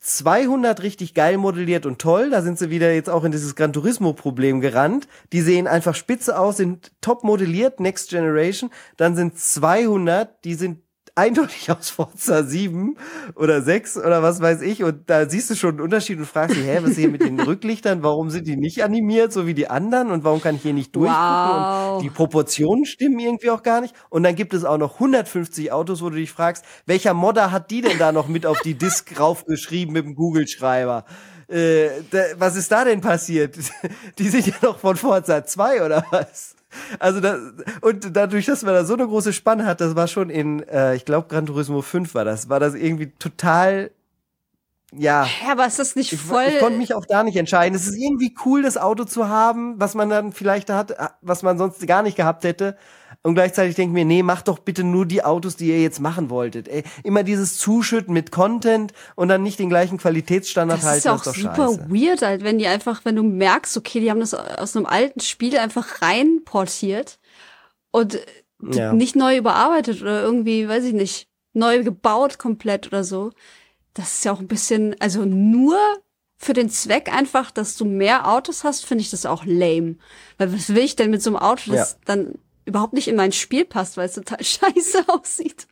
200 0.00 0.82
richtig 0.82 1.14
geil 1.14 1.38
modelliert 1.38 1.86
und 1.86 1.98
toll. 1.98 2.28
Da 2.28 2.42
sind 2.42 2.58
sie 2.58 2.68
wieder 2.68 2.92
jetzt 2.92 3.08
auch 3.08 3.24
in 3.24 3.32
dieses 3.32 3.54
Gran 3.56 3.72
Turismo-Problem 3.72 4.60
gerannt. 4.60 5.08
Die 5.32 5.40
sehen 5.40 5.66
einfach 5.66 5.94
spitze 5.94 6.38
aus, 6.38 6.58
sind 6.58 6.92
top 7.00 7.24
modelliert, 7.24 7.80
Next 7.80 8.10
Generation. 8.10 8.70
Dann 8.98 9.16
sind 9.16 9.38
200, 9.38 10.44
die 10.44 10.54
sind 10.54 10.83
eindeutig 11.14 11.70
aus 11.70 11.90
Forza 11.90 12.42
7 12.42 12.96
oder 13.36 13.62
6 13.62 13.98
oder 13.98 14.22
was 14.22 14.40
weiß 14.40 14.62
ich. 14.62 14.82
Und 14.82 15.08
da 15.08 15.28
siehst 15.28 15.50
du 15.50 15.54
schon 15.54 15.70
einen 15.70 15.80
Unterschied 15.80 16.18
und 16.18 16.26
fragst 16.26 16.56
dich, 16.56 16.64
hä, 16.64 16.78
was 16.82 16.90
ist 16.90 16.98
hier 16.98 17.10
mit 17.10 17.22
den 17.22 17.38
Rücklichtern? 17.40 18.02
Warum 18.02 18.30
sind 18.30 18.46
die 18.46 18.56
nicht 18.56 18.82
animiert, 18.82 19.32
so 19.32 19.46
wie 19.46 19.54
die 19.54 19.68
anderen? 19.68 20.10
Und 20.10 20.24
warum 20.24 20.40
kann 20.40 20.56
ich 20.56 20.62
hier 20.62 20.74
nicht 20.74 20.94
durchgucken? 20.94 21.22
Wow. 21.22 21.96
Und 21.96 22.02
die 22.02 22.10
Proportionen 22.10 22.84
stimmen 22.84 23.18
irgendwie 23.18 23.50
auch 23.50 23.62
gar 23.62 23.80
nicht. 23.80 23.94
Und 24.10 24.24
dann 24.24 24.34
gibt 24.34 24.54
es 24.54 24.64
auch 24.64 24.78
noch 24.78 24.94
150 24.94 25.72
Autos, 25.72 26.02
wo 26.02 26.10
du 26.10 26.16
dich 26.16 26.32
fragst, 26.32 26.64
welcher 26.86 27.14
Modder 27.14 27.52
hat 27.52 27.70
die 27.70 27.80
denn 27.80 27.98
da 27.98 28.12
noch 28.12 28.28
mit 28.28 28.46
auf 28.46 28.60
die 28.60 28.74
Disk 28.74 29.18
raufgeschrieben 29.18 29.92
mit 29.92 30.04
dem 30.04 30.14
Google-Schreiber? 30.14 31.04
Äh, 31.46 31.88
da, 32.10 32.24
was 32.38 32.56
ist 32.56 32.72
da 32.72 32.84
denn 32.84 33.00
passiert? 33.00 33.56
Die 34.18 34.28
sind 34.28 34.46
ja 34.46 34.54
noch 34.62 34.78
von 34.78 34.96
Forza 34.96 35.44
2 35.44 35.84
oder 35.84 36.04
was? 36.10 36.53
Also 36.98 37.20
da, 37.20 37.38
und 37.80 38.16
dadurch, 38.16 38.46
dass 38.46 38.62
man 38.62 38.74
da 38.74 38.84
so 38.84 38.94
eine 38.94 39.06
große 39.06 39.32
Spanne 39.32 39.66
hat, 39.66 39.80
das 39.80 39.96
war 39.96 40.08
schon 40.08 40.30
in, 40.30 40.62
äh, 40.68 40.94
ich 40.94 41.04
glaube, 41.04 41.28
Gran 41.28 41.46
Turismo 41.46 41.82
5 41.82 42.14
war 42.14 42.24
das, 42.24 42.48
war 42.48 42.60
das 42.60 42.74
irgendwie 42.74 43.12
total, 43.18 43.90
ja. 44.96 45.26
Ja, 45.44 45.52
aber 45.52 45.66
ist 45.66 45.78
das 45.78 45.96
nicht 45.96 46.12
Ich, 46.12 46.20
voll. 46.20 46.44
ich 46.48 46.58
konnte 46.60 46.78
mich 46.78 46.94
auch 46.94 47.04
da 47.06 47.22
nicht 47.24 47.36
entscheiden. 47.36 47.74
Es 47.74 47.86
ist 47.86 47.96
irgendwie 47.96 48.34
cool, 48.44 48.62
das 48.62 48.76
Auto 48.76 49.04
zu 49.04 49.28
haben, 49.28 49.74
was 49.78 49.94
man 49.94 50.08
dann 50.08 50.32
vielleicht 50.32 50.70
hat, 50.70 50.92
äh, 50.92 51.08
was 51.20 51.42
man 51.42 51.58
sonst 51.58 51.84
gar 51.86 52.02
nicht 52.02 52.16
gehabt 52.16 52.44
hätte. 52.44 52.76
Und 53.26 53.34
gleichzeitig 53.34 53.74
denke 53.74 53.92
ich 53.92 53.94
mir, 53.94 54.04
nee, 54.04 54.22
macht 54.22 54.48
doch 54.48 54.58
bitte 54.58 54.84
nur 54.84 55.06
die 55.06 55.24
Autos, 55.24 55.56
die 55.56 55.68
ihr 55.68 55.80
jetzt 55.80 55.98
machen 55.98 56.28
wolltet. 56.28 56.68
Ey, 56.68 56.84
immer 57.04 57.22
dieses 57.22 57.56
Zuschütten 57.56 58.12
mit 58.12 58.30
Content 58.30 58.92
und 59.14 59.28
dann 59.28 59.42
nicht 59.42 59.58
den 59.58 59.70
gleichen 59.70 59.96
Qualitätsstandard 59.96 60.80
das 60.80 60.86
halten, 60.86 60.98
ist 60.98 61.04
ja 61.06 61.12
auch 61.12 61.16
ist 61.16 61.26
doch 61.28 61.34
super 61.34 61.68
scheiße. 61.72 61.86
weird, 61.88 62.20
halt, 62.20 62.44
wenn 62.44 62.58
die 62.58 62.66
einfach, 62.66 63.06
wenn 63.06 63.16
du 63.16 63.22
merkst, 63.22 63.78
okay, 63.78 64.00
die 64.00 64.10
haben 64.10 64.20
das 64.20 64.34
aus 64.34 64.76
einem 64.76 64.84
alten 64.84 65.20
Spiel 65.20 65.56
einfach 65.56 66.02
reinportiert 66.02 67.18
und 67.90 68.20
Ja. 68.62 68.92
nicht 68.92 69.16
neu 69.16 69.38
überarbeitet 69.38 70.02
oder 70.02 70.22
irgendwie, 70.22 70.68
weiß 70.68 70.84
ich 70.84 70.92
nicht, 70.92 71.26
neu 71.54 71.82
gebaut 71.82 72.36
komplett 72.38 72.88
oder 72.88 73.04
so. 73.04 73.32
Das 73.94 74.12
ist 74.16 74.24
ja 74.26 74.32
auch 74.32 74.40
ein 74.40 74.48
bisschen, 74.48 74.96
also 75.00 75.24
nur 75.24 75.78
für 76.36 76.52
den 76.52 76.68
Zweck 76.68 77.10
einfach, 77.10 77.50
dass 77.50 77.76
du 77.76 77.86
mehr 77.86 78.28
Autos 78.28 78.64
hast, 78.64 78.84
finde 78.84 79.00
ich 79.00 79.10
das 79.10 79.24
auch 79.24 79.44
lame. 79.46 79.96
Weil 80.36 80.52
was 80.52 80.68
will 80.74 80.84
ich 80.84 80.94
denn 80.94 81.10
mit 81.10 81.22
so 81.22 81.30
einem 81.30 81.38
Auto, 81.38 81.70
das 81.70 81.92
Ja. 81.92 81.98
dann 82.04 82.34
überhaupt 82.64 82.92
nicht 82.92 83.08
in 83.08 83.16
mein 83.16 83.32
Spiel 83.32 83.64
passt, 83.64 83.96
weil 83.96 84.06
es 84.06 84.14
total 84.14 84.38
scheiße 84.44 85.04
aussieht. 85.08 85.66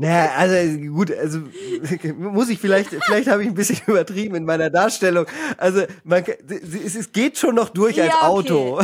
Naja, 0.00 0.30
also 0.36 0.78
gut, 0.90 1.10
also 1.10 1.40
muss 2.18 2.48
ich 2.50 2.60
vielleicht, 2.60 2.90
vielleicht 2.90 3.28
habe 3.28 3.42
ich 3.42 3.48
ein 3.48 3.54
bisschen 3.54 3.80
übertrieben 3.88 4.36
in 4.36 4.44
meiner 4.44 4.70
Darstellung. 4.70 5.26
Also 5.56 5.82
man, 6.04 6.24
es, 6.48 6.94
es 6.94 7.12
geht 7.12 7.36
schon 7.36 7.56
noch 7.56 7.70
durch 7.70 8.00
als 8.00 8.10
Ja, 8.12 8.28
okay. 8.30 8.52
Auto. 8.52 8.80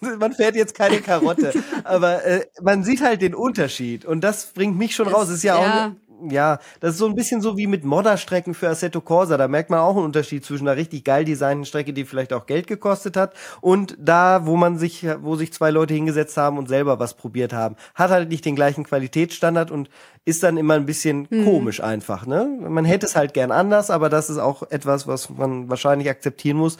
Man 0.00 0.32
fährt 0.34 0.56
jetzt 0.56 0.74
keine 0.74 1.00
Karotte, 1.00 1.54
aber 1.84 2.22
äh, 2.24 2.44
man 2.60 2.84
sieht 2.84 3.00
halt 3.00 3.22
den 3.22 3.34
Unterschied 3.34 4.04
und 4.04 4.20
das 4.22 4.52
bringt 4.52 4.76
mich 4.76 4.94
schon 4.94 5.06
Es- 5.08 5.14
raus. 5.14 5.28
Es 5.28 5.36
ist 5.36 5.42
ja, 5.44 5.58
ja. 5.58 5.86
auch, 5.86 6.05
ja, 6.28 6.58
das 6.80 6.92
ist 6.92 6.98
so 6.98 7.06
ein 7.06 7.14
bisschen 7.14 7.40
so 7.40 7.56
wie 7.56 7.66
mit 7.66 7.84
Modderstrecken 7.84 8.54
für 8.54 8.68
Assetto 8.68 9.00
Corsa. 9.00 9.36
Da 9.36 9.48
merkt 9.48 9.70
man 9.70 9.80
auch 9.80 9.96
einen 9.96 10.04
Unterschied 10.04 10.44
zwischen 10.44 10.66
einer 10.68 10.76
richtig 10.76 11.04
geil 11.04 11.24
designten 11.24 11.64
Strecke, 11.64 11.92
die 11.92 12.04
vielleicht 12.04 12.32
auch 12.32 12.46
Geld 12.46 12.66
gekostet 12.66 13.16
hat, 13.16 13.34
und 13.60 13.96
da, 13.98 14.46
wo 14.46 14.56
man 14.56 14.78
sich, 14.78 15.06
wo 15.22 15.36
sich 15.36 15.52
zwei 15.52 15.70
Leute 15.70 15.94
hingesetzt 15.94 16.36
haben 16.36 16.58
und 16.58 16.68
selber 16.68 16.98
was 16.98 17.14
probiert 17.14 17.52
haben. 17.52 17.76
Hat 17.94 18.10
halt 18.10 18.28
nicht 18.28 18.44
den 18.44 18.56
gleichen 18.56 18.84
Qualitätsstandard 18.84 19.70
und 19.70 19.90
ist 20.24 20.42
dann 20.42 20.56
immer 20.56 20.74
ein 20.74 20.86
bisschen 20.86 21.26
Mhm. 21.30 21.44
komisch 21.44 21.80
einfach. 21.82 22.26
Ne? 22.26 22.46
Man 22.68 22.84
hätte 22.84 23.06
es 23.06 23.14
halt 23.16 23.34
gern 23.34 23.52
anders, 23.52 23.90
aber 23.90 24.08
das 24.08 24.30
ist 24.30 24.38
auch 24.38 24.62
etwas, 24.70 25.06
was 25.06 25.30
man 25.30 25.68
wahrscheinlich 25.68 26.08
akzeptieren 26.10 26.56
muss, 26.56 26.76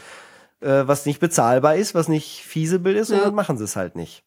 äh, 0.60 0.82
was 0.86 1.06
nicht 1.06 1.20
bezahlbar 1.20 1.76
ist, 1.76 1.94
was 1.94 2.08
nicht 2.08 2.42
feasible 2.44 2.92
ist, 2.94 3.10
und 3.10 3.18
Ja. 3.18 3.24
dann 3.24 3.34
machen 3.34 3.56
sie 3.58 3.64
es 3.64 3.76
halt 3.76 3.94
nicht. 3.96 4.22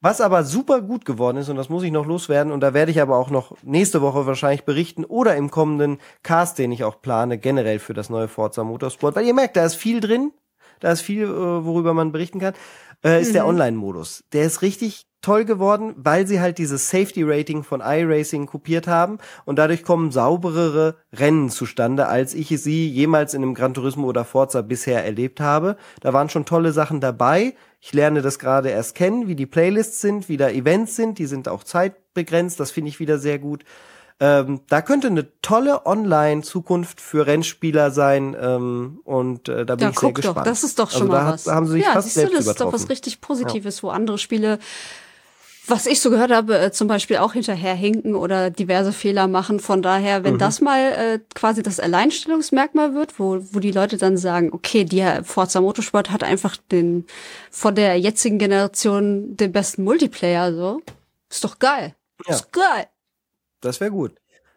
Was 0.00 0.20
aber 0.20 0.44
super 0.44 0.80
gut 0.80 1.04
geworden 1.04 1.38
ist, 1.38 1.48
und 1.48 1.56
das 1.56 1.68
muss 1.68 1.82
ich 1.82 1.90
noch 1.90 2.06
loswerden, 2.06 2.52
und 2.52 2.60
da 2.60 2.72
werde 2.74 2.92
ich 2.92 3.00
aber 3.00 3.16
auch 3.16 3.30
noch 3.30 3.56
nächste 3.62 4.00
Woche 4.00 4.26
wahrscheinlich 4.26 4.64
berichten 4.64 5.04
oder 5.04 5.34
im 5.36 5.50
kommenden 5.50 5.98
Cast, 6.22 6.58
den 6.58 6.70
ich 6.70 6.84
auch 6.84 7.00
plane, 7.00 7.38
generell 7.38 7.78
für 7.78 7.94
das 7.94 8.10
neue 8.10 8.28
Forza 8.28 8.62
Motorsport, 8.64 9.16
weil 9.16 9.26
ihr 9.26 9.34
merkt, 9.34 9.56
da 9.56 9.64
ist 9.64 9.74
viel 9.74 10.00
drin, 10.00 10.32
da 10.80 10.92
ist 10.92 11.00
viel, 11.00 11.24
äh, 11.24 11.28
worüber 11.64 11.94
man 11.94 12.12
berichten 12.12 12.38
kann, 12.38 12.54
äh, 13.04 13.20
ist 13.20 13.34
der 13.34 13.42
Mhm. 13.42 13.50
Online-Modus. 13.50 14.24
Der 14.32 14.44
ist 14.44 14.62
richtig 14.62 15.07
toll 15.20 15.44
geworden, 15.44 15.94
weil 15.96 16.26
sie 16.26 16.40
halt 16.40 16.58
dieses 16.58 16.90
Safety-Rating 16.90 17.64
von 17.64 17.80
iRacing 17.80 18.46
kopiert 18.46 18.86
haben 18.86 19.18
und 19.44 19.58
dadurch 19.58 19.82
kommen 19.82 20.10
sauberere 20.12 20.96
Rennen 21.12 21.50
zustande, 21.50 22.06
als 22.06 22.34
ich 22.34 22.48
sie 22.60 22.88
jemals 22.88 23.34
in 23.34 23.42
einem 23.42 23.54
Gran 23.54 23.74
Turismo 23.74 24.06
oder 24.06 24.24
Forza 24.24 24.62
bisher 24.62 25.04
erlebt 25.04 25.40
habe. 25.40 25.76
Da 26.00 26.12
waren 26.12 26.28
schon 26.28 26.44
tolle 26.44 26.72
Sachen 26.72 27.00
dabei. 27.00 27.54
Ich 27.80 27.92
lerne 27.92 28.22
das 28.22 28.38
gerade 28.38 28.70
erst 28.70 28.94
kennen, 28.94 29.26
wie 29.28 29.34
die 29.36 29.46
Playlists 29.46 30.00
sind, 30.00 30.28
wie 30.28 30.36
da 30.36 30.48
Events 30.50 30.96
sind. 30.96 31.18
Die 31.18 31.26
sind 31.26 31.48
auch 31.48 31.64
zeitbegrenzt. 31.64 32.58
Das 32.60 32.70
finde 32.70 32.88
ich 32.90 33.00
wieder 33.00 33.18
sehr 33.18 33.38
gut. 33.38 33.64
Ähm, 34.20 34.62
da 34.68 34.82
könnte 34.82 35.06
eine 35.06 35.28
tolle 35.42 35.86
Online-Zukunft 35.86 37.00
für 37.00 37.26
Rennspieler 37.28 37.92
sein 37.92 38.36
ähm, 38.40 38.98
und 39.04 39.48
äh, 39.48 39.64
da 39.64 39.76
bin 39.76 39.84
Ja, 39.84 39.90
ich 39.90 39.98
sehr 40.00 40.12
gespannt. 40.12 40.38
doch, 40.38 40.42
das 40.42 40.64
ist 40.64 40.78
doch 40.80 40.90
schon 40.90 41.02
also 41.02 41.12
mal 41.12 41.24
da 41.24 41.32
was. 41.34 41.46
haben 41.46 41.66
sie 41.66 41.72
sich 41.74 41.84
ja, 41.84 41.92
fast 41.92 42.14
siehst 42.14 42.26
du, 42.28 42.32
das 42.36 42.46
ist 42.48 42.60
doch 42.60 42.72
was 42.72 42.88
richtig 42.88 43.20
Positives, 43.20 43.80
wo 43.84 43.90
andere 43.90 44.18
Spiele, 44.18 44.58
was 45.70 45.86
ich 45.86 46.00
so 46.00 46.10
gehört 46.10 46.30
habe, 46.30 46.58
äh, 46.58 46.72
zum 46.72 46.88
Beispiel 46.88 47.18
auch 47.18 47.32
hinterherhinken 47.34 48.14
oder 48.14 48.50
diverse 48.50 48.92
Fehler 48.92 49.28
machen. 49.28 49.60
Von 49.60 49.82
daher, 49.82 50.20
Mhm. 50.20 50.24
wenn 50.24 50.38
das 50.38 50.60
mal 50.60 50.80
äh, 50.92 51.18
quasi 51.34 51.62
das 51.62 51.78
Alleinstellungsmerkmal 51.80 52.94
wird, 52.94 53.18
wo, 53.18 53.38
wo 53.52 53.60
die 53.60 53.70
Leute 53.72 53.96
dann 53.98 54.16
sagen, 54.16 54.50
okay, 54.52 54.84
der 54.84 55.24
Forza 55.24 55.60
Motorsport 55.60 56.10
hat 56.10 56.22
einfach 56.24 56.56
den 56.70 57.06
von 57.50 57.74
der 57.74 57.98
jetzigen 57.98 58.38
Generation 58.38 59.36
den 59.36 59.52
besten 59.52 59.84
Multiplayer, 59.84 60.52
so. 60.54 60.80
Ist 61.30 61.44
doch 61.44 61.58
geil. 61.58 61.94
Ja. 62.26 62.34
Ist 62.34 62.52
geil. 62.52 62.86
Das 63.60 63.80
wäre 63.80 63.90
gut. 63.90 64.12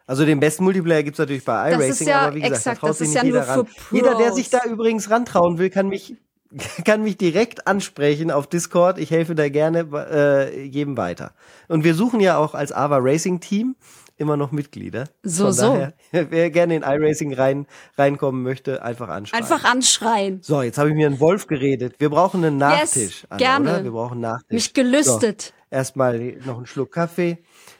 Also 0.06 0.24
den 0.24 0.40
besten 0.40 0.64
Multiplayer 0.64 1.02
gibt's 1.04 1.18
natürlich 1.18 1.44
bei 1.44 1.70
iRacing, 1.72 2.08
ja 2.08 2.22
aber 2.22 2.34
wie 2.34 2.40
gesagt, 2.40 2.56
exakt, 2.56 2.76
da 2.76 2.80
traut 2.80 2.90
das 2.90 2.98
sich 2.98 3.08
ist 3.08 3.14
nicht 3.14 3.22
ja 3.24 3.28
nur 3.30 3.40
jeder 3.40 3.56
ran. 3.56 3.66
Jeder, 3.92 4.14
der 4.16 4.32
sich 4.32 4.50
da 4.50 4.64
übrigens 4.64 5.10
rantrauen 5.10 5.58
will, 5.58 5.70
kann 5.70 5.88
mich 5.88 6.16
kann 6.84 7.02
mich 7.02 7.16
direkt 7.16 7.66
ansprechen 7.66 8.30
auf 8.30 8.46
Discord. 8.46 8.98
Ich 8.98 9.10
helfe 9.10 9.34
da 9.34 9.48
gerne 9.48 9.86
äh, 10.10 10.64
jedem 10.64 10.96
weiter. 10.96 11.32
Und 11.68 11.84
wir 11.84 11.94
suchen 11.94 12.20
ja 12.20 12.36
auch 12.36 12.54
als 12.54 12.72
Ava 12.72 12.98
Racing 13.00 13.40
Team 13.40 13.76
immer 14.18 14.36
noch 14.36 14.52
Mitglieder. 14.52 15.04
So, 15.22 15.44
Von 15.46 15.52
so. 15.52 15.62
Daher, 15.74 15.92
wer 16.30 16.50
gerne 16.50 16.76
in 16.76 16.82
iRacing 16.82 17.34
rein 17.34 17.66
reinkommen 17.96 18.42
möchte, 18.42 18.82
einfach 18.82 19.08
anschreiben. 19.08 19.44
Einfach 19.44 19.64
anschreien. 19.64 20.38
So, 20.42 20.62
jetzt 20.62 20.78
habe 20.78 20.90
ich 20.90 20.94
mir 20.94 21.06
einen 21.06 21.18
Wolf 21.20 21.46
geredet. 21.46 21.94
Wir 21.98 22.10
brauchen 22.10 22.44
einen 22.44 22.60
Yes, 22.60 22.94
Nachtisch. 22.96 23.26
Anna, 23.28 23.38
gerne. 23.38 23.70
Oder? 23.74 23.84
Wir 23.84 23.90
brauchen 23.90 24.12
einen 24.12 24.20
Nachtisch. 24.20 24.50
Mich 24.50 24.74
gelüstet. 24.74 25.42
So, 25.42 25.52
erstmal 25.76 26.18
noch 26.44 26.58
einen 26.58 26.66
Schluck 26.66 26.92
Kaffee. 26.92 27.38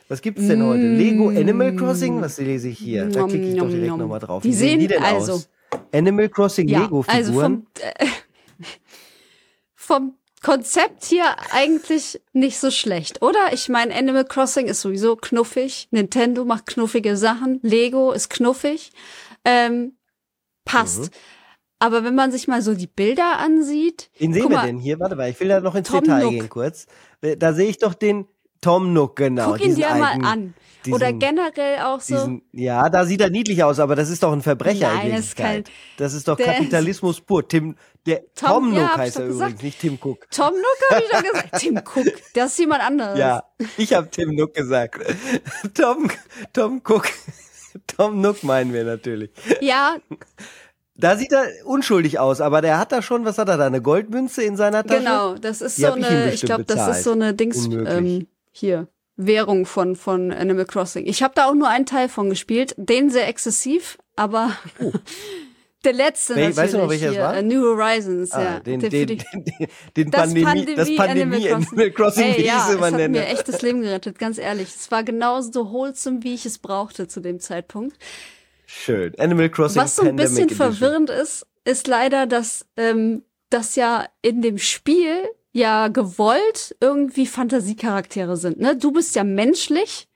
Was 0.08 0.20
gibt's 0.20 0.46
denn 0.46 0.62
heute? 0.62 0.82
Lego 0.82 1.28
Animal 1.28 1.74
Crossing? 1.76 2.20
Was 2.20 2.38
lese 2.38 2.68
ich 2.68 2.78
hier? 2.78 3.06
Da 3.06 3.24
klicke 3.26 3.46
ich 3.46 3.54
doch 3.56 3.62
nom, 3.64 3.70
direkt 3.70 3.88
nom. 3.90 3.98
nochmal 4.00 4.20
drauf. 4.20 4.42
Die 4.42 4.48
Wie 4.48 4.52
sehen 4.52 4.80
die 4.80 4.88
denn 4.88 5.02
also- 5.02 5.34
aus? 5.34 5.48
Animal 5.90 6.28
Crossing 6.28 6.68
Ja, 6.68 6.80
Lego-Figuren? 6.82 7.16
also 7.16 7.40
vom, 7.40 7.66
äh, 7.80 8.06
vom 9.82 10.14
Konzept 10.42 11.04
hier 11.04 11.24
eigentlich 11.52 12.20
nicht 12.32 12.58
so 12.58 12.70
schlecht, 12.70 13.22
oder? 13.22 13.52
Ich 13.52 13.68
meine, 13.68 13.94
Animal 13.94 14.24
Crossing 14.24 14.66
ist 14.66 14.80
sowieso 14.80 15.16
knuffig. 15.16 15.88
Nintendo 15.90 16.44
macht 16.44 16.66
knuffige 16.66 17.16
Sachen. 17.16 17.60
Lego 17.62 18.12
ist 18.12 18.28
knuffig. 18.28 18.90
Ähm, 19.44 19.96
passt. 20.64 21.02
Mhm. 21.04 21.10
Aber 21.78 22.04
wenn 22.04 22.14
man 22.14 22.30
sich 22.30 22.46
mal 22.46 22.62
so 22.62 22.74
die 22.74 22.86
Bilder 22.86 23.38
ansieht, 23.38 24.10
Wen 24.18 24.32
sehen 24.32 24.44
wir 24.44 24.56
mal, 24.56 24.66
denn 24.66 24.78
hier? 24.78 25.00
Warte 25.00 25.16
mal, 25.16 25.30
ich 25.30 25.38
will 25.40 25.48
da 25.48 25.60
noch 25.60 25.74
ins 25.74 25.88
Tom 25.88 26.02
Detail 26.04 26.22
Nook. 26.22 26.30
gehen 26.32 26.48
kurz. 26.48 26.86
Da 27.38 27.52
sehe 27.52 27.68
ich 27.68 27.78
doch 27.78 27.94
den 27.94 28.26
Tom 28.62 28.94
Nook, 28.94 29.16
genau. 29.16 29.50
guck 29.52 29.60
ihn 29.60 29.74
dir 29.74 29.90
mal 29.90 30.18
an. 30.24 30.54
diesen- 30.86 30.94
Oder 30.94 31.12
generell 31.12 31.80
auch 31.80 32.00
so. 32.00 32.14
Diesen, 32.14 32.42
ja, 32.52 32.88
da 32.88 33.04
sieht 33.04 33.20
er 33.20 33.28
niedlich 33.30 33.62
aus, 33.62 33.78
aber 33.78 33.94
das 33.94 34.08
ist 34.08 34.22
doch 34.22 34.32
ein 34.32 34.40
Verbrecher 34.42 34.92
Nein, 34.94 35.08
in 35.08 35.12
das 35.16 35.20
ist 35.26 35.38
Wirklichkeit. 35.38 35.64
kein- 35.66 35.74
Das 35.98 36.14
ist 36.14 36.26
doch 36.26 36.36
der 36.36 36.46
ist- 36.46 36.52
Kapitalismus 36.54 37.20
pur. 37.20 37.46
Tim, 37.46 37.76
der 38.06 38.22
Tom- 38.34 38.48
Tom, 38.48 38.72
ja, 38.74 38.80
Nook 38.80 38.90
ich 38.92 38.98
heißt 38.98 39.16
er 39.18 39.26
gesagt. 39.26 39.50
übrigens, 39.52 39.62
nicht 39.62 39.80
Tim 39.80 39.98
Cook. 40.02 40.26
Tom 40.30 40.54
Nook 40.54 40.90
habe 40.90 41.02
ich 41.04 41.10
doch 41.10 41.22
gesagt. 41.22 41.58
Tim 41.60 41.76
Cook, 41.78 42.12
das 42.34 42.50
ist 42.52 42.58
jemand 42.58 42.82
anderes. 42.82 43.18
Ja, 43.18 43.42
ich 43.76 43.92
habe 43.94 44.08
Tim 44.10 44.34
Nook 44.34 44.54
gesagt. 44.54 44.96
Tom, 45.74 46.08
Tom 46.52 46.80
Cook. 46.88 47.08
Tom 47.86 48.20
Nook 48.20 48.42
meinen 48.42 48.72
wir 48.72 48.84
natürlich. 48.84 49.30
ja 49.60 49.96
Da 50.94 51.16
sieht 51.16 51.32
er 51.32 51.46
unschuldig 51.64 52.18
aus, 52.18 52.40
aber 52.40 52.60
der 52.60 52.78
hat 52.78 52.92
da 52.92 53.00
schon, 53.02 53.24
was 53.24 53.38
hat 53.38 53.48
er 53.48 53.56
da, 53.56 53.66
eine 53.66 53.80
Goldmünze 53.80 54.42
in 54.42 54.56
seiner 54.56 54.84
Tasche? 54.84 54.98
Genau, 55.00 55.34
das 55.34 55.62
ist 55.62 55.78
Die 55.78 55.82
so 55.82 55.96
ich 55.96 56.04
eine, 56.06 56.32
ich 56.34 56.42
glaube, 56.42 56.64
das 56.64 56.98
ist 56.98 57.04
so 57.04 57.12
eine 57.12 57.32
Dings 57.34 57.66
Unmöglich. 57.66 57.96
ähm, 57.96 58.26
hier 58.52 58.88
Währung 59.16 59.66
von 59.66 59.96
von 59.96 60.30
Animal 60.32 60.64
Crossing. 60.64 61.06
Ich 61.06 61.22
habe 61.22 61.34
da 61.34 61.48
auch 61.48 61.54
nur 61.54 61.68
einen 61.68 61.86
Teil 61.86 62.08
von 62.08 62.30
gespielt, 62.30 62.74
den 62.78 63.10
sehr 63.10 63.28
exzessiv, 63.28 63.98
aber 64.16 64.56
der 65.84 65.92
letzte 65.92 66.34
Oh. 66.34 66.36
Wel- 66.36 66.40
natürlich 66.40 66.56
weißt 66.56 66.74
du 66.74 66.78
noch, 66.78 66.88
welcher 66.90 67.06
es 67.08 67.12
hier, 67.14 67.22
war? 67.22 67.36
äh, 67.36 67.42
New 67.42 67.60
Horizons, 67.62 68.30
Ah, 68.32 68.42
ja. 68.42 68.60
den, 68.60 68.80
den, 68.80 68.90
den, 68.90 69.18
den 69.96 70.10
das 70.10 70.20
Pandemie, 70.20 70.44
Pandemie, 70.44 70.74
das 70.76 70.96
Pandemie 70.96 71.50
Animal 71.50 71.90
Crossing, 71.90 72.24
Ey, 72.24 72.38
wie 72.38 72.46
ja, 72.46 72.68
es 72.72 72.80
hat 72.80 73.10
mir 73.10 73.26
echt 73.26 73.48
das 73.48 73.62
Leben 73.62 73.82
gerettet, 73.82 74.18
ganz 74.18 74.38
ehrlich. 74.38 74.68
Es 74.68 74.90
war 74.90 75.02
genauso 75.02 75.70
wholesome, 75.72 76.22
wie 76.22 76.34
ich 76.34 76.46
es 76.46 76.58
brauchte 76.58 77.08
zu 77.08 77.20
dem 77.20 77.40
Zeitpunkt. 77.40 77.96
Schön. 78.66 79.12
Animal 79.18 79.50
Crossing 79.50 79.82
Was 79.82 79.96
so 79.96 80.02
ein 80.02 80.08
Pandemic 80.16 80.30
bisschen 80.30 80.44
Edition. 80.46 80.72
verwirrend 80.72 81.10
ist, 81.10 81.46
ist 81.64 81.86
leider, 81.86 82.26
dass 82.26 82.64
ähm, 82.76 83.22
das 83.50 83.76
ja 83.76 84.06
in 84.22 84.40
dem 84.40 84.56
Spiel 84.58 85.28
ja 85.52 85.88
gewollt 85.88 86.74
irgendwie 86.80 87.26
Fantasiecharaktere 87.26 88.36
sind. 88.36 88.58
Ne? 88.58 88.76
Du 88.76 88.92
bist 88.92 89.14
ja 89.14 89.24
menschlich 89.24 90.08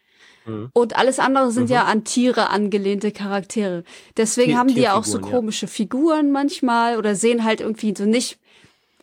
Mhm. 0.47 0.71
Und 0.73 0.97
alles 0.97 1.19
andere 1.19 1.51
sind 1.51 1.65
mhm. 1.65 1.73
ja 1.75 1.85
an 1.85 2.05
Tiere 2.05 2.51
angelehnte 2.51 3.13
Charaktere. 3.13 3.85
Deswegen 4.17 4.51
Tier, 4.51 4.59
haben 4.59 4.69
die 4.69 4.81
ja 4.81 4.95
auch 4.95 5.05
so 5.05 5.19
komische 5.19 5.67
ja. 5.67 5.73
Figuren 5.73 6.31
manchmal 6.31 6.97
oder 6.99 7.15
sehen 7.15 7.45
halt 7.45 7.61
irgendwie 7.61 7.95
so 7.97 8.05
nicht. 8.05 8.39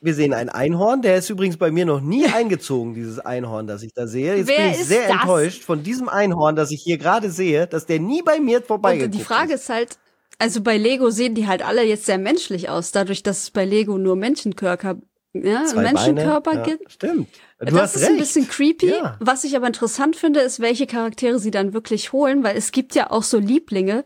Wir 0.01 0.13
sehen 0.13 0.33
ein 0.33 0.49
Einhorn, 0.49 1.01
der 1.01 1.17
ist 1.17 1.29
übrigens 1.29 1.57
bei 1.57 1.71
mir 1.71 1.85
noch 1.85 2.01
nie 2.01 2.25
eingezogen, 2.33 2.93
dieses 2.93 3.19
Einhorn, 3.19 3.67
das 3.67 3.83
ich 3.83 3.93
da 3.93 4.07
sehe. 4.07 4.35
Jetzt 4.35 4.47
Wer 4.47 4.57
bin 4.57 4.71
ich 4.71 4.85
sehr 4.85 5.07
das? 5.07 5.11
enttäuscht 5.11 5.63
von 5.63 5.83
diesem 5.83 6.09
Einhorn, 6.09 6.55
das 6.55 6.71
ich 6.71 6.81
hier 6.81 6.97
gerade 6.97 7.29
sehe, 7.29 7.67
dass 7.67 7.85
der 7.85 7.99
nie 7.99 8.21
bei 8.21 8.39
mir 8.39 8.61
vorbeigekommen 8.61 9.11
ist. 9.11 9.15
Und 9.15 9.21
die 9.21 9.25
Frage 9.25 9.53
ist 9.53 9.69
halt, 9.69 9.97
also 10.39 10.61
bei 10.61 10.77
Lego 10.77 11.09
sehen 11.09 11.35
die 11.35 11.47
halt 11.47 11.65
alle 11.65 11.83
jetzt 11.83 12.05
sehr 12.05 12.17
menschlich 12.17 12.69
aus, 12.69 12.91
dadurch, 12.91 13.23
dass 13.23 13.43
es 13.43 13.51
bei 13.51 13.65
Lego 13.65 13.97
nur 13.97 14.15
Menschenkörper, 14.15 14.97
ja, 15.33 15.63
Menschenkörper 15.75 16.53
ja, 16.55 16.63
gibt. 16.63 16.91
Stimmt. 16.91 17.27
Du 17.59 17.75
das 17.75 17.95
ist 17.95 18.01
recht. 18.01 18.11
ein 18.11 18.17
bisschen 18.17 18.47
creepy. 18.47 18.89
Ja. 18.89 19.17
Was 19.19 19.43
ich 19.43 19.55
aber 19.55 19.67
interessant 19.67 20.15
finde, 20.15 20.41
ist, 20.41 20.59
welche 20.59 20.85
Charaktere 20.85 21.39
sie 21.39 21.51
dann 21.51 21.73
wirklich 21.73 22.13
holen, 22.13 22.43
weil 22.43 22.57
es 22.57 22.71
gibt 22.71 22.93
ja 22.93 23.09
auch 23.09 23.23
so 23.23 23.39
Lieblinge, 23.39 24.03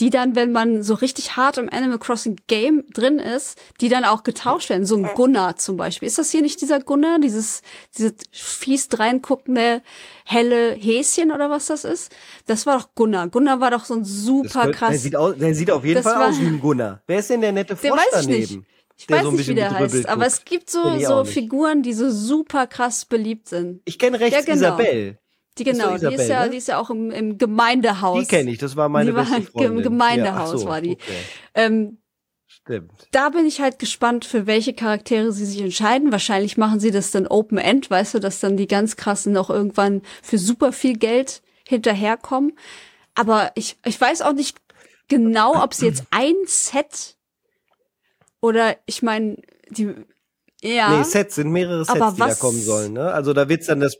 die 0.00 0.10
dann, 0.10 0.34
wenn 0.34 0.50
man 0.50 0.82
so 0.82 0.94
richtig 0.94 1.36
hart 1.36 1.56
im 1.56 1.68
Animal 1.72 1.98
Crossing 1.98 2.36
Game 2.48 2.84
drin 2.92 3.20
ist, 3.20 3.56
die 3.80 3.88
dann 3.88 4.04
auch 4.04 4.24
getauscht 4.24 4.68
werden. 4.68 4.86
So 4.86 4.96
ein 4.96 5.08
Gunnar 5.14 5.56
zum 5.56 5.76
Beispiel. 5.76 6.08
Ist 6.08 6.18
das 6.18 6.32
hier 6.32 6.42
nicht 6.42 6.60
dieser 6.60 6.80
Gunnar? 6.80 7.20
Dieses, 7.20 7.62
dieses 7.96 8.14
fies 8.32 8.88
reinguckende, 8.92 9.82
helle 10.24 10.72
Häschen 10.72 11.30
oder 11.30 11.48
was 11.48 11.66
das 11.66 11.84
ist? 11.84 12.10
Das 12.46 12.66
war 12.66 12.78
doch 12.78 12.94
Gunnar. 12.96 13.28
Gunnar 13.28 13.60
war 13.60 13.70
doch 13.70 13.84
so 13.84 13.94
ein 13.94 14.04
super 14.04 14.62
könnte, 14.62 14.78
krass. 14.78 14.90
Der 14.90 14.98
sieht, 14.98 15.16
aus, 15.16 15.36
der 15.36 15.54
sieht 15.54 15.70
auf 15.70 15.84
jeden 15.84 16.02
Fall 16.02 16.18
war, 16.18 16.28
aus 16.30 16.40
wie 16.40 16.46
ein 16.46 16.60
Gunnar. 16.60 17.00
Wer 17.06 17.20
ist 17.20 17.30
denn 17.30 17.40
der 17.40 17.52
nette 17.52 17.76
Frosch 17.76 17.82
der 17.82 17.92
weiß 17.92 18.20
ich 18.20 18.26
daneben? 18.26 18.54
Nicht. 18.56 18.73
Ich 18.96 19.10
weiß 19.10 19.24
so 19.24 19.30
nicht, 19.32 19.48
wie 19.48 19.54
der 19.54 19.72
heißt, 19.72 19.94
guckt. 19.94 20.08
aber 20.08 20.26
es 20.26 20.44
gibt 20.44 20.70
so, 20.70 20.98
so 21.00 21.24
Figuren, 21.24 21.82
die 21.82 21.92
so 21.92 22.10
super 22.10 22.66
krass 22.66 23.04
beliebt 23.04 23.48
sind. 23.48 23.82
Ich 23.84 23.98
kenne 23.98 24.20
rechts 24.20 24.46
ja, 24.46 24.54
genau. 24.54 24.76
Isabelle. 24.76 25.18
Die 25.58 25.64
genau, 25.64 25.94
ist 25.94 26.02
die 26.02 26.14
ist 26.14 26.28
ja, 26.28 26.44
ne? 26.44 26.50
die 26.50 26.56
ist 26.56 26.68
ja 26.68 26.78
auch 26.78 26.90
im, 26.90 27.10
im 27.12 27.38
Gemeindehaus. 27.38 28.20
Die 28.20 28.26
kenne 28.26 28.50
ich, 28.50 28.58
das 28.58 28.74
war 28.74 28.88
meine 28.88 29.10
die 29.10 29.16
beste 29.16 29.42
Freundin. 29.42 29.78
Im 29.78 29.82
Gemeindehaus 29.82 30.52
ja, 30.52 30.58
so, 30.58 30.66
war 30.66 30.80
die. 30.80 30.92
Okay. 30.92 31.12
Ähm, 31.54 31.98
Stimmt. 32.46 32.92
Da 33.12 33.28
bin 33.28 33.46
ich 33.46 33.60
halt 33.60 33.78
gespannt, 33.78 34.24
für 34.24 34.46
welche 34.46 34.74
Charaktere 34.74 35.32
sie 35.32 35.44
sich 35.44 35.60
entscheiden. 35.60 36.12
Wahrscheinlich 36.12 36.56
machen 36.56 36.80
sie 36.80 36.90
das 36.90 37.10
dann 37.10 37.26
Open 37.26 37.58
End, 37.58 37.90
weißt 37.90 38.14
du, 38.14 38.20
dass 38.20 38.40
dann 38.40 38.56
die 38.56 38.66
ganz 38.66 38.96
krassen 38.96 39.32
noch 39.32 39.50
irgendwann 39.50 40.02
für 40.22 40.38
super 40.38 40.72
viel 40.72 40.96
Geld 40.96 41.42
hinterherkommen. 41.68 42.58
Aber 43.14 43.52
ich, 43.54 43.76
ich 43.84 44.00
weiß 44.00 44.22
auch 44.22 44.32
nicht 44.32 44.58
genau, 45.08 45.62
ob 45.62 45.74
sie 45.74 45.86
jetzt 45.86 46.04
ein 46.10 46.34
Set 46.46 47.13
oder 48.44 48.76
ich 48.84 49.02
meine, 49.02 49.38
die 49.70 49.94
ja. 50.62 50.96
Nee, 50.96 51.04
Sets 51.04 51.34
sind 51.34 51.50
mehrere 51.50 51.84
Sets, 51.84 52.14
die 52.14 52.20
da 52.20 52.34
kommen 52.34 52.60
sollen. 52.60 52.92
Ne? 52.92 53.12
Also 53.12 53.32
da 53.32 53.48
wird's 53.48 53.66
dann 53.66 53.80
das, 53.80 53.98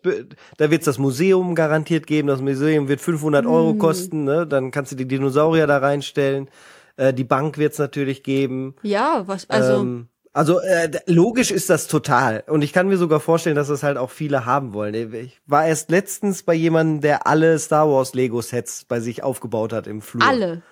da 0.56 0.70
wird's 0.70 0.84
das 0.84 0.98
Museum 0.98 1.54
garantiert 1.54 2.06
geben. 2.06 2.28
Das 2.28 2.40
Museum 2.40 2.88
wird 2.88 3.00
500 3.00 3.44
Euro 3.44 3.70
hm. 3.70 3.78
kosten. 3.78 4.24
Ne? 4.24 4.46
Dann 4.46 4.70
kannst 4.70 4.92
du 4.92 4.96
die 4.96 5.06
Dinosaurier 5.08 5.66
da 5.66 5.78
reinstellen. 5.78 6.48
Äh, 6.96 7.12
die 7.12 7.24
Bank 7.24 7.58
wird's 7.58 7.78
natürlich 7.78 8.22
geben. 8.22 8.76
Ja, 8.82 9.24
was 9.26 9.48
also. 9.50 9.80
Ähm, 9.80 10.08
also 10.32 10.60
äh, 10.60 10.90
logisch 11.06 11.50
ist 11.50 11.70
das 11.70 11.86
total. 11.86 12.44
Und 12.46 12.62
ich 12.62 12.72
kann 12.72 12.88
mir 12.88 12.96
sogar 12.96 13.20
vorstellen, 13.20 13.56
dass 13.56 13.68
das 13.68 13.82
halt 13.82 13.98
auch 13.98 14.10
viele 14.10 14.44
haben 14.46 14.74
wollen. 14.74 14.94
Ich 15.14 15.40
war 15.46 15.66
erst 15.66 15.90
letztens 15.90 16.42
bei 16.42 16.54
jemandem, 16.54 17.02
der 17.02 17.26
alle 17.26 17.58
Star 17.58 17.88
Wars 17.88 18.14
Lego 18.14 18.42
Sets 18.42 18.84
bei 18.84 19.00
sich 19.00 19.22
aufgebaut 19.22 19.72
hat 19.72 19.86
im 19.86 20.02
Flur. 20.02 20.26
Alle. 20.26 20.62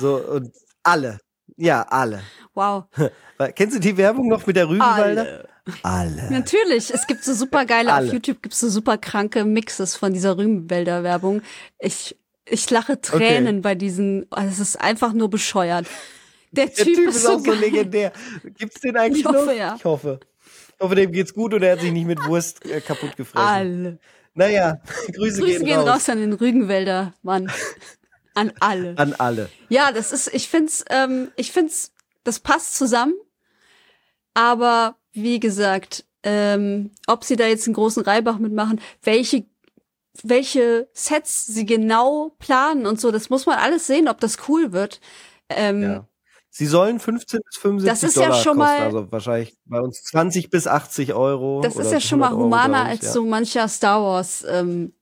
So 0.00 0.16
und 0.16 0.52
alle. 0.82 1.18
Ja, 1.56 1.82
alle. 1.82 2.22
Wow. 2.54 2.84
Kennst 3.54 3.76
du 3.76 3.80
die 3.80 3.96
Werbung 3.96 4.28
noch 4.28 4.46
mit 4.46 4.56
der 4.56 4.68
Rübenwalder? 4.68 5.22
Alle. 5.22 5.48
Alle. 5.82 6.30
Natürlich. 6.30 6.92
Es 6.92 7.06
gibt 7.06 7.24
so 7.24 7.32
super 7.32 7.64
geile, 7.64 7.96
auf 7.96 8.12
YouTube 8.12 8.42
gibt 8.42 8.54
es 8.54 8.60
so 8.60 8.68
super 8.68 8.98
kranke 8.98 9.44
Mixes 9.44 9.96
von 9.96 10.12
dieser 10.12 10.36
Rübenwälder 10.36 11.02
Werbung. 11.02 11.42
Ich, 11.78 12.16
ich 12.44 12.68
lache 12.70 13.00
Tränen 13.00 13.56
okay. 13.56 13.60
bei 13.60 13.74
diesen, 13.74 14.26
also 14.30 14.50
es 14.50 14.60
ist 14.60 14.80
einfach 14.80 15.12
nur 15.12 15.30
bescheuert. 15.30 15.86
Der, 16.52 16.66
der 16.66 16.74
Typ, 16.74 16.96
typ, 16.96 17.08
ist, 17.08 17.16
ist 17.16 17.26
auch 17.26 17.40
so 17.40 17.52
legendär. 17.52 18.12
Gibt's 18.58 18.80
den 18.80 18.96
eigentlich 18.96 19.24
ich 19.24 19.26
hoffe, 19.26 19.46
noch? 19.46 19.52
Ja. 19.52 19.74
Ich 19.76 19.84
hoffe. 19.84 20.20
Ich 20.76 20.80
hoffe, 20.80 20.94
dem 20.94 21.12
geht's 21.12 21.32
gut 21.32 21.54
und 21.54 21.62
er 21.62 21.72
hat 21.72 21.80
sich 21.80 21.92
nicht 21.92 22.06
mit 22.06 22.24
Wurst 22.26 22.64
äh, 22.66 22.80
kaputt 22.80 23.16
gefressen. 23.16 23.46
Alle. 23.46 23.98
Naja, 24.34 24.80
Grüße, 25.14 25.40
Grüße 25.40 25.58
gehen, 25.58 25.64
gehen 25.64 25.78
raus. 25.80 25.88
raus 25.88 26.08
an 26.08 26.18
den 26.18 26.32
Rügenwälder, 26.32 27.14
Mann. 27.22 27.50
An 28.34 28.52
alle. 28.60 28.98
An 28.98 29.14
alle. 29.14 29.48
Ja, 29.68 29.92
das 29.92 30.12
ist, 30.12 30.32
ich 30.34 30.48
find's, 30.48 30.84
ähm, 30.90 31.30
ich 31.36 31.52
find's, 31.52 31.92
das 32.24 32.40
passt 32.40 32.76
zusammen. 32.76 33.14
Aber 34.34 34.96
wie 35.12 35.38
gesagt, 35.38 36.04
ähm, 36.24 36.90
ob 37.06 37.24
sie 37.24 37.36
da 37.36 37.46
jetzt 37.46 37.66
einen 37.66 37.74
großen 37.74 38.02
Reibach 38.02 38.38
mitmachen, 38.38 38.80
welche 39.02 39.46
welche 40.22 40.88
Sets 40.92 41.46
sie 41.46 41.66
genau 41.66 42.36
planen 42.38 42.86
und 42.86 43.00
so, 43.00 43.10
das 43.10 43.30
muss 43.30 43.46
man 43.46 43.58
alles 43.58 43.86
sehen, 43.86 44.08
ob 44.08 44.20
das 44.20 44.48
cool 44.48 44.72
wird. 44.72 45.00
Ähm, 45.48 45.82
ja. 45.82 46.08
Sie 46.50 46.66
sollen 46.66 47.00
15 47.00 47.40
bis 47.44 47.58
75 47.58 47.90
das 47.90 48.08
ist 48.08 48.16
Dollar 48.16 48.28
ja 48.28 48.34
schon 48.36 48.58
kosten, 48.58 48.78
mal, 48.78 48.78
also 48.78 49.10
wahrscheinlich 49.10 49.56
bei 49.64 49.80
uns 49.80 50.04
20 50.04 50.50
bis 50.50 50.68
80 50.68 51.12
Euro. 51.14 51.62
Das 51.62 51.74
ist 51.74 51.90
ja 51.90 52.00
schon 52.00 52.20
mal 52.20 52.30
humaner 52.30 52.82
uns, 52.82 52.90
als 52.90 53.02
ja. 53.06 53.12
so 53.12 53.24
mancher 53.24 53.66
Star 53.66 54.00
Wars 54.00 54.46
ähm, 54.48 54.92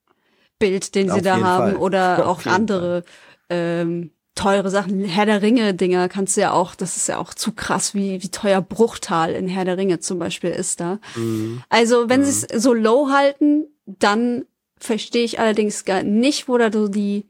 Bild, 0.63 0.95
den 0.95 1.09
sie 1.09 1.15
Auf 1.15 1.23
da 1.23 1.41
haben, 1.41 1.73
Fall. 1.73 1.77
oder 1.77 2.29
auch 2.29 2.47
andere 2.47 3.03
ähm, 3.51 4.13
teure 4.37 4.71
Sachen. 4.71 5.05
Herr 5.05 5.27
der 5.27 5.43
Ringe-Dinger 5.43 6.09
kannst 6.09 6.37
du 6.37 6.43
ja 6.43 6.53
auch, 6.53 6.77
das 6.77 6.97
ist 6.97 7.09
ja 7.09 7.19
auch 7.19 7.35
zu 7.35 7.51
krass, 7.51 7.95
wie, 7.95 8.23
wie 8.23 8.29
teuer 8.29 8.63
Bruchtal 8.63 9.33
in 9.33 9.49
Herr 9.49 9.65
der 9.65 9.77
Ringe 9.77 9.99
zum 9.99 10.21
Beispiel 10.21 10.51
ist 10.51 10.79
da. 10.79 11.01
Mhm. 11.17 11.65
Also, 11.69 12.09
wenn 12.09 12.21
mhm. 12.21 12.25
sie 12.27 12.47
es 12.47 12.63
so 12.63 12.73
low 12.73 13.11
halten, 13.11 13.67
dann 13.87 14.45
verstehe 14.79 15.25
ich 15.25 15.41
allerdings 15.41 15.85
gar 15.85 16.05
nicht, 16.05 16.49
wo 16.49 16.57
da 16.59 16.73
so 16.73 16.87
die, 16.87 17.27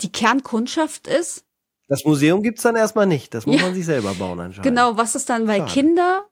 die 0.00 0.10
Kernkundschaft 0.10 1.06
ist. 1.06 1.44
Das 1.86 2.04
Museum 2.04 2.42
gibt's 2.42 2.62
dann 2.62 2.74
erstmal 2.74 3.06
nicht. 3.06 3.32
Das 3.32 3.46
muss 3.46 3.56
ja. 3.56 3.62
man 3.62 3.74
sich 3.74 3.86
selber 3.86 4.14
bauen 4.14 4.40
anscheinend. 4.40 4.64
Genau, 4.64 4.96
was 4.96 5.14
ist 5.14 5.28
dann, 5.28 5.46
weil 5.46 5.60
Schade. 5.60 5.72
Kinder 5.72 6.24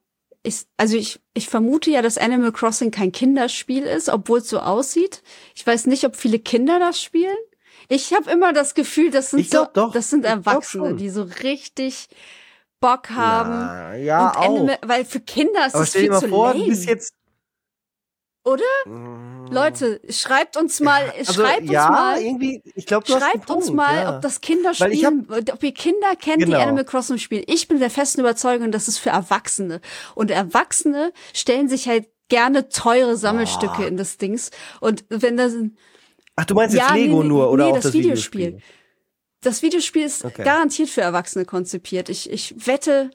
ist, 0.43 0.68
also 0.76 0.97
ich, 0.97 1.20
ich 1.34 1.49
vermute 1.49 1.91
ja, 1.91 2.03
dass 2.03 2.18
Animal 2.18 2.53
Crossing 2.53 2.91
kein 2.91 3.12
Kinderspiel 3.12 3.84
ist, 3.84 4.09
obwohl 4.09 4.39
es 4.39 4.49
so 4.49 4.61
aussieht. 4.61 5.22
Ich 5.55 5.66
weiß 5.66 5.86
nicht, 5.86 6.05
ob 6.05 6.16
viele 6.16 6.39
Kinder 6.39 6.78
das 6.78 7.03
spielen. 7.03 7.36
Ich 7.89 8.12
habe 8.12 8.30
immer 8.30 8.53
das 8.53 8.74
Gefühl, 8.74 9.11
das 9.11 9.30
sind 9.30 9.51
so, 9.51 9.66
doch. 9.72 9.93
das 9.93 10.11
sind 10.11 10.24
Erwachsene, 10.24 10.95
die 10.95 11.11
so 11.11 11.22
richtig 11.22 12.09
Bock 12.80 13.11
haben. 13.11 13.51
Ja, 13.51 13.95
ja 13.95 14.28
und 14.28 14.36
Animal, 14.36 14.78
weil 14.82 15.05
für 15.05 15.20
Kinder 15.20 15.66
ist 15.66 15.74
es 15.74 15.93
viel 15.93 16.12
zu 16.12 16.28
vor, 16.28 16.49
lame. 16.49 16.61
Du 16.61 16.68
bist 16.68 16.86
jetzt 16.86 17.14
oder? 18.45 18.64
Mm. 18.86 19.47
Leute, 19.51 20.01
schreibt 20.09 20.57
uns 20.57 20.80
mal, 20.80 21.12
also, 21.16 21.32
schreibt 21.34 21.62
uns 21.62 21.70
ja, 21.70 21.91
mal, 21.91 22.20
irgendwie, 22.20 22.62
ich 22.74 22.86
glaube, 22.86 23.07
schreibt 23.07 23.47
Punkt, 23.47 23.51
uns 23.51 23.70
mal, 23.70 23.95
ja. 23.95 24.16
ob 24.16 24.22
das 24.22 24.41
Kinder 24.41 24.74
spielen, 24.74 25.26
hab, 25.30 25.55
ob 25.55 25.62
ihr 25.62 25.72
Kinder 25.72 26.16
kennt, 26.18 26.45
genau. 26.45 26.57
die 26.57 26.62
Animal 26.62 26.84
Crossing 26.84 27.18
spielen. 27.18 27.45
Ich 27.47 27.68
bin 27.68 27.78
der 27.78 27.91
festen 27.91 28.20
Überzeugung, 28.20 28.72
das 28.72 28.89
ist 28.89 28.99
für 28.99 29.11
Erwachsene. 29.11 29.80
Und 30.14 30.30
Erwachsene 30.30 31.12
stellen 31.34 31.68
sich 31.68 31.89
halt 31.89 32.09
gerne 32.28 32.68
teure 32.68 33.16
Sammelstücke 33.16 33.82
oh. 33.82 33.86
in 33.86 33.97
das 33.97 34.18
Dings. 34.18 34.51
Und 34.80 35.05
wenn 35.09 35.36
das, 35.36 35.55
Ach, 36.36 36.45
du 36.45 36.55
meinst 36.55 36.74
jetzt 36.74 36.93
Lego 36.93 37.22
nee, 37.22 37.28
nur 37.28 37.51
oder 37.51 37.64
nee, 37.64 37.70
auch 37.70 37.74
das, 37.76 37.84
das 37.84 37.93
Videospiel? 37.95 38.47
Videospiel? 38.47 38.72
Das 39.41 39.62
Videospiel 39.62 40.03
ist 40.03 40.24
okay. 40.24 40.43
garantiert 40.43 40.89
für 40.89 41.01
Erwachsene 41.01 41.45
konzipiert. 41.45 42.09
Ich, 42.09 42.30
ich 42.30 42.55
wette, 42.66 43.11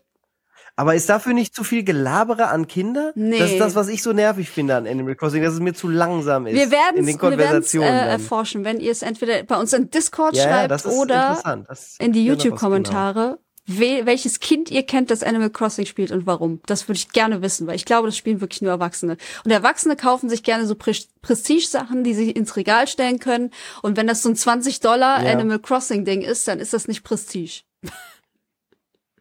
aber 0.75 0.95
ist 0.95 1.09
dafür 1.09 1.33
nicht 1.33 1.53
zu 1.53 1.63
viel 1.63 1.83
Gelabere 1.83 2.47
an 2.47 2.67
Kinder? 2.67 3.11
Nee. 3.15 3.39
Das 3.39 3.51
ist 3.51 3.59
das, 3.59 3.75
was 3.75 3.87
ich 3.87 4.01
so 4.01 4.13
nervig 4.13 4.49
finde 4.49 4.75
an 4.75 4.87
Animal 4.87 5.15
Crossing, 5.15 5.43
dass 5.43 5.53
es 5.53 5.59
mir 5.59 5.73
zu 5.73 5.87
langsam 5.87 6.47
ist. 6.47 6.55
Wir 6.55 6.71
werden 6.71 6.97
in 6.97 7.05
den 7.05 7.17
Konversationen 7.17 7.89
äh, 7.89 8.09
erforschen, 8.09 8.63
wenn 8.63 8.79
ihr 8.79 8.91
es 8.91 9.01
entweder 9.01 9.43
bei 9.43 9.57
uns 9.57 9.73
in 9.73 9.91
Discord 9.91 10.35
ja, 10.35 10.43
schreibt 10.43 10.85
ja, 10.85 10.91
oder 10.91 11.65
in 11.99 12.11
die 12.11 12.25
YouTube-Kommentare. 12.25 13.21
Genau 13.21 13.37
welches 13.67 14.39
Kind 14.39 14.71
ihr 14.71 14.83
kennt, 14.83 15.09
das 15.09 15.23
Animal 15.23 15.49
Crossing 15.49 15.85
spielt 15.85 16.11
und 16.11 16.25
warum. 16.25 16.61
Das 16.65 16.87
würde 16.87 16.97
ich 16.97 17.09
gerne 17.09 17.41
wissen, 17.41 17.65
weil 17.65 17.75
ich 17.75 17.85
glaube, 17.85 18.07
das 18.07 18.17
spielen 18.17 18.41
wirklich 18.41 18.61
nur 18.61 18.71
Erwachsene. 18.71 19.17
Und 19.45 19.51
Erwachsene 19.51 19.95
kaufen 19.95 20.29
sich 20.29 20.43
gerne 20.43 20.67
so 20.67 20.75
Pre 20.75 20.93
Prestige-Sachen, 21.21 22.03
die 22.03 22.13
sie 22.13 22.31
ins 22.31 22.57
Regal 22.57 22.87
stellen 22.87 23.19
können. 23.19 23.51
Und 23.81 23.95
wenn 23.95 24.07
das 24.07 24.21
so 24.21 24.29
ein 24.29 24.35
20 24.35 24.81
Dollar 24.81 25.23
ja. 25.23 25.31
Animal 25.31 25.59
Crossing 25.59 26.03
Ding 26.03 26.21
ist, 26.21 26.47
dann 26.47 26.59
ist 26.59 26.73
das 26.73 26.87
nicht 26.87 27.03
Prestige. 27.03 27.61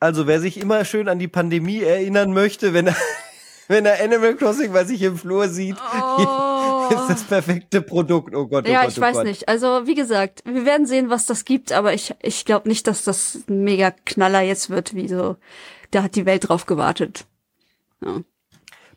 Also 0.02 0.26
wer 0.26 0.40
sich 0.40 0.58
immer 0.58 0.84
schön 0.84 1.08
an 1.08 1.20
die 1.20 1.28
Pandemie 1.28 1.80
erinnern 1.80 2.32
möchte, 2.32 2.74
wenn 2.74 2.88
er, 2.88 2.96
wenn 3.68 3.86
er 3.86 4.02
Animal 4.02 4.34
Crossing 4.34 4.72
bei 4.72 4.82
sich 4.82 5.00
im 5.02 5.16
Flur 5.16 5.46
sieht, 5.48 5.76
oh. 5.96 6.88
ist 6.90 7.08
das 7.08 7.22
perfekte 7.22 7.80
Produkt. 7.82 8.34
Oh 8.34 8.48
Gott, 8.48 8.64
oh 8.66 8.70
ja, 8.70 8.82
Gott, 8.82 8.90
ich 8.90 8.98
oh 8.98 9.00
weiß 9.00 9.18
Gott. 9.18 9.26
nicht. 9.26 9.48
Also 9.48 9.86
wie 9.86 9.94
gesagt, 9.94 10.42
wir 10.44 10.64
werden 10.66 10.88
sehen, 10.88 11.08
was 11.08 11.26
das 11.26 11.44
gibt, 11.44 11.70
aber 11.70 11.94
ich, 11.94 12.16
ich 12.20 12.44
glaube 12.44 12.68
nicht, 12.68 12.88
dass 12.88 13.04
das 13.04 13.44
ein 13.48 13.62
mega 13.62 13.92
Knaller 14.04 14.40
jetzt 14.40 14.70
wird, 14.70 14.92
wie 14.96 15.06
so, 15.06 15.36
da 15.92 16.02
hat 16.02 16.16
die 16.16 16.26
Welt 16.26 16.48
drauf 16.48 16.66
gewartet. 16.66 17.26
Ja. 18.04 18.22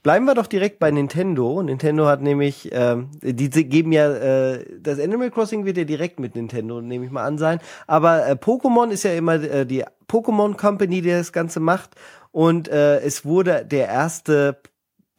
Bleiben 0.06 0.26
wir 0.26 0.36
doch 0.36 0.45
direkt 0.45 0.77
bei 0.77 0.91
Nintendo. 0.91 1.64
Nintendo 1.64 2.06
hat 2.06 2.22
nämlich, 2.22 2.69
ähm, 2.73 3.10
die 3.23 3.49
geben 3.49 3.91
ja, 3.91 4.07
äh, 4.14 4.64
das 4.80 4.99
Animal 4.99 5.32
Crossing 5.32 5.65
wird 5.65 5.77
ja 5.77 5.84
direkt 5.84 6.19
mit 6.19 6.36
Nintendo, 6.36 6.80
nehme 6.80 7.06
ich 7.06 7.11
mal 7.11 7.26
an, 7.26 7.40
sein. 7.40 7.60
Aber 7.88 8.27
äh, 8.27 8.34
Pokémon 8.34 8.91
ist 8.91 9.02
ja 9.02 9.14
immer 9.14 9.41
äh, 9.41 9.65
die 9.65 9.84
Pokémon 10.07 10.56
Company, 10.57 11.02
die 11.02 11.10
das 11.10 11.34
Ganze 11.34 11.60
macht. 11.60 11.95
Und 12.32 12.68
äh, 12.68 12.99
es 12.99 13.26
wurde 13.26 13.65
der 13.65 13.88
erste 13.88 14.57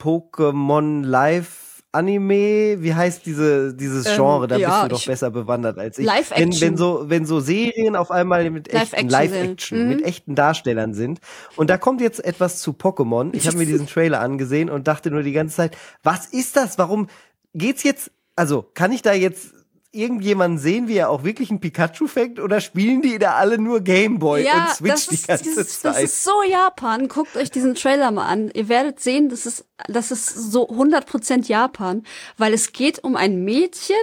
Pokémon 0.00 1.04
Live 1.04 1.65
Anime, 1.96 2.76
wie 2.82 2.94
heißt 2.94 3.24
diese, 3.26 3.74
dieses 3.74 4.06
Ähm, 4.06 4.16
Genre? 4.16 4.46
Da 4.46 4.56
ja, 4.56 4.68
bist 4.68 4.84
du 4.84 4.88
doch 4.96 5.06
besser 5.06 5.30
bewandert 5.30 5.78
als 5.78 5.98
ich. 5.98 6.06
Live-Action. 6.06 6.52
Wenn, 6.52 6.60
wenn, 6.60 6.76
so, 6.76 7.04
wenn 7.06 7.26
so 7.26 7.40
Serien 7.40 7.96
auf 7.96 8.10
einmal 8.10 8.48
mit 8.50 8.72
echten 8.72 9.08
Live-Action 9.08 9.88
mit 9.88 10.00
Mhm. 10.00 10.04
echten 10.04 10.34
Darstellern 10.34 10.94
sind. 10.94 11.20
Und 11.56 11.70
da 11.70 11.78
kommt 11.78 12.00
jetzt 12.00 12.24
etwas 12.24 12.60
zu 12.60 12.72
Pokémon. 12.72 13.30
Ich 13.32 13.46
habe 13.46 13.56
mir 13.56 13.66
diesen 13.66 13.86
Trailer 13.86 14.20
angesehen 14.20 14.70
und 14.70 14.86
dachte 14.86 15.10
nur 15.10 15.22
die 15.22 15.32
ganze 15.32 15.56
Zeit, 15.56 15.76
was 16.02 16.26
ist 16.26 16.56
das? 16.56 16.78
Warum 16.78 17.08
geht's 17.54 17.82
jetzt? 17.82 18.10
Also, 18.36 18.66
kann 18.74 18.92
ich 18.92 19.00
da 19.02 19.14
jetzt 19.14 19.54
irgendjemanden 19.92 20.58
sehen, 20.58 20.88
wie 20.88 20.96
er 20.96 21.10
auch 21.10 21.24
wirklich 21.24 21.50
ein 21.50 21.60
Pikachu 21.60 22.06
fängt? 22.06 22.38
Oder 22.40 22.60
spielen 22.60 23.02
die 23.02 23.18
da 23.18 23.34
alle 23.34 23.58
nur 23.58 23.80
Gameboy 23.80 24.40
und 24.40 24.46
Ja, 24.46 24.68
Switch 24.74 24.92
das 24.92 25.06
die 25.08 25.14
ist, 25.14 25.28
ganze 25.28 25.44
dieses, 25.44 25.80
Zeit? 25.80 25.94
das 25.96 26.02
ist 26.02 26.24
so 26.24 26.42
Japan. 26.42 27.08
Guckt 27.08 27.36
euch 27.36 27.50
diesen 27.50 27.74
Trailer 27.74 28.10
mal 28.10 28.26
an. 28.26 28.50
Ihr 28.54 28.68
werdet 28.68 29.00
sehen, 29.00 29.28
das 29.28 29.46
ist, 29.46 29.64
das 29.88 30.10
ist 30.10 30.26
so 30.52 30.68
100% 30.68 31.46
Japan, 31.48 32.02
weil 32.36 32.52
es 32.52 32.72
geht 32.72 33.02
um 33.04 33.16
ein 33.16 33.44
Mädchen, 33.44 33.96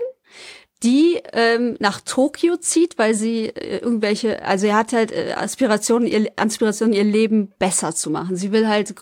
die 0.83 1.21
ähm, 1.31 1.77
nach 1.79 2.01
Tokio 2.01 2.57
zieht, 2.57 2.97
weil 2.97 3.13
sie 3.15 3.45
äh, 3.45 3.77
irgendwelche, 3.77 4.43
also 4.43 4.67
er 4.67 4.75
hat 4.75 4.91
halt 4.91 5.11
äh, 5.13 5.33
Aspirationen, 5.37 6.07
ihr, 6.07 6.29
Aspirationen, 6.35 6.93
ihr 6.93 7.05
Leben 7.05 7.53
besser 7.57 7.95
zu 7.95 8.09
machen. 8.09 8.35
Sie 8.35 8.51
will 8.51 8.67
halt 8.67 8.93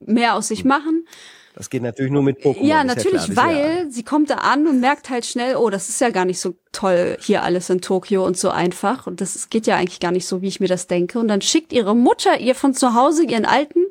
mehr 0.00 0.34
aus 0.34 0.48
sich 0.48 0.64
machen. 0.64 1.06
Das 1.54 1.70
geht 1.70 1.82
natürlich 1.82 2.10
nur 2.10 2.22
mit 2.22 2.40
Pokémon. 2.40 2.64
Ja, 2.64 2.82
natürlich, 2.82 3.30
klar, 3.30 3.46
alle. 3.46 3.56
weil 3.56 3.90
sie 3.90 4.02
kommt 4.02 4.28
da 4.28 4.36
an 4.36 4.66
und 4.66 4.80
merkt 4.80 5.08
halt 5.08 5.24
schnell, 5.24 5.54
oh, 5.54 5.70
das 5.70 5.88
ist 5.88 6.00
ja 6.00 6.10
gar 6.10 6.24
nicht 6.24 6.40
so 6.40 6.56
toll 6.72 7.16
hier 7.20 7.44
alles 7.44 7.70
in 7.70 7.80
Tokio 7.80 8.26
und 8.26 8.36
so 8.36 8.50
einfach. 8.50 9.06
Und 9.06 9.20
das 9.20 9.48
geht 9.50 9.68
ja 9.68 9.76
eigentlich 9.76 10.00
gar 10.00 10.10
nicht 10.10 10.26
so, 10.26 10.42
wie 10.42 10.48
ich 10.48 10.58
mir 10.58 10.66
das 10.66 10.88
denke. 10.88 11.20
Und 11.20 11.28
dann 11.28 11.40
schickt 11.40 11.72
ihre 11.72 11.94
Mutter 11.94 12.40
ihr 12.40 12.56
von 12.56 12.74
zu 12.74 12.94
Hause 12.94 13.24
ihren 13.24 13.44
alten 13.44 13.84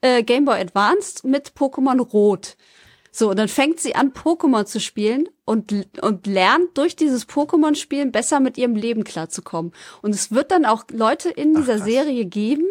äh, 0.00 0.22
Game 0.22 0.46
Boy 0.46 0.58
Advanced 0.58 1.24
mit 1.24 1.52
Pokémon 1.54 2.00
Rot. 2.00 2.56
So, 3.14 3.28
und 3.28 3.38
dann 3.38 3.48
fängt 3.48 3.78
sie 3.78 3.94
an, 3.94 4.14
Pokémon 4.14 4.64
zu 4.64 4.80
spielen 4.80 5.28
und, 5.44 5.74
und 6.00 6.26
lernt 6.26 6.78
durch 6.78 6.96
dieses 6.96 7.28
Pokémon-Spielen 7.28 8.10
besser 8.10 8.40
mit 8.40 8.56
ihrem 8.56 8.74
Leben 8.74 9.04
klarzukommen. 9.04 9.72
Und 10.00 10.14
es 10.14 10.32
wird 10.32 10.50
dann 10.50 10.64
auch 10.64 10.84
Leute 10.90 11.28
in 11.28 11.54
dieser 11.54 11.76
krass. 11.76 11.84
Serie 11.84 12.24
geben, 12.24 12.64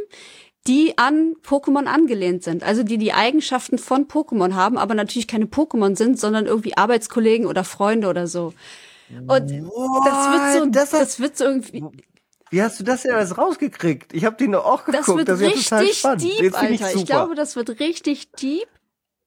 die 0.68 0.98
an 0.98 1.36
Pokémon 1.44 1.86
angelehnt 1.86 2.44
sind. 2.44 2.64
Also 2.64 2.84
die 2.84 2.98
die 2.98 3.14
Eigenschaften 3.14 3.78
von 3.78 4.08
Pokémon 4.08 4.54
haben, 4.54 4.78
aber 4.78 4.94
natürlich 4.94 5.28
keine 5.28 5.46
Pokémon 5.46 5.96
sind, 5.96 6.20
sondern 6.20 6.46
irgendwie 6.46 6.78
Arbeitskollegen 6.78 7.48
oder 7.48 7.64
Freunde 7.64 8.08
oder 8.08 8.28
so. 8.28 8.54
Und 9.10 9.28
das 9.30 9.52
wird 9.52 10.54
so, 10.54 10.66
What? 10.66 10.76
Das 10.76 10.90
das, 10.92 11.20
wird 11.20 11.38
so 11.38 11.46
irgendwie, 11.46 11.84
Wie 12.50 12.62
hast 12.62 12.80
du 12.80 12.84
das 12.84 13.02
denn 13.04 13.14
alles 13.14 13.38
rausgekriegt? 13.38 14.14
Ich 14.14 14.24
habe 14.26 14.38
den 14.38 14.52
doch 14.52 14.66
auch 14.66 14.86
geguckt. 14.86 15.28
das 15.28 15.40
wird 15.40 15.58
total 15.58 15.80
richtig 15.84 15.98
spannend. 15.98 16.24
deep, 16.24 16.42
Jetzt 16.42 16.56
Alter. 16.56 16.74
Ich, 16.74 16.92
super. 16.92 17.06
glaube, 17.06 17.36
das 17.36 17.56
wird 17.56 17.80
richtig 17.80 18.32
deep. 18.34 18.68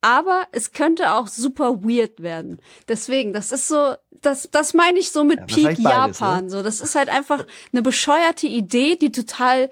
Aber 0.01 0.47
es 0.53 0.73
könnte 0.73 1.15
auch 1.15 1.29
super 1.29 1.83
weird 1.83 2.23
werden. 2.23 2.61
Deswegen, 2.89 3.33
das 3.33 3.53
ist 3.53 3.69
so, 3.69 3.95
das, 4.11 4.51
das 4.51 4.75
meine 4.75 4.99
ich 4.99 5.11
so 5.11 5.25
mit 5.25 5.39
Ja, 5.39 5.47
Peak 5.47 5.65
wahrscheinlich 5.65 5.83
beides, 5.83 6.21
ne? 6.21 6.27
Japan. 6.27 6.51
So, 6.51 6.63
das 6.63 6.83
ist 6.83 6.95
halt 6.95 7.09
einfach 7.09 7.47
eine 7.73 7.81
bescheuerte 7.81 8.47
Idee, 8.47 8.97
die 8.97 9.13
total 9.13 9.71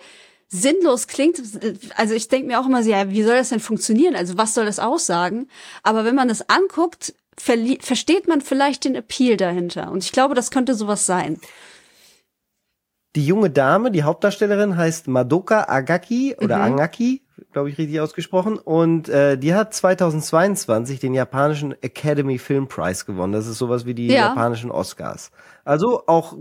sinnlos 0.55 1.07
klingt. 1.07 1.41
Also 1.97 2.15
ich 2.15 2.29
denke 2.29 2.47
mir 2.47 2.61
auch 2.61 2.67
immer 2.67 2.83
so, 2.83 2.91
ja, 2.91 3.09
wie 3.11 3.23
soll 3.23 3.37
das 3.37 3.49
denn 3.49 3.59
funktionieren? 3.59 4.15
Also 4.15 4.37
was 4.37 4.53
soll 4.53 4.67
das 4.67 4.79
aussagen? 4.79 5.49
Aber 5.83 6.05
wenn 6.05 6.15
man 6.15 6.29
das 6.29 6.49
anguckt, 6.51 7.15
versteht 7.39 8.29
man 8.29 8.43
vielleicht 8.43 8.85
den 8.85 8.95
Appeal 8.95 9.39
dahinter. 9.39 9.91
Und 9.91 10.05
ich 10.05 10.13
glaube, 10.13 10.35
das 10.35 10.51
könnte 10.51 10.75
sowas 10.75 11.07
sein. 11.07 11.41
Die 13.17 13.27
junge 13.27 13.51
Dame, 13.51 13.91
die 13.91 14.03
Hauptdarstellerin, 14.03 14.77
heißt 14.77 15.09
Madoka 15.09 15.69
Agaki 15.69 16.37
oder 16.39 16.59
Mhm. 16.59 16.63
Angaki, 16.65 17.23
glaube 17.53 17.71
ich 17.71 17.79
richtig 17.79 18.01
ausgesprochen. 18.01 18.59
Und 18.59 19.09
äh, 19.09 19.37
die 19.39 19.55
hat 19.55 19.75
2022 19.75 21.01
den 21.01 21.15
japanischen 21.15 21.75
Academy 21.83 22.39
Film 22.39 22.69
Prize 22.69 23.05
gewonnen. 23.05 23.33
Das 23.33 23.47
ist 23.47 23.59
sowas 23.59 23.87
wie 23.87 23.95
die 23.95 24.09
Ja. 24.09 24.29
japanischen 24.29 24.71
Oscars. 24.71 25.31
Also 25.65 26.05
auch, 26.07 26.37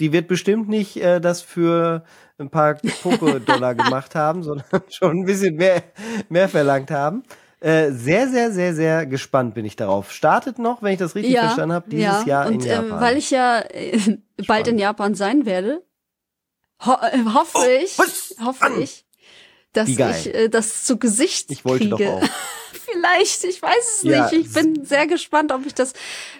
die 0.00 0.12
wird 0.12 0.28
bestimmt 0.28 0.68
nicht 0.68 0.96
äh, 0.96 1.20
das 1.20 1.42
für 1.42 2.04
ein 2.38 2.50
paar 2.50 2.74
Poké-Dollar 3.02 3.74
gemacht 3.84 4.14
haben, 4.14 4.42
sondern 4.42 4.66
schon 4.90 5.20
ein 5.20 5.24
bisschen 5.24 5.56
mehr, 5.56 5.82
mehr 6.28 6.48
verlangt 6.48 6.90
haben. 6.90 7.22
Äh, 7.60 7.90
sehr, 7.90 8.26
sehr, 8.28 8.52
sehr, 8.52 8.74
sehr 8.74 9.04
gespannt 9.04 9.52
bin 9.54 9.66
ich 9.66 9.76
darauf. 9.76 10.12
Startet 10.12 10.58
noch, 10.58 10.82
wenn 10.82 10.92
ich 10.94 10.98
das 10.98 11.14
richtig 11.14 11.38
verstanden 11.38 11.74
habe, 11.74 11.90
dieses 11.90 12.22
ja. 12.22 12.26
Jahr 12.26 12.46
Und 12.46 12.54
in 12.54 12.60
Japan. 12.62 12.84
Ähm, 12.90 13.00
weil 13.00 13.16
ich 13.18 13.30
ja 13.30 13.60
äh, 13.60 13.98
bald 14.46 14.66
in 14.66 14.78
Japan 14.78 15.14
sein 15.14 15.44
werde, 15.44 15.82
ho 16.86 16.92
äh, 17.02 17.18
hoffe 17.34 17.58
Oh, 17.58 17.82
ich, 17.84 17.98
was? 17.98 18.34
hoffe 18.42 18.80
ich, 18.80 19.04
dass 19.72 19.88
ich 19.88 19.98
äh, 19.98 20.48
das 20.48 20.84
zu 20.84 20.98
Gesicht 20.98 21.50
Ich 21.50 21.64
wollte 21.64 21.88
kriege. 21.90 22.04
doch 22.04 22.22
auch. 22.22 22.22
Vielleicht, 22.72 23.44
ich 23.44 23.62
weiß 23.62 23.96
es 23.98 24.02
Ja, 24.02 24.30
nicht. 24.30 24.46
Ich 24.46 24.52
bin 24.52 24.84
sehr 24.84 25.06
gespannt, 25.06 25.52
ob 25.52 25.64
ich 25.64 25.74
das 25.74 25.92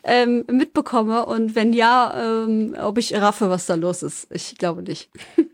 ähm, 0.03 0.45
mitbekomme 0.51 1.25
und 1.27 1.55
wenn 1.55 1.73
ja, 1.73 2.43
ähm, 2.45 2.77
ob 2.81 2.99
ich 2.99 3.15
raffe, 3.15 3.51
was 3.51 3.67
da 3.67 3.75
los 3.75 4.03
ist. 4.03 4.27
Ich 4.31 4.57
glaube 4.57 4.83
nicht. 4.83 5.11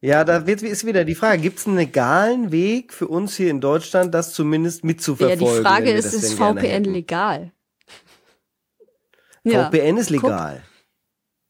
Ja, 0.00 0.22
da 0.22 0.46
wird, 0.46 0.62
ist 0.62 0.86
wieder 0.86 1.04
die 1.04 1.16
Frage, 1.16 1.42
gibt 1.42 1.58
es 1.58 1.66
einen 1.66 1.74
legalen 1.74 2.52
Weg 2.52 2.92
für 2.92 3.08
uns 3.08 3.36
hier 3.36 3.50
in 3.50 3.60
Deutschland, 3.60 4.14
das 4.14 4.32
zumindest 4.32 4.82
Ja, 4.84 4.86
mitzuverfolgen? 4.86 5.44
die 5.56 5.60
Frage 5.60 5.90
ist, 5.90 6.12
ist 6.12 6.34
VPN 6.34 6.84
legal? 6.84 7.50
VPN 9.44 9.96
ist 9.96 10.12
guck. 10.12 10.22
legal. 10.22 10.62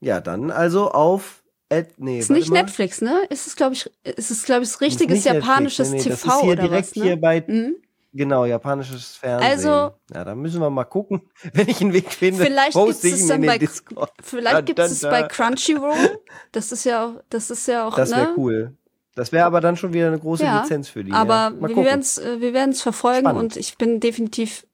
Ja, 0.00 0.20
dann 0.22 0.50
also 0.50 0.90
auf 0.90 1.37
Ad, 1.70 1.88
nee, 1.98 2.18
Ist 2.18 2.30
nicht 2.30 2.48
mal. 2.50 2.62
Netflix, 2.62 3.00
ne? 3.02 3.24
Ist 3.28 3.46
es, 3.46 3.54
glaube 3.56 3.74
ich, 3.74 3.90
ist 4.04 4.30
es, 4.30 4.44
glaube 4.44 4.64
ich, 4.64 4.80
richtiges 4.80 5.16
nicht 5.16 5.24
Netflix, 5.26 5.46
japanisches 5.46 5.90
nee, 5.90 5.96
nee, 5.98 6.02
TV 6.02 6.14
das 6.14 6.24
ist 6.24 6.40
hier 6.40 6.52
oder 6.52 6.62
direkt 6.62 6.88
was, 6.90 6.96
ne? 6.96 7.02
hier 7.04 7.20
bei 7.20 7.44
Mhm. 7.46 7.76
genau 8.14 8.44
japanisches 8.46 9.16
Fernsehen. 9.16 9.50
Also- 9.50 9.68
ja, 10.14 10.24
da 10.24 10.34
müssen 10.34 10.60
wir 10.62 10.70
mal 10.70 10.84
gucken, 10.84 11.20
wenn 11.52 11.68
ich 11.68 11.80
einen 11.82 11.92
Weg 11.92 12.10
finde. 12.12 12.42
Vielleicht 12.44 12.72
gibt 12.74 13.04
es 13.04 13.26
dann 13.26 13.42
bei, 13.44 13.58
Discord. 13.58 14.10
vielleicht 14.22 14.64
gibt 14.66 14.78
es 14.78 15.02
bei 15.02 15.24
Crunchyroll. 15.24 16.20
Das 16.52 16.72
ist 16.72 16.84
ja 16.84 17.04
auch, 17.06 17.22
das 17.28 17.50
ist 17.50 17.68
ja 17.68 17.86
auch, 17.86 17.94
Das 17.96 18.10
wäre 18.12 18.28
ne? 18.28 18.34
cool. 18.38 18.72
Das 19.14 19.32
wäre 19.32 19.44
aber 19.46 19.60
dann 19.60 19.76
schon 19.76 19.92
wieder 19.92 20.06
eine 20.06 20.18
große 20.18 20.44
Ja, 20.44 20.62
Lizenz 20.62 20.88
für 20.88 21.02
die. 21.04 21.12
Aber 21.12 21.52
ja. 21.60 21.68
Wir 21.68 21.76
werden 21.84 22.00
es, 22.00 22.18
äh, 22.18 22.40
wir 22.40 22.54
werden 22.54 22.70
es 22.70 22.80
verfolgen 22.82 23.20
Spannend. 23.26 23.42
und 23.42 23.56
ich 23.56 23.76
bin 23.76 23.98
definitiv 24.00 24.64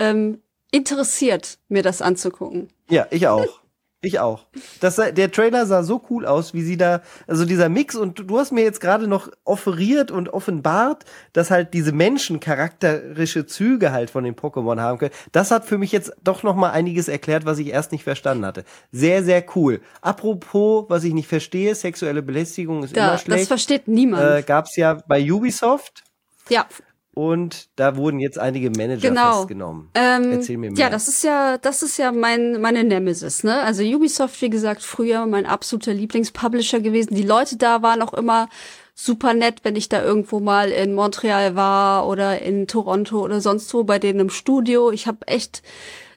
ähm, 0.00 0.42
interessiert, 0.72 1.58
mir 1.68 1.82
das 1.82 2.02
anzugucken. 2.02 2.68
Ja, 2.90 3.06
ich 3.10 3.28
auch. 3.28 3.61
Ich 4.04 4.18
auch. 4.18 4.46
Das, 4.80 4.96
der 4.96 5.30
Trailer 5.30 5.64
sah 5.64 5.84
so 5.84 6.02
cool 6.10 6.26
aus, 6.26 6.54
wie 6.54 6.62
sie 6.62 6.76
da, 6.76 7.02
also 7.28 7.44
dieser 7.44 7.68
Mix 7.68 7.94
und 7.94 8.18
du, 8.18 8.24
du 8.24 8.38
hast 8.38 8.50
mir 8.50 8.62
jetzt 8.64 8.80
gerade 8.80 9.06
noch 9.06 9.28
offeriert 9.44 10.10
und 10.10 10.28
offenbart, 10.30 11.04
dass 11.32 11.52
halt 11.52 11.72
diese 11.72 11.92
Menschen 11.92 12.40
charakterische 12.40 13.46
Züge 13.46 13.92
halt 13.92 14.10
von 14.10 14.24
den 14.24 14.34
Pokémon 14.34 14.80
haben 14.80 14.98
können. 14.98 15.12
Das 15.30 15.52
hat 15.52 15.64
für 15.64 15.78
mich 15.78 15.92
jetzt 15.92 16.12
doch 16.24 16.42
noch 16.42 16.56
mal 16.56 16.70
einiges 16.70 17.06
erklärt, 17.06 17.44
was 17.44 17.58
ich 17.58 17.68
erst 17.68 17.92
nicht 17.92 18.02
verstanden 18.02 18.44
hatte. 18.44 18.64
Sehr, 18.90 19.22
sehr 19.22 19.44
cool. 19.54 19.80
Apropos, 20.00 20.86
was 20.88 21.04
ich 21.04 21.14
nicht 21.14 21.28
verstehe, 21.28 21.74
sexuelle 21.76 22.22
Belästigung 22.22 22.82
ist 22.82 22.96
Da, 22.96 23.04
immer 23.04 23.12
das 23.12 23.22
schlecht. 23.22 23.46
versteht 23.46 23.86
niemand. 23.86 24.22
Äh, 24.38 24.42
gab's 24.42 24.74
ja 24.76 24.98
bei 25.06 25.22
Ubisoft 25.32 26.02
ja, 26.48 26.66
und 27.14 27.68
da 27.76 27.96
wurden 27.96 28.20
jetzt 28.20 28.38
einige 28.38 28.70
Manager 28.70 29.08
Genau. 29.10 29.38
festgenommen. 29.38 29.90
Ähm, 29.94 30.32
Erzähl 30.32 30.56
mir 30.56 30.70
mehr. 30.70 30.80
Ja, 30.80 30.90
das 30.90 31.08
ist 31.08 31.22
ja, 31.22 31.58
das 31.58 31.82
ist 31.82 31.98
ja 31.98 32.10
mein, 32.10 32.60
meine 32.60 32.84
Nemesis, 32.84 33.44
ne? 33.44 33.60
Also 33.60 33.82
Ubisoft, 33.82 34.40
wie 34.40 34.50
gesagt, 34.50 34.82
früher 34.82 35.26
mein 35.26 35.44
absoluter 35.44 35.92
Lieblingspublisher 35.92 36.80
gewesen. 36.80 37.14
Die 37.14 37.22
Leute 37.22 37.56
da 37.56 37.82
waren 37.82 38.00
auch 38.00 38.14
immer 38.14 38.48
super 38.94 39.34
nett, 39.34 39.60
wenn 39.62 39.76
ich 39.76 39.88
da 39.88 40.02
irgendwo 40.02 40.40
mal 40.40 40.70
in 40.70 40.94
Montreal 40.94 41.54
war 41.54 42.08
oder 42.08 42.40
in 42.40 42.66
Toronto 42.66 43.20
oder 43.22 43.40
sonst 43.40 43.72
wo 43.74 43.84
bei 43.84 43.98
denen 43.98 44.20
im 44.20 44.30
Studio. 44.30 44.90
Ich 44.90 45.06
habe 45.06 45.26
echt 45.28 45.62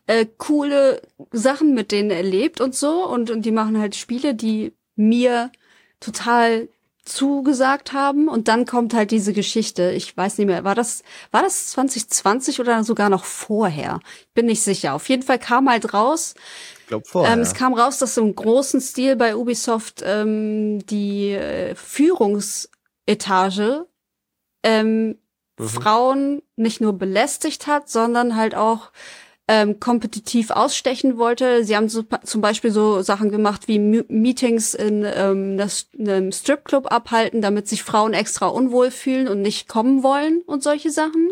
äh, 0.07 0.25
coole 0.37 1.01
Sachen 1.31 1.73
mit 1.73 1.91
denen 1.91 2.11
erlebt 2.11 2.61
und 2.61 2.73
so. 2.73 3.05
Und, 3.05 3.31
und 3.31 3.43
die 3.45 3.51
machen 3.51 3.79
halt 3.79 3.95
Spiele, 3.95 4.33
die 4.33 4.73
mir 4.95 5.51
total 5.99 6.69
zugesagt 7.05 7.93
haben 7.93 8.27
und 8.27 8.47
dann 8.47 8.65
kommt 8.65 8.93
halt 8.93 9.11
diese 9.11 9.31
Geschichte. 9.31 9.91
Ich 9.91 10.17
weiß 10.17 10.37
nicht 10.37 10.47
mehr, 10.47 10.63
war 10.63 10.75
das 10.75 11.03
war 11.31 11.43
das 11.43 11.69
2020 11.69 12.59
oder 12.59 12.83
sogar 12.83 13.09
noch 13.09 13.25
vorher? 13.25 13.99
Ich 14.19 14.33
bin 14.33 14.47
nicht 14.47 14.63
sicher. 14.63 14.93
Auf 14.93 15.07
jeden 15.07 15.23
Fall 15.23 15.39
kam 15.39 15.69
halt 15.69 15.93
raus, 15.93 16.33
ich 16.81 16.87
glaube 16.87 17.05
vorher. 17.05 17.33
ähm, 17.33 17.41
es 17.41 17.53
kam 17.53 17.75
raus, 17.75 17.99
dass 17.99 18.15
so 18.15 18.21
im 18.21 18.35
großen 18.35 18.81
Stil 18.81 19.15
bei 19.15 19.35
Ubisoft 19.35 20.01
ähm, 20.03 20.83
die 20.87 21.31
äh, 21.31 21.75
Führungsetage 21.75 23.85
ähm, 24.63 25.19
Frauen 25.59 26.41
nicht 26.55 26.81
nur 26.81 26.93
belästigt 26.93 27.67
hat, 27.67 27.87
sondern 27.87 28.35
halt 28.35 28.55
auch 28.55 28.89
ähm, 29.47 29.79
kompetitiv 29.79 30.49
ausstechen 30.49 31.17
wollte. 31.17 31.63
Sie 31.63 31.75
haben 31.75 31.87
so, 31.89 32.03
zum 32.23 32.41
Beispiel 32.41 32.71
so 32.71 33.01
Sachen 33.03 33.29
gemacht 33.29 33.67
wie 33.67 33.77
Mu- 33.79 34.03
Meetings 34.07 34.73
in 34.73 35.05
ähm, 35.05 35.57
das, 35.57 35.87
einem 35.97 36.31
Stripclub 36.31 36.91
abhalten, 36.91 37.41
damit 37.41 37.67
sich 37.67 37.83
Frauen 37.83 38.13
extra 38.13 38.47
unwohl 38.47 38.89
fühlen 38.89 39.27
und 39.27 39.41
nicht 39.41 39.67
kommen 39.67 40.01
wollen 40.01 40.41
und 40.47 40.63
solche 40.63 40.89
Sachen. 40.89 41.31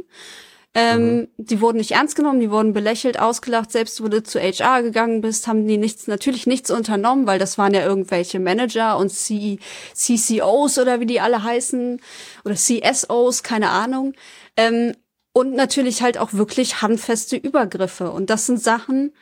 Ähm, 0.76 1.27
Die 1.38 1.61
wurden 1.61 1.77
nicht 1.77 1.91
ernst 1.91 2.15
genommen, 2.15 2.40
die 2.40 2.49
wurden 2.49 2.73
belächelt, 2.73 3.19
ausgelacht. 3.19 3.72
Selbst 3.72 4.03
wo 4.03 4.07
du 4.07 4.23
zu 4.23 4.40
HR 4.40 4.81
gegangen 4.81 5.22
bist, 5.22 5.45
haben 5.48 5.68
die 5.68 5.77
nichts, 5.77 6.07
natürlich 6.07 6.48
nichts 6.48 6.72
unternommen, 6.72 7.27
weil 7.27 7.38
das 7.38 7.60
waren 7.60 7.76
ja 7.76 7.85
irgendwelche 7.85 8.40
Manager 8.40 8.98
und 8.98 9.10
C 9.11 9.60
CCOs 9.94 10.80
oder 10.80 10.99
wie 10.99 11.06
die 11.06 11.19
alle 11.19 11.44
heißen 11.44 12.02
oder 12.44 12.56
CSOs, 12.56 13.44
keine 13.44 13.69
Ahnung. 13.69 14.14
Ähm, 14.57 14.94
Und 15.34 15.53
natürlich 15.53 16.01
halt 16.03 16.18
auch 16.18 16.34
wirklich 16.34 16.81
handfeste 16.81 17.35
Übergriffe. 17.35 18.11
Und 18.11 18.30
das 18.30 18.45
sind 18.45 18.61
Sachen, 18.61 19.14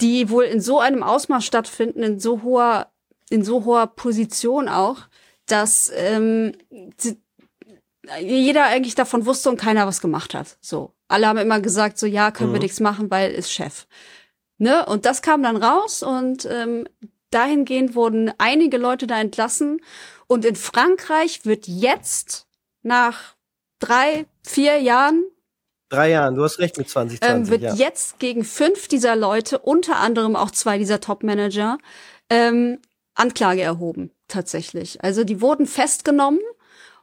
die 0.00 0.30
wohl 0.30 0.44
in 0.44 0.60
so 0.60 0.80
einem 0.80 1.02
Ausmaß 1.02 1.44
stattfinden, 1.44 2.02
in 2.02 2.18
so 2.18 2.42
hoher, 2.42 2.90
in 3.28 3.44
so 3.44 3.64
hoher 3.64 3.86
Position 3.86 4.68
auch, 4.68 5.02
dass 5.46 5.92
ähm, 5.94 6.52
jeder 8.20 8.64
eigentlich 8.66 8.94
davon 8.94 9.26
wusste 9.26 9.50
und 9.50 9.60
keiner 9.60 9.86
was 9.86 10.00
gemacht 10.00 10.34
hat. 10.34 10.56
So. 10.60 10.94
Alle 11.08 11.26
haben 11.26 11.38
immer 11.38 11.60
gesagt, 11.60 11.98
so 11.98 12.06
ja, 12.06 12.30
können 12.30 12.50
mhm. 12.50 12.54
wir 12.54 12.60
nichts 12.60 12.80
machen, 12.80 13.10
weil 13.10 13.32
ist 13.32 13.52
Chef. 13.52 13.86
Ne? 14.58 14.86
Und 14.86 15.06
das 15.06 15.22
kam 15.22 15.42
dann 15.42 15.56
raus 15.56 16.02
und 16.02 16.46
ähm, 16.46 16.86
dahingehend 17.30 17.94
wurden 17.94 18.32
einige 18.38 18.78
Leute 18.78 19.06
da 19.06 19.20
entlassen. 19.20 19.80
Und 20.26 20.44
in 20.44 20.56
Frankreich 20.56 21.44
wird 21.44 21.66
jetzt 21.66 22.46
nach 22.82 23.34
drei, 23.80 24.26
vier 24.42 24.78
Jahren 24.78 25.24
Drei 25.90 26.10
Jahren, 26.10 26.36
du 26.36 26.44
hast 26.44 26.60
recht 26.60 26.78
mit 26.78 26.88
2020. 26.88 27.28
Ähm, 27.28 27.48
wird 27.50 27.62
ja. 27.62 27.74
jetzt 27.74 28.20
gegen 28.20 28.44
fünf 28.44 28.86
dieser 28.86 29.16
Leute, 29.16 29.58
unter 29.58 29.96
anderem 29.96 30.36
auch 30.36 30.52
zwei 30.52 30.78
dieser 30.78 31.00
Top-Manager, 31.00 31.78
ähm, 32.30 32.78
Anklage 33.14 33.62
erhoben, 33.62 34.12
tatsächlich. 34.28 35.02
Also 35.02 35.24
die 35.24 35.40
wurden 35.40 35.66
festgenommen 35.66 36.38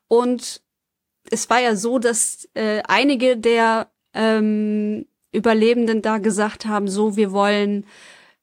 und 0.08 0.62
es 1.30 1.50
war 1.50 1.60
ja 1.60 1.76
so, 1.76 2.00
dass 2.00 2.48
äh, 2.54 2.82
einige 2.88 3.36
der 3.36 3.92
ähm, 4.14 5.06
Überlebenden 5.34 6.02
da 6.02 6.18
gesagt 6.18 6.66
haben, 6.66 6.88
so, 6.88 7.18
wir 7.18 7.34
wollen 7.34 7.86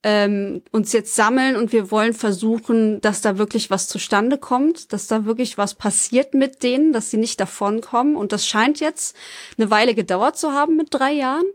ähm, 0.05 0.63
uns 0.71 0.93
jetzt 0.93 1.15
sammeln 1.15 1.57
und 1.57 1.73
wir 1.73 1.91
wollen 1.91 2.13
versuchen, 2.13 3.01
dass 3.01 3.23
da 3.23 3.39
wirklich 3.39 3.71
was 3.71 3.89
zustande 3.89 4.37
kommt, 4.37 4.93
dass 4.93 5.07
da 5.07 5.25
wirklich 5.25 5.57
was 5.57 5.75
passiert 5.75 6.35
mit 6.35 6.63
denen, 6.63 6.93
dass 6.93 7.11
sie 7.11 7.17
nicht 7.17 7.41
davonkommen. 7.41 8.15
Und 8.15 8.31
das 8.31 8.47
scheint 8.47 8.81
jetzt 8.81 9.17
eine 9.57 9.71
Weile 9.71 9.95
gedauert 9.95 10.37
zu 10.37 10.53
haben 10.53 10.77
mit 10.77 10.89
drei 10.91 11.13
Jahren, 11.13 11.47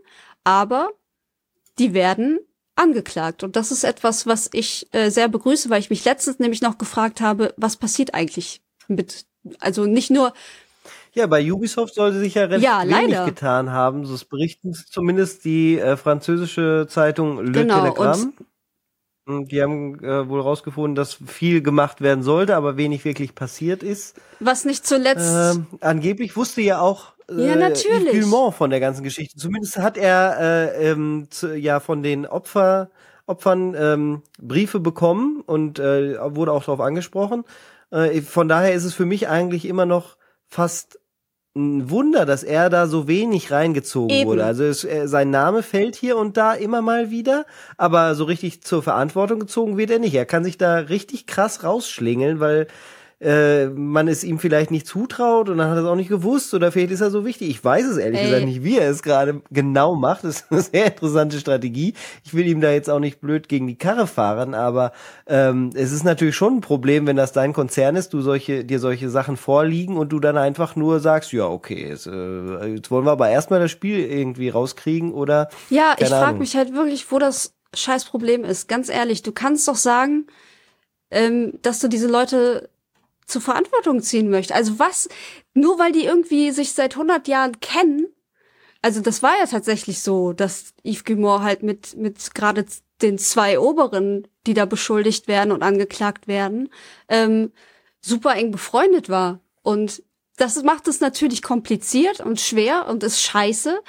aber 0.42 0.90
die 1.78 1.94
werden 1.94 2.40
angeklagt. 2.74 3.44
Und 3.44 3.54
das 3.54 3.70
ist 3.70 3.84
etwas, 3.84 4.26
was 4.26 4.50
ich 4.52 4.88
äh, 4.92 5.10
sehr 5.10 5.28
begrüße, 5.28 5.70
weil 5.70 5.80
ich 5.80 5.90
mich 5.90 6.04
letztens 6.04 6.40
nämlich 6.40 6.60
noch 6.60 6.76
gefragt 6.76 7.20
habe, 7.20 7.54
was 7.56 7.76
passiert 7.76 8.14
eigentlich 8.14 8.62
mit, 8.88 9.26
also 9.60 9.86
nicht 9.86 10.10
nur 10.10 10.34
ja, 11.12 11.26
bei 11.26 11.52
Ubisoft 11.52 11.94
sollte 11.94 12.18
sich 12.18 12.34
ja 12.34 12.42
relativ 12.42 12.64
ja, 12.64 12.82
wenig 12.82 13.10
leider. 13.10 13.24
getan 13.26 13.70
haben. 13.70 14.04
So 14.04 14.16
berichten 14.28 14.72
zumindest 14.72 15.44
die 15.44 15.78
äh, 15.78 15.96
französische 15.96 16.86
Zeitung 16.88 17.44
Le 17.44 17.52
genau, 17.52 17.80
Telegramme. 17.80 18.32
Die 19.28 19.62
haben 19.62 20.02
äh, 20.02 20.28
wohl 20.28 20.40
rausgefunden, 20.40 20.94
dass 20.96 21.14
viel 21.14 21.62
gemacht 21.62 22.00
werden 22.00 22.22
sollte, 22.22 22.56
aber 22.56 22.76
wenig 22.76 23.04
wirklich 23.04 23.34
passiert 23.34 23.82
ist. 23.82 24.20
Was 24.40 24.64
nicht 24.64 24.86
zuletzt. 24.86 25.32
Äh, 25.32 25.60
angeblich 25.80 26.36
wusste 26.36 26.62
ja 26.62 26.80
auch 26.80 27.12
äh, 27.30 27.46
ja, 27.46 27.56
natürlich. 27.56 28.14
Yves 28.14 28.56
von 28.56 28.70
der 28.70 28.80
ganzen 28.80 29.04
Geschichte. 29.04 29.36
Zumindest 29.36 29.78
hat 29.78 29.96
er 29.96 30.38
äh, 30.40 30.90
ähm, 30.90 31.28
zu, 31.30 31.56
ja 31.56 31.80
von 31.80 32.02
den 32.02 32.26
Opfer, 32.26 32.90
Opfern 33.26 33.74
ähm, 33.78 34.22
Briefe 34.40 34.80
bekommen 34.80 35.42
und 35.46 35.78
äh, 35.78 36.18
wurde 36.34 36.52
auch 36.52 36.64
darauf 36.64 36.80
angesprochen. 36.80 37.44
Äh, 37.90 38.22
von 38.22 38.48
daher 38.48 38.72
ist 38.72 38.84
es 38.84 38.94
für 38.94 39.06
mich 39.06 39.28
eigentlich 39.28 39.66
immer 39.66 39.86
noch 39.86 40.16
fast 40.50 40.98
ein 41.56 41.90
Wunder, 41.90 42.26
dass 42.26 42.44
er 42.44 42.70
da 42.70 42.86
so 42.86 43.08
wenig 43.08 43.50
reingezogen 43.50 44.10
Eben. 44.10 44.28
wurde. 44.28 44.44
Also 44.44 44.64
es, 44.64 44.84
äh, 44.84 45.08
sein 45.08 45.30
Name 45.30 45.62
fällt 45.62 45.96
hier 45.96 46.16
und 46.16 46.36
da 46.36 46.52
immer 46.52 46.80
mal 46.80 47.10
wieder, 47.10 47.44
aber 47.76 48.14
so 48.14 48.24
richtig 48.24 48.62
zur 48.62 48.82
Verantwortung 48.82 49.40
gezogen 49.40 49.76
wird 49.76 49.90
er 49.90 49.98
nicht. 49.98 50.14
Er 50.14 50.26
kann 50.26 50.44
sich 50.44 50.58
da 50.58 50.76
richtig 50.76 51.26
krass 51.26 51.64
rausschlingeln, 51.64 52.38
weil 52.38 52.68
äh, 53.20 53.66
man 53.66 54.08
es 54.08 54.24
ihm 54.24 54.38
vielleicht 54.38 54.70
nicht 54.70 54.86
zutraut 54.86 55.50
und 55.50 55.58
dann 55.58 55.68
hat 55.68 55.76
er 55.76 55.82
es 55.82 55.88
auch 55.88 55.94
nicht 55.94 56.08
gewusst 56.08 56.54
oder 56.54 56.72
vielleicht 56.72 56.92
ist 56.92 57.02
er 57.02 57.10
so 57.10 57.26
wichtig. 57.26 57.50
Ich 57.50 57.62
weiß 57.62 57.84
es 57.84 57.98
ehrlich 57.98 58.20
Ey. 58.20 58.26
gesagt 58.26 58.44
nicht, 58.46 58.64
wie 58.64 58.78
er 58.78 58.90
es 58.90 59.02
gerade 59.02 59.42
genau 59.50 59.94
macht. 59.94 60.24
Das 60.24 60.40
ist 60.40 60.46
eine 60.50 60.62
sehr 60.62 60.86
interessante 60.86 61.38
Strategie. 61.38 61.92
Ich 62.24 62.32
will 62.32 62.46
ihm 62.46 62.62
da 62.62 62.70
jetzt 62.70 62.88
auch 62.88 62.98
nicht 62.98 63.20
blöd 63.20 63.48
gegen 63.48 63.66
die 63.66 63.76
Karre 63.76 64.06
fahren, 64.06 64.54
aber 64.54 64.92
ähm, 65.26 65.70
es 65.74 65.92
ist 65.92 66.02
natürlich 66.02 66.34
schon 66.34 66.56
ein 66.56 66.60
Problem, 66.62 67.06
wenn 67.06 67.16
das 67.16 67.32
dein 67.32 67.52
Konzern 67.52 67.94
ist, 67.96 68.14
du 68.14 68.22
solche, 68.22 68.64
dir 68.64 68.78
solche 68.78 69.10
Sachen 69.10 69.36
vorliegen 69.36 69.98
und 69.98 70.10
du 70.10 70.18
dann 70.18 70.38
einfach 70.38 70.74
nur 70.74 71.00
sagst, 71.00 71.32
ja, 71.32 71.46
okay, 71.46 71.88
jetzt, 71.88 72.06
äh, 72.06 72.74
jetzt 72.74 72.90
wollen 72.90 73.04
wir 73.04 73.12
aber 73.12 73.28
erstmal 73.28 73.60
das 73.60 73.70
Spiel 73.70 73.98
irgendwie 73.98 74.48
rauskriegen 74.48 75.12
oder. 75.12 75.50
Ja, 75.68 75.94
ich 75.98 76.08
frage 76.08 76.38
mich 76.38 76.56
halt 76.56 76.72
wirklich, 76.72 77.10
wo 77.12 77.18
das 77.18 77.52
scheiß 77.74 78.06
Problem 78.06 78.44
ist. 78.44 78.66
Ganz 78.66 78.88
ehrlich, 78.88 79.22
du 79.22 79.32
kannst 79.32 79.68
doch 79.68 79.76
sagen, 79.76 80.26
ähm, 81.10 81.58
dass 81.60 81.80
du 81.80 81.88
diese 81.88 82.08
Leute 82.08 82.70
zur 83.30 83.40
Verantwortung 83.40 84.02
ziehen 84.02 84.30
möchte. 84.30 84.54
Also 84.54 84.78
was, 84.78 85.08
nur 85.54 85.78
weil 85.78 85.92
die 85.92 86.04
irgendwie 86.04 86.50
sich 86.50 86.72
seit 86.72 86.94
100 86.94 87.28
Jahren 87.28 87.60
kennen, 87.60 88.06
also 88.82 89.00
das 89.00 89.22
war 89.22 89.38
ja 89.38 89.46
tatsächlich 89.46 90.00
so, 90.00 90.32
dass 90.32 90.72
Yves 90.84 91.04
Guillemot 91.04 91.42
halt 91.42 91.62
mit, 91.62 91.96
mit 91.96 92.34
gerade 92.34 92.64
den 93.02 93.18
zwei 93.18 93.58
Oberen, 93.58 94.26
die 94.46 94.54
da 94.54 94.64
beschuldigt 94.64 95.28
werden 95.28 95.52
und 95.52 95.62
angeklagt 95.62 96.28
werden, 96.28 96.70
ähm, 97.08 97.52
super 98.00 98.34
eng 98.34 98.50
befreundet 98.50 99.08
war. 99.08 99.40
Und 99.62 100.02
das 100.36 100.62
macht 100.62 100.88
es 100.88 101.00
natürlich 101.00 101.42
kompliziert 101.42 102.20
und 102.20 102.40
schwer 102.40 102.86
und 102.88 103.02
ist 103.02 103.20
scheiße. 103.20 103.80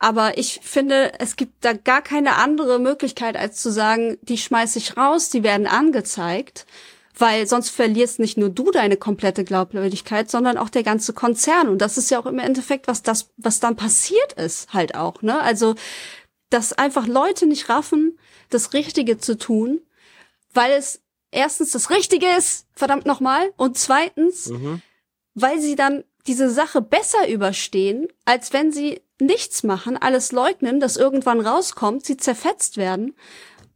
Aber 0.00 0.36
ich 0.36 0.58
finde, 0.62 1.12
es 1.20 1.36
gibt 1.36 1.64
da 1.64 1.74
gar 1.74 2.02
keine 2.02 2.34
andere 2.34 2.80
Möglichkeit, 2.80 3.36
als 3.36 3.62
zu 3.62 3.70
sagen, 3.70 4.18
die 4.22 4.38
schmeiß 4.38 4.74
ich 4.74 4.96
raus, 4.96 5.30
die 5.30 5.44
werden 5.44 5.68
angezeigt 5.68 6.66
weil 7.22 7.46
sonst 7.46 7.70
verlierst 7.70 8.18
nicht 8.18 8.36
nur 8.36 8.48
du 8.48 8.72
deine 8.72 8.96
komplette 8.96 9.44
Glaubwürdigkeit, 9.44 10.28
sondern 10.28 10.58
auch 10.58 10.68
der 10.68 10.82
ganze 10.82 11.12
Konzern. 11.12 11.68
Und 11.68 11.78
das 11.78 11.96
ist 11.96 12.10
ja 12.10 12.18
auch 12.18 12.26
im 12.26 12.40
Endeffekt, 12.40 12.88
was 12.88 13.04
das, 13.04 13.30
was 13.36 13.60
dann 13.60 13.76
passiert 13.76 14.32
ist, 14.32 14.74
halt 14.74 14.96
auch, 14.96 15.22
ne? 15.22 15.40
Also, 15.40 15.76
dass 16.50 16.72
einfach 16.72 17.06
Leute 17.06 17.46
nicht 17.46 17.68
raffen, 17.68 18.18
das 18.50 18.72
Richtige 18.72 19.18
zu 19.18 19.38
tun, 19.38 19.82
weil 20.52 20.72
es 20.72 21.00
erstens 21.30 21.70
das 21.70 21.90
Richtige 21.90 22.26
ist, 22.36 22.66
verdammt 22.74 23.06
nochmal, 23.06 23.52
und 23.56 23.78
zweitens, 23.78 24.48
mhm. 24.48 24.82
weil 25.34 25.60
sie 25.60 25.76
dann 25.76 26.02
diese 26.26 26.50
Sache 26.50 26.82
besser 26.82 27.28
überstehen, 27.28 28.08
als 28.24 28.52
wenn 28.52 28.72
sie 28.72 29.00
nichts 29.20 29.62
machen, 29.62 29.96
alles 29.96 30.32
leugnen, 30.32 30.80
dass 30.80 30.96
irgendwann 30.96 31.38
rauskommt, 31.38 32.04
sie 32.04 32.16
zerfetzt 32.16 32.78
werden 32.78 33.14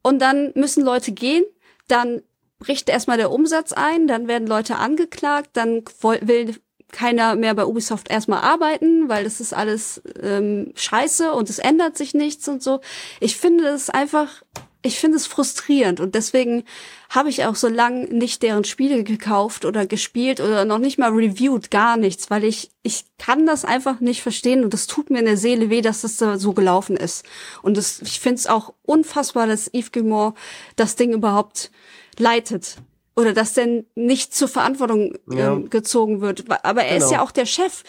und 0.02 0.18
dann 0.18 0.50
müssen 0.56 0.82
Leute 0.82 1.12
gehen, 1.12 1.44
dann 1.86 2.22
bricht 2.58 2.88
erstmal 2.88 3.18
der 3.18 3.30
Umsatz 3.30 3.72
ein, 3.72 4.06
dann 4.06 4.28
werden 4.28 4.46
Leute 4.46 4.76
angeklagt, 4.76 5.50
dann 5.54 5.84
will 6.20 6.56
keiner 6.92 7.34
mehr 7.34 7.54
bei 7.54 7.66
Ubisoft 7.66 8.10
erstmal 8.10 8.42
arbeiten, 8.42 9.08
weil 9.08 9.24
das 9.24 9.40
ist 9.40 9.52
alles 9.52 10.00
ähm, 10.22 10.72
scheiße 10.74 11.32
und 11.32 11.50
es 11.50 11.58
ändert 11.58 11.96
sich 11.96 12.14
nichts 12.14 12.48
und 12.48 12.62
so. 12.62 12.80
Ich 13.20 13.36
finde 13.36 13.66
es 13.66 13.90
einfach, 13.90 14.42
ich 14.82 14.98
finde 14.98 15.16
es 15.16 15.26
frustrierend 15.26 16.00
und 16.00 16.14
deswegen 16.14 16.64
habe 17.10 17.28
ich 17.28 17.44
auch 17.44 17.56
so 17.56 17.68
lange 17.68 18.06
nicht 18.06 18.42
deren 18.42 18.64
Spiele 18.64 19.02
gekauft 19.04 19.64
oder 19.64 19.84
gespielt 19.84 20.40
oder 20.40 20.64
noch 20.64 20.78
nicht 20.78 20.96
mal 20.96 21.10
reviewed, 21.10 21.70
gar 21.70 21.96
nichts, 21.96 22.30
weil 22.30 22.44
ich, 22.44 22.70
ich 22.82 23.04
kann 23.18 23.46
das 23.46 23.64
einfach 23.64 24.00
nicht 24.00 24.22
verstehen 24.22 24.64
und 24.64 24.72
das 24.72 24.86
tut 24.86 25.10
mir 25.10 25.18
in 25.18 25.26
der 25.26 25.36
Seele 25.36 25.70
weh, 25.70 25.82
dass 25.82 26.02
das 26.02 26.16
da 26.16 26.38
so 26.38 26.52
gelaufen 26.52 26.96
ist. 26.96 27.24
Und 27.62 27.76
das, 27.76 28.00
ich 28.02 28.20
finde 28.20 28.36
es 28.36 28.46
auch 28.46 28.72
unfassbar, 28.84 29.46
dass 29.46 29.68
Yves 29.74 29.92
Guillemot 29.92 30.34
das 30.76 30.94
Ding 30.96 31.12
überhaupt 31.12 31.70
leitet 32.18 32.76
oder 33.16 33.32
dass 33.32 33.54
denn 33.54 33.86
nicht 33.94 34.34
zur 34.34 34.48
Verantwortung 34.48 35.14
ja. 35.30 35.52
ähm, 35.52 35.70
gezogen 35.70 36.20
wird. 36.20 36.44
Aber 36.64 36.82
er 36.84 36.94
genau. 36.94 37.06
ist 37.06 37.12
ja 37.12 37.22
auch 37.22 37.30
der 37.30 37.46
Chef. 37.46 37.82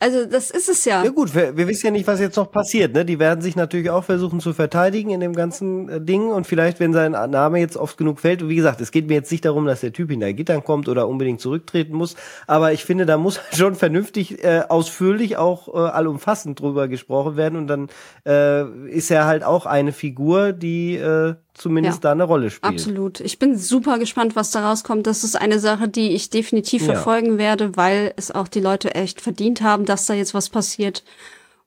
Also 0.00 0.26
das 0.26 0.50
ist 0.50 0.68
es 0.68 0.84
ja. 0.84 1.02
Ja 1.02 1.10
gut, 1.10 1.34
wir, 1.34 1.56
wir 1.56 1.66
wissen 1.66 1.86
ja 1.86 1.92
nicht, 1.92 2.06
was 2.06 2.20
jetzt 2.20 2.36
noch 2.36 2.50
passiert. 2.50 2.92
Ne? 2.92 3.06
Die 3.06 3.18
werden 3.18 3.40
sich 3.40 3.56
natürlich 3.56 3.88
auch 3.88 4.04
versuchen 4.04 4.38
zu 4.40 4.52
verteidigen 4.52 5.08
in 5.08 5.20
dem 5.20 5.32
ganzen 5.32 5.88
äh, 5.88 5.98
Ding 5.98 6.30
und 6.30 6.46
vielleicht, 6.46 6.78
wenn 6.78 6.92
sein 6.92 7.12
Name 7.12 7.58
jetzt 7.60 7.78
oft 7.78 7.96
genug 7.96 8.20
fällt, 8.20 8.42
und 8.42 8.50
wie 8.50 8.56
gesagt, 8.56 8.82
es 8.82 8.90
geht 8.90 9.06
mir 9.06 9.14
jetzt 9.14 9.32
nicht 9.32 9.46
darum, 9.46 9.64
dass 9.64 9.80
der 9.80 9.94
Typ 9.94 10.10
hinter 10.10 10.30
Gittern 10.34 10.62
kommt 10.62 10.90
oder 10.90 11.08
unbedingt 11.08 11.40
zurücktreten 11.40 11.94
muss, 11.94 12.16
aber 12.46 12.74
ich 12.74 12.84
finde, 12.84 13.06
da 13.06 13.16
muss 13.16 13.40
schon 13.54 13.76
vernünftig, 13.76 14.44
äh, 14.44 14.64
ausführlich, 14.68 15.38
auch 15.38 15.68
äh, 15.68 15.78
allumfassend 15.78 16.60
drüber 16.60 16.88
gesprochen 16.88 17.36
werden 17.38 17.56
und 17.56 17.68
dann 17.68 17.88
äh, 18.26 18.68
ist 18.90 19.10
er 19.10 19.24
halt 19.24 19.42
auch 19.42 19.64
eine 19.64 19.92
Figur, 19.92 20.52
die 20.52 20.96
äh, 20.96 21.36
zumindest 21.54 21.98
ja, 21.98 22.00
da 22.02 22.12
eine 22.12 22.24
Rolle 22.24 22.50
spielt. 22.50 22.72
Absolut. 22.72 23.20
Ich 23.20 23.38
bin 23.38 23.56
super 23.56 23.98
gespannt, 23.98 24.36
was 24.36 24.50
da 24.50 24.68
rauskommt. 24.68 25.06
Das 25.06 25.24
ist 25.24 25.36
eine 25.36 25.58
Sache, 25.58 25.88
die 25.88 26.10
ich 26.10 26.30
definitiv 26.30 26.82
ja. 26.82 26.94
verfolgen 26.94 27.38
werde, 27.38 27.76
weil 27.76 28.12
es 28.16 28.30
auch 28.30 28.48
die 28.48 28.60
Leute 28.60 28.94
echt 28.94 29.20
verdient 29.20 29.62
haben, 29.62 29.84
dass 29.84 30.06
da 30.06 30.14
jetzt 30.14 30.34
was 30.34 30.50
passiert 30.50 31.04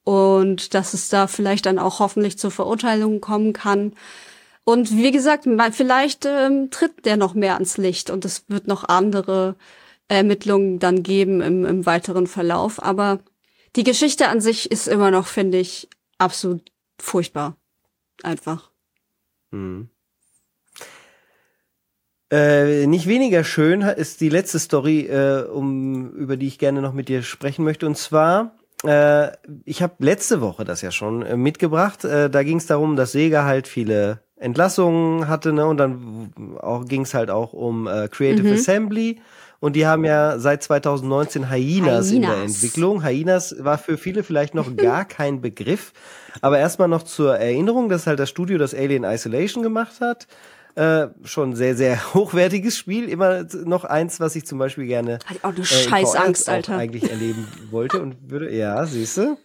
und 0.03 0.73
dass 0.73 0.93
es 0.93 1.09
da 1.09 1.27
vielleicht 1.27 1.65
dann 1.65 1.79
auch 1.79 1.99
hoffentlich 1.99 2.37
zur 2.37 2.51
Verurteilung 2.51 3.21
kommen 3.21 3.53
kann. 3.53 3.93
Und 4.63 4.91
wie 4.91 5.11
gesagt, 5.11 5.47
vielleicht 5.71 6.25
ähm, 6.25 6.69
tritt 6.71 7.05
der 7.05 7.15
noch 7.15 7.33
mehr 7.33 7.53
ans 7.53 7.77
Licht 7.77 8.09
und 8.09 8.25
es 8.25 8.43
wird 8.49 8.67
noch 8.67 8.83
andere 8.83 9.55
Ermittlungen 10.09 10.79
dann 10.79 11.03
geben 11.03 11.41
im, 11.41 11.65
im 11.65 11.85
weiteren 11.85 12.27
Verlauf. 12.27 12.83
Aber 12.83 13.19
die 13.75 13.83
Geschichte 13.83 14.27
an 14.27 14.41
sich 14.41 14.71
ist 14.71 14.87
immer 14.87 15.11
noch, 15.11 15.27
finde 15.27 15.57
ich, 15.57 15.87
absolut 16.17 16.71
furchtbar. 16.99 17.55
Einfach. 18.23 18.71
Mhm. 19.51 19.89
Äh, 22.29 22.87
nicht 22.87 23.07
weniger 23.07 23.43
schön 23.45 23.81
ist 23.81 24.19
die 24.19 24.29
letzte 24.29 24.59
Story, 24.59 25.07
äh, 25.07 25.43
um, 25.43 26.11
über 26.11 26.35
die 26.35 26.47
ich 26.47 26.59
gerne 26.59 26.81
noch 26.81 26.93
mit 26.93 27.07
dir 27.07 27.23
sprechen 27.23 27.63
möchte. 27.63 27.85
Und 27.85 27.97
zwar 27.97 28.57
äh, 28.83 29.31
ich 29.65 29.81
habe 29.81 29.95
letzte 29.99 30.41
Woche 30.41 30.63
das 30.63 30.81
ja 30.81 30.91
schon 30.91 31.23
äh, 31.23 31.35
mitgebracht. 31.35 32.05
Äh, 32.05 32.29
da 32.29 32.43
ging 32.43 32.57
es 32.57 32.67
darum, 32.67 32.95
dass 32.95 33.11
Sega 33.11 33.43
halt 33.43 33.67
viele 33.67 34.21
Entlassungen 34.35 35.27
hatte, 35.27 35.51
ne? 35.51 35.65
Und 35.65 35.77
dann 35.77 36.31
auch 36.59 36.85
ging 36.85 37.01
es 37.01 37.13
halt 37.13 37.31
auch 37.31 37.53
um 37.53 37.87
äh, 37.87 38.07
Creative 38.07 38.47
mhm. 38.47 38.53
Assembly. 38.53 39.19
Und 39.59 39.75
die 39.75 39.87
haben 39.87 40.05
ja 40.05 40.37
seit 40.39 40.61
2019 40.63 41.49
Hyenas, 41.49 42.09
Hyenas, 42.09 42.11
in 42.11 42.21
der 42.21 42.37
Entwicklung. 42.43 43.03
Hyenas 43.03 43.55
war 43.59 43.77
für 43.77 43.97
viele 43.97 44.23
vielleicht 44.23 44.53
noch 44.53 44.75
gar 44.75 45.05
kein 45.05 45.41
Begriff. 45.41 45.93
Aber 46.41 46.59
erstmal 46.59 46.87
noch 46.87 47.03
zur 47.03 47.37
Erinnerung, 47.37 47.89
das 47.89 48.01
ist 48.01 48.07
halt 48.07 48.19
das 48.19 48.29
Studio, 48.29 48.57
das 48.57 48.73
Alien 48.75 49.03
Isolation 49.03 49.63
gemacht 49.63 49.99
hat. 50.01 50.27
Äh, 50.75 51.07
schon 51.23 51.55
sehr, 51.55 51.75
sehr 51.75 51.97
hochwertiges 52.13 52.77
Spiel. 52.77 53.09
Immer 53.09 53.45
noch 53.65 53.83
eins, 53.83 54.19
was 54.19 54.35
ich 54.35 54.45
zum 54.45 54.59
Beispiel 54.59 54.85
gerne 54.85 55.17
Hat 55.25 55.37
auch 55.41 55.49
eine 55.49 55.61
äh, 55.61 55.65
Scheißangst, 55.65 56.47
Alter. 56.49 56.77
eigentlich 56.77 57.09
erleben 57.09 57.47
wollte 57.71 57.99
und 57.99 58.29
würde. 58.29 58.53
Ja, 58.55 58.85
siehst 58.85 59.17
du. 59.17 59.37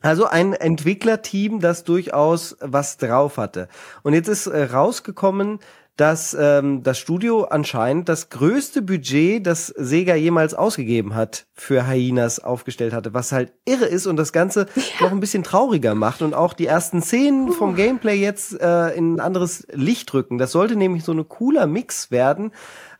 Also 0.00 0.26
ein 0.26 0.52
Entwicklerteam, 0.52 1.60
das 1.60 1.84
durchaus 1.84 2.56
was 2.60 2.98
drauf 2.98 3.38
hatte. 3.38 3.68
Und 4.02 4.12
jetzt 4.12 4.28
ist 4.28 4.46
äh, 4.46 4.64
rausgekommen, 4.64 5.60
dass 5.96 6.36
ähm, 6.38 6.82
das 6.82 6.98
Studio 6.98 7.44
anscheinend 7.44 8.08
das 8.08 8.28
größte 8.28 8.82
Budget, 8.82 9.46
das 9.46 9.68
Sega 9.68 10.16
jemals 10.16 10.52
ausgegeben 10.52 11.14
hat, 11.14 11.46
für 11.52 11.86
Hyenas 11.86 12.40
aufgestellt 12.40 12.92
hatte, 12.92 13.14
was 13.14 13.30
halt 13.30 13.52
irre 13.64 13.84
ist 13.84 14.06
und 14.06 14.16
das 14.16 14.32
Ganze 14.32 14.66
ja. 14.74 14.82
noch 15.00 15.12
ein 15.12 15.20
bisschen 15.20 15.44
trauriger 15.44 15.94
macht 15.94 16.22
und 16.22 16.34
auch 16.34 16.52
die 16.52 16.66
ersten 16.66 17.00
Szenen 17.00 17.52
vom 17.52 17.76
Gameplay 17.76 18.16
jetzt 18.16 18.60
äh, 18.60 18.90
in 18.90 19.14
ein 19.14 19.20
anderes 19.20 19.66
Licht 19.72 20.12
rücken. 20.14 20.38
Das 20.38 20.50
sollte 20.50 20.74
nämlich 20.74 21.04
so 21.04 21.12
eine 21.12 21.24
cooler 21.24 21.68
Mix 21.68 22.10
werden. 22.10 22.50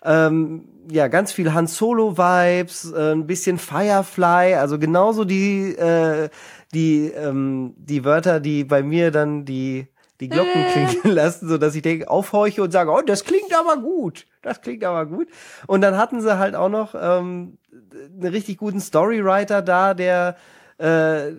Ähm, 0.05 0.69
ja, 0.91 1.09
ganz 1.09 1.33
viel 1.33 1.53
Han 1.53 1.67
Solo 1.67 2.17
Vibes, 2.17 2.93
äh, 2.93 3.13
ein 3.13 3.27
bisschen 3.27 3.59
Firefly, 3.59 4.55
also 4.55 4.79
genauso 4.79 5.25
die 5.25 5.75
äh, 5.75 6.29
die 6.73 7.07
ähm, 7.09 7.75
die 7.77 8.05
Wörter, 8.05 8.39
die 8.39 8.65
bei 8.65 8.83
mir 8.83 9.11
dann 9.11 9.45
die 9.45 9.89
die 10.25 10.29
Glocken 10.29 10.63
äh. 10.63 10.73
klingen 10.73 11.01
lassen, 11.15 11.49
so 11.49 11.59
dass 11.59 11.75
ich 11.75 11.83
denke, 11.83 12.09
aufhorche 12.09 12.63
und 12.63 12.71
sage, 12.71 12.91
oh, 12.91 13.03
das 13.03 13.25
klingt 13.25 13.55
aber 13.55 13.77
gut. 13.77 14.27
Das 14.43 14.61
klingt 14.61 14.85
aber 14.85 15.07
gut. 15.07 15.29
Und 15.67 15.81
dann 15.81 15.97
hatten 15.97 16.21
sie 16.21 16.39
halt 16.39 16.55
auch 16.55 16.69
noch 16.69 16.95
ähm, 16.95 17.59
einen 17.73 18.33
richtig 18.33 18.59
guten 18.59 18.81
Storywriter 18.81 19.63
da, 19.63 19.95
der 19.95 20.37
äh, 20.79 21.33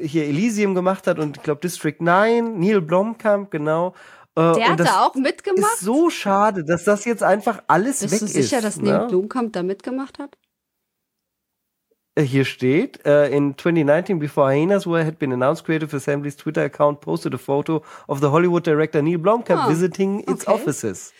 hier 0.00 0.24
Elysium 0.24 0.74
gemacht 0.74 1.06
hat 1.06 1.18
und 1.18 1.38
ich 1.38 1.42
glaube 1.42 1.60
District 1.60 1.96
9, 1.98 2.58
Neil 2.58 2.80
Blomkamp, 2.80 3.50
genau. 3.50 3.94
Äh, 4.36 4.52
der 4.52 4.68
hat 4.68 4.80
da 4.80 5.06
auch 5.06 5.14
mitgemacht? 5.14 5.74
Ist 5.74 5.80
so 5.80 6.10
schade, 6.10 6.64
dass 6.64 6.84
das 6.84 7.04
jetzt 7.04 7.22
einfach 7.22 7.62
alles 7.66 8.00
Bist 8.00 8.12
weg 8.12 8.22
ist. 8.22 8.34
Bist 8.34 8.36
du 8.36 8.42
sicher, 8.42 8.62
dass 8.62 8.76
Neil 8.76 9.00
ne? 9.00 9.06
Blomkamp 9.08 9.52
da 9.52 9.62
mitgemacht 9.62 10.18
hat? 10.18 10.36
Äh, 12.18 12.22
hier 12.24 12.44
steht, 12.44 13.06
uh, 13.06 13.30
in 13.30 13.56
2019, 13.56 14.18
before 14.18 14.50
Hyenas 14.50 14.86
were 14.86 15.04
had 15.04 15.18
been 15.18 15.32
announced, 15.32 15.64
Creative 15.64 15.94
Assembly's 15.94 16.36
Twitter 16.36 16.64
account 16.64 17.00
posted 17.00 17.32
a 17.32 17.38
photo 17.38 17.82
of 18.08 18.20
the 18.20 18.26
Hollywood 18.26 18.66
director 18.66 19.00
Neil 19.00 19.18
Blomkamp 19.18 19.66
oh, 19.66 19.68
visiting 19.68 20.20
its 20.20 20.46
okay. 20.46 20.52
offices. 20.52 21.12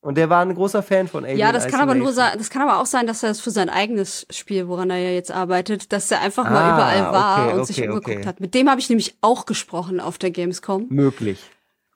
Und 0.00 0.16
der 0.16 0.30
war 0.30 0.42
ein 0.42 0.54
großer 0.54 0.84
Fan 0.84 1.08
von 1.08 1.24
Alien 1.24 1.38
Ja, 1.38 1.50
das 1.50 1.66
kann 1.66 1.80
aber 1.80 1.96
nur 1.96 2.12
sein, 2.12 2.38
das 2.38 2.50
kann 2.50 2.62
aber 2.62 2.80
auch 2.80 2.86
sein, 2.86 3.08
dass 3.08 3.24
er 3.24 3.30
es 3.30 3.40
für 3.40 3.50
sein 3.50 3.68
eigenes 3.68 4.24
Spiel, 4.30 4.68
woran 4.68 4.90
er 4.90 4.98
ja 4.98 5.10
jetzt 5.10 5.32
arbeitet, 5.32 5.92
dass 5.92 6.08
er 6.12 6.20
einfach 6.20 6.44
ah, 6.44 6.50
mal 6.50 6.74
überall 6.74 7.12
war 7.12 7.38
okay, 7.38 7.54
und 7.54 7.60
okay, 7.62 7.72
sich 7.72 7.88
umgeguckt 7.88 8.26
hat. 8.26 8.38
Mit 8.38 8.54
dem 8.54 8.70
habe 8.70 8.80
ich 8.80 8.88
nämlich 8.88 9.16
auch 9.20 9.46
gesprochen 9.46 9.98
auf 9.98 10.18
der 10.18 10.30
Gamescom. 10.30 10.86
Möglich. 10.90 11.40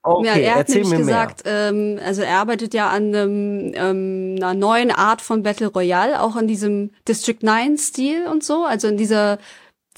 Okay, 0.02 0.26
ja, 0.26 0.34
er 0.34 0.54
hat 0.56 0.68
nämlich 0.70 0.90
gesagt, 0.90 1.42
ähm, 1.44 1.98
also 2.02 2.22
er 2.22 2.38
arbeitet 2.38 2.72
ja 2.72 2.88
an 2.88 3.14
einem, 3.14 3.72
ähm, 3.74 4.36
einer 4.38 4.54
neuen 4.54 4.90
Art 4.90 5.20
von 5.20 5.42
Battle 5.42 5.66
Royale, 5.66 6.22
auch 6.22 6.36
an 6.36 6.46
diesem 6.46 6.90
District 7.06 7.36
9 7.42 7.76
Stil 7.76 8.26
und 8.26 8.42
so, 8.42 8.64
also 8.64 8.88
in 8.88 8.96
dieser, 8.96 9.38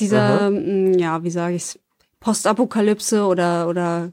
dieser, 0.01 0.51
mhm. 0.51 0.99
ja, 0.99 1.23
wie 1.23 1.31
sage 1.31 1.55
ich's, 1.55 1.79
Postapokalypse 2.19 3.25
oder 3.25 3.69
oder 3.69 4.13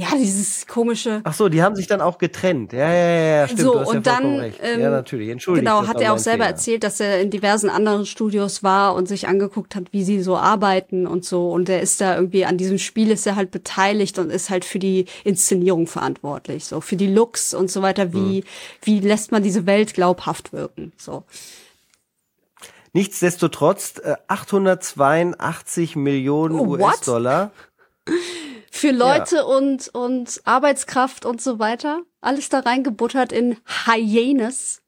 ja, 0.00 0.16
dieses 0.16 0.66
komische. 0.66 1.20
Ach 1.24 1.34
so, 1.34 1.50
die 1.50 1.62
haben 1.62 1.76
sich 1.76 1.86
dann 1.86 2.00
auch 2.00 2.16
getrennt. 2.16 2.72
Ja, 2.72 2.90
ja, 2.90 3.36
ja, 3.36 3.48
stimmt. 3.48 3.60
So, 3.60 3.78
und 3.80 3.94
ja 3.94 4.00
dann, 4.00 4.52
ähm, 4.62 4.80
ja, 4.80 4.88
natürlich. 4.88 5.28
Entschuldigung. 5.28 5.74
Genau, 5.74 5.86
hat 5.86 6.00
er 6.00 6.14
auch 6.14 6.18
selber 6.18 6.44
Fehler. 6.44 6.54
erzählt, 6.54 6.84
dass 6.84 7.00
er 7.00 7.20
in 7.20 7.28
diversen 7.28 7.68
anderen 7.68 8.06
Studios 8.06 8.62
war 8.62 8.94
und 8.94 9.08
sich 9.08 9.28
angeguckt 9.28 9.74
hat, 9.74 9.92
wie 9.92 10.02
sie 10.02 10.22
so 10.22 10.38
arbeiten 10.38 11.06
und 11.06 11.26
so. 11.26 11.50
Und 11.50 11.68
er 11.68 11.82
ist 11.82 12.00
da 12.00 12.16
irgendwie 12.16 12.46
an 12.46 12.56
diesem 12.56 12.78
Spiel 12.78 13.10
ist 13.10 13.26
er 13.26 13.36
halt 13.36 13.50
beteiligt 13.50 14.18
und 14.18 14.30
ist 14.30 14.48
halt 14.48 14.64
für 14.64 14.78
die 14.78 15.04
Inszenierung 15.24 15.86
verantwortlich. 15.86 16.64
So, 16.64 16.80
für 16.80 16.96
die 16.96 17.08
Looks 17.08 17.52
und 17.52 17.70
so 17.70 17.82
weiter. 17.82 18.14
Wie, 18.14 18.38
hm. 18.38 18.44
wie 18.82 19.00
lässt 19.00 19.32
man 19.32 19.42
diese 19.42 19.66
Welt 19.66 19.92
glaubhaft 19.92 20.54
wirken? 20.54 20.92
So. 20.96 21.24
Nichtsdestotrotz, 22.94 24.00
882 24.28 25.94
äh, 25.94 25.98
Millionen 25.98 26.58
oh, 26.58 26.68
US-Dollar. 26.68 27.50
für 28.70 28.92
Leute 28.92 29.36
ja. 29.36 29.42
und, 29.42 29.88
und 29.88 30.40
Arbeitskraft 30.44 31.26
und 31.26 31.42
so 31.42 31.58
weiter. 31.58 32.02
Alles 32.20 32.48
da 32.48 32.60
reingebuttert 32.60 33.32
in 33.32 33.56
Hyenas. 33.84 34.80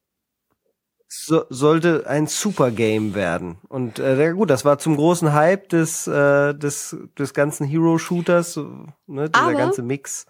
So, 1.07 1.45
sollte 1.49 2.07
ein 2.07 2.25
super 2.25 2.71
Game 2.71 3.13
werden. 3.13 3.57
Und 3.67 3.99
äh, 3.99 4.33
gut, 4.33 4.49
das 4.49 4.65
war 4.65 4.79
zum 4.79 4.95
großen 4.95 5.33
Hype 5.33 5.69
des, 5.69 6.07
äh, 6.07 6.55
des, 6.55 6.97
des 7.19 7.35
ganzen 7.35 7.67
Hero-Shooters, 7.67 8.57
ne, 9.05 9.29
dieser 9.29 9.43
Aber 9.43 9.53
ganze 9.53 9.83
Mix 9.83 10.25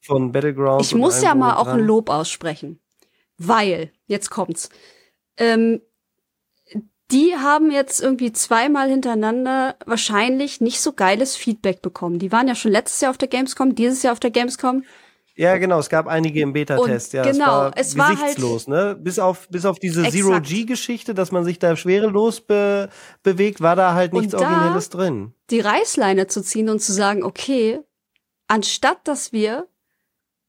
von 0.00 0.32
Battleground. 0.32 0.82
Ich 0.82 0.94
muss 0.94 1.22
ja 1.22 1.34
mal 1.34 1.54
auch 1.54 1.68
ein 1.68 1.80
Lob 1.80 2.10
aussprechen. 2.10 2.80
Weil, 3.38 3.92
jetzt 4.06 4.30
kommt's. 4.30 4.68
Ähm, 5.36 5.80
die 7.10 7.36
haben 7.36 7.70
jetzt 7.70 8.00
irgendwie 8.00 8.32
zweimal 8.32 8.88
hintereinander 8.88 9.76
wahrscheinlich 9.84 10.60
nicht 10.60 10.80
so 10.80 10.92
geiles 10.92 11.36
Feedback 11.36 11.82
bekommen. 11.82 12.18
Die 12.18 12.32
waren 12.32 12.48
ja 12.48 12.54
schon 12.54 12.72
letztes 12.72 13.00
Jahr 13.00 13.10
auf 13.10 13.18
der 13.18 13.28
Gamescom, 13.28 13.74
dieses 13.74 14.02
Jahr 14.02 14.12
auf 14.12 14.20
der 14.20 14.30
Gamescom. 14.30 14.84
Ja, 15.36 15.56
genau, 15.56 15.80
es 15.80 15.88
gab 15.88 16.06
einige 16.06 16.40
im 16.40 16.52
Beta-Test, 16.52 17.12
ja. 17.12 17.24
Genau, 17.24 17.70
es 17.74 17.98
war, 17.98 18.12
es 18.12 18.18
war 18.18 18.20
halt 18.20 18.68
ne? 18.68 18.96
Bis 19.00 19.18
auf, 19.18 19.48
bis 19.48 19.64
auf 19.64 19.80
diese 19.80 20.08
Zero-G-Geschichte, 20.08 21.12
dass 21.12 21.32
man 21.32 21.44
sich 21.44 21.58
da 21.58 21.74
schwerelos 21.74 22.40
be 22.40 22.88
bewegt, 23.24 23.60
war 23.60 23.74
da 23.74 23.94
halt 23.94 24.12
nichts 24.12 24.34
Originelles 24.34 24.90
drin. 24.90 25.34
Die 25.50 25.58
Reißleine 25.58 26.28
zu 26.28 26.40
ziehen 26.40 26.68
und 26.68 26.80
zu 26.80 26.92
sagen, 26.92 27.24
okay, 27.24 27.80
anstatt 28.46 29.08
dass 29.08 29.32
wir 29.32 29.66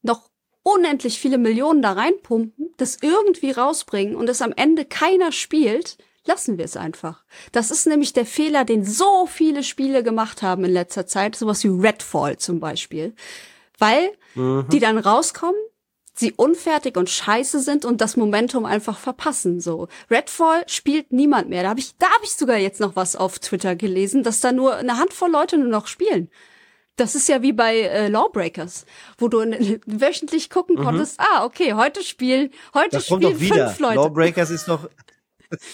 noch 0.03 0.29
unendlich 0.61 1.19
viele 1.19 1.39
Millionen 1.39 1.81
da 1.81 1.93
reinpumpen, 1.93 2.71
das 2.77 2.99
irgendwie 3.01 3.51
rausbringen 3.51 4.15
und 4.15 4.29
es 4.29 4.43
am 4.43 4.53
Ende 4.55 4.85
keiner 4.85 5.31
spielt, 5.31 5.97
lassen 6.25 6.57
wir 6.57 6.65
es 6.65 6.77
einfach. 6.77 7.23
Das 7.51 7.71
ist 7.71 7.87
nämlich 7.87 8.13
der 8.13 8.25
Fehler, 8.25 8.65
den 8.65 8.83
so 8.83 9.25
viele 9.27 9.63
Spiele 9.63 10.03
gemacht 10.03 10.41
haben 10.41 10.65
in 10.65 10.71
letzter 10.71 11.07
Zeit, 11.07 11.35
sowas 11.35 11.63
wie 11.63 11.69
Redfall 11.69 12.37
zum 12.37 12.59
Beispiel. 12.59 13.13
Weil 13.77 14.11
mhm. 14.35 14.67
die 14.71 14.79
dann 14.79 14.97
rauskommen, 14.97 15.59
sie 16.13 16.31
unfertig 16.31 16.97
und 16.97 17.09
scheiße 17.09 17.59
sind 17.59 17.85
und 17.85 18.01
das 18.01 18.15
Momentum 18.15 18.65
einfach 18.65 18.97
verpassen. 18.97 19.59
So 19.59 19.87
Redfall 20.09 20.63
spielt 20.67 21.11
niemand 21.11 21.49
mehr. 21.49 21.63
Da 21.63 21.69
habe 21.69 21.79
ich, 21.79 21.95
da 21.97 22.07
habe 22.07 22.23
ich 22.23 22.31
sogar 22.31 22.57
jetzt 22.57 22.79
noch 22.79 22.95
was 22.95 23.15
auf 23.15 23.39
Twitter 23.39 23.75
gelesen, 23.75 24.23
dass 24.23 24.39
da 24.39 24.51
nur 24.51 24.75
eine 24.75 24.97
Handvoll 24.97 25.31
Leute 25.31 25.57
nur 25.57 25.67
noch 25.67 25.87
spielen. 25.87 26.29
Das 26.95 27.13
ist 27.13 27.27
ja 27.27 27.41
wie 27.41 27.51
bei 27.51 27.81
äh, 27.81 28.07
Lawbreakers, 28.07 28.85
wo 29.17 29.27
du 29.27 29.39
wöchentlich 29.85 30.49
gucken 30.49 30.77
mhm. 30.77 30.83
konntest. 30.83 31.19
Ah, 31.19 31.43
okay, 31.43 31.73
heute 31.73 32.01
spielen, 32.03 32.51
heute 32.73 32.91
das 32.91 33.07
spielen 33.07 33.37
fünf 33.37 33.79
Leute. 33.79 33.95
Lawbreakers 33.95 34.49
ist 34.49 34.69
noch 34.69 34.87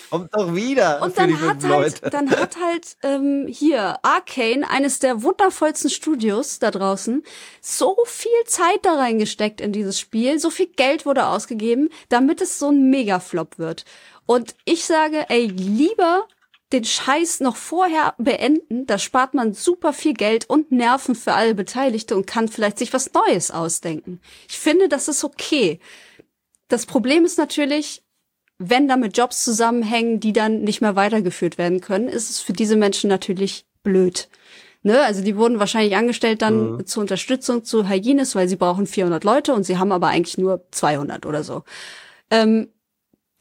Kommt 0.10 0.34
doch 0.34 0.56
wieder. 0.56 1.02
Und 1.02 1.18
dann 1.18 1.40
hat, 1.41 1.64
halt, 1.64 2.14
dann 2.14 2.30
hat 2.32 2.58
halt 2.58 2.98
ähm, 3.03 3.48
hier 3.48 3.99
Arcane, 4.03 4.70
eines 4.70 4.99
der 4.99 5.24
wundervollsten 5.24 5.90
Studios 5.90 6.60
da 6.60 6.72
draußen, 6.72 7.24
so 7.62 7.98
viel 8.06 8.32
Zeit 8.45 8.80
da 8.84 8.95
reingesteckt 8.95 9.62
in 9.62 9.72
dieses 9.72 9.99
Spiel, 9.99 10.40
so 10.40 10.49
viel 10.49 10.68
Geld 10.68 11.06
wurde 11.06 11.28
ausgegeben, 11.28 11.90
damit 12.10 12.41
es 12.41 12.60
so 12.60 12.70
ein 12.70 12.90
Megaflop 12.90 13.58
wird. 13.58 13.86
Und 14.26 14.56
ich 14.66 14.86
sage, 14.86 15.26
ey, 15.30 15.48
lieber 15.48 16.28
den 16.72 16.86
Scheiß 16.86 17.41
noch 17.41 17.56
vorher 17.56 18.14
beenden, 18.18 18.86
da 18.86 18.98
spart 18.98 19.34
man 19.34 19.53
super 19.53 19.94
viel 19.94 20.14
Geld 20.14 20.49
und 20.49 20.72
Nerven 20.72 21.16
für 21.16 21.34
alle 21.34 21.53
Beteiligte 21.53 22.16
und 22.16 22.28
kann 22.28 22.48
vielleicht 22.48 22.80
sich 22.80 22.94
was 22.94 23.12
Neues 23.14 23.52
ausdenken. 23.52 24.22
Ich 24.48 24.58
finde, 24.58 24.88
das 24.88 25.08
ist 25.08 25.24
okay. 25.24 25.80
Das 26.70 26.86
Problem 26.86 27.26
ist 27.26 27.38
natürlich, 27.38 28.03
wenn 28.63 28.88
damit 28.88 29.17
Jobs 29.17 29.43
zusammenhängen, 29.43 30.19
die 30.19 30.33
dann 30.33 30.61
nicht 30.61 30.81
mehr 30.81 30.95
weitergeführt 30.95 31.57
werden 31.57 31.81
können, 31.81 32.07
ist 32.07 32.29
es 32.29 32.39
für 32.39 32.53
diese 32.53 32.75
Menschen 32.75 33.09
natürlich 33.09 33.65
blöd. 33.83 34.29
Ne? 34.83 35.01
Also 35.01 35.23
die 35.23 35.35
wurden 35.35 35.59
wahrscheinlich 35.59 35.95
angestellt 35.95 36.41
dann 36.41 36.73
mhm. 36.73 36.85
zur 36.85 37.01
Unterstützung 37.01 37.63
zu 37.63 37.89
Hyenes, 37.89 38.35
weil 38.35 38.47
sie 38.47 38.55
brauchen 38.55 38.85
400 38.85 39.23
Leute 39.23 39.53
und 39.53 39.63
sie 39.63 39.77
haben 39.77 39.91
aber 39.91 40.07
eigentlich 40.07 40.38
nur 40.38 40.65
200 40.71 41.25
oder 41.25 41.43
so. 41.43 41.63
Ähm, 42.29 42.69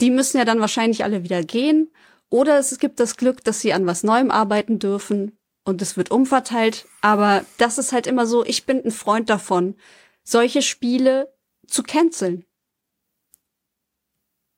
die 0.01 0.11
müssen 0.11 0.39
ja 0.39 0.45
dann 0.45 0.61
wahrscheinlich 0.61 1.05
alle 1.05 1.23
wieder 1.23 1.43
gehen. 1.43 1.91
Oder 2.31 2.59
es 2.59 2.79
gibt 2.79 3.01
das 3.01 3.17
Glück, 3.17 3.45
dass 3.45 3.61
sie 3.61 3.73
an 3.73 3.87
was 3.87 4.03
Neuem 4.05 4.31
arbeiten 4.31 4.79
dürfen 4.79 5.37
und 5.65 5.83
es 5.83 5.97
wird 5.97 6.11
umverteilt. 6.11 6.87
Aber 7.01 7.45
das 7.59 7.77
ist 7.77 7.93
halt 7.93 8.07
immer 8.07 8.27
so, 8.27 8.45
ich 8.45 8.67
bin 8.67 8.83
ein 8.85 8.93
Freund 8.93 9.29
davon, 9.29 9.75
solche 10.23 10.63
Spiele 10.63 11.35
zu 11.67 11.83
canceln. 11.83 12.45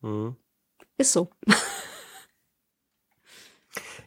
Mhm. 0.03 0.37
Ist 1.03 1.13
so. 1.15 1.29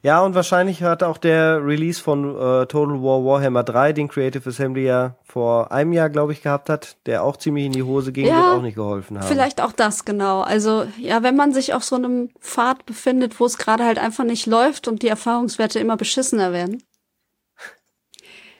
Ja, 0.01 0.21
und 0.21 0.33
wahrscheinlich 0.33 0.81
hat 0.81 1.03
auch 1.03 1.17
der 1.17 1.65
Release 1.65 2.01
von 2.01 2.29
äh, 2.35 2.67
Total 2.67 3.01
War 3.01 3.25
Warhammer 3.25 3.63
3, 3.63 3.91
den 3.91 4.07
Creative 4.07 4.47
Assembly 4.47 4.85
ja 4.85 5.17
vor 5.23 5.73
einem 5.73 5.91
Jahr, 5.91 6.09
glaube 6.09 6.31
ich, 6.31 6.41
gehabt 6.41 6.69
hat, 6.69 6.95
der 7.05 7.23
auch 7.23 7.35
ziemlich 7.35 7.65
in 7.65 7.71
die 7.73 7.83
Hose 7.83 8.13
ging, 8.13 8.27
Ja, 8.27 8.37
wird 8.37 8.47
auch 8.47 8.61
nicht 8.61 8.75
geholfen 8.75 9.17
haben. 9.19 9.27
Vielleicht 9.27 9.59
auch 9.61 9.73
das, 9.73 10.05
genau. 10.05 10.41
Also, 10.41 10.85
ja, 10.97 11.21
wenn 11.21 11.35
man 11.35 11.53
sich 11.53 11.73
auf 11.73 11.83
so 11.83 11.95
einem 11.97 12.29
Pfad 12.39 12.85
befindet, 12.85 13.39
wo 13.41 13.45
es 13.45 13.57
gerade 13.57 13.83
halt 13.83 13.97
einfach 13.99 14.23
nicht 14.23 14.45
läuft 14.45 14.87
und 14.87 15.01
die 15.01 15.07
Erfahrungswerte 15.09 15.79
immer 15.79 15.97
beschissener 15.97 16.53
werden, 16.53 16.81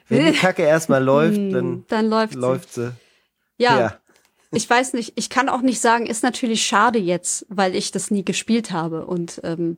Wenn 0.10 0.26
die 0.26 0.38
Kacke 0.38 0.64
erstmal 0.64 1.02
läuft, 1.14 1.38
dann 1.38 1.53
Hm, 1.53 1.86
dann 1.88 2.10
läuft 2.10 2.34
sie. 2.34 2.40
läuft 2.40 2.74
sie. 2.74 2.91
Ja, 3.57 3.80
Ja. 3.80 3.94
ich 4.57 4.69
weiß 4.69 4.94
nicht, 4.94 5.14
ich 5.15 5.30
kann 5.30 5.49
auch 5.49 5.61
nicht 5.61 5.80
sagen, 5.82 6.06
ist 6.06 6.23
natürlich 6.23 6.65
schade 6.65 6.99
jetzt, 6.99 7.45
weil 7.49 7.76
ich 7.76 7.91
das 7.91 8.11
nie 8.11 8.23
gespielt 8.26 8.72
habe 8.72 9.06
und 9.06 9.41
ähm, 9.44 9.77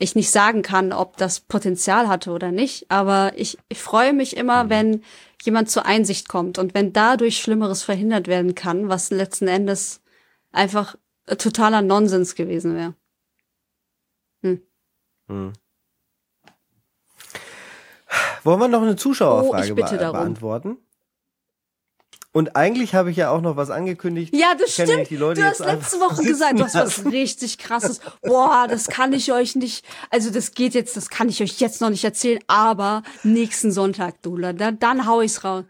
ich 0.00 0.14
nicht 0.14 0.30
sagen 0.30 0.62
kann, 0.62 0.92
ob 0.92 1.16
das 1.16 1.40
Potenzial 1.40 2.06
hatte 2.08 2.30
oder 2.30 2.52
nicht. 2.52 2.88
Aber 2.90 3.32
ich, 3.36 3.58
ich 3.68 3.78
freue 3.80 4.12
mich 4.12 4.36
immer, 4.36 4.64
Mhm. 4.64 4.70
wenn 4.70 5.02
jemand 5.42 5.70
zur 5.70 5.86
Einsicht 5.86 6.28
kommt 6.28 6.58
und 6.58 6.74
wenn 6.74 6.92
dadurch 6.92 7.38
Schlimmeres 7.38 7.82
verhindert 7.82 8.28
werden 8.28 8.54
kann, 8.54 8.88
was 8.88 9.10
letzten 9.10 9.48
Endes 9.48 10.00
einfach 10.52 10.96
äh, 11.26 11.36
totaler 11.36 11.82
Nonsens 11.82 12.34
gewesen 12.34 12.74
wäre. 12.76 12.94
Hm. 14.42 15.52
Wollen 18.44 18.60
wir 18.60 18.68
noch 18.68 18.82
eine 18.82 18.92
Oh, 18.92 18.94
Zuschauerfrage 18.94 19.74
bitte 19.74 19.92
be 19.92 19.98
darum. 19.98 20.12
beantworten? 20.20 20.78
Und 22.38 22.54
eigentlich 22.54 22.94
habe 22.94 23.10
ich 23.10 23.16
ja 23.16 23.30
auch 23.30 23.40
noch 23.40 23.56
was 23.56 23.68
angekündigt. 23.68 24.32
Ja, 24.32 24.54
das 24.56 24.76
ja 24.76 24.86
stimmt. 24.86 25.10
die 25.10 25.16
Leute 25.16 25.40
du 25.40 25.46
hast 25.48 25.58
letzte 25.58 25.98
Woche 25.98 26.22
gesagt, 26.24 26.56
du 26.60 26.62
hast 26.62 26.76
was 26.76 27.04
richtig 27.06 27.58
krasses. 27.58 28.00
Boah, 28.22 28.68
das 28.70 28.86
kann 28.86 29.12
ich 29.12 29.32
euch 29.32 29.56
nicht. 29.56 29.84
Also 30.10 30.30
das 30.30 30.52
geht 30.52 30.72
jetzt, 30.72 30.96
das 30.96 31.10
kann 31.10 31.28
ich 31.28 31.42
euch 31.42 31.58
jetzt 31.58 31.80
noch 31.80 31.90
nicht 31.90 32.04
erzählen, 32.04 32.38
aber 32.46 33.02
nächsten 33.24 33.72
Sonntag, 33.72 34.22
Dula, 34.22 34.52
dann, 34.52 34.78
dann 34.78 35.04
hau 35.04 35.20
ich's 35.20 35.42
raus. 35.42 35.64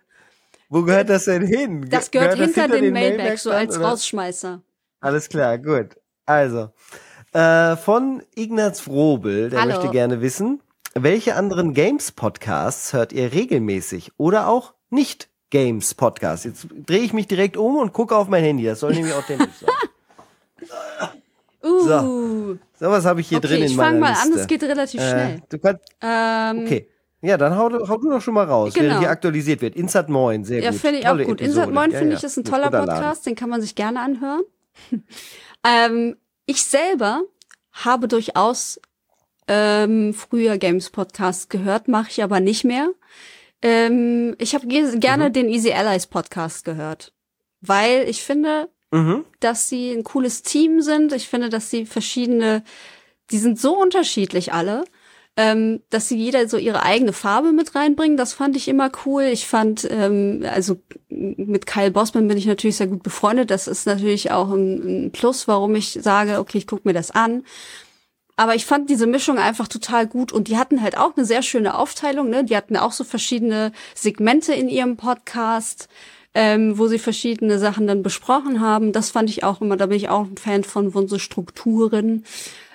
Wo 0.69 0.83
gehört 0.83 1.09
das 1.09 1.25
denn 1.25 1.47
hin? 1.47 1.89
Das 1.89 2.11
gehört 2.11 2.39
das 2.39 2.53
hinter, 2.53 2.69
den 2.69 2.93
Mailbag, 2.93 3.17
Mailbags 3.17 3.45
so 3.45 3.49
dann, 3.49 3.61
als 3.61 3.79
oder? 3.79 3.89
Rausschmeißer. 3.89 4.61
Alles 5.01 5.31
klar, 5.31 5.57
gut. 5.57 5.97
Also, 6.27 6.69
äh, 7.33 7.77
von 7.77 8.23
Ignaz 8.35 8.81
Frobel, 8.81 9.49
der 9.49 9.63
Hallo. 9.63 9.73
möchte 9.73 9.89
gerne 9.89 10.21
wissen, 10.21 10.61
welche 10.93 11.35
anderen 11.35 11.73
Games-Podcasts 11.73 12.93
hört 12.93 13.15
ihr 13.15 13.33
regelmäßig 13.33 14.13
oder 14.19 14.49
auch 14.49 14.75
nicht 14.91 15.31
Games-Podcasts? 15.51 16.45
Jetzt 16.45 16.67
drehe 16.87 17.01
ich 17.01 17.13
mich 17.13 17.27
direkt 17.27 17.57
um 17.57 17.77
und 17.77 17.93
gucke 17.93 18.17
auf 18.17 18.29
mein 18.29 18.43
Handy. 18.45 18.65
Das 18.65 18.81
soll 18.81 18.93
nämlich 18.95 19.15
authentisch 19.15 19.55
sein. 19.61 19.71
Uh. 21.61 22.57
So, 22.79 22.87
was 22.89 23.05
habe 23.05 23.21
ich 23.21 23.29
hier 23.29 23.39
okay, 23.39 23.49
drin 23.49 23.59
in 23.63 23.65
ich 23.67 23.77
meiner 23.77 23.89
fange 23.89 24.01
mal 24.01 24.09
Liste? 24.11 24.25
an, 24.27 24.33
das 24.33 24.47
geht 24.47 24.63
relativ 24.63 25.01
äh, 25.01 25.11
schnell. 25.11 25.43
du 25.49 25.59
kannst, 25.59 25.83
Ähm, 26.01 26.59
okay. 26.65 26.89
Ja, 27.21 27.37
dann 27.37 27.57
hau, 27.59 27.69
du- 27.69 27.89
hau 27.89 27.97
du 27.97 28.11
doch 28.11 28.21
schon 28.21 28.35
mal 28.35 28.45
raus, 28.47 28.75
Genau. 28.75 28.87
während 28.87 29.01
hier 29.01 29.11
aktualisiert 29.11 29.61
wird. 29.61 29.75
Insert 29.75 30.09
Moin, 30.09 30.45
sehr 30.45 30.63
Ja, 30.63 30.71
gut. 30.71 30.79
finde 30.81 31.01
ich 31.01 31.07
auch 31.07 31.11
Tolle 31.11 31.25
gut. 31.25 31.41
Episode. 31.41 31.61
Insert 31.63 31.75
Moin 31.75 31.91
Ja, 31.91 31.99
finde 31.99 32.13
ja. 32.13 32.19
ich 32.19 32.25
ist 32.25 32.37
ein 32.37 32.43
Muss 32.43 32.51
toller. 32.51 32.71
Podcast, 32.71 33.27
den 33.27 33.35
kann 33.35 33.51
man 33.51 33.61
sich 33.61 33.75
gerne 33.75 34.01
anhören. 34.01 34.43
ähm, 35.67 36.17
ich 36.47 36.63
selber 36.63 37.23
habe 37.73 38.07
durchaus 38.07 38.81
ähm, 39.49 40.15
früher 40.15 40.59
Games 40.59 40.91
Podcast 40.91 41.51
gehört, 41.51 41.89
mache 41.89 42.09
ich 42.11 42.23
aber 42.23 42.39
nicht 42.39 42.65
mehr. 42.65 42.91
Ähm, 43.63 44.35
ich 44.39 44.55
habe 44.55 44.67
ge 44.67 44.99
gerne 44.99 45.29
Mhm. 45.29 45.33
den 45.33 45.49
Easy 45.49 45.73
Allies 45.73 46.07
Podcast 46.07 46.65
gehört, 46.65 47.13
weil 47.61 48.09
ich 48.09 48.23
finde, 48.23 48.69
Mhm. 48.91 49.25
dass 49.41 49.69
sie 49.69 49.93
ein 49.93 50.05
cooles 50.05 50.43
Team 50.43 50.81
sind. 50.81 51.13
Ich 51.13 51.29
finde, 51.29 51.49
dass 51.49 51.71
sie 51.71 51.85
verschiedene, 51.87 52.63
die 53.31 53.39
sind 53.39 53.61
so 53.61 53.77
unterschiedlich 53.77 54.53
alle, 54.53 54.85
ähm, 55.37 55.83
dass 55.91 56.09
sie 56.09 56.17
jeder 56.17 56.49
so 56.49 56.57
ihre 56.57 56.83
eigene 56.83 57.13
Farbe 57.13 57.53
mit 57.53 57.75
reinbringen. 57.75 58.17
Das 58.17 58.33
fand 58.33 58.57
ich 58.57 58.67
immer 58.69 58.91
cool. 59.07 59.25
Ich 59.25 59.47
fand, 59.47 59.87
ähm, 59.91 60.45
also 60.51 60.81
mit 61.09 61.67
Kyle 61.67 61.91
Bossman 61.91 62.27
bin 62.29 62.39
ich 62.39 62.47
natürlich 62.47 62.77
sehr 62.77 62.87
gut 62.89 63.03
befreundet. 63.03 63.51
Das 63.51 63.69
ist 63.69 63.87
natürlich 63.87 64.31
auch 64.33 64.51
ein, 64.51 65.07
ein 65.07 65.13
Plus, 65.13 65.47
warum 65.47 65.75
ich 65.77 65.99
sage, 66.01 66.39
okay, 66.39 66.59
ich 66.59 66.67
gucke 66.67 66.89
mir 66.89 66.95
das 66.95 67.11
an. 67.11 67.45
Aber 68.39 68.55
ich 68.55 68.67
fand 68.67 68.89
diese 68.89 69.09
Mischung 69.09 69.37
einfach 69.37 69.67
total 69.67 70.07
gut 70.07 70.31
und 70.31 70.47
die 70.47 70.57
hatten 70.57 70.81
halt 70.81 70.97
auch 70.97 71.17
eine 71.17 71.27
sehr 71.27 71.43
schöne 71.43 71.77
Aufteilung. 71.77 72.31
Ne? 72.31 72.45
Die 72.45 72.57
hatten 72.57 72.77
auch 72.77 72.93
so 72.93 73.03
verschiedene 73.03 73.73
Segmente 73.97 74.55
in 74.55 74.69
ihrem 74.69 74.97
Podcast, 74.97 75.89
ähm, 76.35 76.79
wo 76.79 76.87
sie 76.87 77.01
verschiedene 77.01 77.59
Sachen 77.59 77.89
dann 77.89 78.05
besprochen 78.05 78.61
haben. 78.61 78.93
Das 78.93 79.11
fand 79.11 79.29
ich 79.29 79.43
auch 79.43 79.61
immer, 79.61 79.77
da 79.77 79.87
bin 79.87 79.97
ich 79.97 80.09
auch 80.09 80.25
ein 80.25 80.37
Fan 80.37 80.63
von, 80.63 80.93
von 80.93 81.09
so 81.09 81.19
Strukturen. 81.19 82.25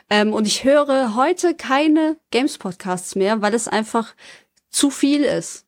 Ähm, 0.09 0.33
und 0.33 0.47
ich 0.47 0.65
höre 0.65 1.15
heute 1.15 1.55
keine 1.55 2.17
Games-Podcasts 2.31 3.15
mehr, 3.15 3.41
weil 3.41 3.53
es 3.53 3.69
einfach 3.69 4.15
zu 4.69 4.89
viel 4.89 5.23
ist. 5.23 5.62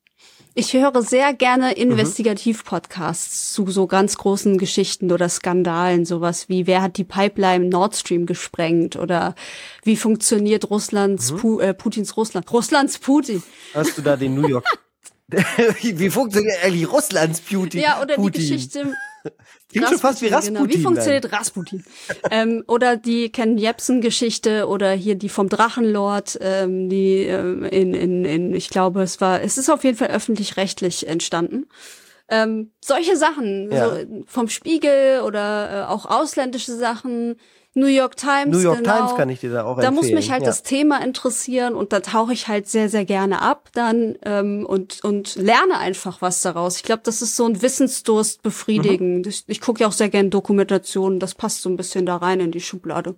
Ich 0.57 0.71
höre 0.71 1.01
sehr 1.01 1.33
gerne 1.33 1.73
Investigativ-Podcasts 1.73 3.51
zu 3.51 3.69
so 3.69 3.87
ganz 3.87 4.15
großen 4.15 4.57
Geschichten 4.57 5.11
oder 5.11 5.27
Skandalen, 5.27 6.05
sowas 6.05 6.47
wie 6.47 6.65
wer 6.65 6.81
hat 6.81 6.95
die 6.95 7.03
Pipeline 7.03 7.65
Nord 7.65 7.93
Stream 7.93 8.25
gesprengt 8.25 8.95
oder 8.95 9.35
wie 9.83 9.97
funktioniert 9.97 10.69
Russlands 10.69 11.33
Pu 11.33 11.59
äh, 11.59 11.73
Putins 11.73 12.15
Russland 12.15 12.49
Russlands 12.53 12.99
Putin 12.99 13.43
Hast 13.73 13.97
du 13.97 14.01
da 14.01 14.15
den 14.15 14.35
New 14.35 14.47
York? 14.47 14.65
wie 15.81 16.09
funktioniert 16.09 16.63
eigentlich 16.63 16.89
Russlands 16.89 17.41
Beauty? 17.41 17.81
ja 17.81 18.01
oder 18.01 18.15
Putin? 18.15 18.31
die 18.31 18.39
Geschichte 18.39 18.93
Klingt 19.71 19.87
schon 19.89 19.97
fast 19.99 20.21
wie 20.21 20.27
Rasputin. 20.27 20.63
Genau. 20.67 20.73
Wie 20.73 20.81
funktioniert 20.81 21.31
Rasputin? 21.31 21.83
ähm, 22.31 22.63
oder 22.67 22.97
die 22.97 23.31
Ken 23.31 23.57
Jebsen-Geschichte 23.57 24.67
oder 24.67 24.91
hier 24.91 25.15
die 25.15 25.29
vom 25.29 25.49
Drachenlord, 25.49 26.37
ähm, 26.41 26.89
die 26.89 27.23
ähm, 27.23 27.63
in, 27.63 27.93
in, 27.93 28.25
in, 28.25 28.53
ich 28.55 28.69
glaube, 28.69 29.01
es 29.01 29.21
war, 29.21 29.41
es 29.41 29.57
ist 29.57 29.69
auf 29.69 29.83
jeden 29.83 29.97
Fall 29.97 30.09
öffentlich-rechtlich 30.09 31.07
entstanden. 31.07 31.67
Ähm, 32.27 32.71
solche 32.83 33.15
Sachen, 33.17 33.71
Ja. 33.71 33.89
so 33.97 34.23
vom 34.25 34.49
Spiegel 34.49 35.21
oder 35.21 35.83
äh, 35.83 35.91
auch 35.91 36.05
ausländische 36.05 36.75
Sachen, 36.75 37.35
New 37.77 37.87
York 37.87 38.15
Times. 38.15 38.55
New 38.55 38.63
York 38.63 38.79
genau. 38.79 38.97
Times 38.97 39.15
kann 39.15 39.29
ich 39.29 39.41
dir 39.41 39.51
da 39.51 39.65
auch 39.65 39.75
Da 39.75 39.87
empfehlen. 39.87 39.95
muss 39.95 40.11
mich 40.11 40.31
halt 40.31 40.41
ja. 40.43 40.47
das 40.47 40.63
Thema 40.63 41.03
interessieren 41.03 41.75
und 41.75 41.91
da 41.91 41.99
tauche 41.99 42.31
ich 42.31 42.47
halt 42.47 42.69
sehr, 42.69 42.89
sehr 42.89 43.03
gerne 43.03 43.41
ab 43.41 43.69
dann 43.73 44.15
ähm, 44.23 44.65
und, 44.65 45.03
und 45.03 45.35
lerne 45.35 45.77
einfach 45.77 46.21
was 46.21 46.41
daraus. 46.41 46.77
Ich 46.77 46.83
glaube, 46.83 47.01
das 47.03 47.21
ist 47.21 47.35
so 47.35 47.45
ein 47.45 47.61
Wissensdurst 47.61 48.41
befriedigen. 48.41 49.17
Mhm. 49.17 49.27
Ich, 49.27 49.43
ich 49.47 49.59
gucke 49.59 49.81
ja 49.81 49.87
auch 49.87 49.91
sehr 49.91 50.09
gerne 50.09 50.29
Dokumentationen, 50.29 51.19
das 51.19 51.35
passt 51.35 51.61
so 51.61 51.69
ein 51.69 51.75
bisschen 51.75 52.05
da 52.05 52.15
rein 52.15 52.39
in 52.39 52.51
die 52.51 52.61
Schublade. 52.61 53.15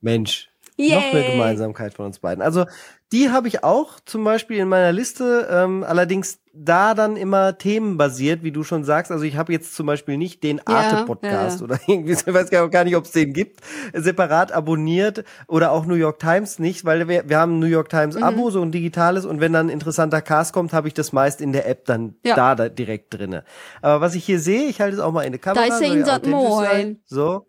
Mensch, 0.00 0.48
noch 0.78 0.86
Yay. 0.86 1.10
eine 1.10 1.24
Gemeinsamkeit 1.32 1.94
von 1.94 2.06
uns 2.06 2.20
beiden. 2.20 2.42
Also 2.42 2.64
die 3.10 3.30
habe 3.30 3.48
ich 3.48 3.64
auch 3.64 4.00
zum 4.04 4.22
Beispiel 4.22 4.58
in 4.58 4.68
meiner 4.68 4.92
Liste, 4.92 5.48
ähm, 5.50 5.82
allerdings 5.82 6.40
da 6.52 6.94
dann 6.94 7.16
immer 7.16 7.56
themenbasiert, 7.56 8.42
wie 8.42 8.52
du 8.52 8.64
schon 8.64 8.84
sagst. 8.84 9.10
Also 9.12 9.24
ich 9.24 9.36
habe 9.36 9.52
jetzt 9.52 9.74
zum 9.74 9.86
Beispiel 9.86 10.16
nicht 10.18 10.42
den 10.42 10.64
Arte-Podcast 10.66 11.60
ja, 11.60 11.66
ja. 11.66 11.72
oder 11.72 11.80
irgendwie, 11.86 12.12
ich 12.12 12.26
weiß 12.26 12.50
gar 12.50 12.84
nicht, 12.84 12.96
ob 12.96 13.04
es 13.04 13.12
den 13.12 13.32
gibt, 13.32 13.60
separat 13.94 14.52
abonniert 14.52 15.24
oder 15.46 15.72
auch 15.72 15.86
New 15.86 15.94
York 15.94 16.18
Times 16.18 16.58
nicht, 16.58 16.84
weil 16.84 17.08
wir, 17.08 17.28
wir 17.28 17.38
haben 17.38 17.56
ein 17.56 17.58
New 17.60 17.66
York 17.66 17.88
Times 17.88 18.16
Mhm. 18.16 18.22
Abo, 18.24 18.50
so 18.50 18.60
ein 18.62 18.72
digitales 18.72 19.24
und 19.24 19.40
wenn 19.40 19.52
dann 19.52 19.66
ein 19.66 19.70
interessanter 19.70 20.20
Cast 20.20 20.52
kommt, 20.52 20.72
habe 20.72 20.88
ich 20.88 20.94
das 20.94 21.12
meist 21.12 21.40
in 21.40 21.52
der 21.52 21.68
App 21.68 21.86
dann 21.86 22.14
Ja. 22.24 22.34
da, 22.34 22.54
da 22.54 22.68
direkt 22.68 23.14
drinne. 23.14 23.44
Aber 23.82 24.00
was 24.00 24.14
ich 24.14 24.24
hier 24.24 24.38
sehe, 24.40 24.66
ich 24.68 24.80
halte 24.80 24.96
es 24.96 25.00
auch 25.00 25.12
mal 25.12 25.22
in 25.22 25.32
die 25.32 25.38
Kamera. 25.38 25.64
ist 25.64 25.80
ja 25.80 25.92
Insert 25.92 26.26
authentisch 26.26 26.50
sein. 26.56 26.86
Moin. 26.86 27.00
So. 27.06 27.46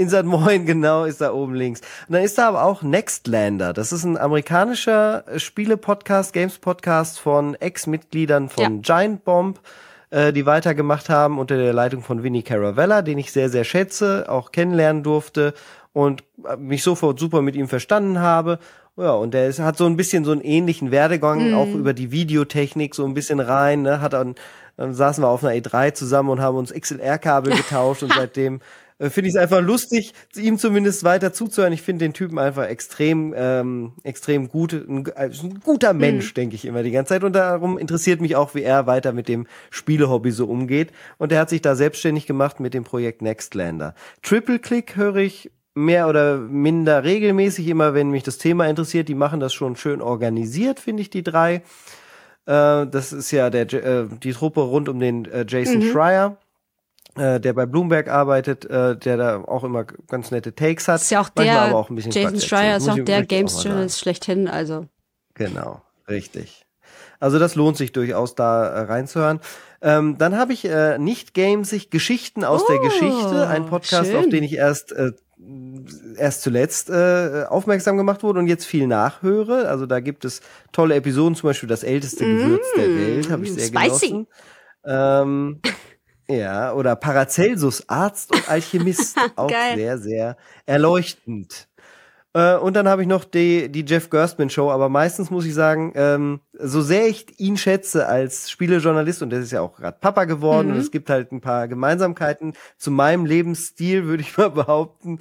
Insert 0.00 0.24
Moin, 0.24 0.64
genau, 0.66 1.04
ist 1.04 1.20
da 1.20 1.30
oben 1.30 1.54
links. 1.54 1.82
Und 2.08 2.14
dann 2.14 2.22
ist 2.22 2.38
da 2.38 2.48
aber 2.48 2.64
auch 2.64 2.80
Nextlander. 2.80 3.74
Das 3.74 3.92
ist 3.92 4.04
ein 4.04 4.16
amerikanischer 4.16 5.28
äh, 5.28 5.38
Spiele-Podcast, 5.38 6.32
Games-Podcast 6.32 7.20
von 7.20 7.54
Ex-Mitgliedern 7.54 8.48
von 8.48 8.80
Giant 8.80 9.24
Bomb, 9.24 9.60
äh, 10.08 10.32
die 10.32 10.46
weitergemacht 10.46 11.10
haben 11.10 11.38
unter 11.38 11.58
der 11.58 11.74
Leitung 11.74 12.02
von 12.02 12.22
Vinny 12.22 12.42
Caravella, 12.42 13.02
den 13.02 13.18
ich 13.18 13.30
sehr, 13.30 13.50
sehr 13.50 13.64
schätze, 13.64 14.24
auch 14.30 14.52
kennenlernen 14.52 15.02
durfte 15.02 15.52
und 15.92 16.24
äh, 16.48 16.56
mich 16.56 16.82
sofort 16.82 17.20
super 17.20 17.42
mit 17.42 17.54
ihm 17.54 17.68
verstanden 17.68 18.20
habe. 18.20 18.58
Ja, 18.96 19.12
und 19.12 19.34
der 19.34 19.48
ist, 19.48 19.58
hat 19.58 19.76
so 19.76 19.84
ein 19.84 19.98
bisschen 19.98 20.24
so 20.24 20.32
einen 20.32 20.40
ähnlichen 20.40 20.90
Werdegang, 20.90 21.52
auch 21.52 21.68
über 21.68 21.92
die 21.92 22.10
Videotechnik 22.10 22.94
so 22.94 23.04
ein 23.04 23.12
bisschen 23.12 23.38
rein, 23.38 23.82
ne, 23.82 24.00
hat 24.00 24.14
dann, 24.14 24.34
dann 24.78 24.94
saßen 24.94 25.22
wir 25.22 25.28
auf 25.28 25.44
einer 25.44 25.54
E3 25.60 25.92
zusammen 25.92 26.30
und 26.30 26.40
haben 26.40 26.56
uns 26.56 26.72
XLR-Kabel 26.72 27.54
getauscht 27.54 28.02
und 28.02 28.12
seitdem 28.16 28.60
finde 29.08 29.28
ich 29.28 29.34
es 29.34 29.40
einfach 29.40 29.62
lustig, 29.62 30.12
ihm 30.36 30.58
zumindest 30.58 31.04
weiter 31.04 31.32
zuzuhören. 31.32 31.72
Ich 31.72 31.80
finde 31.80 32.04
den 32.04 32.12
Typen 32.12 32.38
einfach 32.38 32.66
extrem, 32.66 33.32
ähm, 33.36 33.92
extrem 34.02 34.48
gut, 34.48 34.74
ein, 34.74 35.06
äh, 35.06 35.30
ein 35.42 35.60
guter 35.64 35.94
Mensch, 35.94 36.34
denke 36.34 36.54
ich 36.54 36.66
immer 36.66 36.82
die 36.82 36.90
ganze 36.90 37.14
Zeit. 37.14 37.24
Und 37.24 37.32
darum 37.32 37.78
interessiert 37.78 38.20
mich 38.20 38.36
auch, 38.36 38.54
wie 38.54 38.62
er 38.62 38.86
weiter 38.86 39.12
mit 39.12 39.28
dem 39.28 39.46
Spielehobby 39.70 40.30
so 40.32 40.46
umgeht. 40.46 40.92
Und 41.16 41.32
er 41.32 41.40
hat 41.40 41.48
sich 41.48 41.62
da 41.62 41.74
selbstständig 41.74 42.26
gemacht 42.26 42.60
mit 42.60 42.74
dem 42.74 42.84
Projekt 42.84 43.22
Nextlander. 43.22 43.94
Triple 44.22 44.58
Click 44.58 44.96
höre 44.96 45.16
ich 45.16 45.50
mehr 45.74 46.08
oder 46.08 46.36
minder 46.36 47.04
regelmäßig, 47.04 47.68
immer 47.68 47.94
wenn 47.94 48.10
mich 48.10 48.22
das 48.22 48.38
Thema 48.38 48.66
interessiert. 48.66 49.08
Die 49.08 49.14
machen 49.14 49.40
das 49.40 49.54
schon 49.54 49.76
schön 49.76 50.02
organisiert, 50.02 50.80
finde 50.80 51.02
ich, 51.02 51.10
die 51.10 51.22
drei. 51.22 51.62
Äh, 52.46 52.86
das 52.86 53.12
ist 53.12 53.30
ja 53.30 53.50
der, 53.50 53.72
äh, 53.72 54.08
die 54.22 54.32
Truppe 54.32 54.60
rund 54.60 54.88
um 54.88 54.98
den 54.98 55.24
äh, 55.26 55.44
Jason 55.48 55.82
Schreier. 55.82 56.36
Äh, 57.16 57.40
der 57.40 57.52
bei 57.52 57.66
Bloomberg 57.66 58.08
arbeitet, 58.08 58.64
äh, 58.66 58.96
der 58.96 59.16
da 59.16 59.44
auch 59.44 59.64
immer 59.64 59.84
ganz 59.84 60.30
nette 60.30 60.54
Takes 60.54 60.88
hat. 60.88 61.00
Ist 61.00 61.10
ja 61.10 61.20
auch 61.20 61.28
der, 61.30 61.74
auch 61.74 61.90
Jason 61.90 62.40
Schreier 62.40 62.76
ist 62.76 62.88
auch 62.88 62.96
ich 62.96 63.04
der 63.04 63.24
Games 63.24 63.62
Journalist 63.62 63.98
schlechthin, 64.00 64.48
also. 64.48 64.86
Genau, 65.34 65.82
richtig. 66.08 66.66
Also 67.18 67.38
das 67.38 67.54
lohnt 67.54 67.76
sich 67.76 67.92
durchaus 67.92 68.34
da 68.34 68.66
äh, 68.66 68.80
reinzuhören. 68.82 69.40
Ähm, 69.82 70.16
dann 70.18 70.36
habe 70.38 70.52
ich 70.52 70.64
äh, 70.64 70.98
nicht 70.98 71.34
Gamesig 71.34 71.90
Geschichten 71.90 72.44
aus 72.44 72.64
der 72.66 72.80
Oh, 72.80 72.84
Geschichte, 72.84 73.46
ein 73.48 73.66
Podcast, 73.66 74.10
schön. 74.10 74.18
auf 74.20 74.28
den 74.28 74.42
ich 74.42 74.54
erst 74.54 74.92
äh, 74.92 75.12
erst 76.16 76.42
zuletzt 76.42 76.90
äh, 76.90 77.44
aufmerksam 77.48 77.96
gemacht 77.96 78.22
wurde 78.22 78.40
und 78.40 78.46
jetzt 78.46 78.66
viel 78.66 78.86
nachhöre. 78.86 79.68
Also 79.68 79.86
da 79.86 80.00
gibt 80.00 80.24
es 80.26 80.42
tolle 80.72 80.94
Episoden, 80.96 81.34
zum 81.34 81.48
Beispiel 81.48 81.68
das 81.68 81.82
älteste 81.82 82.24
Gewürz 82.26 82.66
der 82.76 82.88
Welt, 82.94 83.30
habe 83.30 83.44
ich 83.44 83.52
sehr 83.54 83.70
Mm, 83.70 83.84
spicy. 83.84 84.06
genossen. 84.08 84.26
Ähm, 84.84 85.60
ja, 86.30 86.72
oder 86.72 86.96
Paracelsus, 86.96 87.88
Arzt 87.88 88.32
und 88.34 88.48
Alchemist, 88.48 89.16
auch 89.36 89.48
Geil. 89.50 89.76
sehr, 89.76 89.98
sehr 89.98 90.36
erleuchtend. 90.66 91.66
Äh, 92.32 92.54
und 92.58 92.74
dann 92.76 92.86
habe 92.86 93.02
ich 93.02 93.08
noch 93.08 93.24
die, 93.24 93.68
die 93.72 93.84
Jeff 93.84 94.08
Gerstmann 94.08 94.50
Show, 94.50 94.70
aber 94.70 94.88
meistens 94.88 95.30
muss 95.32 95.44
ich 95.46 95.52
sagen, 95.54 95.92
ähm, 95.96 96.38
so 96.52 96.80
sehr 96.80 97.08
ich 97.08 97.26
ihn 97.40 97.56
schätze 97.56 98.06
als 98.06 98.48
Spielejournalist, 98.48 99.22
und 99.22 99.30
der 99.30 99.40
ist 99.40 99.50
ja 99.50 99.60
auch 99.62 99.74
gerade 99.74 99.98
Papa 100.00 100.26
geworden, 100.26 100.68
Mhm. 100.68 100.74
und 100.74 100.80
es 100.80 100.92
gibt 100.92 101.10
halt 101.10 101.32
ein 101.32 101.40
paar 101.40 101.66
Gemeinsamkeiten 101.66 102.52
zu 102.78 102.92
meinem 102.92 103.26
Lebensstil, 103.26 104.04
würde 104.06 104.22
ich 104.22 104.36
mal 104.38 104.50
behaupten, 104.50 105.18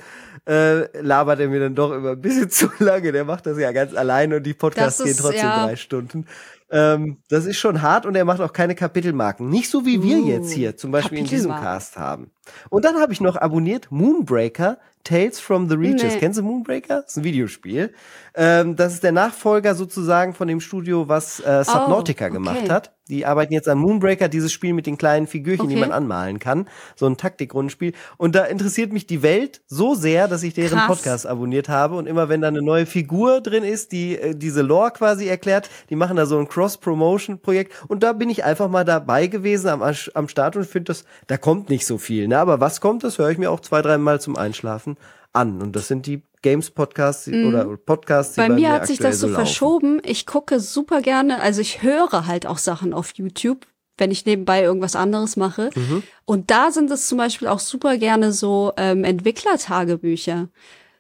äh, 0.48 1.02
labert 1.02 1.40
er 1.40 1.48
mir 1.50 1.60
dann 1.62 1.74
doch 1.74 1.92
immer 1.94 2.12
ein 2.12 2.22
bisschen 2.22 2.50
zu 2.52 2.70
lange. 2.78 3.12
Der 3.12 3.26
macht 3.26 3.48
das 3.48 3.58
ja 3.58 3.72
ganz 3.72 3.96
alleine 3.96 4.38
und 4.38 4.44
die 4.44 4.54
Podcasts 4.54 4.98
Das 5.00 5.06
gehen 5.06 5.12
ist, 5.14 5.22
trotzdem 5.22 5.40
ja. 5.42 5.66
drei 5.66 5.76
Stunden. 5.78 6.28
Ähm, 6.72 7.18
das 7.30 7.46
ist 7.46 7.58
schon 7.58 7.82
hart 7.82 8.06
und 8.06 8.16
er 8.16 8.26
macht 8.26 8.42
auch 8.42 8.54
keine 8.54 8.76
Kapitelmarken. 8.76 9.50
Nicht 9.50 9.70
so 9.70 9.86
wie 9.86 10.04
wir 10.04 10.18
Uh, 10.20 10.28
jetzt 10.28 10.52
hier 10.52 10.78
zum 10.78 10.92
Beispiel 10.92 11.20
in 11.20 11.26
diesem. 11.26 11.52
Cast 11.52 11.98
haben. 11.98 12.32
Und 12.70 12.86
dann 12.86 12.98
habe 12.98 13.14
ich 13.14 13.22
noch 13.22 13.36
abonniert 13.36 13.92
Moonbreaker, 13.92 14.78
Tales 15.10 15.40
from 15.40 15.68
the 15.70 15.76
Reaches. 15.76 16.14
Nee. 16.14 16.20
Kennst 16.20 16.38
du 16.38 16.44
Moonbreaker? 16.44 17.02
Das 17.02 17.12
ist 17.12 17.18
ein 17.18 17.24
Videospiel. 17.24 17.92
Ähm, 18.36 18.76
das 18.76 18.94
ist 18.94 19.04
der 19.04 19.12
Nachfolger 19.12 19.74
sozusagen 19.74 20.36
von 20.36 20.48
dem 20.48 20.62
Studio, 20.62 21.08
was 21.08 21.40
äh, 21.40 21.64
Subnautica 21.64 22.26
Oh, 22.26 22.28
okay. 22.28 22.34
gemacht 22.34 22.70
hat. 22.70 22.94
Die 23.10 23.26
arbeiten 23.26 23.54
jetzt 23.54 23.68
an 23.68 23.80
Moonbreaker, 23.80 24.30
dieses 24.30 24.54
Spiel 24.54 24.72
mit 24.74 24.86
den 24.86 24.96
kleinen 25.00 25.26
Figürchen, 25.26 25.68
die 25.68 25.74
Okay. 25.76 25.82
man 25.88 25.92
anmalen 25.92 26.38
kann. 26.38 26.68
So 26.96 27.08
ein 27.08 27.18
Taktikrundenspiel. 27.18 27.94
Und 28.18 28.36
da 28.36 28.44
interessiert 28.46 28.94
mich 28.94 29.08
die 29.08 29.24
Welt 29.24 29.62
so 29.66 29.96
sehr, 29.96 30.28
dass 30.28 30.44
ich 30.44 30.54
deren 30.54 30.78
Krass. 30.78 30.88
Podcast 30.88 31.26
abonniert 31.26 31.70
habe. 31.70 31.96
Und 31.96 32.06
immer 32.08 32.30
wenn 32.30 32.42
da 32.42 32.50
eine 32.50 32.62
neue 32.62 32.86
Figur 32.86 33.42
drin 33.42 33.64
ist, 33.64 33.92
die 33.94 34.16
äh, 34.16 34.36
diese 34.36 34.62
Lore 34.62 34.92
quasi 34.92 35.28
erklärt, 35.28 35.72
die 35.90 35.96
machen 35.96 36.18
da 36.18 36.28
so 36.28 36.38
ein 36.38 36.48
Cross-Promotion-Projekt. 36.48 37.74
Und 37.88 38.04
da 38.04 38.14
bin 38.14 38.30
ich 38.30 38.44
einfach 38.44 38.70
mal 38.70 38.86
dabei 38.86 39.26
gewesen 39.26 39.70
am, 39.70 39.82
am 39.82 40.28
Start 40.28 40.56
und 40.56 40.66
finde 40.68 40.86
das, 40.90 41.04
da 41.26 41.38
kommt 41.38 41.70
nicht 41.72 41.88
so 41.88 41.98
viel. 41.98 42.28
Ne? 42.28 42.38
Aber 42.38 42.60
was 42.60 42.80
kommt, 42.80 43.04
das 43.04 43.18
höre 43.18 43.32
ich 43.32 43.40
mir 43.40 43.50
auch 43.50 43.62
zwei, 43.62 43.82
dreimal 43.82 44.22
zum 44.22 44.36
Einschlafen 44.38 44.98
an. 45.34 45.62
Und 45.62 45.76
das 45.76 45.88
sind 45.88 46.06
die 46.06 46.24
Games-Podcasts 46.42 47.26
die- 47.26 47.44
oder 47.46 47.66
Podcasts, 47.78 48.36
die 48.36 48.42
Mhm. 48.42 48.48
Bei 48.48 48.54
mir 48.56 48.72
hat 48.72 48.88
sich 48.88 48.98
das 49.00 49.20
so 49.20 49.28
laufen. 49.28 49.36
verschoben. 49.46 50.02
Ich 50.06 50.26
gucke 50.26 50.60
super 50.60 51.02
gerne, 51.02 51.42
also 51.42 51.62
ich 51.62 51.84
höre 51.84 52.26
halt 52.28 52.46
auch 52.48 52.58
Sachen 52.58 52.94
auf 52.94 53.12
YouTube, 53.16 53.66
wenn 53.98 54.12
ich 54.12 54.26
nebenbei 54.26 54.64
irgendwas 54.64 54.96
anderes 54.96 55.36
mache. 55.36 55.70
Mhm. 55.76 56.04
Und 56.26 56.50
da 56.52 56.72
sind 56.72 56.90
es 56.92 57.08
zum 57.08 57.18
Beispiel 57.18 57.48
auch 57.50 57.60
super 57.60 57.98
gerne 57.98 58.32
so 58.32 58.72
ähm, 58.78 59.04
Entwicklertagebücher. 59.04 60.50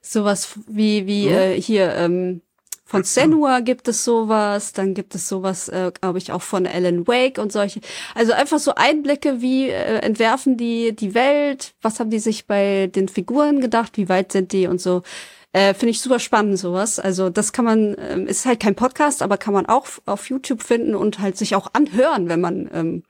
Sowas 0.02 0.50
wie, 0.68 1.08
wie 1.08 1.30
Ja. 1.30 1.40
äh, 1.42 1.62
hier 1.62 1.94
ähm, 1.96 2.42
von 2.90 3.04
Senua 3.04 3.60
gibt 3.60 3.88
es 3.88 4.04
sowas, 4.04 4.74
dann 4.74 4.96
gibt 4.96 5.14
es 5.14 5.30
sowas, 5.30 5.70
äh, 5.70 5.92
glaube 6.02 6.18
ich, 6.18 6.32
auch 6.32 6.42
von 6.42 6.66
Alan 6.66 7.08
Wake 7.08 7.38
und 7.38 7.52
solche. 7.52 7.82
Also 8.16 8.34
einfach 8.34 8.58
so 8.58 8.74
Einblicke, 8.74 9.42
wie 9.42 9.70
äh, 9.70 10.00
entwerfen 10.00 10.58
die 10.58 10.96
die 10.96 11.14
Welt, 11.14 11.74
was 11.84 12.00
haben 12.00 12.10
die 12.10 12.18
sich 12.18 12.48
bei 12.48 12.88
den 12.88 13.08
Figuren 13.08 13.62
gedacht, 13.62 13.96
wie 13.98 14.10
weit 14.10 14.32
sind 14.32 14.54
die 14.54 14.66
und 14.66 14.82
so. 14.82 15.04
Äh, 15.52 15.74
Finde 15.74 15.90
ich 15.90 16.02
super 16.02 16.20
spannend, 16.20 16.60
sowas. 16.60 17.00
Also 17.00 17.32
das 17.32 17.54
kann 17.54 17.66
man, 17.66 17.96
ähm, 17.98 18.28
ist 18.28 18.46
halt 18.46 18.60
kein 18.60 18.76
Podcast, 18.76 19.24
aber 19.24 19.38
kann 19.38 19.54
man 19.54 19.66
auch 19.66 19.88
auf 20.06 20.30
YouTube 20.30 20.62
finden 20.62 20.94
und 20.94 21.20
halt 21.20 21.38
sich 21.38 21.56
auch 21.56 21.70
anhören, 21.74 22.30
wenn 22.30 22.40
man 22.40 22.70
ähm, 22.72 23.04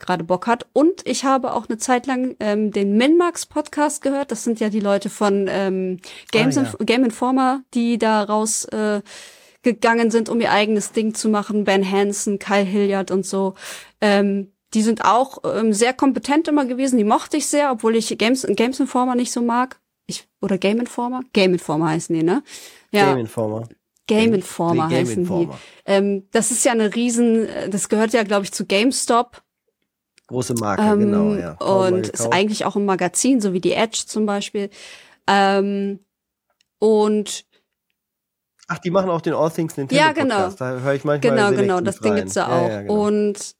gerade 0.00 0.24
Bock 0.24 0.48
hat. 0.48 0.66
Und 0.72 1.06
ich 1.06 1.24
habe 1.24 1.52
auch 1.52 1.68
eine 1.68 1.78
Zeit 1.78 2.06
lang 2.08 2.34
ähm, 2.40 2.72
den 2.72 2.96
Minmax 2.96 3.46
Podcast 3.46 4.02
gehört. 4.02 4.32
Das 4.32 4.42
sind 4.42 4.58
ja 4.58 4.70
die 4.70 4.80
Leute 4.80 5.08
von 5.08 5.46
ähm, 5.48 6.00
Games 6.32 6.58
Ah, 6.58 6.62
ja. 6.62 6.66
Inf 6.66 6.76
Game 6.80 7.04
Informer, 7.04 7.62
die 7.74 7.96
da 7.96 8.24
raus 8.24 8.64
äh, 8.66 9.00
gegangen 9.62 10.10
sind, 10.10 10.28
um 10.28 10.40
ihr 10.40 10.50
eigenes 10.50 10.90
Ding 10.90 11.14
zu 11.14 11.28
machen. 11.28 11.62
Ben 11.62 11.88
Hansen, 11.88 12.40
Kyle 12.40 12.64
Hilliard 12.64 13.12
und 13.12 13.24
so. 13.24 13.54
Ähm, 14.00 14.52
die 14.74 14.82
sind 14.82 15.04
auch 15.04 15.38
ähm, 15.44 15.72
sehr 15.72 15.92
kompetent 15.92 16.48
immer 16.48 16.64
gewesen. 16.64 16.98
Die 16.98 17.04
mochte 17.04 17.36
ich 17.36 17.46
sehr, 17.46 17.70
obwohl 17.70 17.94
ich 17.94 18.18
Games, 18.18 18.44
Games 18.50 18.80
Informer 18.80 19.14
nicht 19.14 19.30
so 19.30 19.42
mag. 19.42 19.78
Oder 20.44 20.58
Game 20.58 20.78
Informer? 20.78 21.22
Game 21.32 21.54
Informer 21.54 21.88
heißen 21.88 22.14
die, 22.14 22.22
ne? 22.22 22.42
Ja. 22.90 23.06
Game 23.10 23.18
Informer. 23.18 23.66
Game 24.06 24.34
Informer 24.34 24.88
Game 24.88 24.98
heißen 25.06 25.22
Informer. 25.22 25.54
die. 25.86 25.90
Ähm, 25.90 26.28
das 26.32 26.50
ist 26.50 26.64
ja 26.64 26.72
eine 26.72 26.94
riesen, 26.94 27.48
das 27.70 27.88
gehört 27.88 28.12
ja, 28.12 28.22
glaube 28.24 28.44
ich, 28.44 28.52
zu 28.52 28.66
GameStop. 28.66 29.42
Große 30.26 30.54
Marke, 30.54 30.82
Ähm, 30.82 30.98
genau, 31.00 31.34
ja. 31.34 31.52
Und 31.54 32.08
ist 32.08 32.30
eigentlich 32.32 32.64
auch 32.66 32.76
ein 32.76 32.84
Magazin, 32.84 33.40
so 33.40 33.52
wie 33.54 33.60
die 33.60 33.72
Edge 33.72 34.04
zum 34.06 34.26
Beispiel. 34.26 34.68
Ähm, 35.26 36.00
und 36.78 37.44
Ach, 38.68 38.78
die 38.78 38.90
machen 38.90 39.10
auch 39.10 39.20
den 39.22 39.34
All 39.34 39.50
Things 39.50 39.76
Nintendo 39.76 40.02
Ja, 40.02 40.12
genau. 40.12 40.34
Podcast. 40.36 40.60
Da 40.60 40.78
höre 40.80 40.94
ich 40.94 41.04
manchmal 41.04 41.36
genau, 41.36 41.50
genau, 41.52 41.80
das 41.80 41.98
Ding 42.00 42.14
gibt's 42.16 42.34
da 42.34 42.48
Ja, 42.48 42.58
auch. 42.64 42.68
ja, 42.68 42.80
genau. 42.82 43.06
Und 43.06 43.54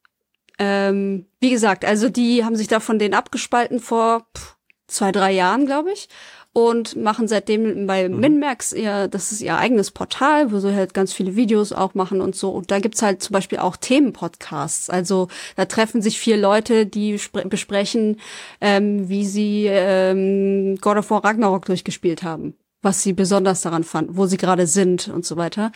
ähm, 0.58 1.26
wie 1.40 1.50
gesagt, 1.50 1.84
also 1.84 2.08
die 2.08 2.44
haben 2.44 2.56
sich 2.56 2.68
da 2.68 2.80
von 2.80 2.98
denen 2.98 3.12
abgespalten 3.14 3.80
vor 3.80 4.26
pff, 4.36 4.53
zwei, 4.86 5.12
drei 5.12 5.32
Jahren, 5.32 5.66
glaube 5.66 5.92
ich. 5.92 6.08
Und 6.56 6.94
machen 6.94 7.26
seitdem 7.26 7.88
bei 7.88 8.08
Mhm. 8.08 8.20
Minmax 8.20 8.72
ihr, 8.72 9.08
das 9.08 9.32
ist 9.32 9.40
ihr 9.40 9.56
eigenes 9.56 9.90
Portal, 9.90 10.52
wo 10.52 10.60
sie 10.60 10.72
halt 10.72 10.94
ganz 10.94 11.12
viele 11.12 11.34
Videos 11.34 11.72
auch 11.72 11.94
machen 11.94 12.20
und 12.20 12.36
so. 12.36 12.50
Und 12.50 12.70
da 12.70 12.78
gibt's 12.78 13.02
halt 13.02 13.20
zum 13.24 13.32
Beispiel 13.32 13.58
auch 13.58 13.76
Themenpodcasts. 13.76 14.88
Also 14.88 15.26
da 15.56 15.64
treffen 15.64 16.00
sich 16.00 16.20
vier 16.20 16.36
Leute, 16.36 16.86
die 16.86 17.18
spre- 17.18 17.48
besprechen, 17.48 18.20
ähm, 18.60 19.08
wie 19.08 19.24
sie 19.26 19.66
ähm, 19.68 20.78
God 20.80 20.98
of 20.98 21.10
War 21.10 21.24
Ragnarok 21.24 21.64
durchgespielt 21.64 22.22
haben. 22.22 22.54
Was 22.82 23.02
sie 23.02 23.14
besonders 23.14 23.62
daran 23.62 23.82
fanden, 23.82 24.16
wo 24.16 24.26
sie 24.26 24.36
gerade 24.36 24.68
sind 24.68 25.08
und 25.08 25.26
so 25.26 25.36
weiter. 25.36 25.72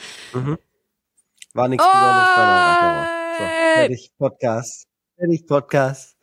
War 1.54 1.66
nichts 1.68 1.84
Oh! 1.84 1.90
Besonderes 1.90 2.28
bei 2.36 2.42
der 2.42 2.54
Ragnarok. 2.54 3.08
So, 3.38 3.44
fertig, 3.74 4.12
Podcast. 4.16 4.86
Fertig, 5.16 5.46
Podcast. 5.48 6.16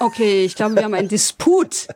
Okay, 0.00 0.44
ich 0.44 0.54
glaube, 0.56 0.76
wir 0.76 0.84
haben 0.84 0.94
einen 0.94 1.08
Disput. 1.08 1.88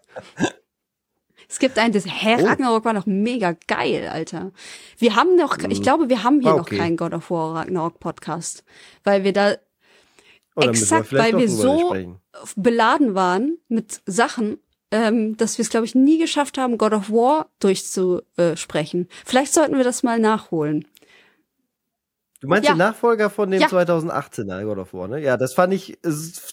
Es 1.48 1.58
gibt 1.58 1.78
einen 1.78 1.92
Dis 1.92 2.06
Hä, 2.06 2.36
Oh. 2.40 2.46
Ragnarok 2.46 2.84
war 2.84 2.92
noch 2.92 3.06
mega 3.06 3.56
geil, 3.66 4.08
Alter. 4.08 4.52
Wir 4.98 5.16
haben 5.16 5.36
noch, 5.36 5.58
ich 5.68 5.82
glaube, 5.82 6.08
wir 6.08 6.22
haben 6.22 6.40
hier 6.40 6.52
Ah, 6.52 6.56
noch 6.56 6.62
okay. 6.66 6.78
keinen 6.78 6.96
God 6.96 7.12
of 7.12 7.30
War 7.30 7.56
Ragnarok 7.56 7.98
Podcast, 8.00 8.64
weil 9.04 9.24
wir 9.24 9.32
da 9.32 9.56
Oh, 10.56 10.62
Exakt, 10.62 11.08
vielleicht 11.08 11.32
weil 11.32 11.40
wir 11.40 11.48
so- 11.48 11.88
sprechen. 11.90 12.20
beladen 12.56 13.14
waren 13.14 13.58
mit 13.68 14.00
Sachen, 14.04 14.58
ähm, 14.90 15.36
dass 15.36 15.58
wir 15.58 15.62
es, 15.62 15.70
glaube 15.70 15.86
ich, 15.86 15.94
nie 15.94 16.18
geschafft 16.18 16.58
haben, 16.58 16.76
God 16.76 16.92
of 16.92 17.10
War 17.10 17.48
durchzusprechen. 17.60 19.08
Vielleicht 19.24 19.54
sollten 19.54 19.76
wir 19.76 19.84
das 19.84 20.02
mal 20.02 20.18
nachholen. 20.18 20.86
Du 22.40 22.48
meinst 22.48 22.66
Ja. 22.66 22.74
den 22.74 22.78
Nachfolger 22.78 23.28
von 23.28 23.50
dem 23.50 23.60
Ja. 23.60 23.68
2018er 23.68 24.64
God 24.64 24.78
of 24.78 24.94
War, 24.94 25.08
ne? 25.08 25.20
Ja, 25.20 25.36
das 25.36 25.52
fand 25.52 25.74
ich 25.74 25.98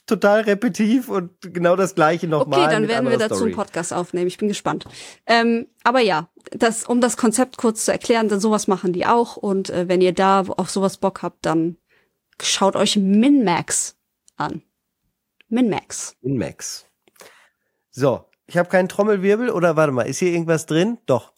total 0.05 0.41
repetitiv 0.41 1.07
und 1.07 1.31
genau 1.41 1.76
das 1.77 1.95
gleiche 1.95 2.27
nochmal. 2.27 2.64
Okay, 2.64 2.72
dann 2.72 2.88
werden 2.89 3.09
wir 3.09 3.18
dazu 3.18 3.35
Story. 3.35 3.51
einen 3.51 3.55
Podcast 3.55 3.93
aufnehmen. 3.93 4.27
Ich 4.27 4.38
bin 4.38 4.49
gespannt. 4.49 4.85
Ähm, 5.26 5.68
aber 5.84 6.01
ja, 6.01 6.27
das, 6.51 6.84
um 6.84 6.99
das 6.99 7.15
Konzept 7.15 7.57
kurz 7.57 7.85
zu 7.85 7.91
erklären, 7.93 8.27
denn 8.27 8.41
sowas 8.41 8.68
machen 8.68 8.91
die 8.91 9.05
auch. 9.05 9.38
Und 9.38 9.69
äh, 9.69 9.88
wenn 9.88 10.01
ihr 10.01 10.14
da 10.14 10.41
auf 10.41 10.69
sowas 10.69 10.97
Bock 10.97 11.23
habt, 11.23 11.45
dann 11.45 11.77
schaut 12.41 12.76
euch 12.76 12.97
Minmax 12.97 13.95
an. 14.35 14.61
Minmax. 15.47 16.18
In 16.22 16.38
Max. 16.38 16.85
So, 17.91 18.26
ich 18.45 18.57
habe 18.57 18.68
keinen 18.68 18.89
Trommelwirbel 18.89 19.49
oder 19.49 19.77
warte 19.77 19.93
mal, 19.93 20.03
ist 20.03 20.19
hier 20.19 20.31
irgendwas 20.34 20.65
drin? 20.65 20.97
Doch. 21.05 21.31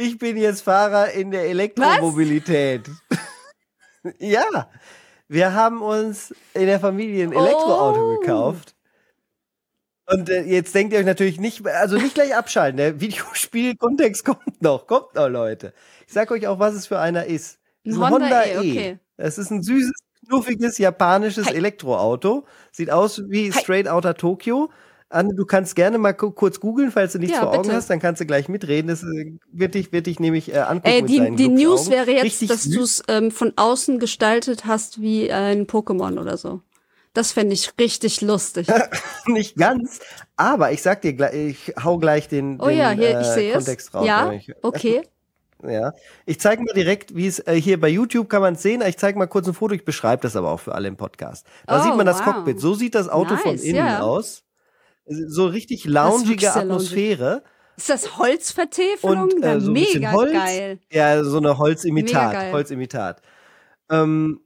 Ich 0.00 0.16
bin 0.16 0.36
jetzt 0.36 0.62
Fahrer 0.62 1.10
in 1.10 1.32
der 1.32 1.46
Elektromobilität. 1.46 2.88
ja, 4.20 4.70
wir 5.26 5.54
haben 5.54 5.82
uns 5.82 6.32
in 6.54 6.66
der 6.66 6.78
Familie 6.78 7.24
ein 7.24 7.32
Elektroauto 7.32 8.14
Oh. 8.14 8.20
gekauft. 8.20 8.76
Und 10.06 10.30
äh, 10.30 10.42
jetzt 10.44 10.72
denkt 10.74 10.92
ihr 10.92 11.00
euch 11.00 11.04
natürlich 11.04 11.40
nicht, 11.40 11.66
also 11.66 11.96
nicht 11.96 12.14
gleich 12.14 12.34
abschalten. 12.34 12.76
Der 12.76 13.00
Videospiel-Kontext 13.00 14.24
kommt 14.24 14.62
noch, 14.62 14.86
kommt 14.86 15.16
noch, 15.16 15.28
Leute. 15.28 15.74
Ich 16.06 16.12
sag 16.12 16.30
euch 16.30 16.46
auch, 16.46 16.60
was 16.60 16.74
es 16.74 16.86
für 16.86 17.00
einer 17.00 17.26
ist. 17.26 17.58
Es 17.82 17.94
ist 17.96 18.00
Ein 18.00 18.10
Honda 18.12 18.44
E, 18.44 18.56
okay. 18.58 18.98
Es 19.16 19.36
ist 19.36 19.50
ein 19.50 19.62
süßes, 19.64 19.90
knuffiges 20.28 20.78
japanisches 20.78 21.46
Hi. 21.48 21.56
Elektroauto. 21.56 22.46
Sieht 22.70 22.92
aus 22.92 23.20
wie 23.28 23.52
Hi. 23.52 23.60
Straight 23.60 23.88
Outta 23.88 24.12
Tokyo. 24.14 24.70
Anne, 25.10 25.34
du 25.34 25.46
kannst 25.46 25.74
gerne 25.74 25.96
mal 25.96 26.12
kurz 26.12 26.60
googeln, 26.60 26.90
falls 26.90 27.12
du 27.12 27.18
nichts 27.18 27.34
Ja, 27.34 27.42
vor 27.42 27.52
Augen 27.52 27.62
bitte. 27.62 27.74
hast, 27.76 27.88
dann 27.88 27.98
kannst 27.98 28.20
du 28.20 28.26
gleich 28.26 28.48
mitreden. 28.48 28.88
Das 28.88 29.02
äh, 29.02 29.32
wird 29.50 29.74
dich, 29.74 29.90
wird 29.90 30.06
dich 30.06 30.20
nämlich 30.20 30.52
äh, 30.52 30.58
angucken 30.58 30.86
Ey, 30.88 31.02
die, 31.02 31.34
die 31.34 31.48
News 31.48 31.88
wäre 31.88 32.10
jetzt, 32.10 32.24
Richtig 32.24 32.48
dass 32.50 32.64
du 32.64 32.82
es 32.82 33.02
ähm, 33.08 33.30
von 33.30 33.54
außen 33.56 33.98
gestaltet 34.00 34.66
hast 34.66 35.00
wie 35.00 35.32
ein 35.32 35.66
Pokémon 35.66 36.20
oder 36.20 36.36
so. 36.36 36.60
Das 37.14 37.32
fände 37.32 37.54
ich 37.54 37.72
richtig 37.80 38.20
lustig. 38.20 38.68
nicht 39.26 39.56
ganz, 39.56 39.98
aber 40.36 40.72
ich 40.72 40.82
sag 40.82 41.00
dir 41.00 41.14
gleich, 41.14 41.34
ich 41.34 41.74
hau 41.82 41.96
gleich 41.98 42.28
den, 42.28 42.60
Oh 42.60 42.66
den 42.66 42.76
ja, 42.76 42.90
hier, 42.90 43.20
ich 43.20 43.26
äh, 43.28 43.32
sehe 43.34 43.48
es. 43.52 43.56
Kontext 43.64 43.94
raus. 43.94 44.06
Ja, 44.06 44.32
okay. 44.62 45.02
Ja, 45.66 45.92
ich 46.24 46.38
zeige 46.38 46.62
mal 46.62 46.72
direkt, 46.72 47.16
wie 47.16 47.26
es 47.26 47.40
äh, 47.40 47.60
hier 47.60 47.80
bei 47.80 47.88
YouTube 47.88 48.28
kann 48.28 48.42
man 48.42 48.54
es 48.54 48.62
sehen. 48.62 48.80
Ich 48.86 48.96
zeige 48.96 49.18
mal 49.18 49.26
kurz 49.26 49.48
ein 49.48 49.54
Foto. 49.54 49.74
Ich 49.74 49.84
beschreibe 49.84 50.22
das 50.22 50.36
aber 50.36 50.52
auch 50.52 50.60
für 50.60 50.72
alle 50.72 50.86
im 50.86 50.96
Podcast. 50.96 51.44
Da 51.66 51.80
Oh, 51.80 51.82
sieht 51.82 51.96
man 51.96 52.06
das 52.06 52.18
wow. 52.20 52.26
Cockpit. 52.26 52.60
So 52.60 52.74
sieht 52.74 52.94
das 52.94 53.08
Auto 53.08 53.36
von 53.36 53.56
Nice, 53.56 53.64
innen 53.64 53.84
ja. 53.84 54.00
aus. 54.00 54.44
So 55.08 55.46
richtig 55.46 55.84
loungige. 55.84 56.52
Atmosphäre 56.52 57.42
Ist 57.76 57.88
das 57.88 58.18
Holzvertäfelung? 58.18 59.32
und 59.32 59.42
äh, 59.42 59.60
so 59.60 59.72
mega 59.72 60.12
Holz. 60.12 60.32
geil. 60.32 60.78
Ja, 60.92 61.24
so 61.24 61.38
eine 61.38 61.58
Holzimitat. 61.58 62.52
Holzimitat. 62.52 63.22
Ähm, 63.90 64.40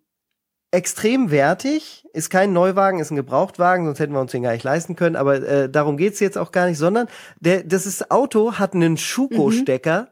extrem 0.72 1.30
wertig, 1.30 2.04
ist 2.14 2.30
kein 2.30 2.52
Neuwagen, 2.52 2.98
ist 2.98 3.10
ein 3.10 3.16
Gebrauchtwagen, 3.16 3.84
sonst 3.84 4.00
hätten 4.00 4.14
wir 4.14 4.20
uns 4.20 4.32
den 4.32 4.42
gar 4.42 4.52
nicht 4.52 4.64
leisten 4.64 4.96
können, 4.96 5.16
aber 5.16 5.36
äh, 5.36 5.70
darum 5.70 5.96
geht's 5.96 6.18
jetzt 6.18 6.38
auch 6.38 6.50
gar 6.50 6.66
nicht, 6.66 6.78
sondern 6.78 7.08
der, 7.40 7.62
das 7.62 7.86
ist, 7.86 8.10
Auto 8.10 8.54
hat 8.54 8.74
einen 8.74 8.96
Schuko-Stecker, 8.96 10.08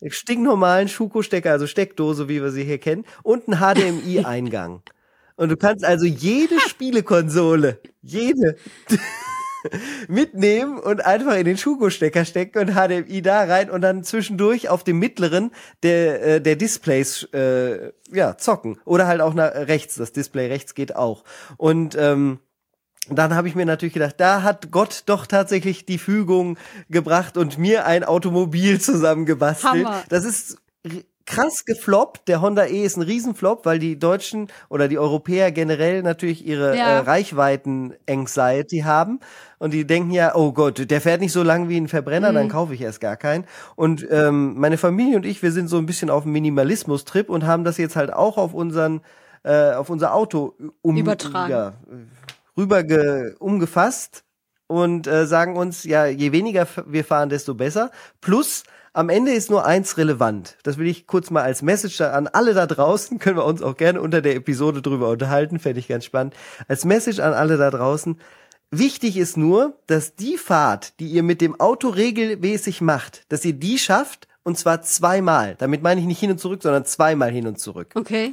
einen 0.00 0.10
stinknormalen 0.10 0.88
Schuko-Stecker, 0.88 1.50
also 1.50 1.66
Steckdose, 1.66 2.28
wie 2.28 2.40
wir 2.40 2.50
sie 2.50 2.64
hier 2.64 2.78
kennen, 2.78 3.04
und 3.22 3.48
einen 3.48 3.60
HDMI-Eingang. 3.60 4.82
Und 5.36 5.50
du 5.50 5.56
kannst 5.56 5.84
also 5.84 6.04
jede 6.04 6.58
Spielekonsole, 6.58 7.80
jede, 8.02 8.56
mitnehmen 10.08 10.78
und 10.78 11.04
einfach 11.04 11.36
in 11.36 11.44
den 11.44 11.56
Schuko-Stecker 11.56 12.24
stecken 12.24 12.58
und 12.58 12.74
HDMI 12.74 13.22
da 13.22 13.44
rein 13.44 13.70
und 13.70 13.80
dann 13.80 14.04
zwischendurch 14.04 14.68
auf 14.68 14.84
dem 14.84 14.98
mittleren 14.98 15.50
der, 15.82 16.22
äh, 16.26 16.40
der 16.40 16.56
Displays 16.56 17.24
äh, 17.32 17.92
ja, 18.12 18.36
zocken. 18.36 18.78
Oder 18.84 19.06
halt 19.06 19.20
auch 19.20 19.34
nach 19.34 19.52
rechts, 19.54 19.96
das 19.96 20.12
Display 20.12 20.48
rechts 20.48 20.74
geht 20.74 20.96
auch. 20.96 21.24
Und 21.56 21.96
ähm, 21.98 22.40
dann 23.10 23.34
habe 23.34 23.48
ich 23.48 23.54
mir 23.54 23.66
natürlich 23.66 23.94
gedacht, 23.94 24.16
da 24.18 24.42
hat 24.42 24.70
Gott 24.70 25.04
doch 25.06 25.26
tatsächlich 25.26 25.86
die 25.86 25.98
Fügung 25.98 26.58
gebracht 26.90 27.36
und 27.36 27.58
mir 27.58 27.86
ein 27.86 28.04
Automobil 28.04 28.80
zusammengebastelt. 28.80 29.86
Hammer. 29.86 30.02
Das 30.08 30.24
ist 30.24 30.58
krass 31.28 31.64
gefloppt. 31.66 32.26
Der 32.26 32.40
Honda 32.40 32.64
E 32.64 32.82
ist 32.84 32.96
ein 32.96 33.02
Riesenflop, 33.02 33.66
weil 33.66 33.78
die 33.78 33.98
Deutschen 33.98 34.48
oder 34.70 34.88
die 34.88 34.98
Europäer 34.98 35.52
generell 35.52 36.02
natürlich 36.02 36.44
ihre 36.46 36.76
Ja. 36.76 36.86
äh, 36.86 36.98
Reichweiten-Anxiety 37.00 38.80
haben. 38.80 39.20
Und 39.58 39.72
die 39.74 39.86
denken 39.86 40.10
ja, 40.10 40.34
oh 40.34 40.52
Gott, 40.52 40.90
der 40.90 41.00
fährt 41.00 41.20
nicht 41.20 41.32
so 41.32 41.42
lang 41.42 41.68
wie 41.68 41.76
ein 41.80 41.88
Verbrenner, 41.88 42.30
Mhm. 42.30 42.34
dann 42.36 42.48
kaufe 42.48 42.74
ich 42.74 42.80
erst 42.80 43.00
gar 43.00 43.16
keinen. 43.16 43.44
Und 43.76 44.06
ähm, 44.10 44.54
meine 44.58 44.78
Familie 44.78 45.16
und 45.16 45.26
ich, 45.26 45.42
wir 45.42 45.52
sind 45.52 45.68
so 45.68 45.78
ein 45.78 45.86
bisschen 45.86 46.10
auf 46.10 46.22
dem 46.22 46.32
Minimalismus-Trip 46.32 47.28
und 47.28 47.46
haben 47.46 47.64
das 47.64 47.76
jetzt 47.76 47.96
halt 47.96 48.12
auch 48.12 48.38
auf 48.38 48.54
unseren, 48.54 49.00
äh, 49.44 49.72
auf 49.72 49.90
unser 49.90 50.14
Auto 50.14 50.54
um, 50.82 50.96
Übertragen. 50.96 51.50
Ja, 51.50 51.72
rüber 52.56 52.82
ge, 52.84 53.34
umgefasst 53.38 54.24
und 54.66 55.06
äh, 55.06 55.26
sagen 55.26 55.56
uns, 55.56 55.84
ja, 55.84 56.06
je 56.06 56.32
weniger 56.32 56.66
wir 56.86 57.04
fahren, 57.04 57.28
desto 57.28 57.54
besser. 57.54 57.90
Plus, 58.20 58.62
am 58.98 59.10
Ende 59.10 59.30
ist 59.30 59.48
nur 59.48 59.64
eins 59.64 59.96
relevant. 59.96 60.56
Das 60.64 60.76
will 60.76 60.88
ich 60.88 61.06
kurz 61.06 61.30
mal 61.30 61.44
als 61.44 61.62
Message 61.62 62.00
an 62.00 62.26
alle 62.26 62.52
da 62.52 62.66
draußen, 62.66 63.18
können 63.20 63.36
wir 63.36 63.44
uns 63.44 63.62
auch 63.62 63.76
gerne 63.76 64.00
unter 64.00 64.20
der 64.20 64.34
Episode 64.34 64.82
drüber 64.82 65.08
unterhalten, 65.08 65.60
fände 65.60 65.78
ich 65.78 65.86
ganz 65.86 66.04
spannend. 66.04 66.34
Als 66.66 66.84
Message 66.84 67.20
an 67.20 67.32
alle 67.32 67.56
da 67.56 67.70
draußen. 67.70 68.20
Wichtig 68.72 69.16
ist 69.16 69.36
nur, 69.36 69.78
dass 69.86 70.16
die 70.16 70.36
Fahrt, 70.36 70.98
die 70.98 71.06
ihr 71.06 71.22
mit 71.22 71.40
dem 71.40 71.58
Auto 71.60 71.88
regelmäßig 71.90 72.80
macht, 72.80 73.22
dass 73.28 73.44
ihr 73.44 73.52
die 73.52 73.78
schafft 73.78 74.26
und 74.42 74.58
zwar 74.58 74.82
zweimal. 74.82 75.54
Damit 75.58 75.80
meine 75.80 76.00
ich 76.00 76.06
nicht 76.08 76.18
hin 76.18 76.32
und 76.32 76.40
zurück, 76.40 76.64
sondern 76.64 76.84
zweimal 76.84 77.30
hin 77.30 77.46
und 77.46 77.60
zurück. 77.60 77.92
Okay. 77.94 78.32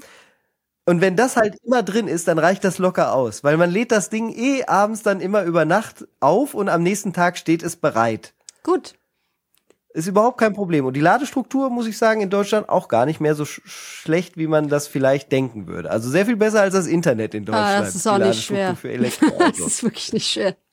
Und 0.88 1.00
wenn 1.00 1.16
das 1.16 1.38
halt 1.38 1.58
immer 1.64 1.84
drin 1.84 2.08
ist, 2.08 2.28
dann 2.28 2.40
reicht 2.40 2.64
das 2.64 2.80
locker 2.80 3.14
aus, 3.14 3.44
weil 3.44 3.58
man 3.58 3.70
lädt 3.70 3.92
das 3.92 4.10
Ding 4.10 4.34
eh 4.36 4.66
abends 4.66 5.04
dann 5.04 5.22
immer 5.22 5.44
über 5.44 5.64
Nacht 5.64 6.08
auf 6.20 6.56
und 6.56 6.70
am 6.70 6.82
nächsten 6.82 7.14
Tag 7.14 7.38
steht 7.38 7.62
es 7.62 7.76
bereit. 7.76 8.34
Gut. 8.64 8.96
Ist 9.96 10.08
überhaupt 10.08 10.38
kein 10.38 10.54
Problem. 10.54 10.86
Und 10.86 10.94
die 10.94 11.00
Ladestruktur, 11.00 11.70
muss 11.70 11.88
ich 11.88 11.98
sagen, 11.98 12.20
in 12.20 12.30
Deutschland 12.30 12.68
auch 12.68 12.90
gar 12.90 13.06
nicht 13.06 13.22
mehr 13.22 13.34
so 13.34 13.46
sch 13.46 13.62
schlecht, 13.66 14.36
wie 14.38 14.48
man 14.48 14.68
das 14.68 14.88
vielleicht 14.88 15.32
denken 15.32 15.68
würde. 15.68 15.90
Also 15.90 16.10
sehr 16.10 16.26
viel 16.26 16.36
besser 16.36 16.60
als 16.62 16.74
das 16.74 16.86
Internet 16.88 17.34
in 17.34 17.46
Deutschland. 17.46 17.78
Ah, 17.78 17.80
das 17.80 17.96
ist 17.96 18.06
auch 18.06 18.18
nicht 18.18 18.44
schwer. 18.44 18.76
Für 18.76 18.90
Das 18.98 19.58
ist 19.60 19.84
wirklich 19.84 20.12
nicht 20.14 20.30
schwer. 20.30 20.56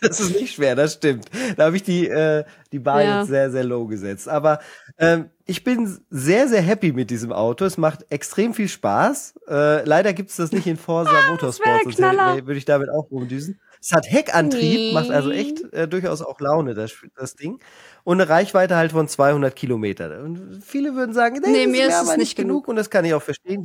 Das 0.00 0.20
ist 0.20 0.38
nicht 0.38 0.54
schwer, 0.54 0.76
das 0.76 0.94
stimmt. 0.94 1.28
Da 1.56 1.64
habe 1.64 1.76
ich 1.76 1.82
die, 1.82 2.06
äh, 2.06 2.44
die 2.70 2.78
Bar 2.78 3.02
Ja. 3.02 3.18
jetzt 3.20 3.28
sehr, 3.30 3.50
sehr 3.50 3.64
low 3.64 3.86
gesetzt. 3.86 4.28
Aber 4.28 4.60
ähm, 4.98 5.30
ich 5.46 5.64
bin 5.64 5.98
sehr, 6.10 6.46
sehr 6.48 6.60
happy 6.62 6.92
mit 6.92 7.10
diesem 7.10 7.32
Auto. 7.32 7.64
Es 7.64 7.76
macht 7.78 8.04
extrem 8.10 8.54
viel 8.54 8.68
Spaß. 8.68 9.34
Äh, 9.48 9.84
leider 9.84 10.12
gibt's 10.12 10.36
das 10.36 10.52
nicht 10.52 10.66
in 10.66 10.76
Forza 10.76 11.10
Motorsport, 11.30 11.86
der 11.86 11.92
sonst 11.92 11.98
hätte- 11.98 12.46
würde 12.46 12.58
ich 12.58 12.64
damit 12.66 12.88
auch 12.90 13.10
rumdüsen. 13.10 13.58
Es 13.84 13.92
hat 13.92 14.10
Heckantrieb, 14.10 14.94
macht 14.94 15.10
also 15.10 15.30
echt 15.30 15.62
äh, 15.74 15.86
durchaus 15.86 16.22
auch 16.22 16.40
Laune, 16.40 16.72
das, 16.72 16.94
das 17.16 17.36
Ding. 17.36 17.60
Und 18.02 18.18
eine 18.18 18.30
Reichweite 18.30 18.76
halt 18.76 18.92
von 18.92 19.08
200 19.08 19.54
Kilometer. 19.54 20.22
Und 20.22 20.62
viele 20.64 20.94
würden 20.94 21.12
sagen, 21.12 21.38
nee, 21.44 21.50
Nee, 21.50 21.66
mir 21.66 21.88
ist 21.88 21.94
es 21.94 22.08
aber 22.08 22.16
nicht 22.16 22.34
genug. 22.34 22.66
Und 22.66 22.76
das 22.76 22.88
kann 22.88 23.04
ich 23.04 23.12
auch 23.12 23.22
verstehen. 23.22 23.62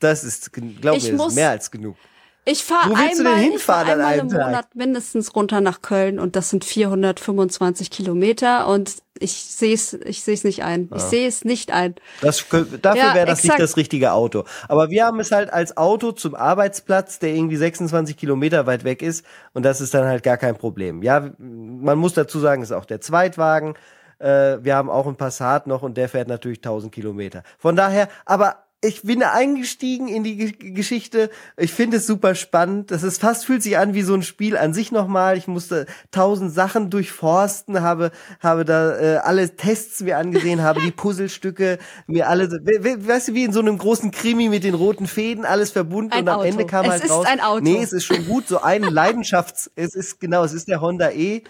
Das 0.00 0.24
ist, 0.24 0.52
glaub 0.52 0.96
Ich 0.96 1.12
mehr 1.12 1.50
als 1.50 1.70
genug. 1.70 1.96
Ich 2.44 2.64
fahre 2.64 2.88
du 2.88 2.94
einmal, 2.96 3.40
ich 3.54 3.62
fahr 3.62 3.86
einmal 3.86 4.18
im? 4.18 4.26
Monat 4.26 4.74
mindestens 4.74 5.34
runter 5.36 5.60
nach 5.60 5.80
Köln 5.80 6.18
und 6.18 6.34
das 6.34 6.50
sind 6.50 6.64
425 6.64 7.90
Kilometer 7.90 8.66
und 8.66 8.96
ich 9.20 9.32
sehe 9.44 9.74
es 9.74 9.92
ich 9.92 10.24
seh's 10.24 10.42
nicht 10.42 10.64
ein. 10.64 10.90
Ich 10.92 11.02
sehe 11.02 11.28
es 11.28 11.44
nicht 11.44 11.70
ein. 11.70 11.94
Das, 12.20 12.44
dafür 12.48 12.66
Ja, 13.00 13.14
wäre 13.14 13.26
das 13.26 13.38
exakt. 13.40 13.60
nicht 13.60 13.62
das 13.70 13.76
richtige 13.76 14.12
Auto. 14.12 14.42
Aber 14.66 14.90
wir 14.90 15.04
haben 15.06 15.20
es 15.20 15.30
halt 15.30 15.52
als 15.52 15.76
Auto 15.76 16.10
zum 16.10 16.34
Arbeitsplatz, 16.34 17.20
der 17.20 17.32
irgendwie 17.32 17.56
26 17.56 18.16
Kilometer 18.16 18.66
weit 18.66 18.82
weg 18.82 19.02
ist. 19.02 19.24
Und 19.52 19.62
das 19.64 19.80
ist 19.80 19.94
dann 19.94 20.06
halt 20.06 20.24
gar 20.24 20.36
kein 20.36 20.56
Problem. 20.56 21.04
Ja, 21.04 21.30
man 21.38 21.96
muss 21.98 22.14
dazu 22.14 22.40
sagen, 22.40 22.62
es 22.62 22.70
ist 22.70 22.76
auch 22.76 22.84
der 22.86 23.00
Zweitwagen. 23.00 23.74
Äh, 24.18 24.58
wir 24.62 24.74
haben 24.74 24.90
auch 24.90 25.06
einen 25.06 25.16
Passat 25.16 25.68
noch 25.68 25.82
und 25.82 25.96
der 25.96 26.08
fährt 26.08 26.26
natürlich 26.26 26.58
1000 26.58 26.92
Kilometer. 26.92 27.44
Von 27.58 27.76
daher, 27.76 28.08
aber 28.26 28.61
ich 28.84 29.02
bin 29.02 29.22
eingestiegen 29.22 30.08
in 30.08 30.24
die 30.24 30.36
Ge- 30.36 30.72
Geschichte. 30.72 31.30
Ich 31.56 31.72
finde 31.72 31.98
es 31.98 32.06
super 32.06 32.34
spannend. 32.34 32.90
Das 32.90 33.04
ist 33.04 33.20
fast 33.20 33.46
fühlt 33.46 33.62
sich 33.62 33.78
an 33.78 33.94
wie 33.94 34.02
so 34.02 34.12
ein 34.14 34.22
Spiel 34.24 34.56
an 34.56 34.74
sich 34.74 34.90
nochmal. 34.90 35.36
Ich 35.38 35.46
musste 35.46 35.86
tausend 36.10 36.52
Sachen 36.52 36.90
durchforsten, 36.90 37.80
habe 37.80 38.10
habe 38.40 38.64
da 38.64 38.98
äh, 38.98 39.16
alle 39.18 39.54
Tests 39.56 40.00
mir 40.02 40.18
angesehen, 40.18 40.62
habe 40.62 40.80
die 40.80 40.90
Puzzlestücke 41.02 41.78
mir 42.08 42.28
alle, 42.28 42.50
we- 42.50 42.82
we- 42.82 43.06
weißt 43.06 43.28
du, 43.28 43.34
wie 43.34 43.44
in 43.44 43.52
so 43.52 43.60
einem 43.60 43.78
großen 43.78 44.10
Krimi 44.10 44.48
mit 44.48 44.64
den 44.64 44.74
roten 44.74 45.06
Fäden 45.06 45.44
alles 45.44 45.70
verbunden 45.70 46.12
Ein 46.12 46.22
und 46.24 46.28
am 46.28 46.38
Auto. 46.40 46.48
Ende 46.48 46.66
kam 46.66 46.84
Es 46.86 46.90
halt 46.90 47.04
ist 47.04 47.10
raus. 47.10 47.26
ein 47.26 47.40
Auto. 47.40 47.62
Nee, 47.62 47.82
es 47.82 47.92
ist 47.92 48.04
schon 48.04 48.26
gut. 48.26 48.48
So 48.48 48.60
ein 48.62 48.82
Leidenschafts, 48.82 49.70
es 49.76 49.94
ist 49.94 50.18
genau, 50.18 50.42
es 50.44 50.52
ist 50.52 50.66
der 50.68 50.80
Honda 50.80 51.10
E. 51.10 51.42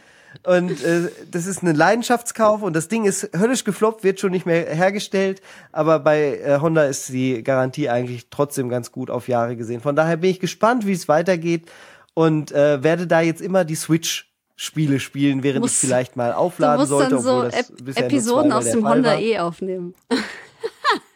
Und 0.46 0.82
äh, 0.82 1.09
das 1.30 1.46
ist 1.46 1.62
ein 1.62 1.74
Leidenschaftskauf 1.74 2.62
und 2.62 2.74
das 2.74 2.88
Ding 2.88 3.04
ist 3.04 3.30
höllisch 3.38 3.64
gefloppt, 3.64 4.02
wird 4.02 4.18
schon 4.20 4.32
nicht 4.32 4.46
mehr 4.46 4.66
hergestellt. 4.74 5.40
Aber 5.72 5.98
bei 5.98 6.38
äh, 6.38 6.59
Honda 6.60 6.84
ist 6.84 7.09
die 7.10 7.42
Garantie 7.42 7.88
eigentlich 7.88 8.26
trotzdem 8.30 8.68
ganz 8.68 8.92
gut 8.92 9.10
auf 9.10 9.28
Jahre 9.28 9.56
gesehen. 9.56 9.80
Von 9.80 9.94
daher 9.96 10.16
bin 10.16 10.30
ich 10.30 10.40
gespannt, 10.40 10.86
wie 10.86 10.92
es 10.92 11.06
weitergeht 11.09 11.70
und 12.14 12.50
äh, 12.52 12.82
werde 12.82 13.06
da 13.06 13.20
jetzt 13.20 13.40
immer 13.40 13.64
die 13.64 13.74
Switch-Spiele 13.74 15.00
spielen, 15.00 15.42
während 15.42 15.60
Musst- 15.60 15.82
ich 15.82 15.88
vielleicht 15.88 16.16
mal 16.16 16.30
Du 16.32 16.36
aufladen 16.38 16.80
musst 16.80 16.90
sollte. 16.90 17.10
dann 17.16 17.22
so 17.22 17.44
Ep 17.44 17.96
Episoden 17.96 18.52
aus 18.52 18.70
dem 18.70 18.88
Honda. 18.88 19.18
E 19.18 19.38
aufnehmen. 19.38 19.94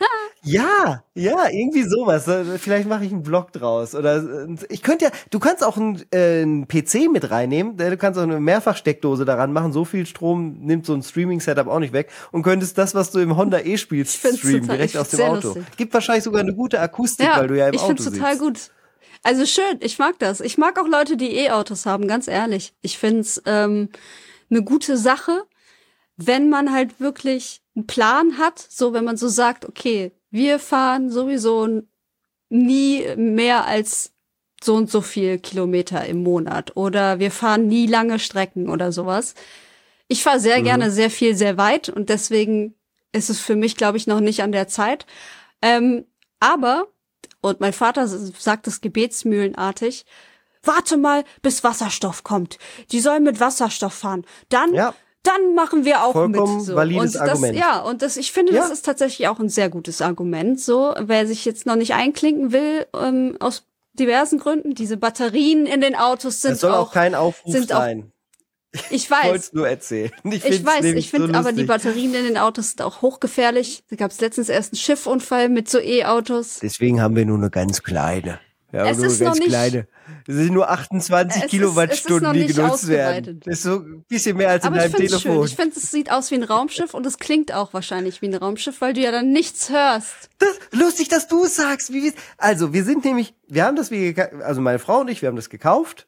Ja, 0.49 1.03
ja, 1.15 1.49
irgendwie 1.51 1.83
sowas. 1.83 2.25
Vielleicht 2.61 2.89
mache 2.89 3.05
ich 3.05 3.13
einen 3.13 3.25
Blog 3.25 3.53
draus. 3.53 3.95
Oder 3.97 4.47
ich 4.69 4.83
könnte 4.83 5.07
ja, 5.07 5.11
du 5.31 5.41
kannst 5.41 5.65
auch 5.65 5.77
einen, 5.77 6.03
äh, 6.13 6.43
einen 6.43 6.69
PC 6.69 7.09
mit 7.11 7.31
reinnehmen. 7.31 7.77
äh, 7.81 7.91
Du 7.91 7.97
kannst 7.97 8.17
auch 8.19 8.23
eine 8.23 8.39
Mehrfachsteckdose 8.39 9.25
daran 9.25 9.53
machen. 9.53 9.73
So 9.73 9.85
viel 9.85 10.07
Strom 10.07 10.59
nimmt 10.61 10.87
so 10.87 10.95
ein 10.95 11.03
Streaming-Setup 11.03 11.67
auch 11.67 11.81
nicht 11.81 11.93
weg. 11.93 12.11
Und 12.31 12.43
könntest 12.45 12.79
das, 12.79 12.95
was 12.95 13.11
du 13.11 13.19
im 13.19 13.37
Honda 13.37 13.59
E 13.59 13.77
spielst, 13.77 14.25
Ich 14.25 14.39
streamen, 14.39 14.61
total- 14.63 14.77
direkt 14.77 14.95
ich 14.95 15.01
aus 15.01 15.09
dem 15.09 15.21
Auto. 15.23 15.49
lustig. 15.49 15.65
Gibt 15.77 15.93
wahrscheinlich 15.95 16.23
sogar 16.25 16.43
eine 16.43 16.55
gute 16.55 16.79
Akustik, 16.81 17.27
Ja, 17.27 17.39
weil 17.39 17.49
du 17.49 17.59
ja 17.59 17.67
im 17.69 17.75
ich 17.75 17.81
Auto 17.81 18.03
sitzt. 18.03 18.17
total 18.17 18.39
gut. 18.39 18.71
Also 19.25 19.45
schön, 19.47 19.79
ich 19.81 19.99
mag 19.99 20.17
das. 20.21 20.41
Ich 20.41 20.59
mag 20.59 20.79
auch 20.79 20.87
Leute, 20.87 21.17
die 21.17 21.35
E-Autos 21.37 21.87
haben, 21.87 22.07
ganz 22.07 22.29
ehrlich. 22.29 22.73
Ich 22.83 22.99
find's 22.99 23.43
ähm, 23.47 23.89
eine 24.49 24.63
gute 24.63 24.97
Sache, 24.97 25.43
wenn 26.17 26.49
man 26.51 26.73
halt 26.73 27.01
wirklich 27.01 27.63
einen 27.75 27.87
Plan 27.89 28.39
hat, 28.39 28.65
so 28.71 28.93
wenn 28.93 29.05
man 29.05 29.17
so 29.17 29.27
sagt, 29.29 29.67
okay, 29.69 30.13
wir 30.37 30.59
fahren 30.59 31.11
sowieso 31.11 31.83
nie 32.49 33.05
mehr 33.17 33.65
als 33.67 34.13
so 34.63 34.75
und 34.75 34.91
so 34.91 35.01
viel 35.01 35.39
Kilometer 35.39 36.07
im 36.07 36.23
Monat 36.23 36.77
oder 36.77 37.19
wir 37.19 37.31
fahren 37.31 37.67
nie 37.67 37.87
lange 37.87 38.19
Strecken 38.19 38.69
oder 38.69 38.93
sowas. 38.93 39.35
Ich 40.09 40.23
fahre 40.23 40.41
sehr 40.41 40.61
Mhm. 40.61 40.65
gerne 40.65 40.91
sehr 40.91 41.11
viel, 41.11 41.35
sehr 41.37 41.57
weit 41.59 41.89
und 41.89 42.09
deswegen 42.09 42.75
ist 43.13 43.31
es 43.31 43.41
für 43.41 43.57
mich, 43.57 43.77
glaube 43.77 43.97
ich, 43.99 44.07
noch 44.07 44.21
nicht 44.21 44.43
an 44.43 44.53
der 44.53 44.69
Zeit. 44.69 45.07
Ähm, 45.63 46.05
aber, 46.41 46.87
und 47.41 47.61
mein 47.61 47.73
Vater 47.73 48.07
sagt 48.07 48.67
es 48.67 48.81
gebetsmühlenartig, 48.81 50.05
warte 50.63 50.97
mal, 50.97 51.25
bis 51.43 51.65
Wasserstoff 51.65 52.25
kommt. 52.25 52.59
Die 52.93 53.01
sollen 53.01 53.23
mit 53.25 53.41
Wasserstoff 53.41 53.95
fahren. 53.95 54.25
Dann 54.49 54.75
Ja. 54.75 54.95
Dann 55.27 55.55
machen 55.55 55.85
wir 55.85 56.03
auch 56.05 56.13
Vollkommen 56.13 56.57
mit. 56.59 56.67
So. 56.67 56.75
valides 56.75 57.15
und 57.17 57.21
das, 57.23 57.31
Argument. 57.31 57.57
Ja, 57.59 57.81
und 57.81 58.03
das, 58.03 58.17
ich 58.17 58.33
finde, 58.33 58.53
das 58.53 58.69
Ja. 58.69 58.73
ist 58.73 58.85
tatsächlich 58.85 59.29
auch 59.29 59.39
ein 59.41 59.49
sehr 59.49 59.69
gutes 59.69 60.01
Argument. 60.03 60.61
So, 60.61 60.95
wer 60.99 61.27
sich 61.27 61.45
jetzt 61.45 61.67
noch 61.67 61.77
nicht 61.77 61.95
einklinken 61.95 62.53
will, 62.53 62.87
ähm, 62.95 63.37
aus 63.41 63.65
diversen 63.95 64.39
Gründen, 64.39 64.75
diese 64.75 64.97
Batterien 64.97 65.67
in 65.67 65.81
den 65.81 65.95
Autos 65.97 66.43
sind 66.43 66.53
Das 66.53 66.61
soll 66.61 66.73
auch, 66.73 66.93
kein 66.93 67.15
Aufruf 67.15 67.53
sind 67.53 67.73
auch- 67.73 67.79
sein. 67.79 68.13
ich 68.91 68.91
Ich 68.91 69.11
wollte 69.11 69.29
weiß, 69.31 69.41
es 69.47 69.53
nur 69.55 69.69
erzählen. 69.69 70.11
Ich, 70.25 70.45
ich 70.45 70.65
weiß, 70.65 70.85
ich 70.85 71.11
finde 71.11 71.29
so 71.29 71.35
aber 71.35 71.53
die. 71.53 71.65
Batterien 71.65 72.13
in 72.15 72.25
den 72.25 72.37
Autos 72.39 72.71
sind 72.71 72.83
auch 72.83 73.01
hochgefährlich. 73.01 73.85
Da 73.89 73.97
gab 73.97 74.11
es 74.11 74.21
letztens 74.21 74.49
erst 74.51 74.73
einen 74.75 74.79
Schiffunfall 74.79 75.49
mit 75.49 75.71
so 75.71 75.79
E-Autos. 75.79 76.59
Deswegen 76.61 77.01
haben 77.01 77.17
wir 77.17 77.25
nur 77.25 77.39
eine 77.39 77.49
ganz 77.51 77.83
kleine. 77.83 78.39
Wir 78.73 78.81
haben 78.81 78.89
Es 78.91 78.99
nur 78.99 79.07
ist 79.07 79.21
eine 79.21 79.25
noch 79.31 79.35
ganz 79.35 79.39
nicht- 79.39 79.49
kleine. 79.49 79.87
Es 80.29 80.35
sind 80.35 80.53
nur 80.53 80.69
28 80.71 81.37
Es 81.39 81.45
ist- 81.45 81.51
Kilowattstunden, 81.51 82.33
die 82.33 82.47
genutzt 82.47 82.89
werden. 82.89 83.41
Das 83.45 83.55
ist 83.59 83.63
so 83.63 83.77
ein 83.77 84.05
bisschen 84.09 84.37
mehr 84.37 84.51
als 84.51 84.65
in 84.65 84.73
Aber 84.73 84.85
ich 84.85 84.93
deinem 84.93 85.05
es 85.05 85.11
schön. 85.13 85.21
Telefon. 85.23 85.47
Ich 85.47 85.57
finde, 85.57 85.77
es 85.77 85.91
sieht 85.91 86.11
aus 86.11 86.31
wie 86.31 86.35
ein 86.35 86.43
Raumschiff 86.43 86.93
und 86.95 87.07
es 87.07 87.19
klingt 87.19 87.53
auch 87.55 87.73
wahrscheinlich 87.75 88.23
wie 88.23 88.27
ein 88.27 88.35
Raumschiff, 88.35 88.81
weil 88.81 88.93
du 88.93 89.01
ja 89.01 89.13
dann 89.13 89.31
nichts 89.33 89.71
hörst. 89.71 90.31
Das, 90.39 90.59
lustig, 90.73 91.09
dass 91.09 91.29
du 91.29 91.45
es 91.45 91.57
sagst. 91.57 91.93
Also, 92.39 92.73
wir 92.73 92.85
sind 92.85 93.05
nämlich, 93.05 93.35
wir 93.49 93.65
haben 93.65 93.77
das, 93.77 93.91
also 94.43 94.61
meine 94.61 94.79
Frau 94.81 95.01
und 95.01 95.09
ich, 95.09 95.23
wir 95.23 95.29
haben 95.29 95.37
das 95.37 95.49
gekauft. 95.49 96.07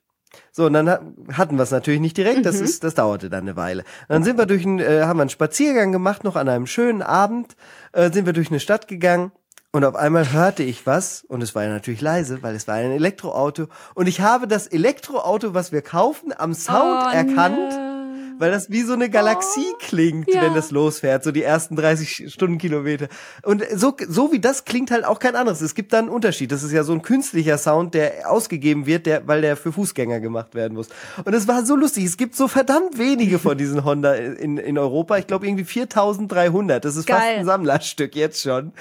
So, 0.52 0.66
und 0.66 0.72
dann 0.74 0.88
ha- 0.90 1.00
hatten 1.32 1.56
wir 1.56 1.62
es 1.62 1.70
natürlich 1.70 2.00
nicht 2.00 2.16
direkt. 2.16 2.38
Mhm. 2.40 2.42
Das 2.42 2.60
ist, 2.60 2.84
das 2.84 2.94
dauerte 2.94 3.30
dann 3.30 3.42
eine 3.42 3.56
Weile. 3.56 3.84
Dann 4.08 4.24
sind 4.24 4.36
wir 4.36 4.46
durch 4.46 4.64
einen, 4.66 4.78
äh, 4.80 5.02
haben 5.04 5.16
wir 5.18 5.22
einen 5.22 5.30
Spaziergang 5.30 5.90
gemacht, 5.92 6.22
noch 6.24 6.36
an 6.36 6.48
einem 6.48 6.66
schönen 6.66 7.02
Abend, 7.02 7.56
äh, 7.92 8.10
sind 8.12 8.26
wir 8.26 8.32
durch 8.32 8.50
eine 8.50 8.60
Stadt 8.60 8.88
gegangen. 8.88 9.32
Und 9.70 9.84
auf 9.84 9.96
einmal 9.96 10.32
hörte 10.32 10.62
ich 10.62 10.86
was, 10.86 11.24
und 11.24 11.42
es 11.42 11.54
war 11.54 11.62
ja 11.64 11.68
natürlich 11.68 12.00
leise, 12.00 12.42
weil 12.42 12.54
es 12.54 12.66
war 12.66 12.76
ein 12.76 12.90
Elektroauto. 12.90 13.66
Und 13.94 14.06
ich 14.08 14.20
habe 14.22 14.48
das 14.48 14.66
Elektroauto, 14.66 15.52
was 15.52 15.72
wir 15.72 15.82
kaufen, 15.82 16.32
am 16.36 16.54
Sound 16.54 17.04
Oh, 17.06 17.10
erkannt. 17.14 17.58
nö. 17.70 17.97
Weil 18.38 18.50
das 18.50 18.70
wie 18.70 18.82
so 18.82 18.92
eine 18.92 19.10
Galaxie 19.10 19.72
klingt, 19.80 20.32
ja. 20.32 20.42
wenn 20.42 20.54
das 20.54 20.70
losfährt, 20.70 21.24
so 21.24 21.32
die 21.32 21.42
ersten 21.42 21.76
30 21.76 22.32
Stundenkilometer. 22.32 23.08
Und 23.42 23.64
so, 23.74 23.96
so 24.08 24.32
wie 24.32 24.40
das 24.40 24.64
klingt 24.64 24.90
halt 24.90 25.04
auch 25.04 25.18
kein 25.18 25.36
anderes. 25.36 25.60
Es 25.60 25.74
gibt 25.74 25.92
da 25.92 25.98
einen 25.98 26.08
Unterschied. 26.08 26.52
Das 26.52 26.62
ist 26.62 26.72
ja 26.72 26.84
so 26.84 26.92
ein 26.92 27.02
künstlicher 27.02 27.58
Sound, 27.58 27.94
der 27.94 28.30
ausgegeben 28.30 28.86
wird, 28.86 29.06
der, 29.06 29.26
weil 29.26 29.42
der 29.42 29.56
für 29.56 29.72
Fußgänger 29.72 30.20
gemacht 30.20 30.54
werden 30.54 30.74
muss. 30.74 30.88
Und 31.24 31.34
es 31.34 31.48
war 31.48 31.64
so 31.64 31.76
lustig. 31.76 32.04
Es 32.04 32.16
gibt 32.16 32.36
so 32.36 32.48
verdammt 32.48 32.98
wenige 32.98 33.38
von 33.38 33.58
diesen 33.58 33.84
Honda 33.84 34.14
in, 34.14 34.58
in 34.58 34.78
Europa. 34.78 35.18
Ich 35.18 35.26
glaube 35.26 35.46
irgendwie 35.46 35.64
4300. 35.64 36.84
Das 36.84 36.96
ist 36.96 37.08
fast 37.08 37.20
Geil. 37.20 37.38
ein 37.38 37.44
Sammlerstück 37.44 38.14
jetzt 38.14 38.42
schon. 38.42 38.72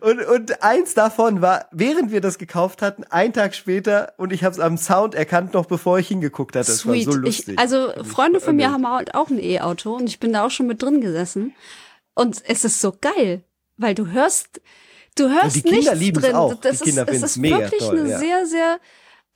Und, 0.00 0.24
und 0.26 0.62
eins 0.62 0.94
davon 0.94 1.40
war, 1.40 1.66
während 1.70 2.10
wir 2.10 2.20
das 2.20 2.38
gekauft 2.38 2.82
hatten, 2.82 3.04
ein 3.10 3.32
Tag 3.32 3.54
später, 3.54 4.12
und 4.16 4.32
ich 4.32 4.44
habe 4.44 4.52
es 4.52 4.60
am 4.60 4.76
Sound 4.76 5.14
erkannt, 5.14 5.54
noch 5.54 5.66
bevor 5.66 5.98
ich 5.98 6.08
hingeguckt 6.08 6.56
hatte. 6.56 6.66
Das 6.66 6.78
Sweet. 6.78 7.06
war 7.06 7.12
so 7.12 7.18
lustig. 7.18 7.54
Ich, 7.54 7.58
also 7.58 7.92
Freunde 8.04 8.40
von 8.40 8.56
mir 8.56 8.72
haben 8.72 8.86
halt 9.04 9.14
auch 9.14 9.30
ein 9.30 9.42
E-Auto 9.42 9.94
und 9.94 10.08
ich 10.08 10.20
bin 10.20 10.32
da 10.32 10.46
auch 10.46 10.50
schon 10.50 10.66
mit 10.66 10.82
drin 10.82 11.00
gesessen. 11.00 11.54
Und 12.14 12.42
es 12.46 12.64
ist 12.64 12.80
so 12.80 12.94
geil, 13.00 13.42
weil 13.76 13.94
du 13.94 14.06
hörst, 14.08 14.60
du 15.16 15.28
hörst 15.28 15.56
die 15.56 15.62
Kinder 15.62 15.94
nichts 15.94 16.20
drin. 16.20 16.34
auch. 16.34 16.54
Die 16.54 16.60
Das 16.60 16.80
Kinder 16.80 17.08
ist, 17.08 17.16
es 17.16 17.30
ist 17.30 17.36
mega 17.36 17.58
wirklich 17.58 17.80
toll, 17.80 17.98
eine 17.98 18.10
ja. 18.10 18.18
sehr, 18.18 18.46
sehr 18.46 18.80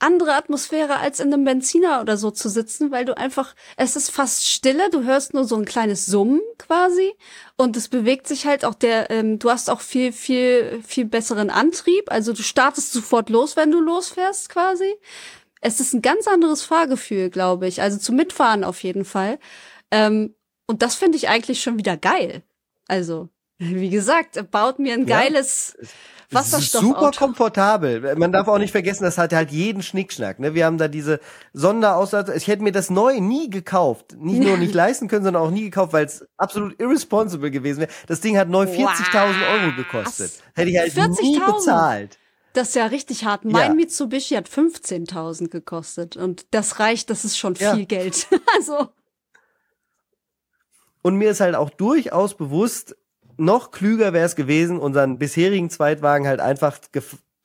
andere 0.01 0.33
Atmosphäre 0.35 0.95
als 0.95 1.19
in 1.19 1.33
einem 1.33 1.43
Benziner 1.43 1.99
oder 1.99 2.15
so 2.15 2.31
zu 2.31 2.47
sitzen, 2.47 2.89
weil 2.89 3.03
du 3.03 3.17
einfach, 3.17 3.53
es 3.75 3.97
ist 3.97 4.11
fast 4.11 4.47
stille, 4.47 4.89
du 4.89 5.03
hörst 5.03 5.33
nur 5.33 5.43
so 5.43 5.57
ein 5.57 5.65
kleines 5.65 6.05
Summen 6.05 6.39
quasi 6.57 7.13
und 7.57 7.75
es 7.75 7.89
bewegt 7.89 8.25
sich 8.25 8.45
halt 8.45 8.63
auch 8.63 8.75
der, 8.75 9.11
ähm, 9.11 9.39
du 9.39 9.49
hast 9.49 9.69
auch 9.69 9.81
viel, 9.81 10.13
viel, 10.13 10.81
viel 10.87 11.03
besseren 11.03 11.49
Antrieb, 11.49 12.09
also 12.09 12.31
du 12.31 12.43
startest 12.43 12.93
sofort 12.93 13.29
los, 13.29 13.57
wenn 13.57 13.71
du 13.71 13.81
losfährst 13.81 14.47
quasi. 14.47 14.95
Es 15.61 15.79
ist 15.79 15.93
ein 15.93 16.01
ganz 16.01 16.27
anderes 16.27 16.61
Fahrgefühl, 16.63 17.29
glaube 17.29 17.67
ich, 17.67 17.81
also 17.81 17.97
zum 17.97 18.15
Mitfahren 18.15 18.63
auf 18.63 18.81
jeden 18.83 19.05
Fall. 19.05 19.39
Ähm, 19.91 20.35
und 20.67 20.81
das 20.81 20.95
finde 20.95 21.17
ich 21.17 21.29
eigentlich 21.29 21.61
schon 21.61 21.77
wieder 21.77 21.97
geil. 21.97 22.43
Also, 22.87 23.29
wie 23.57 23.89
gesagt, 23.89 24.51
baut 24.51 24.79
mir 24.79 24.93
ein 24.93 25.07
Ja. 25.07 25.19
geiles 25.21 25.75
Es 25.79 25.89
ist 25.89 25.95
Wasserstoffauto. 26.31 26.87
super 26.99 27.11
komfortabel. 27.11 28.15
Man 28.15 28.31
darf 28.31 28.47
auch 28.47 28.59
nicht 28.59 28.71
vergessen, 28.71 29.03
das 29.03 29.17
hat 29.17 29.33
halt 29.33 29.49
jeden 29.51 29.81
Schnickschnack. 29.81 30.39
Ne? 30.39 30.53
Wir 30.53 30.65
haben 30.65 30.77
da 30.77 30.87
diese 30.87 31.19
Sonderausstattung. 31.53 32.35
Ich 32.35 32.47
hätte 32.47 32.61
mir 32.63 32.71
das 32.71 32.89
neu 32.91 33.19
nie 33.19 33.49
gekauft. 33.49 34.15
Nicht 34.17 34.41
nur 34.41 34.55
nicht 34.57 34.73
leisten 34.75 35.07
können, 35.07 35.23
sondern 35.25 35.41
auch 35.43 35.51
nie 35.51 35.63
gekauft, 35.63 35.91
weil 35.91 36.05
es 36.05 36.23
absolut 36.37 36.79
irresponsible 36.79 37.49
gewesen 37.51 37.81
wäre. 37.81 37.91
Das 38.07 38.21
Ding 38.21 38.37
hat 38.37 38.47
neu 38.47 38.63
40.000 38.65 39.51
Euro 39.51 39.75
gekostet. 39.75 40.31
Hätte 40.53 40.69
ich 40.69 40.77
halt 40.77 40.95
nie 41.19 41.37
40.000? 41.39 41.45
bezahlt. 41.55 42.18
Das 42.53 42.69
ist 42.69 42.75
ja 42.75 42.87
richtig 42.87 43.25
hart. 43.25 43.45
Mein 43.45 43.69
Ja. 43.71 43.73
Mitsubishi 43.75 44.35
hat 44.35 44.49
15.000 44.49 45.49
gekostet 45.49 46.17
und 46.17 46.45
das 46.51 46.79
reicht, 46.79 47.09
das 47.09 47.23
ist 47.25 47.37
schon 47.37 47.53
Ja. 47.55 47.75
viel 47.75 47.85
Geld. 47.85 48.27
also, 48.55 48.89
Und 51.01 51.15
mir 51.15 51.31
ist 51.31 51.39
halt 51.39 51.55
auch 51.55 51.69
durchaus 51.69 52.35
bewusst, 52.35 52.95
noch 53.37 53.71
klüger 53.71 54.11
wäre 54.13 54.25
es 54.25 54.35
gewesen, 54.35 54.79
unseren 54.79 55.17
bisherigen 55.17 55.69
Zweitwagen 55.69 56.27
halt 56.27 56.41
einfach 56.41 56.77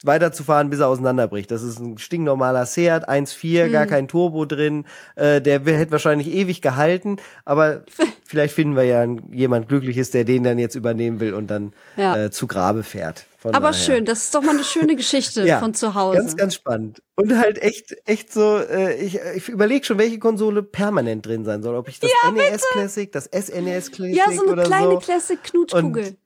weiterzufahren, 0.03 0.69
bis 0.71 0.81
er 0.81 0.89
auseinanderbricht. 0.89 1.51
Das 1.51 1.63
ist 1.63 1.79
ein 1.79 1.97
stinknormaler 1.99 2.67
Seat 2.67 3.09
1.4, 3.09 3.67
Mhm. 3.69 3.73
gar 3.73 3.87
kein 3.87 4.09
Turbo 4.09 4.45
drin. 4.45 4.87
Äh, 5.15 5.41
der 5.41 5.61
hätte 5.65 5.93
wahrscheinlich 5.93 6.29
ewig 6.29 6.61
gehalten, 6.63 7.17
aber 7.45 7.85
vielleicht 8.27 8.55
finden 8.55 8.75
wir 8.77 8.85
ja 8.85 9.05
jemand 9.31 9.69
Glückliches, 9.69 10.11
der 10.11 10.25
den 10.25 10.43
dann 10.43 10.59
jetzt 10.59 10.75
übernehmen 10.75 11.21
will 11.21 11.33
und 11.33 11.47
dann 11.47 11.73
Ja. 11.97 12.25
äh, 12.25 12.31
zu 12.31 12.47
Grabe 12.49 12.83
fährt. 12.83 13.27
Von 13.45 13.55
aber 13.55 13.73
daher. 13.73 13.85
schön, 13.85 14.05
das 14.07 14.23
ist 14.25 14.35
doch 14.35 14.41
mal 14.43 14.53
eine 14.55 14.65
schöne 14.65 14.97
Geschichte 14.97 15.47
Ja, 15.47 15.59
von 15.61 15.75
zu 15.75 15.95
Hause. 15.95 16.17
Ganz, 16.17 16.35
ganz 16.37 16.55
spannend. 16.55 17.03
Und 17.15 17.37
halt 17.37 17.61
echt, 17.63 17.95
echt 18.07 18.33
so, 18.33 18.57
äh, 18.57 18.95
ich, 18.97 19.21
ich 19.37 19.51
überlege 19.51 19.85
schon, 19.85 19.99
welche 19.99 20.19
Konsole 20.19 20.63
permanent 20.63 21.27
drin 21.27 21.45
sein 21.45 21.63
soll. 21.63 21.77
Ob 21.77 21.87
ich 21.89 22.01
das 22.01 22.11
NES 22.33 22.63
Classic, 22.73 23.13
das 23.13 23.25
SNES 23.27 23.91
Classic 23.93 24.17
ja, 24.17 24.33
so 24.33 24.51
eine 24.51 24.63
kleine 24.63 24.93
so. 24.93 24.99
Classic 24.99 25.43
Knutschkugel. 25.45 26.17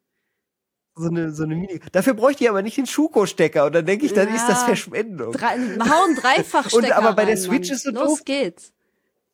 so 0.95 1.09
eine, 1.09 1.33
so 1.33 1.43
eine 1.43 1.57
Mini. 1.57 1.81
Dafür 1.91 2.15
bräuchte 2.15 2.45
ich 2.45 2.51
aber 2.51 2.63
nicht 2.63 2.77
den 2.77 2.87
Schuko-Stecker 2.87 3.67
und 3.67 3.75
dann 3.75 3.85
denke 3.85 4.07
ich, 4.07 4.13
dann 4.13 4.29
Ja. 4.29 4.37
ist 4.37 4.47
das 4.49 4.63
Verschwendung. 4.63 5.33
Drei, 5.33 5.57
hauen 5.59 6.15
Dreifachstecker 6.15 6.77
Und 6.87 6.93
aber 6.93 7.15
bei 7.15 7.25
der 7.25 7.35
rein, 7.35 7.43
Switch 7.43 7.69
Mann. 7.69 7.77
ist 7.77 7.83
so 7.83 7.91
Los 7.91 8.05
doof. 8.11 8.25
geht's. 8.27 8.73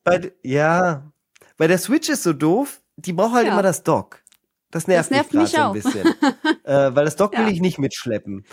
Bei, 0.04 0.32
ja, 0.42 1.12
bei 1.58 1.66
der 1.66 1.76
Switch 1.78 2.08
ist 2.08 2.22
so 2.22 2.32
doof, 2.32 2.80
die 2.96 3.12
braucht 3.12 3.34
halt 3.34 3.46
Ja. 3.46 3.52
immer 3.52 3.62
das 3.62 3.82
Dock. 3.82 4.22
Das 4.74 4.86
nervt, 4.88 5.10
Das 5.10 5.16
nervt 5.16 5.32
mich 5.32 5.42
mich 5.42 5.52
gerade 5.52 5.80
so 5.80 5.88
ein 5.88 5.92
bisschen. 6.02 6.14
äh, 6.64 6.94
weil 6.94 7.04
das 7.04 7.16
Dock 7.16 7.32
will 7.38 7.44
Ja. 7.44 7.50
ich 7.50 7.60
nicht 7.60 7.78
mitschleppen. 7.78 8.44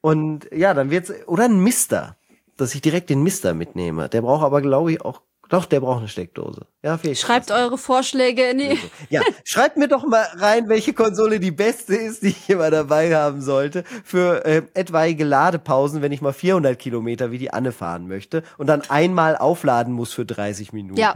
Und 0.00 0.48
ja, 0.52 0.72
dann 0.74 0.90
wird's, 0.90 1.12
oder 1.26 1.44
ein 1.44 1.60
Mister, 1.60 2.16
dass 2.56 2.74
ich 2.74 2.80
direkt 2.80 3.10
den 3.10 3.22
Mister 3.22 3.52
mitnehme. 3.54 4.08
Der 4.08 4.22
braucht 4.22 4.44
aber, 4.44 4.62
glaube 4.62 4.92
ich, 4.92 5.02
auch, 5.02 5.20
doch, 5.50 5.64
der 5.64 5.80
braucht 5.80 5.98
eine 5.98 6.08
Steckdose. 6.08 6.66
Ja, 6.82 6.98
vielleicht. 6.98 7.20
Schreibt 7.20 7.50
eure 7.50 7.78
Vorschläge 7.78 8.50
in 8.50 8.58
die. 8.58 8.78
Ja, 9.10 9.22
schreibt 9.44 9.76
mir 9.76 9.88
doch 9.88 10.04
mal 10.06 10.26
rein, 10.36 10.68
welche 10.68 10.92
Konsole 10.92 11.40
die 11.40 11.50
beste 11.50 11.96
ist, 11.96 12.22
die 12.22 12.28
ich 12.28 12.48
immer 12.50 12.70
dabei 12.70 13.14
haben 13.16 13.40
sollte 13.40 13.84
für 14.04 14.44
äh, 14.44 14.62
etwaige 14.74 15.24
Ladepausen, 15.24 16.00
wenn 16.02 16.12
ich 16.12 16.20
mal 16.20 16.32
400 16.34 16.78
Kilometer 16.78 17.30
wie 17.30 17.38
die 17.38 17.50
Anne 17.52 17.72
fahren 17.72 18.08
möchte 18.08 18.42
und 18.58 18.66
dann 18.68 18.82
einmal 18.88 19.36
aufladen 19.36 19.92
muss 19.92 20.12
für 20.12 20.24
30 20.26 20.72
Minuten. 20.72 21.00
Ja. 21.00 21.14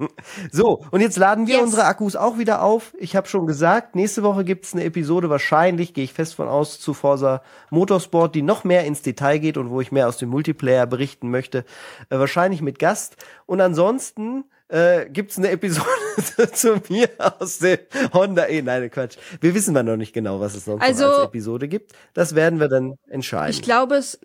So, 0.52 0.84
und 0.90 1.00
jetzt 1.00 1.16
laden 1.16 1.46
wir 1.46 1.56
Yes. 1.56 1.64
unsere 1.64 1.84
Akkus 1.84 2.16
auch 2.16 2.38
wieder 2.38 2.62
auf. 2.62 2.94
Ich 2.98 3.16
habe 3.16 3.28
schon 3.28 3.46
gesagt, 3.46 3.94
nächste 3.94 4.22
Woche 4.22 4.44
gibt's 4.44 4.72
eine 4.72 4.84
Episode, 4.84 5.30
wahrscheinlich, 5.30 5.94
gehe 5.94 6.04
ich 6.04 6.12
fest 6.12 6.34
von 6.34 6.48
aus, 6.48 6.80
zu 6.80 6.94
Forza 6.94 7.42
Motorsport, 7.70 8.34
die 8.34 8.42
noch 8.42 8.64
mehr 8.64 8.84
ins 8.84 9.02
Detail 9.02 9.38
geht 9.38 9.56
und 9.56 9.70
wo 9.70 9.80
ich 9.80 9.92
mehr 9.92 10.08
aus 10.08 10.18
dem 10.18 10.28
Multiplayer 10.30 10.86
berichten 10.86 11.30
möchte. 11.30 11.64
Äh, 12.08 12.18
wahrscheinlich 12.18 12.62
mit 12.62 12.78
Gast. 12.78 13.16
Und 13.46 13.60
ansonsten 13.60 14.44
äh, 14.68 15.08
gibt's 15.10 15.36
eine 15.36 15.50
Episode 15.50 15.86
zu 16.52 16.80
mir 16.88 17.08
aus 17.38 17.58
dem 17.58 17.78
Honda 18.12 18.46
E. 18.46 18.62
Nein, 18.62 18.90
Quatsch. 18.90 19.16
Wir 19.40 19.54
wissen 19.54 19.74
mal 19.74 19.82
noch 19.82 19.96
nicht 19.96 20.12
genau, 20.12 20.40
was 20.40 20.54
es 20.54 20.64
sonst 20.64 20.82
Also- 20.82 21.04
noch 21.06 21.14
als 21.18 21.24
Episode 21.26 21.68
gibt. 21.68 21.92
Das 22.14 22.34
werden 22.34 22.60
wir 22.60 22.68
dann 22.68 22.94
entscheiden. 23.08 23.50
Ich 23.50 23.62
glaube 23.62 23.96
es. 23.96 24.20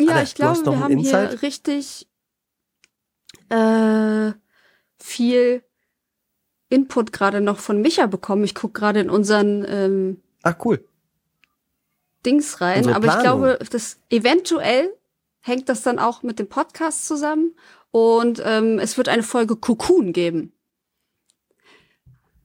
Ja, 0.00 0.12
Anne, 0.12 0.22
ich 0.24 0.34
glaube, 0.34 0.64
wir 0.64 0.78
haben 0.80 0.98
hier 0.98 0.98
Insight? 0.98 1.42
richtig 1.42 2.06
äh, 3.50 4.32
viel 4.98 5.62
Input 6.68 7.12
gerade 7.12 7.40
noch 7.40 7.58
von 7.58 7.80
Micha 7.80 8.06
bekommen. 8.06 8.44
Ich 8.44 8.54
gucke 8.54 8.78
gerade 8.78 9.00
in 9.00 9.10
unseren 9.10 9.64
ähm, 9.68 10.20
Ach, 10.42 10.54
cool. 10.64 10.84
Dings 12.26 12.60
rein, 12.60 12.78
Unsere 12.78 12.96
aber 12.96 13.06
ich 13.08 13.18
glaube, 13.20 13.58
das 13.70 13.98
eventuell 14.10 14.92
hängt 15.40 15.68
das 15.68 15.82
dann 15.82 15.98
auch 15.98 16.22
mit 16.22 16.38
dem 16.38 16.48
Podcast 16.48 17.06
zusammen 17.06 17.54
und 17.90 18.42
ähm, 18.44 18.78
es 18.78 18.96
wird 18.98 19.08
eine 19.08 19.22
Folge 19.22 19.56
Cocoon 19.56 20.12
geben. 20.12 20.52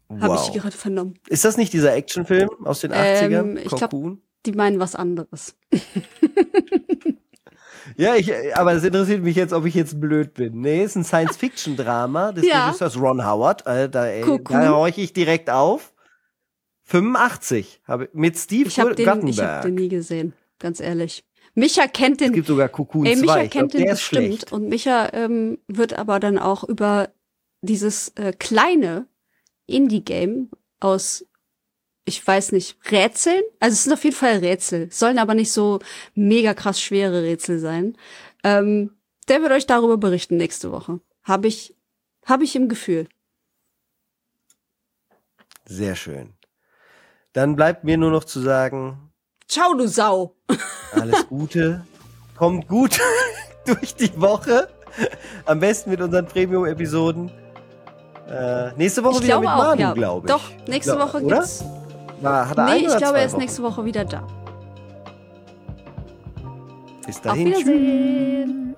Habe 0.10 0.36
Wow. 0.36 0.48
ich 0.48 0.54
gerade 0.62 0.78
vernommen. 0.78 1.16
Ist 1.28 1.44
das 1.44 1.58
nicht 1.58 1.74
dieser 1.74 1.94
Actionfilm 1.96 2.50
aus 2.66 2.82
den 2.82 2.94
80ern? 2.94 3.32
Ähm, 3.40 3.58
ich 3.58 3.66
glaub- 3.66 3.90
Cocoon? 3.92 4.22
Die 4.46 4.52
meinen 4.52 4.80
was 4.80 4.94
anderes. 4.96 5.56
Ja, 7.98 8.16
ich, 8.16 8.32
aber 8.56 8.74
es 8.74 8.84
interessiert 8.84 9.24
mich 9.24 9.36
jetzt, 9.36 9.54
ob 9.54 9.66
ich 9.66 9.74
jetzt 9.76 10.00
blöd 10.00 10.34
bin. 10.34 10.62
Nee, 10.62 10.84
ist 10.84 10.96
ein 10.96 11.04
Science-Fiction-Drama 11.04 12.32
des 12.32 12.46
Ja. 12.46 12.66
Regisseurs 12.68 13.00
Ron 13.00 13.26
Howard. 13.26 13.66
Äh, 13.68 13.90
da, 13.90 14.06
ey, 14.08 14.22
Cocoon. 14.22 14.60
da 14.62 14.70
horche 14.70 15.02
ich 15.02 15.14
direkt 15.14 15.50
auf. 15.50 15.94
85 16.86 17.82
habe 17.86 18.10
mit 18.14 18.38
Steve 18.38 18.68
Ich 18.68 18.80
habe 18.80 18.94
den, 18.96 19.08
ich 19.08 19.14
Guttenberg. 19.14 19.50
hab 19.50 19.62
den 19.64 19.76
nie 19.76 19.88
gesehen, 19.90 20.34
ganz 20.60 20.80
ehrlich. 20.80 21.24
Micha 21.56 21.88
kennt 21.88 22.20
den. 22.20 22.30
Es 22.30 22.34
gibt 22.34 22.48
sogar 22.48 22.68
Cocoon 22.70 23.06
ey, 23.06 23.16
Micha 23.16 23.34
2. 23.34 23.46
Ich 23.46 23.52
kennt 23.52 23.72
glaub, 23.72 23.82
den 23.84 23.92
bestimmt. 23.92 24.26
schlecht. 24.26 24.52
Und 24.52 24.68
Micha 24.70 25.10
ähm, 25.14 25.60
wird 25.68 25.94
aber 25.98 26.20
dann 26.20 26.38
auch 26.38 26.64
über 26.64 27.10
dieses 27.62 28.10
äh, 28.16 28.34
kleine 28.34 29.08
Indie-Game 29.68 30.50
aus, 30.80 31.26
ich 32.06 32.26
weiß 32.26 32.52
nicht, 32.52 32.78
Rätseln. 32.92 33.42
Also 33.60 33.74
es 33.74 33.84
sind 33.84 33.94
auf 33.94 34.04
jeden 34.04 34.16
Fall 34.16 34.38
Rätsel. 34.38 34.92
Sollen 34.92 35.18
aber 35.20 35.36
nicht 35.36 35.52
so 35.52 35.80
mega 36.16 36.54
krass 36.54 36.82
schwere 36.82 37.24
Rätsel 37.24 37.60
sein. 37.60 37.98
Ähm, 38.44 38.92
der 39.30 39.42
wird 39.42 39.52
euch 39.52 39.66
darüber 39.66 39.98
berichten 39.98 40.38
nächste 40.38 40.72
Woche. 40.72 41.00
Habe 41.24 41.48
ich, 41.48 41.76
habe 42.26 42.44
ich 42.44 42.56
im 42.56 42.68
Gefühl. 42.68 43.08
Sehr 45.66 45.96
schön. 45.96 46.34
Dann 47.32 47.56
bleibt 47.56 47.84
mir 47.84 47.98
nur 47.98 48.12
noch 48.12 48.26
zu 48.26 48.42
sagen, 48.42 49.12
Ciao, 49.48 49.74
du 49.74 49.88
Sau. 49.88 50.36
alles 50.92 51.28
Gute. 51.30 51.86
Kommt 52.36 52.68
gut 52.68 53.00
durch 53.66 53.96
die 53.96 54.20
Woche. 54.20 54.68
Am 55.46 55.60
besten 55.60 55.90
mit 55.92 56.02
unseren 56.02 56.26
Premium-Episoden. 56.26 57.32
Äh, 58.28 58.74
nächste 58.78 59.04
Woche 59.04 59.18
Ich 59.18 59.24
wieder 59.24 59.40
mit 59.40 59.50
auch, 59.50 59.58
Manu, 59.58 59.82
ja. 59.82 59.94
glaube 59.94 60.28
ich. 60.28 60.34
Doch, 60.34 60.50
nächste 60.68 60.98
Woche 61.00 61.22
oder? 61.22 61.38
gibt's. 61.38 61.64
War, 62.24 62.50
hat 62.50 62.58
er 62.58 62.66
Nee, 62.66 62.88
ich 62.88 62.98
glaube, 62.98 63.18
er 63.18 63.26
ist 63.26 63.34
Wochen? 63.34 63.41
nächste 63.41 63.64
Woche 63.64 63.86
wieder 63.86 64.06
da. 64.06 64.24
Bis 67.06 67.18
Auf 67.18 67.22
dahin. 67.24 67.54
Tschüss. 67.54 67.66
Wiedersehen. 67.66 68.76